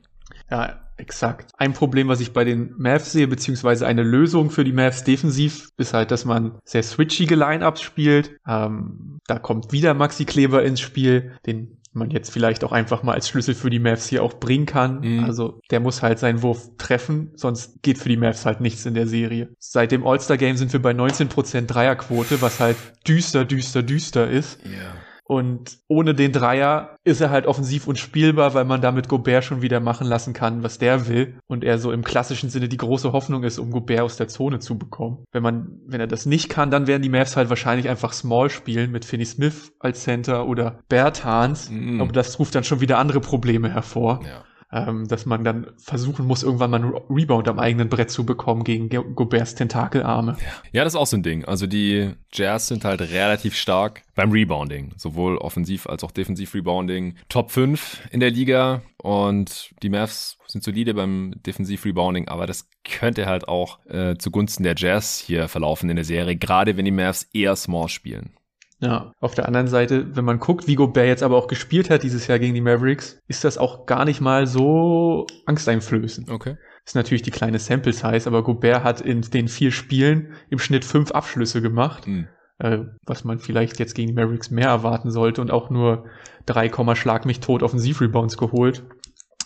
Ja, 0.51 0.88
exakt. 1.00 1.52
Ein 1.58 1.74
Problem, 1.74 2.08
was 2.08 2.20
ich 2.20 2.34
bei 2.34 2.43
den 2.43 2.74
Mavs 2.78 3.12
sehe, 3.12 3.28
beziehungsweise 3.28 3.88
eine 3.88 4.04
Lösung 4.04 4.50
für 4.50 4.64
die 4.64 4.74
Mavs 4.74 5.04
defensiv, 5.04 5.70
ist 5.78 5.93
halt, 5.93 6.12
dass 6.12 6.26
man 6.26 6.60
sehr 6.64 6.84
switchige 6.84 7.36
Line-Ups 7.36 7.82
spielt. 7.82 8.38
Ähm, 8.47 9.20
da 9.28 9.39
kommt 9.39 9.72
wieder 9.72 9.93
Maxi 9.93 10.26
Kleber 10.26 10.64
ins 10.64 10.82
Spiel, 10.82 11.34
den 11.45 11.80
man 11.91 12.12
jetzt 12.12 12.32
vielleicht 12.32 12.64
auch 12.64 12.72
einfach 12.72 13.04
mal 13.04 13.14
als 13.14 13.28
Schlüssel 13.28 13.56
für 13.56 13.70
die 13.70 13.80
Mavs 13.80 14.08
hier 14.08 14.24
auch 14.24 14.36
bringen 14.36 14.66
kann. 14.66 15.02
Mhm. 15.02 15.24
Also 15.24 15.60
der 15.72 15.80
muss 15.80 16.02
halt 16.02 16.20
seinen 16.20 16.41
Wurf 16.43 16.70
treffen, 16.78 17.32
sonst 17.36 17.82
geht 17.82 17.97
für 17.97 18.10
die 18.10 18.18
Mavs 18.18 18.45
halt 18.45 18.62
nichts 18.62 18.86
in 18.86 18.93
der 18.93 19.08
Serie. 19.08 19.50
Seit 19.58 19.91
dem 19.91 20.06
All-Star-Game 20.06 20.58
sind 20.58 20.72
wir 20.72 20.82
bei 20.82 20.91
19% 20.91 21.66
Dreierquote, 21.66 22.41
was 22.41 22.60
halt 22.60 22.78
düster, 23.08 23.45
düster, 23.45 23.84
düster 23.84 24.30
ist. 24.30 24.60
Ja. 24.64 24.93
Und 25.30 25.77
ohne 25.88 26.15
den 26.15 26.32
Dreier 26.32 26.95
ist 27.03 27.21
er 27.21 27.30
halt 27.30 27.45
offensiv 27.45 27.86
unspielbar, 27.86 28.55
weil 28.55 28.65
man 28.65 28.82
damit 28.82 29.07
Gobert 29.07 29.43
schon 29.43 29.61
wieder 29.61 29.80
machen 29.80 30.07
lassen 30.07 30.34
kann, 30.34 30.63
was 30.63 30.80
der 30.80 31.07
will. 31.07 31.38
Und 31.45 31.63
er 31.63 31.77
so 31.77 31.91
im 31.91 32.03
klassischen 32.03 32.49
Sinne 32.49 32.67
die 32.67 32.77
große 32.77 33.11
Hoffnung 33.11 33.43
ist, 33.43 33.59
um 33.59 33.69
Gobert 33.69 34.01
aus 34.01 34.17
der 34.17 34.27
Zone 34.27 34.57
zu 34.57 34.80
bekommen. 34.80 35.23
Wenn 35.32 35.43
man, 35.43 35.82
wenn 35.86 35.99
er 36.01 36.07
das 36.07 36.25
nicht 36.25 36.49
kann, 36.49 36.71
dann 36.71 36.88
werden 36.88 37.03
die 37.03 37.09
Mavs 37.09 37.38
halt 37.38 37.49
wahrscheinlich 37.49 37.88
einfach 37.89 38.11
Small 38.11 38.49
spielen 38.49 38.91
mit 38.91 39.05
Finney 39.05 39.25
Smith 39.25 39.71
als 39.80 40.01
Center 40.01 40.47
oder 40.47 40.80
Bertans. 40.89 41.69
Mhm. 41.69 42.01
Aber 42.01 42.11
das 42.11 42.39
ruft 42.39 42.55
dann 42.55 42.63
schon 42.63 42.82
wieder 42.82 42.97
andere 42.97 43.21
Probleme 43.21 43.71
hervor. 43.71 44.21
Ja 44.25 44.43
ähm, 44.72 45.07
dass 45.07 45.26
man 45.26 45.43
dann 45.43 45.67
versuchen 45.78 46.28
muss, 46.28 46.43
irgendwann 46.43 46.72
mal 46.72 46.84
einen 46.84 46.93
Rebound 47.09 47.47
am 47.47 47.59
eigenen 47.59 47.89
Brett 47.89 48.11
zu 48.11 48.26
bekommen 48.26 48.63
gegen 48.63 48.89
Goberts 49.15 49.55
Tentakelarme. 49.55 50.38
Ja, 50.72 50.84
das 50.84 50.93
ist 50.93 50.99
auch 50.99 51.07
so 51.07 51.17
ein 51.17 51.24
Ding. 51.24 51.45
Also 51.45 51.65
die 51.65 52.11
Jazz 52.32 52.67
sind 52.67 52.86
halt 52.86 53.01
relativ 53.01 53.55
stark 53.55 54.03
beim 54.15 54.32
Rebounding, 54.32 54.91
sowohl 54.97 55.38
offensiv 55.38 55.88
als 55.88 56.03
auch 56.03 56.11
defensiv 56.11 56.53
Rebounding. 56.53 57.15
Top 57.30 57.51
5 57.51 58.09
in 58.11 58.20
der 58.20 58.30
Liga 58.30 58.82
und 58.97 59.72
die 59.82 59.89
Mavs 59.89 60.38
sind 60.45 60.63
solide 60.63 60.93
beim 60.93 61.34
Defensiv 61.45 61.86
Rebounding, 61.86 62.28
aber 62.28 62.45
das 62.45 62.70
könnte 62.84 63.26
halt 63.26 63.47
auch 63.47 63.80
äh, 63.86 64.17
zugunsten 64.17 64.63
der 64.63 64.76
Jazz 64.78 65.20
hier 65.20 65.47
verlaufen 65.47 65.89
in 65.89 65.95
der 65.95 66.05
Serie, 66.05 66.36
gerade 66.36 66.78
wenn 66.78 66.86
die 66.86 66.91
Mavs 66.91 67.28
eher 67.34 67.55
small 67.55 67.88
spielen. 67.88 68.34
Ja, 68.82 69.11
auf 69.19 69.36
der 69.36 69.45
anderen 69.45 69.67
Seite, 69.67 70.15
wenn 70.15 70.23
man 70.23 70.39
guckt, 70.39 70.67
wie 70.67 70.75
Gobert 70.75 71.07
jetzt 71.07 71.23
aber 71.23 71.36
auch 71.36 71.47
gespielt 71.47 71.89
hat 71.89 72.03
dieses 72.03 72.27
Jahr 72.27 72.39
gegen 72.39 72.53
die 72.53 72.61
Mavericks, 72.61 73.19
ist 73.27 73.43
das 73.43 73.57
auch 73.57 73.86
gar 73.86 74.05
nicht 74.05 74.21
mal 74.21 74.47
so 74.47 75.27
angsteinflößend. 75.45 76.30
Okay. 76.30 76.55
Ist 76.86 76.95
natürlich 76.95 77.21
die 77.21 77.32
kleine 77.32 77.59
Sample 77.59 77.91
Size, 77.91 78.25
aber 78.25 78.43
Gobert 78.43 78.84
hat 78.84 79.01
in 79.01 79.21
den 79.21 79.49
vier 79.49 79.71
Spielen 79.71 80.34
im 80.49 80.59
Schnitt 80.59 80.86
fünf 80.86 81.11
Abschlüsse 81.11 81.61
gemacht, 81.61 82.07
mhm. 82.07 82.30
äh, 82.59 82.80
was 83.05 83.25
man 83.25 83.39
vielleicht 83.39 83.80
jetzt 83.80 83.95
gegen 83.95 84.07
die 84.07 84.13
Mavericks 84.13 84.49
mehr 84.49 84.69
erwarten 84.69 85.11
sollte 85.11 85.41
und 85.41 85.51
auch 85.51 85.69
nur 85.69 86.05
drei 86.45 86.71
Schlag 86.95 87.25
mich 87.25 87.41
tot 87.41 87.63
Offensivrebounds 87.63 88.38
geholt. 88.38 88.84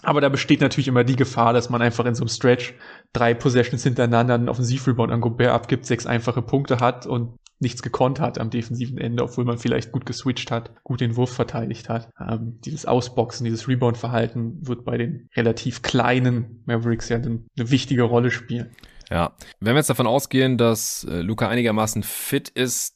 Aber 0.03 0.21
da 0.21 0.29
besteht 0.29 0.61
natürlich 0.61 0.89
immer 0.89 1.03
die 1.03 1.15
Gefahr, 1.15 1.53
dass 1.53 1.69
man 1.69 1.81
einfach 1.81 2.05
in 2.05 2.13
so 2.13 2.23
einem 2.23 2.29
Stretch 2.29 2.75
drei 3.13 3.33
Possessions 3.33 3.83
hintereinander 3.83 4.35
einen 4.35 4.49
Offensivrebound 4.49 5.11
an 5.11 5.21
Gobert 5.21 5.51
abgibt, 5.51 5.85
sechs 5.85 6.05
einfache 6.05 6.41
Punkte 6.41 6.79
hat 6.81 7.07
und 7.07 7.37
nichts 7.63 7.81
gekonnt 7.81 8.19
hat 8.19 8.37
am 8.39 8.51
defensiven 8.51 8.99
Ende, 8.99 9.23
obwohl 9.23 9.45
man 9.45 9.57
vielleicht 9.57 9.91
gut 9.91 10.05
geswitcht 10.05 10.51
hat, 10.51 10.71
gut 10.83 11.01
den 11.01 11.15
Wurf 11.15 11.33
verteidigt 11.33 11.89
hat. 11.89 12.09
Ähm, 12.19 12.59
dieses 12.63 12.85
Ausboxen, 12.85 13.45
dieses 13.45 13.67
Rebound-Verhalten 13.67 14.67
wird 14.67 14.85
bei 14.85 14.97
den 14.97 15.29
relativ 15.35 15.81
kleinen 15.81 16.61
Mavericks 16.65 17.09
ja 17.09 17.17
eine 17.17 17.41
wichtige 17.55 18.03
Rolle 18.03 18.29
spielen. 18.29 18.69
Ja, 19.13 19.35
wenn 19.59 19.75
wir 19.75 19.77
jetzt 19.77 19.91
davon 19.91 20.07
ausgehen, 20.07 20.57
dass 20.57 21.03
äh, 21.03 21.21
Luca 21.21 21.47
einigermaßen 21.47 22.01
fit 22.01 22.49
ist, 22.49 22.95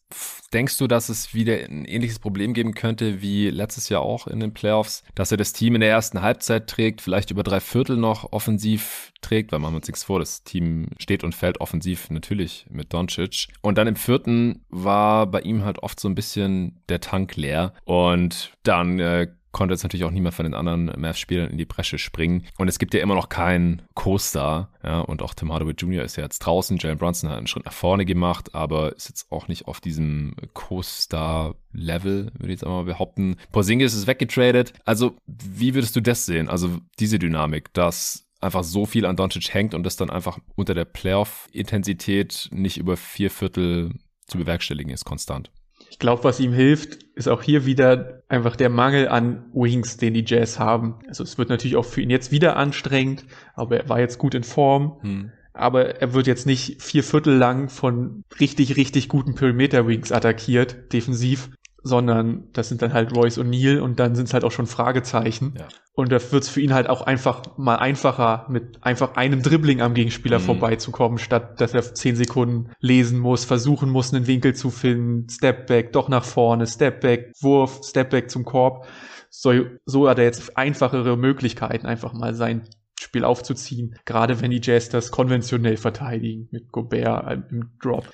denkst 0.51 0.76
du, 0.80 0.88
dass 0.88 1.09
es 1.09 1.36
wieder 1.36 1.53
ein 1.57 1.86
ähnliches 1.86 2.18
Problem 2.18 2.55
geben 2.55 2.74
könnte 2.74 3.22
wie 3.22 3.51
letztes 3.51 3.89
Jahr 3.89 4.01
auch 4.01 4.26
in 4.26 4.39
den 4.39 4.51
Playoffs, 4.51 5.03
dass 5.13 5.32
er 5.32 5.38
das 5.38 5.53
Team 5.53 5.76
in 5.76 5.82
der 5.82 5.91
ersten 5.91 6.24
Halbzeit 6.24 6.65
trägt, 6.65 7.01
vielleicht 7.01 7.30
über 7.30 7.43
drei 7.43 7.59
Viertel 7.59 7.97
noch 7.97 8.32
offensiv 8.32 9.13
trägt, 9.22 9.51
weil 9.51 9.59
man 9.59 9.76
uns 9.76 9.88
nichts 9.88 10.05
vor, 10.05 10.18
das 10.18 10.43
Team 10.43 10.88
steht 10.97 11.24
und 11.24 11.36
fällt 11.36 11.61
offensiv 11.61 12.09
natürlich 12.09 12.65
mit 12.72 12.93
Doncic. 12.93 13.49
Und 13.61 13.78
dann 13.78 13.86
im 13.86 13.95
vierten 13.95 14.65
war 14.70 15.28
bei 15.28 15.41
ihm 15.41 15.65
halt 15.65 15.84
oft 15.84 15.99
so 15.99 16.07
ein 16.07 16.15
bisschen 16.15 16.82
der 16.89 16.99
Tank 16.99 17.36
leer. 17.36 17.74
Und 17.86 18.53
dann 18.63 18.99
äh, 18.99 19.28
konnte 19.51 19.73
jetzt 19.73 19.83
natürlich 19.83 20.05
auch 20.05 20.11
niemand 20.11 20.35
von 20.35 20.45
den 20.45 20.53
anderen 20.53 20.85
Mavs-Spielern 20.99 21.49
in 21.49 21.57
die 21.57 21.65
Bresche 21.65 21.97
springen. 21.97 22.45
Und 22.57 22.67
es 22.67 22.79
gibt 22.79 22.93
ja 22.93 23.01
immer 23.01 23.15
noch 23.15 23.29
keinen 23.29 23.81
Co-Star. 23.95 24.71
Ja, 24.83 24.99
und 25.01 25.21
auch 25.21 25.33
Tim 25.33 25.51
Hardaway 25.51 25.73
Jr. 25.73 26.03
ist 26.03 26.15
ja 26.15 26.23
jetzt 26.23 26.39
draußen. 26.39 26.77
Jalen 26.77 26.97
Brunson 26.97 27.29
hat 27.29 27.37
einen 27.37 27.47
Schritt 27.47 27.65
nach 27.65 27.73
vorne 27.73 28.05
gemacht, 28.05 28.53
aber 28.53 28.95
ist 28.95 29.09
jetzt 29.09 29.31
auch 29.31 29.47
nicht 29.47 29.67
auf 29.67 29.79
diesem 29.79 30.35
Co-Star-Level, 30.53 32.31
würde 32.33 32.45
ich 32.45 32.51
jetzt 32.51 32.63
einmal 32.63 32.83
behaupten. 32.83 33.37
Porzingis 33.51 33.93
ist 33.93 34.07
weggetradet. 34.07 34.73
Also, 34.85 35.15
wie 35.25 35.73
würdest 35.73 35.95
du 35.95 36.01
das 36.01 36.25
sehen? 36.25 36.49
Also, 36.49 36.79
diese 36.99 37.19
Dynamik, 37.19 37.73
dass 37.73 38.27
einfach 38.39 38.63
so 38.63 38.85
viel 38.85 39.05
an 39.05 39.15
Doncic 39.15 39.53
hängt 39.53 39.73
und 39.73 39.83
das 39.83 39.95
dann 39.95 40.09
einfach 40.09 40.37
unter 40.55 40.73
der 40.73 40.85
Playoff-Intensität 40.85 42.49
nicht 42.51 42.77
über 42.77 42.97
vier 42.97 43.31
Viertel 43.31 43.93
zu 44.27 44.37
bewerkstelligen 44.37 44.91
ist, 44.91 45.05
konstant. 45.05 45.51
Ich 45.89 45.99
glaube, 45.99 46.23
was 46.23 46.39
ihm 46.39 46.53
hilft, 46.53 47.03
ist 47.15 47.27
auch 47.27 47.41
hier 47.41 47.65
wieder 47.65 48.21
einfach 48.29 48.55
der 48.55 48.69
Mangel 48.69 49.07
an 49.07 49.45
Wings, 49.53 49.97
den 49.97 50.13
die 50.13 50.25
Jazz 50.25 50.59
haben. 50.59 50.99
Also 51.07 51.23
es 51.23 51.38
wird 51.38 51.49
natürlich 51.49 51.77
auch 51.77 51.85
für 51.85 52.01
ihn 52.01 52.09
jetzt 52.09 52.31
wieder 52.31 52.57
anstrengend, 52.57 53.25
aber 53.55 53.77
er 53.77 53.89
war 53.89 53.99
jetzt 53.99 54.17
gut 54.17 54.35
in 54.35 54.43
Form. 54.43 54.97
Hm. 55.01 55.31
Aber 55.53 56.01
er 56.01 56.13
wird 56.13 56.27
jetzt 56.27 56.45
nicht 56.45 56.83
vier 56.83 57.03
Viertel 57.03 57.33
lang 57.35 57.69
von 57.69 58.23
richtig, 58.39 58.75
richtig 58.75 59.09
guten 59.09 59.33
Perimeter-Wings 59.33 60.11
attackiert, 60.11 60.93
defensiv, 60.93 61.49
sondern 61.88 62.49
das 62.53 62.69
sind 62.69 62.81
dann 62.81 62.93
halt 62.93 63.15
Royce 63.15 63.39
O'Neill 63.39 63.79
und 63.79 63.99
dann 63.99 64.15
sind 64.15 64.27
es 64.27 64.33
halt 64.33 64.43
auch 64.43 64.51
schon 64.51 64.67
Fragezeichen. 64.67 65.55
Ja. 65.57 65.67
Und 65.93 66.11
da 66.11 66.19
wird 66.31 66.43
es 66.43 66.49
für 66.49 66.61
ihn 66.61 66.73
halt 66.73 66.89
auch 66.89 67.01
einfach 67.01 67.57
mal 67.57 67.77
einfacher, 67.77 68.45
mit 68.49 68.83
einfach 68.83 69.15
einem 69.15 69.41
Dribbling 69.41 69.81
am 69.81 69.95
Gegenspieler 69.95 70.39
mhm. 70.39 70.43
vorbeizukommen, 70.43 71.17
statt 71.17 71.59
dass 71.59 71.73
er 71.73 71.93
zehn 71.95 72.15
Sekunden 72.15 72.71
lesen 72.79 73.17
muss, 73.17 73.45
versuchen 73.45 73.89
muss, 73.89 74.13
einen 74.13 74.27
Winkel 74.27 74.53
zu 74.53 74.69
finden, 74.69 75.27
Stepback, 75.29 75.93
doch 75.93 76.09
nach 76.09 76.23
vorne, 76.23 76.67
Stepback, 76.67 77.33
Wurf, 77.41 77.81
Stepback 77.83 78.29
zum 78.29 78.45
Korb. 78.45 78.88
So, 79.29 79.53
so 79.85 80.07
hat 80.07 80.19
er 80.19 80.25
jetzt 80.25 80.55
einfachere 80.57 81.17
Möglichkeiten, 81.17 81.88
einfach 81.88 82.13
mal 82.13 82.35
sein 82.35 82.67
Spiel 82.99 83.23
aufzuziehen, 83.23 83.95
gerade 84.05 84.41
wenn 84.41 84.51
die 84.51 84.61
Jazz 84.61 84.89
das 84.89 85.11
konventionell 85.11 85.77
verteidigen, 85.77 86.47
mit 86.51 86.71
Gobert 86.71 87.51
im 87.51 87.71
Drop. 87.81 88.07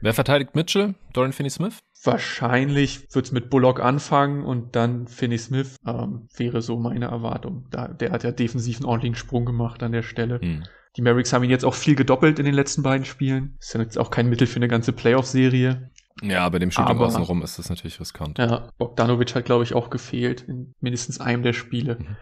Wer 0.00 0.14
verteidigt 0.14 0.54
Mitchell? 0.54 0.94
Dorian 1.12 1.32
Finney-Smith? 1.32 1.78
Wahrscheinlich 2.04 3.12
wird's 3.12 3.32
mit 3.32 3.50
Bullock 3.50 3.80
anfangen 3.80 4.44
und 4.44 4.76
dann 4.76 5.08
Finney-Smith 5.08 5.76
ähm, 5.86 6.28
wäre 6.36 6.62
so 6.62 6.78
meine 6.78 7.06
Erwartung. 7.06 7.66
Da, 7.70 7.88
der 7.88 8.12
hat 8.12 8.22
ja 8.22 8.30
defensiv 8.30 8.78
einen 8.78 8.86
ordentlichen 8.86 9.16
Sprung 9.16 9.44
gemacht 9.44 9.82
an 9.82 9.92
der 9.92 10.02
Stelle. 10.02 10.40
Hm. 10.40 10.62
Die 10.96 11.02
Mavericks 11.02 11.32
haben 11.32 11.44
ihn 11.44 11.50
jetzt 11.50 11.64
auch 11.64 11.74
viel 11.74 11.94
gedoppelt 11.94 12.38
in 12.38 12.44
den 12.44 12.54
letzten 12.54 12.82
beiden 12.82 13.04
Spielen. 13.04 13.56
Ist 13.60 13.74
ja 13.74 13.80
jetzt 13.80 13.98
auch 13.98 14.10
kein 14.10 14.28
Mittel 14.28 14.46
für 14.46 14.56
eine 14.56 14.68
ganze 14.68 14.92
Playoff-Serie. 14.92 15.90
Ja, 16.22 16.48
bei 16.48 16.58
dem 16.58 16.70
Shooting 16.70 16.98
außenrum 16.98 17.42
ist 17.42 17.58
das 17.58 17.68
natürlich 17.68 18.00
riskant. 18.00 18.38
Ja, 18.38 18.70
Bogdanovic 18.78 19.34
hat, 19.34 19.44
glaube 19.44 19.64
ich, 19.64 19.74
auch 19.74 19.90
gefehlt 19.90 20.42
in 20.42 20.74
mindestens 20.80 21.20
einem 21.20 21.42
der 21.42 21.52
Spiele. 21.52 21.98
Mhm 22.00 22.16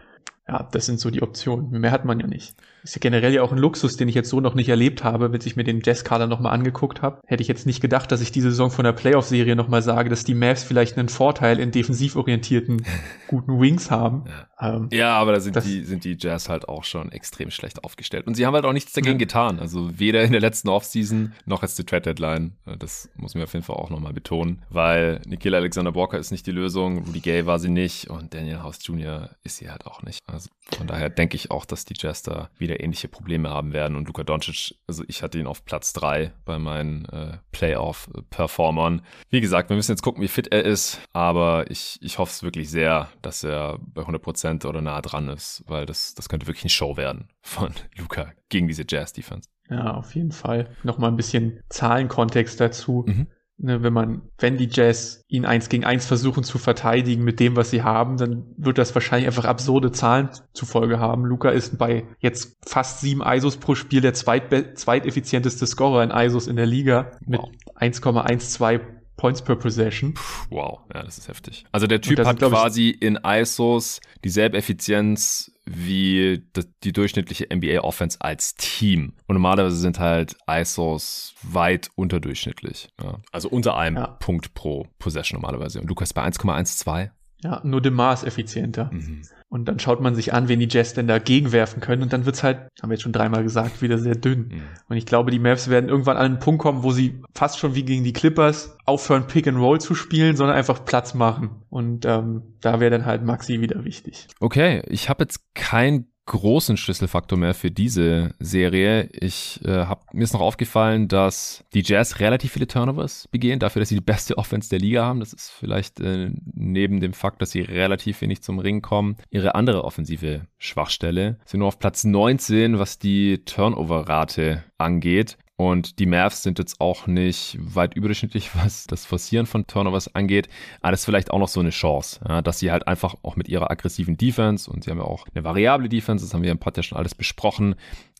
ja, 0.48 0.62
das 0.70 0.86
sind 0.86 1.00
so 1.00 1.10
die 1.10 1.22
Optionen. 1.22 1.70
Mehr 1.70 1.90
hat 1.90 2.04
man 2.04 2.20
ja 2.20 2.26
nicht. 2.26 2.56
Ist 2.86 2.94
ja 2.94 3.00
generell 3.00 3.34
ja 3.34 3.42
auch 3.42 3.50
ein 3.50 3.58
Luxus, 3.58 3.96
den 3.96 4.08
ich 4.08 4.14
jetzt 4.14 4.30
so 4.30 4.40
noch 4.40 4.54
nicht 4.54 4.68
erlebt 4.68 5.02
habe, 5.02 5.32
wenn 5.32 5.40
ich 5.44 5.56
mir 5.56 5.64
den 5.64 5.82
Jazz-Kader 5.84 6.28
nochmal 6.28 6.52
angeguckt 6.52 7.02
habe. 7.02 7.20
Hätte 7.26 7.42
ich 7.42 7.48
jetzt 7.48 7.66
nicht 7.66 7.80
gedacht, 7.80 8.12
dass 8.12 8.20
ich 8.20 8.30
diese 8.30 8.50
Saison 8.50 8.70
von 8.70 8.84
der 8.84 8.92
Playoff-Serie 8.92 9.56
nochmal 9.56 9.82
sage, 9.82 10.08
dass 10.08 10.22
die 10.22 10.34
Mavs 10.34 10.62
vielleicht 10.62 10.96
einen 10.96 11.08
Vorteil 11.08 11.58
in 11.58 11.72
defensiv 11.72 12.14
orientierten 12.14 12.86
guten 13.26 13.60
Wings 13.60 13.90
haben. 13.90 14.22
Ja, 14.60 14.76
ähm, 14.76 14.88
ja 14.92 15.14
aber 15.14 15.32
da 15.32 15.40
sind 15.40 15.56
die, 15.64 15.82
sind 15.82 16.04
die 16.04 16.16
Jazz 16.16 16.48
halt 16.48 16.68
auch 16.68 16.84
schon 16.84 17.10
extrem 17.10 17.50
schlecht 17.50 17.82
aufgestellt. 17.82 18.28
Und 18.28 18.36
sie 18.36 18.46
haben 18.46 18.54
halt 18.54 18.64
auch 18.64 18.72
nichts 18.72 18.92
dagegen 18.92 19.18
ja. 19.18 19.18
getan. 19.18 19.58
Also 19.58 19.98
weder 19.98 20.22
in 20.22 20.30
der 20.30 20.40
letzten 20.40 20.68
Offseason 20.68 21.32
noch 21.44 21.62
jetzt 21.62 21.76
die 21.80 21.84
Trade-Deadline. 21.84 22.52
Das 22.78 23.10
muss 23.16 23.34
man 23.34 23.42
auf 23.42 23.52
jeden 23.52 23.64
Fall 23.64 23.74
auch 23.74 23.90
nochmal 23.90 24.12
betonen, 24.12 24.62
weil 24.70 25.20
Nikhil 25.26 25.56
Alexander 25.56 25.96
Walker 25.96 26.18
ist 26.18 26.30
nicht 26.30 26.46
die 26.46 26.52
Lösung, 26.52 26.98
Rudy 26.98 27.18
Gay 27.18 27.46
war 27.46 27.58
sie 27.58 27.68
nicht 27.68 28.10
und 28.10 28.32
Daniel 28.32 28.62
House 28.62 28.78
Jr. 28.86 29.30
ist 29.42 29.56
sie 29.56 29.70
halt 29.70 29.86
auch 29.86 30.04
nicht. 30.04 30.20
Also 30.28 30.50
von 30.76 30.86
daher 30.86 31.10
denke 31.10 31.34
ich 31.34 31.50
auch, 31.50 31.64
dass 31.64 31.84
die 31.84 31.94
Jazz 31.96 32.22
da 32.22 32.48
wieder 32.58 32.75
ähnliche 32.80 33.08
Probleme 33.08 33.50
haben 33.50 33.72
werden. 33.72 33.96
Und 33.96 34.06
Luka 34.06 34.24
Doncic, 34.24 34.76
also 34.86 35.04
ich 35.08 35.22
hatte 35.22 35.38
ihn 35.38 35.46
auf 35.46 35.64
Platz 35.64 35.92
drei 35.92 36.32
bei 36.44 36.58
meinen 36.58 37.04
äh, 37.06 37.38
Playoff-Performern. 37.52 39.02
Wie 39.30 39.40
gesagt, 39.40 39.70
wir 39.70 39.76
müssen 39.76 39.92
jetzt 39.92 40.02
gucken, 40.02 40.22
wie 40.22 40.28
fit 40.28 40.48
er 40.48 40.64
ist. 40.64 41.00
Aber 41.12 41.70
ich, 41.70 41.98
ich 42.00 42.18
hoffe 42.18 42.30
es 42.30 42.42
wirklich 42.42 42.70
sehr, 42.70 43.08
dass 43.22 43.44
er 43.44 43.78
bei 43.80 44.02
100% 44.02 44.66
oder 44.66 44.80
nah 44.80 45.00
dran 45.00 45.28
ist, 45.28 45.64
weil 45.66 45.86
das, 45.86 46.14
das 46.14 46.28
könnte 46.28 46.46
wirklich 46.46 46.64
eine 46.64 46.70
Show 46.70 46.96
werden 46.96 47.28
von 47.42 47.72
Luka 47.96 48.32
gegen 48.48 48.68
diese 48.68 48.84
Jazz-Defense. 48.88 49.48
Ja, 49.68 49.94
auf 49.94 50.14
jeden 50.14 50.32
Fall. 50.32 50.70
Nochmal 50.84 51.10
ein 51.10 51.16
bisschen 51.16 51.60
Zahlenkontext 51.68 52.60
dazu. 52.60 53.04
Mhm. 53.06 53.26
Ne, 53.58 53.82
wenn 53.82 53.94
man, 53.94 54.20
wenn 54.38 54.58
die 54.58 54.68
Jazz 54.70 55.24
ihn 55.28 55.46
eins 55.46 55.70
gegen 55.70 55.86
eins 55.86 56.04
versuchen 56.04 56.44
zu 56.44 56.58
verteidigen 56.58 57.24
mit 57.24 57.40
dem, 57.40 57.56
was 57.56 57.70
sie 57.70 57.82
haben, 57.82 58.18
dann 58.18 58.44
wird 58.58 58.76
das 58.76 58.94
wahrscheinlich 58.94 59.26
einfach 59.28 59.46
absurde 59.46 59.92
Zahlen 59.92 60.28
zufolge 60.52 60.98
haben. 60.98 61.24
Luca 61.24 61.48
ist 61.48 61.78
bei 61.78 62.04
jetzt 62.18 62.58
fast 62.66 63.00
sieben 63.00 63.22
ISOs 63.24 63.56
pro 63.56 63.74
Spiel 63.74 64.02
der 64.02 64.12
zweit 64.12 64.78
zweiteffizienteste 64.78 65.66
Scorer 65.66 66.04
in 66.04 66.10
ISOs 66.10 66.48
in 66.48 66.56
der 66.56 66.66
Liga 66.66 67.12
mit 67.24 67.40
wow. 67.40 67.50
1,12 67.80 68.80
Points 69.16 69.42
per 69.42 69.56
Possession. 69.56 70.14
Wow, 70.50 70.80
ja, 70.94 71.02
das 71.02 71.18
ist 71.18 71.28
heftig. 71.28 71.64
Also 71.72 71.86
der 71.86 72.00
Typ 72.00 72.24
hat 72.24 72.38
quasi 72.38 72.90
in 72.90 73.18
ISOs 73.24 74.00
dieselbe 74.24 74.58
Effizienz 74.58 75.50
wie 75.64 76.44
die 76.84 76.92
durchschnittliche 76.92 77.48
NBA 77.52 77.80
Offense 77.80 78.18
als 78.20 78.54
Team. 78.54 79.14
Und 79.26 79.34
normalerweise 79.34 79.76
sind 79.76 79.98
halt 79.98 80.36
ISOs 80.48 81.34
weit 81.42 81.90
unterdurchschnittlich. 81.96 82.88
Ja. 83.02 83.18
Also 83.32 83.48
unter 83.48 83.76
einem 83.76 83.96
ja. 83.96 84.06
Punkt 84.06 84.54
pro 84.54 84.86
Possession 84.98 85.40
normalerweise. 85.40 85.80
Und 85.80 85.88
Lukas 85.88 86.12
bei 86.12 86.22
1,12. 86.22 87.10
Ja, 87.42 87.60
nur 87.64 87.80
dem 87.80 87.94
Maß 87.94 88.24
effizienter. 88.24 88.90
Mhm. 88.92 89.22
Und 89.48 89.66
dann 89.66 89.78
schaut 89.78 90.00
man 90.00 90.14
sich 90.14 90.34
an, 90.34 90.48
wen 90.48 90.58
die 90.58 90.68
Jazz 90.68 90.94
denn 90.94 91.06
dagegen 91.06 91.52
werfen 91.52 91.80
können. 91.80 92.02
Und 92.02 92.12
dann 92.12 92.26
wird's 92.26 92.42
halt, 92.42 92.68
haben 92.82 92.90
wir 92.90 92.94
jetzt 92.94 93.02
schon 93.02 93.12
dreimal 93.12 93.44
gesagt, 93.44 93.80
wieder 93.80 93.98
sehr 93.98 94.16
dünn. 94.16 94.48
Mhm. 94.48 94.62
Und 94.88 94.96
ich 94.96 95.06
glaube, 95.06 95.30
die 95.30 95.38
Mavs 95.38 95.70
werden 95.70 95.88
irgendwann 95.88 96.16
an 96.16 96.24
einen 96.26 96.38
Punkt 96.40 96.60
kommen, 96.60 96.82
wo 96.82 96.90
sie 96.90 97.20
fast 97.32 97.58
schon 97.58 97.74
wie 97.74 97.84
gegen 97.84 98.02
die 98.02 98.12
Clippers 98.12 98.76
aufhören, 98.84 99.28
Pick 99.28 99.46
and 99.46 99.58
Roll 99.58 99.80
zu 99.80 99.94
spielen, 99.94 100.36
sondern 100.36 100.56
einfach 100.56 100.84
Platz 100.84 101.14
machen. 101.14 101.62
Und 101.70 102.04
ähm, 102.06 102.42
da 102.60 102.80
wäre 102.80 102.90
dann 102.90 103.06
halt 103.06 103.24
Maxi 103.24 103.60
wieder 103.60 103.84
wichtig. 103.84 104.26
Okay, 104.40 104.82
ich 104.88 105.08
habe 105.08 105.22
jetzt 105.22 105.40
kein 105.54 106.06
großen 106.26 106.76
Schlüsselfaktor 106.76 107.38
mehr 107.38 107.54
für 107.54 107.70
diese 107.70 108.34
Serie. 108.38 109.08
Ich 109.12 109.60
äh, 109.64 109.86
hab, 109.86 110.12
mir 110.12 110.24
ist 110.24 110.32
noch 110.32 110.40
aufgefallen, 110.40 111.08
dass 111.08 111.64
die 111.72 111.82
Jazz 111.82 112.18
relativ 112.20 112.52
viele 112.52 112.66
Turnovers 112.66 113.28
begehen, 113.28 113.58
dafür, 113.58 113.80
dass 113.80 113.88
sie 113.88 113.94
die 113.94 114.00
beste 114.00 114.36
Offense 114.38 114.68
der 114.68 114.80
Liga 114.80 115.04
haben. 115.04 115.20
Das 115.20 115.32
ist 115.32 115.50
vielleicht 115.50 116.00
äh, 116.00 116.30
neben 116.54 117.00
dem 117.00 117.12
Fakt, 117.12 117.40
dass 117.40 117.52
sie 117.52 117.60
relativ 117.60 118.20
wenig 118.20 118.42
zum 118.42 118.58
Ring 118.58 118.82
kommen, 118.82 119.16
ihre 119.30 119.54
andere 119.54 119.84
offensive 119.84 120.46
Schwachstelle. 120.58 121.38
Sie 121.44 121.52
sind 121.52 121.60
nur 121.60 121.68
auf 121.68 121.78
Platz 121.78 122.04
19, 122.04 122.78
was 122.78 122.98
die 122.98 123.44
Turnover-Rate 123.44 124.64
angeht. 124.78 125.38
Und 125.56 125.98
die 125.98 126.06
Mavs 126.06 126.42
sind 126.42 126.58
jetzt 126.58 126.82
auch 126.82 127.06
nicht 127.06 127.56
weit 127.58 127.94
überdurchschnittlich, 127.94 128.50
was 128.54 128.86
das 128.86 129.06
Forcieren 129.06 129.46
von 129.46 129.66
Turnovers 129.66 130.14
angeht. 130.14 130.48
Aber 130.82 130.90
das 130.90 131.00
ist 131.00 131.06
vielleicht 131.06 131.30
auch 131.30 131.38
noch 131.38 131.48
so 131.48 131.60
eine 131.60 131.70
Chance, 131.70 132.20
ja, 132.28 132.42
dass 132.42 132.58
sie 132.58 132.70
halt 132.70 132.86
einfach 132.86 133.14
auch 133.22 133.36
mit 133.36 133.48
ihrer 133.48 133.70
aggressiven 133.70 134.16
Defense 134.16 134.70
und 134.70 134.84
sie 134.84 134.90
haben 134.90 134.98
ja 134.98 135.04
auch 135.04 135.26
eine 135.34 135.44
variable 135.44 135.88
Defense, 135.88 136.24
das 136.24 136.34
haben 136.34 136.42
wir 136.42 136.50
im 136.50 136.58
Pod 136.58 136.76
ja 136.76 136.82
schon 136.82 136.98
alles 136.98 137.14
besprochen, 137.14 137.74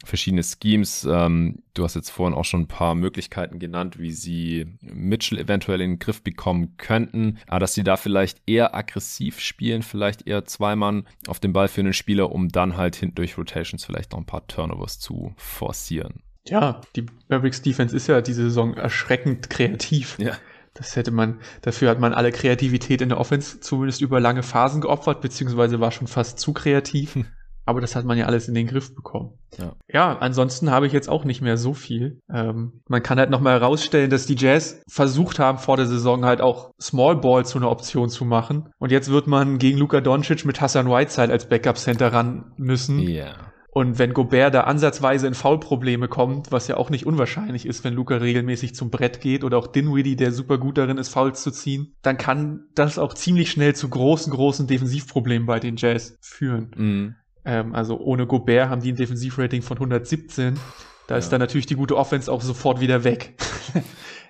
verschiedene 0.04 0.42
Schemes. 0.42 1.06
Ähm, 1.10 1.62
du 1.74 1.84
hast 1.84 1.94
jetzt 1.94 2.10
vorhin 2.10 2.36
auch 2.36 2.44
schon 2.44 2.62
ein 2.62 2.68
paar 2.68 2.94
Möglichkeiten 2.94 3.58
genannt, 3.58 3.98
wie 3.98 4.12
sie 4.12 4.66
Mitchell 4.80 5.38
eventuell 5.38 5.82
in 5.82 5.92
den 5.92 5.98
Griff 5.98 6.22
bekommen 6.22 6.76
könnten. 6.78 7.38
Aber 7.46 7.60
dass 7.60 7.74
sie 7.74 7.84
da 7.84 7.96
vielleicht 7.96 8.40
eher 8.46 8.74
aggressiv 8.74 9.40
spielen, 9.40 9.82
vielleicht 9.82 10.26
eher 10.26 10.44
zwei 10.46 10.74
Mann 10.76 11.06
auf 11.26 11.40
den 11.40 11.52
Ball 11.52 11.68
für 11.68 11.82
einen 11.82 11.92
Spieler, 11.92 12.32
um 12.32 12.48
dann 12.48 12.76
halt 12.76 12.96
hinten 12.96 13.16
durch 13.16 13.36
Rotations 13.36 13.84
vielleicht 13.84 14.12
noch 14.12 14.18
ein 14.18 14.26
paar 14.26 14.46
Turnovers 14.46 14.98
zu 14.98 15.34
forcieren. 15.36 16.22
Ja, 16.48 16.80
die 16.94 17.06
Mavericks 17.28 17.62
Defense 17.62 17.94
ist 17.94 18.06
ja 18.06 18.20
diese 18.20 18.42
Saison 18.44 18.74
erschreckend 18.74 19.50
kreativ. 19.50 20.18
Ja. 20.18 20.32
Das 20.74 20.94
hätte 20.94 21.10
man, 21.10 21.40
dafür 21.62 21.90
hat 21.90 22.00
man 22.00 22.12
alle 22.12 22.32
Kreativität 22.32 23.00
in 23.00 23.08
der 23.08 23.18
Offense 23.18 23.60
zumindest 23.60 24.02
über 24.02 24.20
lange 24.20 24.42
Phasen 24.42 24.82
geopfert, 24.82 25.22
beziehungsweise 25.22 25.80
war 25.80 25.90
schon 25.90 26.06
fast 26.06 26.38
zu 26.38 26.52
kreativ. 26.52 27.14
Hm. 27.14 27.26
Aber 27.68 27.80
das 27.80 27.96
hat 27.96 28.04
man 28.04 28.16
ja 28.16 28.26
alles 28.26 28.46
in 28.46 28.54
den 28.54 28.68
Griff 28.68 28.94
bekommen. 28.94 29.32
Ja, 29.58 29.72
ja 29.92 30.18
ansonsten 30.18 30.70
habe 30.70 30.86
ich 30.86 30.92
jetzt 30.92 31.08
auch 31.08 31.24
nicht 31.24 31.42
mehr 31.42 31.56
so 31.56 31.74
viel. 31.74 32.20
Ähm, 32.32 32.80
man 32.86 33.02
kann 33.02 33.18
halt 33.18 33.30
nochmal 33.30 33.58
herausstellen, 33.58 34.08
dass 34.08 34.26
die 34.26 34.36
Jazz 34.36 34.80
versucht 34.88 35.40
haben, 35.40 35.58
vor 35.58 35.76
der 35.76 35.86
Saison 35.86 36.24
halt 36.24 36.40
auch 36.40 36.70
Small 36.80 37.16
Ball 37.16 37.44
zu 37.44 37.58
einer 37.58 37.70
Option 37.70 38.08
zu 38.08 38.24
machen. 38.24 38.68
Und 38.78 38.92
jetzt 38.92 39.10
wird 39.10 39.26
man 39.26 39.58
gegen 39.58 39.78
Luka 39.78 40.00
Doncic 40.00 40.44
mit 40.44 40.60
Hassan 40.60 40.88
Whiteside 40.88 41.32
als 41.32 41.48
Backup 41.48 41.76
Center 41.76 42.12
ran 42.12 42.52
müssen. 42.56 43.00
Ja. 43.00 43.34
Und 43.76 43.98
wenn 43.98 44.14
Gobert 44.14 44.54
da 44.54 44.62
ansatzweise 44.62 45.26
in 45.26 45.34
Foulprobleme 45.34 46.08
kommt, 46.08 46.50
was 46.50 46.66
ja 46.66 46.78
auch 46.78 46.88
nicht 46.88 47.04
unwahrscheinlich 47.04 47.66
ist, 47.66 47.84
wenn 47.84 47.92
Luca 47.92 48.16
regelmäßig 48.16 48.74
zum 48.74 48.88
Brett 48.88 49.20
geht 49.20 49.44
oder 49.44 49.58
auch 49.58 49.66
Dinwiddie, 49.66 50.16
der 50.16 50.32
super 50.32 50.56
gut 50.56 50.78
darin 50.78 50.96
ist, 50.96 51.10
Fouls 51.10 51.42
zu 51.42 51.50
ziehen, 51.50 51.94
dann 52.00 52.16
kann 52.16 52.68
das 52.74 52.98
auch 52.98 53.12
ziemlich 53.12 53.50
schnell 53.50 53.76
zu 53.76 53.90
großen, 53.90 54.32
großen 54.32 54.66
Defensivproblemen 54.66 55.46
bei 55.46 55.60
den 55.60 55.76
Jazz 55.76 56.16
führen. 56.22 56.70
Mhm. 56.74 57.14
Ähm, 57.44 57.74
also 57.74 57.98
ohne 58.00 58.26
Gobert 58.26 58.70
haben 58.70 58.80
die 58.80 58.92
ein 58.92 58.96
Defensivrating 58.96 59.60
von 59.60 59.76
117. 59.76 60.58
Da 61.06 61.14
ja. 61.14 61.18
ist 61.18 61.28
dann 61.28 61.40
natürlich 61.40 61.66
die 61.66 61.76
gute 61.76 61.98
Offense 61.98 62.32
auch 62.32 62.40
sofort 62.40 62.80
wieder 62.80 63.04
weg. 63.04 63.34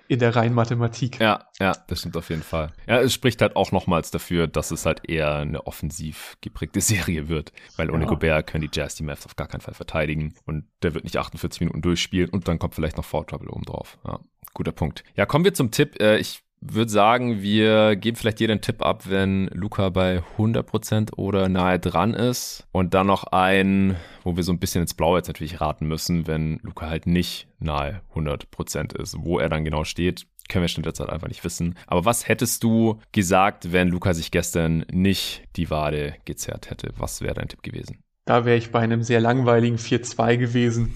in 0.07 0.19
der 0.19 0.35
reinen 0.35 0.55
Mathematik. 0.55 1.19
Ja, 1.19 1.47
ja, 1.59 1.73
das 1.87 1.99
stimmt 1.99 2.17
auf 2.17 2.29
jeden 2.29 2.43
Fall. 2.43 2.71
Ja, 2.87 2.99
es 2.99 3.13
spricht 3.13 3.41
halt 3.41 3.55
auch 3.55 3.71
nochmals 3.71 4.11
dafür, 4.11 4.47
dass 4.47 4.71
es 4.71 4.85
halt 4.85 5.07
eher 5.07 5.35
eine 5.35 5.67
offensiv 5.67 6.37
geprägte 6.41 6.81
Serie 6.87 7.27
wird, 7.29 7.51
weil 7.75 7.91
ohne 7.91 8.03
ja. 8.03 8.09
Gobert 8.09 8.47
können 8.47 8.67
die 8.69 8.77
Jazz 8.77 8.95
die 8.95 9.03
Mavs 9.03 9.25
auf 9.25 9.35
gar 9.35 9.47
keinen 9.47 9.61
Fall 9.61 9.73
verteidigen 9.73 10.35
und 10.45 10.65
der 10.81 10.93
wird 10.93 11.03
nicht 11.03 11.17
48 11.17 11.61
Minuten 11.61 11.81
durchspielen 11.81 12.29
und 12.29 12.47
dann 12.47 12.59
kommt 12.59 12.75
vielleicht 12.75 12.97
noch 12.97 13.05
Foul 13.05 13.25
Trouble 13.25 13.49
oben 13.49 13.63
drauf. 13.63 13.97
Ja, 14.05 14.19
guter 14.53 14.71
Punkt. 14.71 15.03
Ja, 15.15 15.25
kommen 15.25 15.45
wir 15.45 15.53
zum 15.53 15.71
Tipp. 15.71 15.99
Äh, 15.99 16.17
ich 16.17 16.43
würde 16.61 16.91
sagen, 16.91 17.41
wir 17.41 17.95
geben 17.95 18.17
vielleicht 18.17 18.39
jeden 18.39 18.61
Tipp 18.61 18.81
ab, 18.81 19.03
wenn 19.09 19.47
Luca 19.47 19.89
bei 19.89 20.23
100% 20.37 21.13
oder 21.15 21.49
nahe 21.49 21.79
dran 21.79 22.13
ist. 22.13 22.67
Und 22.71 22.93
dann 22.93 23.07
noch 23.07 23.25
ein, 23.25 23.95
wo 24.23 24.35
wir 24.35 24.43
so 24.43 24.51
ein 24.51 24.59
bisschen 24.59 24.81
ins 24.81 24.93
Blaue 24.93 25.19
jetzt 25.19 25.27
natürlich 25.27 25.61
raten 25.61 25.87
müssen, 25.87 26.27
wenn 26.27 26.59
Luca 26.63 26.89
halt 26.89 27.07
nicht 27.07 27.47
nahe 27.59 28.01
100% 28.15 28.99
ist. 28.99 29.17
Wo 29.19 29.39
er 29.39 29.49
dann 29.49 29.65
genau 29.65 29.83
steht, 29.83 30.25
können 30.49 30.63
wir 30.63 30.69
schon 30.69 30.83
derzeit 30.83 31.09
einfach 31.09 31.27
nicht 31.27 31.43
wissen. 31.43 31.75
Aber 31.87 32.05
was 32.05 32.27
hättest 32.27 32.63
du 32.63 32.99
gesagt, 33.11 33.71
wenn 33.71 33.89
Luca 33.89 34.13
sich 34.13 34.31
gestern 34.31 34.85
nicht 34.91 35.43
die 35.55 35.69
Wade 35.69 36.15
gezerrt 36.25 36.69
hätte? 36.69 36.91
Was 36.97 37.21
wäre 37.21 37.35
dein 37.35 37.49
Tipp 37.49 37.63
gewesen? 37.63 37.99
Da 38.25 38.45
wäre 38.45 38.57
ich 38.57 38.71
bei 38.71 38.79
einem 38.79 39.03
sehr 39.03 39.21
langweiligen 39.21 39.77
4-2 39.77 40.37
gewesen. 40.37 40.93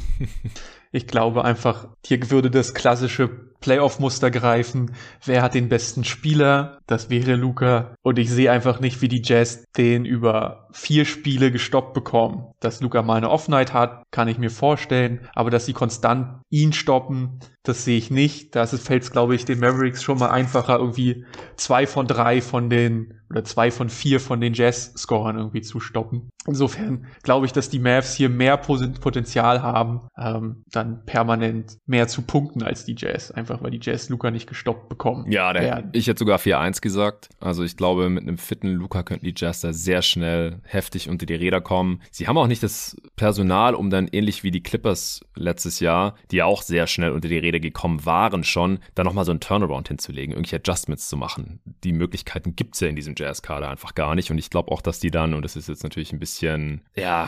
ich 0.91 1.07
glaube 1.07 1.45
einfach, 1.45 1.87
hier 2.05 2.29
würde 2.29 2.51
das 2.51 2.73
klassische 2.73 3.50
Playoff-Muster 3.61 4.31
greifen. 4.31 4.93
Wer 5.23 5.41
hat 5.41 5.53
den 5.53 5.69
besten 5.69 6.03
Spieler? 6.03 6.79
Das 6.87 7.09
wäre 7.09 7.35
Luca. 7.35 7.95
Und 8.01 8.19
ich 8.19 8.29
sehe 8.29 8.51
einfach 8.51 8.79
nicht, 8.79 9.01
wie 9.01 9.07
die 9.07 9.21
Jazz 9.23 9.63
den 9.77 10.03
über 10.03 10.67
vier 10.73 11.05
Spiele 11.05 11.51
gestoppt 11.51 11.93
bekommen. 11.93 12.51
Dass 12.59 12.81
Luca 12.81 13.01
mal 13.01 13.15
eine 13.15 13.29
Off-Night 13.29 13.73
hat, 13.73 14.03
kann 14.11 14.27
ich 14.27 14.37
mir 14.37 14.49
vorstellen. 14.49 15.27
Aber 15.33 15.49
dass 15.49 15.65
sie 15.65 15.73
konstant 15.73 16.41
ihn 16.49 16.73
stoppen, 16.73 17.39
das 17.63 17.85
sehe 17.85 17.97
ich 17.97 18.11
nicht. 18.11 18.55
Da 18.55 18.65
fällt 18.65 19.03
es, 19.03 19.11
glaube 19.11 19.35
ich, 19.35 19.45
den 19.45 19.59
Mavericks 19.59 20.03
schon 20.03 20.17
mal 20.17 20.31
einfacher, 20.31 20.77
irgendwie 20.77 21.25
zwei 21.55 21.85
von 21.85 22.07
drei 22.07 22.41
von 22.41 22.69
den 22.69 23.21
oder 23.29 23.43
zwei 23.43 23.71
von 23.71 23.89
vier 23.89 24.19
von 24.19 24.41
den 24.41 24.53
Jazz-Scorern 24.53 25.37
irgendwie 25.37 25.61
zu 25.61 25.79
stoppen. 25.79 26.29
Insofern 26.47 27.05
glaube 27.21 27.45
ich, 27.45 27.53
dass 27.53 27.69
die 27.69 27.77
Mavs 27.77 28.15
hier 28.15 28.29
mehr 28.29 28.57
Potenzial 28.57 29.61
haben, 29.61 30.01
ähm, 30.17 30.63
dann 30.71 31.05
permanent 31.05 31.77
mehr 31.85 32.07
zu 32.07 32.23
punkten 32.23 32.63
als 32.63 32.83
die 32.85 32.95
Jazz, 32.97 33.29
einfach 33.29 33.61
weil 33.61 33.71
die 33.71 33.79
Jazz 33.81 34.09
Luca 34.09 34.31
nicht 34.31 34.47
gestoppt 34.47 34.89
bekommen. 34.89 35.31
Ja, 35.31 35.53
der, 35.53 35.89
ich 35.91 36.07
hätte 36.07 36.19
sogar 36.19 36.39
4-1 36.39 36.81
gesagt. 36.81 37.29
Also 37.39 37.63
ich 37.63 37.77
glaube, 37.77 38.09
mit 38.09 38.23
einem 38.23 38.39
fitten 38.39 38.69
Luca 38.69 39.03
könnten 39.03 39.25
die 39.25 39.35
Jazz 39.35 39.61
da 39.61 39.71
sehr 39.71 40.01
schnell 40.01 40.59
heftig 40.63 41.09
unter 41.09 41.27
die 41.27 41.35
Räder 41.35 41.61
kommen. 41.61 42.01
Sie 42.09 42.27
haben 42.27 42.37
auch 42.37 42.47
nicht 42.47 42.63
das 42.63 42.97
Personal, 43.15 43.75
um 43.75 43.91
dann 43.91 44.07
ähnlich 44.07 44.43
wie 44.43 44.51
die 44.51 44.63
Clippers 44.63 45.21
letztes 45.35 45.79
Jahr, 45.79 46.15
die 46.31 46.37
ja 46.37 46.45
auch 46.45 46.63
sehr 46.63 46.87
schnell 46.87 47.11
unter 47.11 47.27
die 47.27 47.37
Räder 47.37 47.59
gekommen 47.59 48.03
waren 48.05 48.43
schon, 48.43 48.79
da 48.95 49.03
nochmal 49.03 49.25
so 49.25 49.31
einen 49.31 49.41
Turnaround 49.41 49.89
hinzulegen, 49.89 50.33
irgendwelche 50.33 50.55
Adjustments 50.55 51.07
zu 51.07 51.17
machen. 51.17 51.59
Die 51.83 51.93
Möglichkeiten 51.93 52.55
gibt's 52.55 52.79
ja 52.79 52.87
in 52.87 52.95
diesem 52.95 53.13
Jazz-Kader 53.15 53.69
einfach 53.69 53.93
gar 53.93 54.15
nicht. 54.15 54.31
Und 54.31 54.39
ich 54.39 54.49
glaube 54.49 54.71
auch, 54.71 54.81
dass 54.81 54.99
die 54.99 55.11
dann, 55.11 55.35
und 55.35 55.43
das 55.43 55.55
ist 55.55 55.69
jetzt 55.69 55.83
natürlich 55.83 56.11
ein 56.11 56.19
bisschen, 56.19 56.30
ja, 56.95 57.27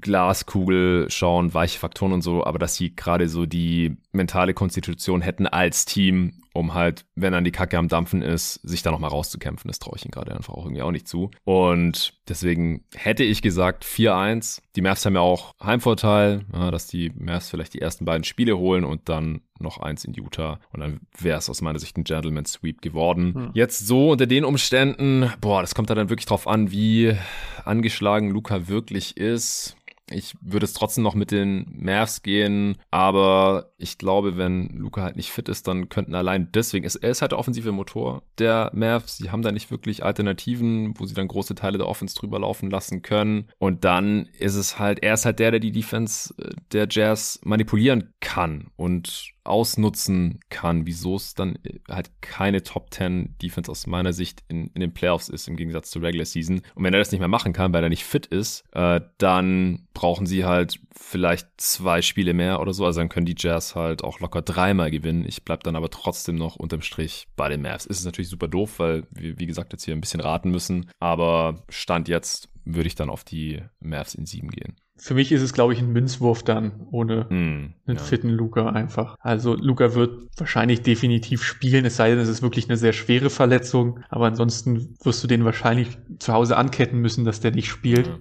Glaskugel 0.00 1.10
schauen, 1.10 1.52
weiche 1.54 1.78
Faktoren 1.78 2.12
und 2.12 2.22
so, 2.22 2.44
aber 2.44 2.58
dass 2.58 2.76
sie 2.76 2.94
gerade 2.94 3.28
so 3.28 3.46
die 3.46 3.96
mentale 4.12 4.54
Konstitution 4.54 5.20
hätten 5.20 5.46
als 5.46 5.84
Team, 5.84 6.34
um 6.56 6.74
halt, 6.74 7.04
wenn 7.14 7.32
dann 7.32 7.44
die 7.44 7.52
Kacke 7.52 7.78
am 7.78 7.88
Dampfen 7.88 8.22
ist, 8.22 8.54
sich 8.62 8.82
da 8.82 8.90
nochmal 8.90 9.10
rauszukämpfen. 9.10 9.68
Das 9.68 9.78
traue 9.78 9.94
ich 9.96 10.04
ihnen 10.04 10.12
gerade 10.12 10.34
einfach 10.34 10.54
auch 10.54 10.64
irgendwie 10.64 10.82
auch 10.82 10.90
nicht 10.90 11.08
zu. 11.08 11.30
Und 11.44 12.14
deswegen 12.28 12.84
hätte 12.94 13.24
ich 13.24 13.42
gesagt 13.42 13.84
4-1. 13.84 14.60
Die 14.74 14.82
Mavs 14.82 15.04
haben 15.06 15.14
ja 15.14 15.20
auch 15.20 15.52
Heimvorteil, 15.62 16.44
dass 16.50 16.86
die 16.86 17.12
Mavs 17.14 17.50
vielleicht 17.50 17.74
die 17.74 17.80
ersten 17.80 18.04
beiden 18.04 18.24
Spiele 18.24 18.58
holen 18.58 18.84
und 18.84 19.08
dann 19.08 19.42
noch 19.58 19.78
eins 19.78 20.04
in 20.04 20.14
Utah. 20.14 20.58
Und 20.72 20.80
dann 20.80 21.00
wäre 21.18 21.38
es 21.38 21.48
aus 21.48 21.62
meiner 21.62 21.78
Sicht 21.78 21.96
ein 21.96 22.04
Gentleman 22.04 22.44
Sweep 22.44 22.82
geworden. 22.82 23.34
Hm. 23.34 23.50
Jetzt 23.54 23.86
so 23.86 24.10
unter 24.10 24.26
den 24.26 24.44
Umständen, 24.44 25.32
boah, 25.40 25.60
das 25.62 25.74
kommt 25.74 25.90
da 25.90 25.94
dann 25.94 26.10
wirklich 26.10 26.26
drauf 26.26 26.46
an, 26.46 26.70
wie 26.70 27.16
angeschlagen 27.64 28.30
Luca 28.30 28.68
wirklich 28.68 29.16
ist. 29.16 29.76
Ich 30.10 30.34
würde 30.40 30.64
es 30.64 30.72
trotzdem 30.72 31.02
noch 31.02 31.14
mit 31.14 31.32
den 31.32 31.66
Mavs 31.68 32.22
gehen, 32.22 32.76
aber 32.90 33.72
ich 33.76 33.98
glaube, 33.98 34.36
wenn 34.36 34.68
Luca 34.68 35.02
halt 35.02 35.16
nicht 35.16 35.32
fit 35.32 35.48
ist, 35.48 35.66
dann 35.66 35.88
könnten 35.88 36.14
allein 36.14 36.50
deswegen, 36.52 36.84
er 36.84 37.10
ist 37.10 37.22
halt 37.22 37.32
der 37.32 37.38
offensive 37.38 37.72
Motor 37.72 38.22
der 38.38 38.70
Mavs. 38.72 39.16
Sie 39.16 39.30
haben 39.30 39.42
da 39.42 39.50
nicht 39.50 39.70
wirklich 39.70 40.04
Alternativen, 40.04 40.94
wo 40.96 41.06
sie 41.06 41.14
dann 41.14 41.28
große 41.28 41.56
Teile 41.56 41.78
der 41.78 41.88
Offense 41.88 42.14
drüber 42.14 42.38
laufen 42.38 42.70
lassen 42.70 43.02
können. 43.02 43.48
Und 43.58 43.84
dann 43.84 44.26
ist 44.38 44.54
es 44.54 44.78
halt, 44.78 45.02
er 45.02 45.14
ist 45.14 45.24
halt 45.24 45.40
der, 45.40 45.50
der 45.50 45.60
die 45.60 45.72
Defense 45.72 46.34
äh, 46.38 46.50
der 46.72 46.86
Jazz 46.88 47.40
manipulieren 47.42 48.14
kann 48.20 48.70
und 48.76 49.35
ausnutzen 49.46 50.40
kann, 50.48 50.86
wieso 50.86 51.16
es 51.16 51.34
dann 51.34 51.56
äh, 51.64 51.78
halt 51.88 52.10
keine 52.20 52.62
Top 52.62 52.92
10 52.92 53.36
Defense 53.42 53.70
aus 53.70 53.86
meiner 53.86 54.12
Sicht 54.12 54.42
in, 54.48 54.68
in 54.68 54.80
den 54.80 54.92
Playoffs 54.92 55.28
ist, 55.28 55.48
im 55.48 55.56
Gegensatz 55.56 55.90
zur 55.90 56.02
Regular 56.02 56.26
Season. 56.26 56.62
Und 56.74 56.84
wenn 56.84 56.94
er 56.94 56.98
das 56.98 57.12
nicht 57.12 57.20
mehr 57.20 57.28
machen 57.28 57.52
kann, 57.52 57.72
weil 57.72 57.82
er 57.82 57.88
nicht 57.88 58.04
fit 58.04 58.26
ist, 58.26 58.64
äh, 58.72 59.00
dann 59.18 59.86
brauchen 59.94 60.26
sie 60.26 60.44
halt 60.44 60.80
vielleicht 60.92 61.48
zwei 61.56 62.02
Spiele 62.02 62.34
mehr 62.34 62.60
oder 62.60 62.72
so. 62.72 62.84
Also 62.84 63.00
dann 63.00 63.08
können 63.08 63.26
die 63.26 63.36
Jazz 63.36 63.74
halt 63.74 64.04
auch 64.04 64.20
locker 64.20 64.42
dreimal 64.42 64.90
gewinnen. 64.90 65.24
Ich 65.26 65.44
bleib 65.44 65.62
dann 65.64 65.76
aber 65.76 65.90
trotzdem 65.90 66.36
noch 66.36 66.56
unterm 66.56 66.82
Strich 66.82 67.28
bei 67.36 67.48
den 67.48 67.62
Mavs. 67.62 67.86
Ist 67.86 68.00
es 68.00 68.04
natürlich 68.04 68.28
super 68.28 68.48
doof, 68.48 68.78
weil 68.78 69.04
wir, 69.10 69.38
wie 69.38 69.46
gesagt, 69.46 69.72
jetzt 69.72 69.84
hier 69.84 69.94
ein 69.94 70.00
bisschen 70.00 70.20
raten 70.20 70.50
müssen. 70.50 70.90
Aber 70.98 71.62
Stand 71.68 72.08
jetzt 72.08 72.48
würde 72.64 72.88
ich 72.88 72.94
dann 72.94 73.10
auf 73.10 73.24
die 73.24 73.62
Mavs 73.80 74.14
in 74.14 74.26
sieben 74.26 74.50
gehen. 74.50 74.76
Für 74.98 75.14
mich 75.14 75.30
ist 75.30 75.42
es, 75.42 75.52
glaube 75.52 75.74
ich, 75.74 75.78
ein 75.78 75.92
Münzwurf 75.92 76.42
dann, 76.42 76.86
ohne 76.90 77.26
mm, 77.28 77.74
einen 77.86 77.96
ja. 77.96 78.02
fitten 78.02 78.30
Luca 78.30 78.70
einfach. 78.70 79.16
Also 79.20 79.54
Luca 79.54 79.94
wird 79.94 80.28
wahrscheinlich 80.36 80.82
definitiv 80.82 81.42
spielen, 81.42 81.84
es 81.84 81.96
sei 81.96 82.10
denn, 82.10 82.18
es 82.18 82.28
ist 82.28 82.42
wirklich 82.42 82.68
eine 82.68 82.78
sehr 82.78 82.94
schwere 82.94 83.28
Verletzung. 83.28 84.00
Aber 84.08 84.26
ansonsten 84.26 84.96
wirst 85.02 85.22
du 85.22 85.28
den 85.28 85.44
wahrscheinlich 85.44 85.98
zu 86.18 86.32
Hause 86.32 86.56
anketten 86.56 87.00
müssen, 87.00 87.24
dass 87.24 87.40
der 87.40 87.50
nicht 87.50 87.68
spielt. 87.68 88.06
Ja. 88.06 88.18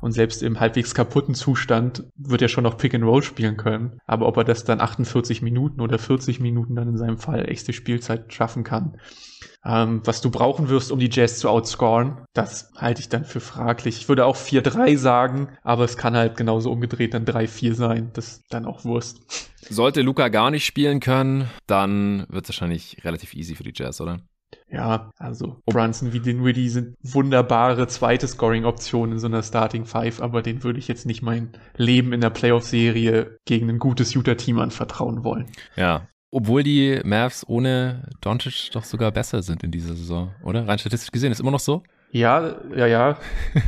Und 0.00 0.12
selbst 0.12 0.42
im 0.42 0.60
halbwegs 0.60 0.94
kaputten 0.94 1.34
Zustand 1.34 2.04
wird 2.16 2.42
er 2.42 2.48
schon 2.48 2.64
noch 2.64 2.76
Pick 2.76 2.94
and 2.94 3.04
Roll 3.04 3.22
spielen 3.22 3.56
können. 3.56 4.00
Aber 4.06 4.28
ob 4.28 4.36
er 4.36 4.44
das 4.44 4.64
dann 4.64 4.80
48 4.80 5.42
Minuten 5.42 5.80
oder 5.80 5.98
40 5.98 6.40
Minuten 6.40 6.76
dann 6.76 6.88
in 6.88 6.96
seinem 6.96 7.18
Fall 7.18 7.48
echte 7.48 7.72
Spielzeit 7.72 8.32
schaffen 8.32 8.62
kann, 8.62 8.98
ähm, 9.64 10.02
was 10.04 10.20
du 10.20 10.30
brauchen 10.30 10.68
wirst, 10.68 10.92
um 10.92 10.98
die 10.98 11.10
Jazz 11.10 11.38
zu 11.38 11.48
outscoren, 11.48 12.24
das 12.32 12.72
halte 12.76 13.00
ich 13.00 13.08
dann 13.08 13.24
für 13.24 13.40
fraglich. 13.40 13.98
Ich 13.98 14.08
würde 14.08 14.26
auch 14.26 14.36
4-3 14.36 14.96
sagen, 14.96 15.48
aber 15.62 15.84
es 15.84 15.96
kann 15.96 16.16
halt 16.16 16.36
genauso 16.36 16.70
umgedreht 16.70 17.14
dann 17.14 17.24
3-4 17.24 17.74
sein. 17.74 18.10
Das 18.14 18.28
ist 18.28 18.44
dann 18.50 18.66
auch 18.66 18.84
Wurst. 18.84 19.52
Sollte 19.68 20.02
Luca 20.02 20.28
gar 20.28 20.50
nicht 20.50 20.64
spielen 20.64 21.00
können, 21.00 21.48
dann 21.66 22.26
wird 22.28 22.44
es 22.44 22.50
wahrscheinlich 22.50 23.04
relativ 23.04 23.34
easy 23.34 23.54
für 23.54 23.64
die 23.64 23.72
Jazz, 23.74 24.00
oder? 24.00 24.20
Ja, 24.70 25.10
also 25.18 25.60
Brunson 25.66 26.12
wie 26.12 26.20
Dinwiddie 26.20 26.68
sind 26.68 26.94
wunderbare 27.02 27.86
zweite 27.86 28.28
Scoring-Optionen 28.28 29.12
in 29.12 29.18
so 29.18 29.26
einer 29.26 29.42
Starting 29.42 29.84
Five, 29.84 30.20
aber 30.20 30.42
den 30.42 30.62
würde 30.62 30.78
ich 30.78 30.88
jetzt 30.88 31.06
nicht 31.06 31.22
mein 31.22 31.52
Leben 31.76 32.12
in 32.12 32.20
der 32.20 32.30
Playoff-Serie 32.30 33.38
gegen 33.46 33.68
ein 33.70 33.78
gutes 33.78 34.14
Utah-Team 34.14 34.58
anvertrauen 34.58 35.24
wollen. 35.24 35.46
Ja, 35.76 36.06
obwohl 36.30 36.62
die 36.62 37.00
Mavs 37.04 37.44
ohne 37.48 38.08
Doncic 38.20 38.70
doch 38.72 38.84
sogar 38.84 39.10
besser 39.10 39.42
sind 39.42 39.62
in 39.62 39.70
dieser 39.70 39.94
Saison, 39.94 40.34
oder? 40.42 40.66
Rein 40.66 40.78
statistisch 40.78 41.10
gesehen, 41.10 41.32
ist 41.32 41.40
immer 41.40 41.50
noch 41.50 41.60
so? 41.60 41.82
Ja, 42.10 42.56
ja, 42.74 42.86
ja. 42.86 43.18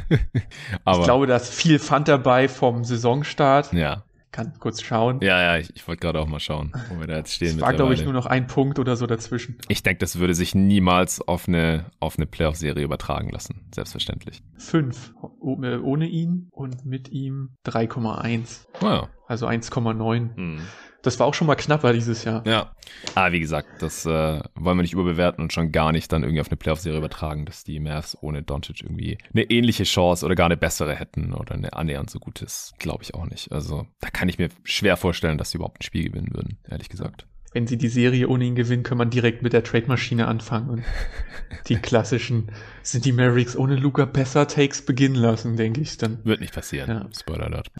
Ich 0.10 1.02
glaube, 1.02 1.26
da 1.26 1.36
ist 1.36 1.52
viel 1.52 1.78
Pfand 1.78 2.08
dabei 2.08 2.48
vom 2.48 2.84
Saisonstart. 2.84 3.72
Ja 3.72 4.04
kann 4.32 4.52
kurz 4.58 4.82
schauen. 4.82 5.20
Ja, 5.22 5.42
ja, 5.42 5.58
ich, 5.58 5.74
ich 5.74 5.86
wollte 5.88 6.00
gerade 6.00 6.20
auch 6.20 6.26
mal 6.26 6.40
schauen, 6.40 6.72
wo 6.88 7.00
wir 7.00 7.06
da 7.06 7.16
jetzt 7.16 7.34
stehen. 7.34 7.56
Es 7.56 7.60
war, 7.60 7.72
glaube 7.72 7.94
ich, 7.94 8.04
nur 8.04 8.12
noch 8.12 8.26
ein 8.26 8.46
Punkt 8.46 8.78
oder 8.78 8.96
so 8.96 9.06
dazwischen. 9.06 9.58
Ich 9.68 9.82
denke, 9.82 9.98
das 9.98 10.18
würde 10.18 10.34
sich 10.34 10.54
niemals 10.54 11.20
auf 11.20 11.48
eine, 11.48 11.86
auf 11.98 12.16
eine 12.16 12.26
Playoff-Serie 12.26 12.84
übertragen 12.84 13.30
lassen. 13.30 13.66
Selbstverständlich. 13.74 14.42
Fünf. 14.56 15.12
Ohne 15.40 16.06
ihn 16.06 16.48
und 16.52 16.84
mit 16.84 17.10
ihm 17.10 17.56
3,1. 17.66 18.66
Oh 18.82 18.86
ja. 18.86 19.08
Also 19.26 19.46
1,9. 19.46 20.36
Hm. 20.36 20.60
Das 21.02 21.18
war 21.18 21.26
auch 21.26 21.34
schon 21.34 21.46
mal 21.46 21.54
knapper 21.54 21.92
dieses 21.92 22.24
Jahr. 22.24 22.46
Ja. 22.46 22.72
Aber 23.14 23.32
wie 23.32 23.40
gesagt, 23.40 23.68
das 23.80 24.04
äh, 24.04 24.40
wollen 24.54 24.78
wir 24.78 24.82
nicht 24.82 24.92
überbewerten 24.92 25.42
und 25.42 25.52
schon 25.52 25.72
gar 25.72 25.92
nicht 25.92 26.12
dann 26.12 26.22
irgendwie 26.22 26.40
auf 26.40 26.48
eine 26.48 26.56
Playoff-Serie 26.56 26.98
übertragen, 26.98 27.46
dass 27.46 27.64
die 27.64 27.80
Mavs 27.80 28.16
ohne 28.20 28.42
Doncic 28.42 28.82
irgendwie 28.82 29.18
eine 29.32 29.44
ähnliche 29.44 29.84
Chance 29.84 30.26
oder 30.26 30.34
gar 30.34 30.46
eine 30.46 30.56
bessere 30.56 30.94
hätten 30.94 31.32
oder 31.32 31.54
eine 31.54 31.72
annähernd 31.72 32.10
so 32.10 32.18
gutes, 32.18 32.72
glaube 32.78 33.02
ich 33.02 33.14
auch 33.14 33.26
nicht. 33.26 33.50
Also 33.52 33.86
da 34.00 34.10
kann 34.10 34.28
ich 34.28 34.38
mir 34.38 34.48
schwer 34.64 34.96
vorstellen, 34.96 35.38
dass 35.38 35.50
sie 35.50 35.58
überhaupt 35.58 35.80
ein 35.80 35.84
Spiel 35.84 36.04
gewinnen 36.04 36.34
würden, 36.34 36.58
ehrlich 36.68 36.88
gesagt 36.88 37.26
wenn 37.52 37.66
sie 37.66 37.76
die 37.76 37.88
Serie 37.88 38.28
ohne 38.28 38.44
ihn 38.44 38.54
gewinnen, 38.54 38.82
kann 38.82 38.98
man 38.98 39.10
direkt 39.10 39.42
mit 39.42 39.52
der 39.52 39.64
Trade-Maschine 39.64 40.28
anfangen 40.28 40.70
und 40.70 40.84
die 41.68 41.76
klassischen 41.76 42.52
sind 42.82 43.04
die 43.04 43.12
Mavericks 43.12 43.56
ohne 43.56 43.76
Luca 43.76 44.04
besser 44.04 44.46
Takes 44.46 44.82
beginnen 44.82 45.16
lassen, 45.16 45.56
denke 45.56 45.80
ich 45.80 45.96
dann. 45.96 46.24
Wird 46.24 46.40
nicht 46.40 46.54
passieren. 46.54 46.88
Ja. 46.88 47.08
Spoiler 47.12 47.46
alert. 47.46 47.70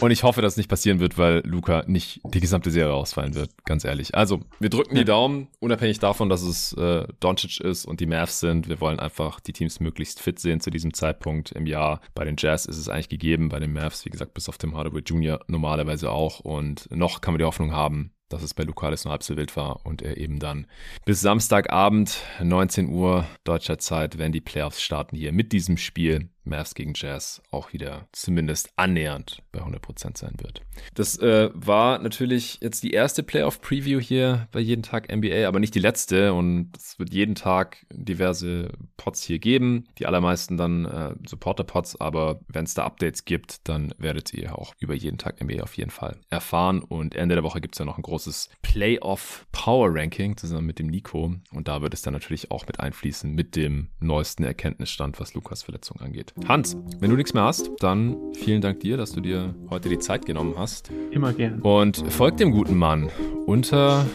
Und 0.00 0.10
ich 0.10 0.22
hoffe, 0.22 0.40
dass 0.40 0.54
es 0.54 0.56
nicht 0.56 0.70
passieren 0.70 0.98
wird, 0.98 1.18
weil 1.18 1.42
Luca 1.44 1.84
nicht 1.86 2.20
die 2.24 2.40
gesamte 2.40 2.70
Serie 2.70 2.94
ausfallen 2.94 3.34
wird, 3.34 3.50
ganz 3.66 3.84
ehrlich. 3.84 4.14
Also, 4.14 4.40
wir 4.58 4.70
drücken 4.70 4.94
die 4.94 5.04
Daumen, 5.04 5.48
unabhängig 5.58 5.98
davon, 5.98 6.30
dass 6.30 6.40
es 6.40 6.72
äh, 6.72 7.06
Doncic 7.20 7.60
ist 7.60 7.84
und 7.84 8.00
die 8.00 8.06
Mavs 8.06 8.40
sind. 8.40 8.68
Wir 8.68 8.80
wollen 8.80 8.98
einfach 8.98 9.40
die 9.40 9.52
Teams 9.52 9.78
möglichst 9.78 10.20
fit 10.20 10.38
sehen 10.38 10.60
zu 10.60 10.70
diesem 10.70 10.94
Zeitpunkt 10.94 11.52
im 11.52 11.66
Jahr. 11.66 12.00
Bei 12.14 12.24
den 12.24 12.36
Jazz 12.38 12.64
ist 12.64 12.78
es 12.78 12.88
eigentlich 12.88 13.10
gegeben, 13.10 13.50
bei 13.50 13.58
den 13.58 13.74
Mavs, 13.74 14.06
wie 14.06 14.10
gesagt, 14.10 14.32
bis 14.32 14.48
auf 14.48 14.56
Tim 14.56 14.74
Hardaway 14.74 15.02
Jr. 15.02 15.40
normalerweise 15.48 16.10
auch. 16.10 16.40
Und 16.40 16.88
noch 16.90 17.20
kann 17.20 17.34
man 17.34 17.38
die 17.38 17.44
Hoffnung 17.44 17.72
haben, 17.72 18.12
dass 18.30 18.42
es 18.42 18.54
bei 18.54 18.62
Lucalis 18.62 19.04
nur 19.04 19.12
halb 19.12 19.22
so 19.22 19.36
wild 19.36 19.54
war 19.56 19.84
und 19.84 20.00
er 20.00 20.16
eben 20.16 20.38
dann 20.38 20.66
bis 21.04 21.20
Samstagabend 21.20 22.22
19 22.42 22.88
Uhr 22.88 23.26
deutscher 23.44 23.78
Zeit, 23.78 24.16
wenn 24.16 24.32
die 24.32 24.40
Playoffs 24.40 24.80
starten 24.80 25.16
hier 25.16 25.32
mit 25.32 25.52
diesem 25.52 25.76
Spiel 25.76 26.30
Mavs 26.44 26.74
gegen 26.74 26.92
Jazz 26.94 27.42
auch 27.50 27.72
wieder 27.72 28.08
zumindest 28.12 28.70
annähernd 28.76 29.42
bei 29.52 29.60
100% 29.60 30.18
sein 30.18 30.34
wird. 30.40 30.62
Das 30.94 31.18
äh, 31.18 31.50
war 31.54 31.98
natürlich 31.98 32.58
jetzt 32.60 32.82
die 32.82 32.92
erste 32.92 33.22
Playoff-Preview 33.22 34.00
hier 34.00 34.48
bei 34.52 34.60
Jeden 34.60 34.82
Tag 34.82 35.14
NBA, 35.14 35.46
aber 35.46 35.60
nicht 35.60 35.74
die 35.74 35.80
letzte. 35.80 36.32
Und 36.34 36.76
es 36.76 36.98
wird 36.98 37.12
jeden 37.12 37.34
Tag 37.34 37.86
diverse 37.92 38.72
Pots 38.96 39.22
hier 39.22 39.38
geben, 39.38 39.84
die 39.98 40.06
allermeisten 40.06 40.56
dann 40.56 40.84
äh, 40.84 41.14
Supporter-Pots, 41.26 42.00
aber 42.00 42.40
wenn 42.48 42.64
es 42.64 42.74
da 42.74 42.84
Updates 42.84 43.24
gibt, 43.24 43.68
dann 43.68 43.94
werdet 43.98 44.32
ihr 44.34 44.58
auch 44.58 44.74
über 44.78 44.94
Jeden 44.94 45.18
Tag 45.18 45.42
NBA 45.42 45.62
auf 45.62 45.76
jeden 45.76 45.90
Fall 45.90 46.18
erfahren. 46.30 46.80
Und 46.82 47.14
Ende 47.14 47.34
der 47.34 47.44
Woche 47.44 47.60
gibt 47.60 47.74
es 47.74 47.78
ja 47.78 47.84
noch 47.84 47.98
ein 47.98 48.02
großes 48.02 48.50
Playoff-Power-Ranking 48.62 50.36
zusammen 50.36 50.66
mit 50.66 50.78
dem 50.78 50.88
Nico. 50.88 51.34
Und 51.52 51.68
da 51.68 51.82
wird 51.82 51.94
es 51.94 52.02
dann 52.02 52.14
natürlich 52.14 52.50
auch 52.50 52.66
mit 52.66 52.80
einfließen 52.80 53.32
mit 53.32 53.56
dem 53.56 53.90
neuesten 54.00 54.44
Erkenntnisstand, 54.44 55.20
was 55.20 55.34
Lukas 55.34 55.62
Verletzung 55.62 56.00
angeht. 56.00 56.29
Hans, 56.46 56.76
wenn 56.98 57.10
du 57.10 57.16
nichts 57.16 57.34
mehr 57.34 57.44
hast, 57.44 57.70
dann 57.80 58.16
vielen 58.34 58.60
Dank 58.60 58.80
dir, 58.80 58.96
dass 58.96 59.12
du 59.12 59.20
dir 59.20 59.54
heute 59.68 59.88
die 59.88 59.98
Zeit 59.98 60.26
genommen 60.26 60.54
hast. 60.56 60.90
Immer 61.10 61.32
gern. 61.32 61.60
Und 61.60 62.04
folgt 62.10 62.40
dem 62.40 62.50
guten 62.52 62.76
Mann 62.76 63.10
unter 63.46 64.06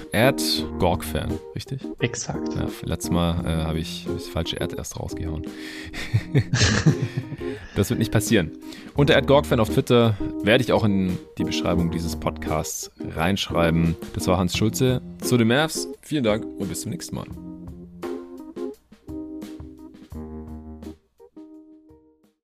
GorgFan, 0.79 1.33
richtig? 1.55 1.81
Exakt. 1.99 2.53
Ja, 2.55 2.67
letztes 2.83 3.11
Mal 3.11 3.45
äh, 3.45 3.63
habe 3.65 3.79
ich, 3.79 4.05
hab 4.07 4.15
ich 4.15 4.23
das 4.23 4.27
falsche 4.27 4.61
Ad 4.61 4.75
erst 4.75 4.99
rausgehauen. 4.99 5.43
das 7.75 7.89
wird 7.89 7.99
nicht 7.99 8.11
passieren. 8.11 8.51
Unter 8.95 9.21
GorgFan 9.21 9.59
auf 9.59 9.69
Twitter 9.69 10.17
werde 10.43 10.63
ich 10.63 10.71
auch 10.71 10.83
in 10.83 11.17
die 11.37 11.43
Beschreibung 11.43 11.91
dieses 11.91 12.15
Podcasts 12.15 12.91
reinschreiben. 13.15 13.95
Das 14.13 14.27
war 14.27 14.37
Hans 14.37 14.55
Schulze 14.55 15.01
zu 15.21 15.37
den 15.37 15.47
Mavs. 15.47 15.87
Vielen 16.01 16.23
Dank 16.23 16.45
und 16.45 16.69
bis 16.69 16.81
zum 16.81 16.91
nächsten 16.91 17.15
Mal. 17.15 17.25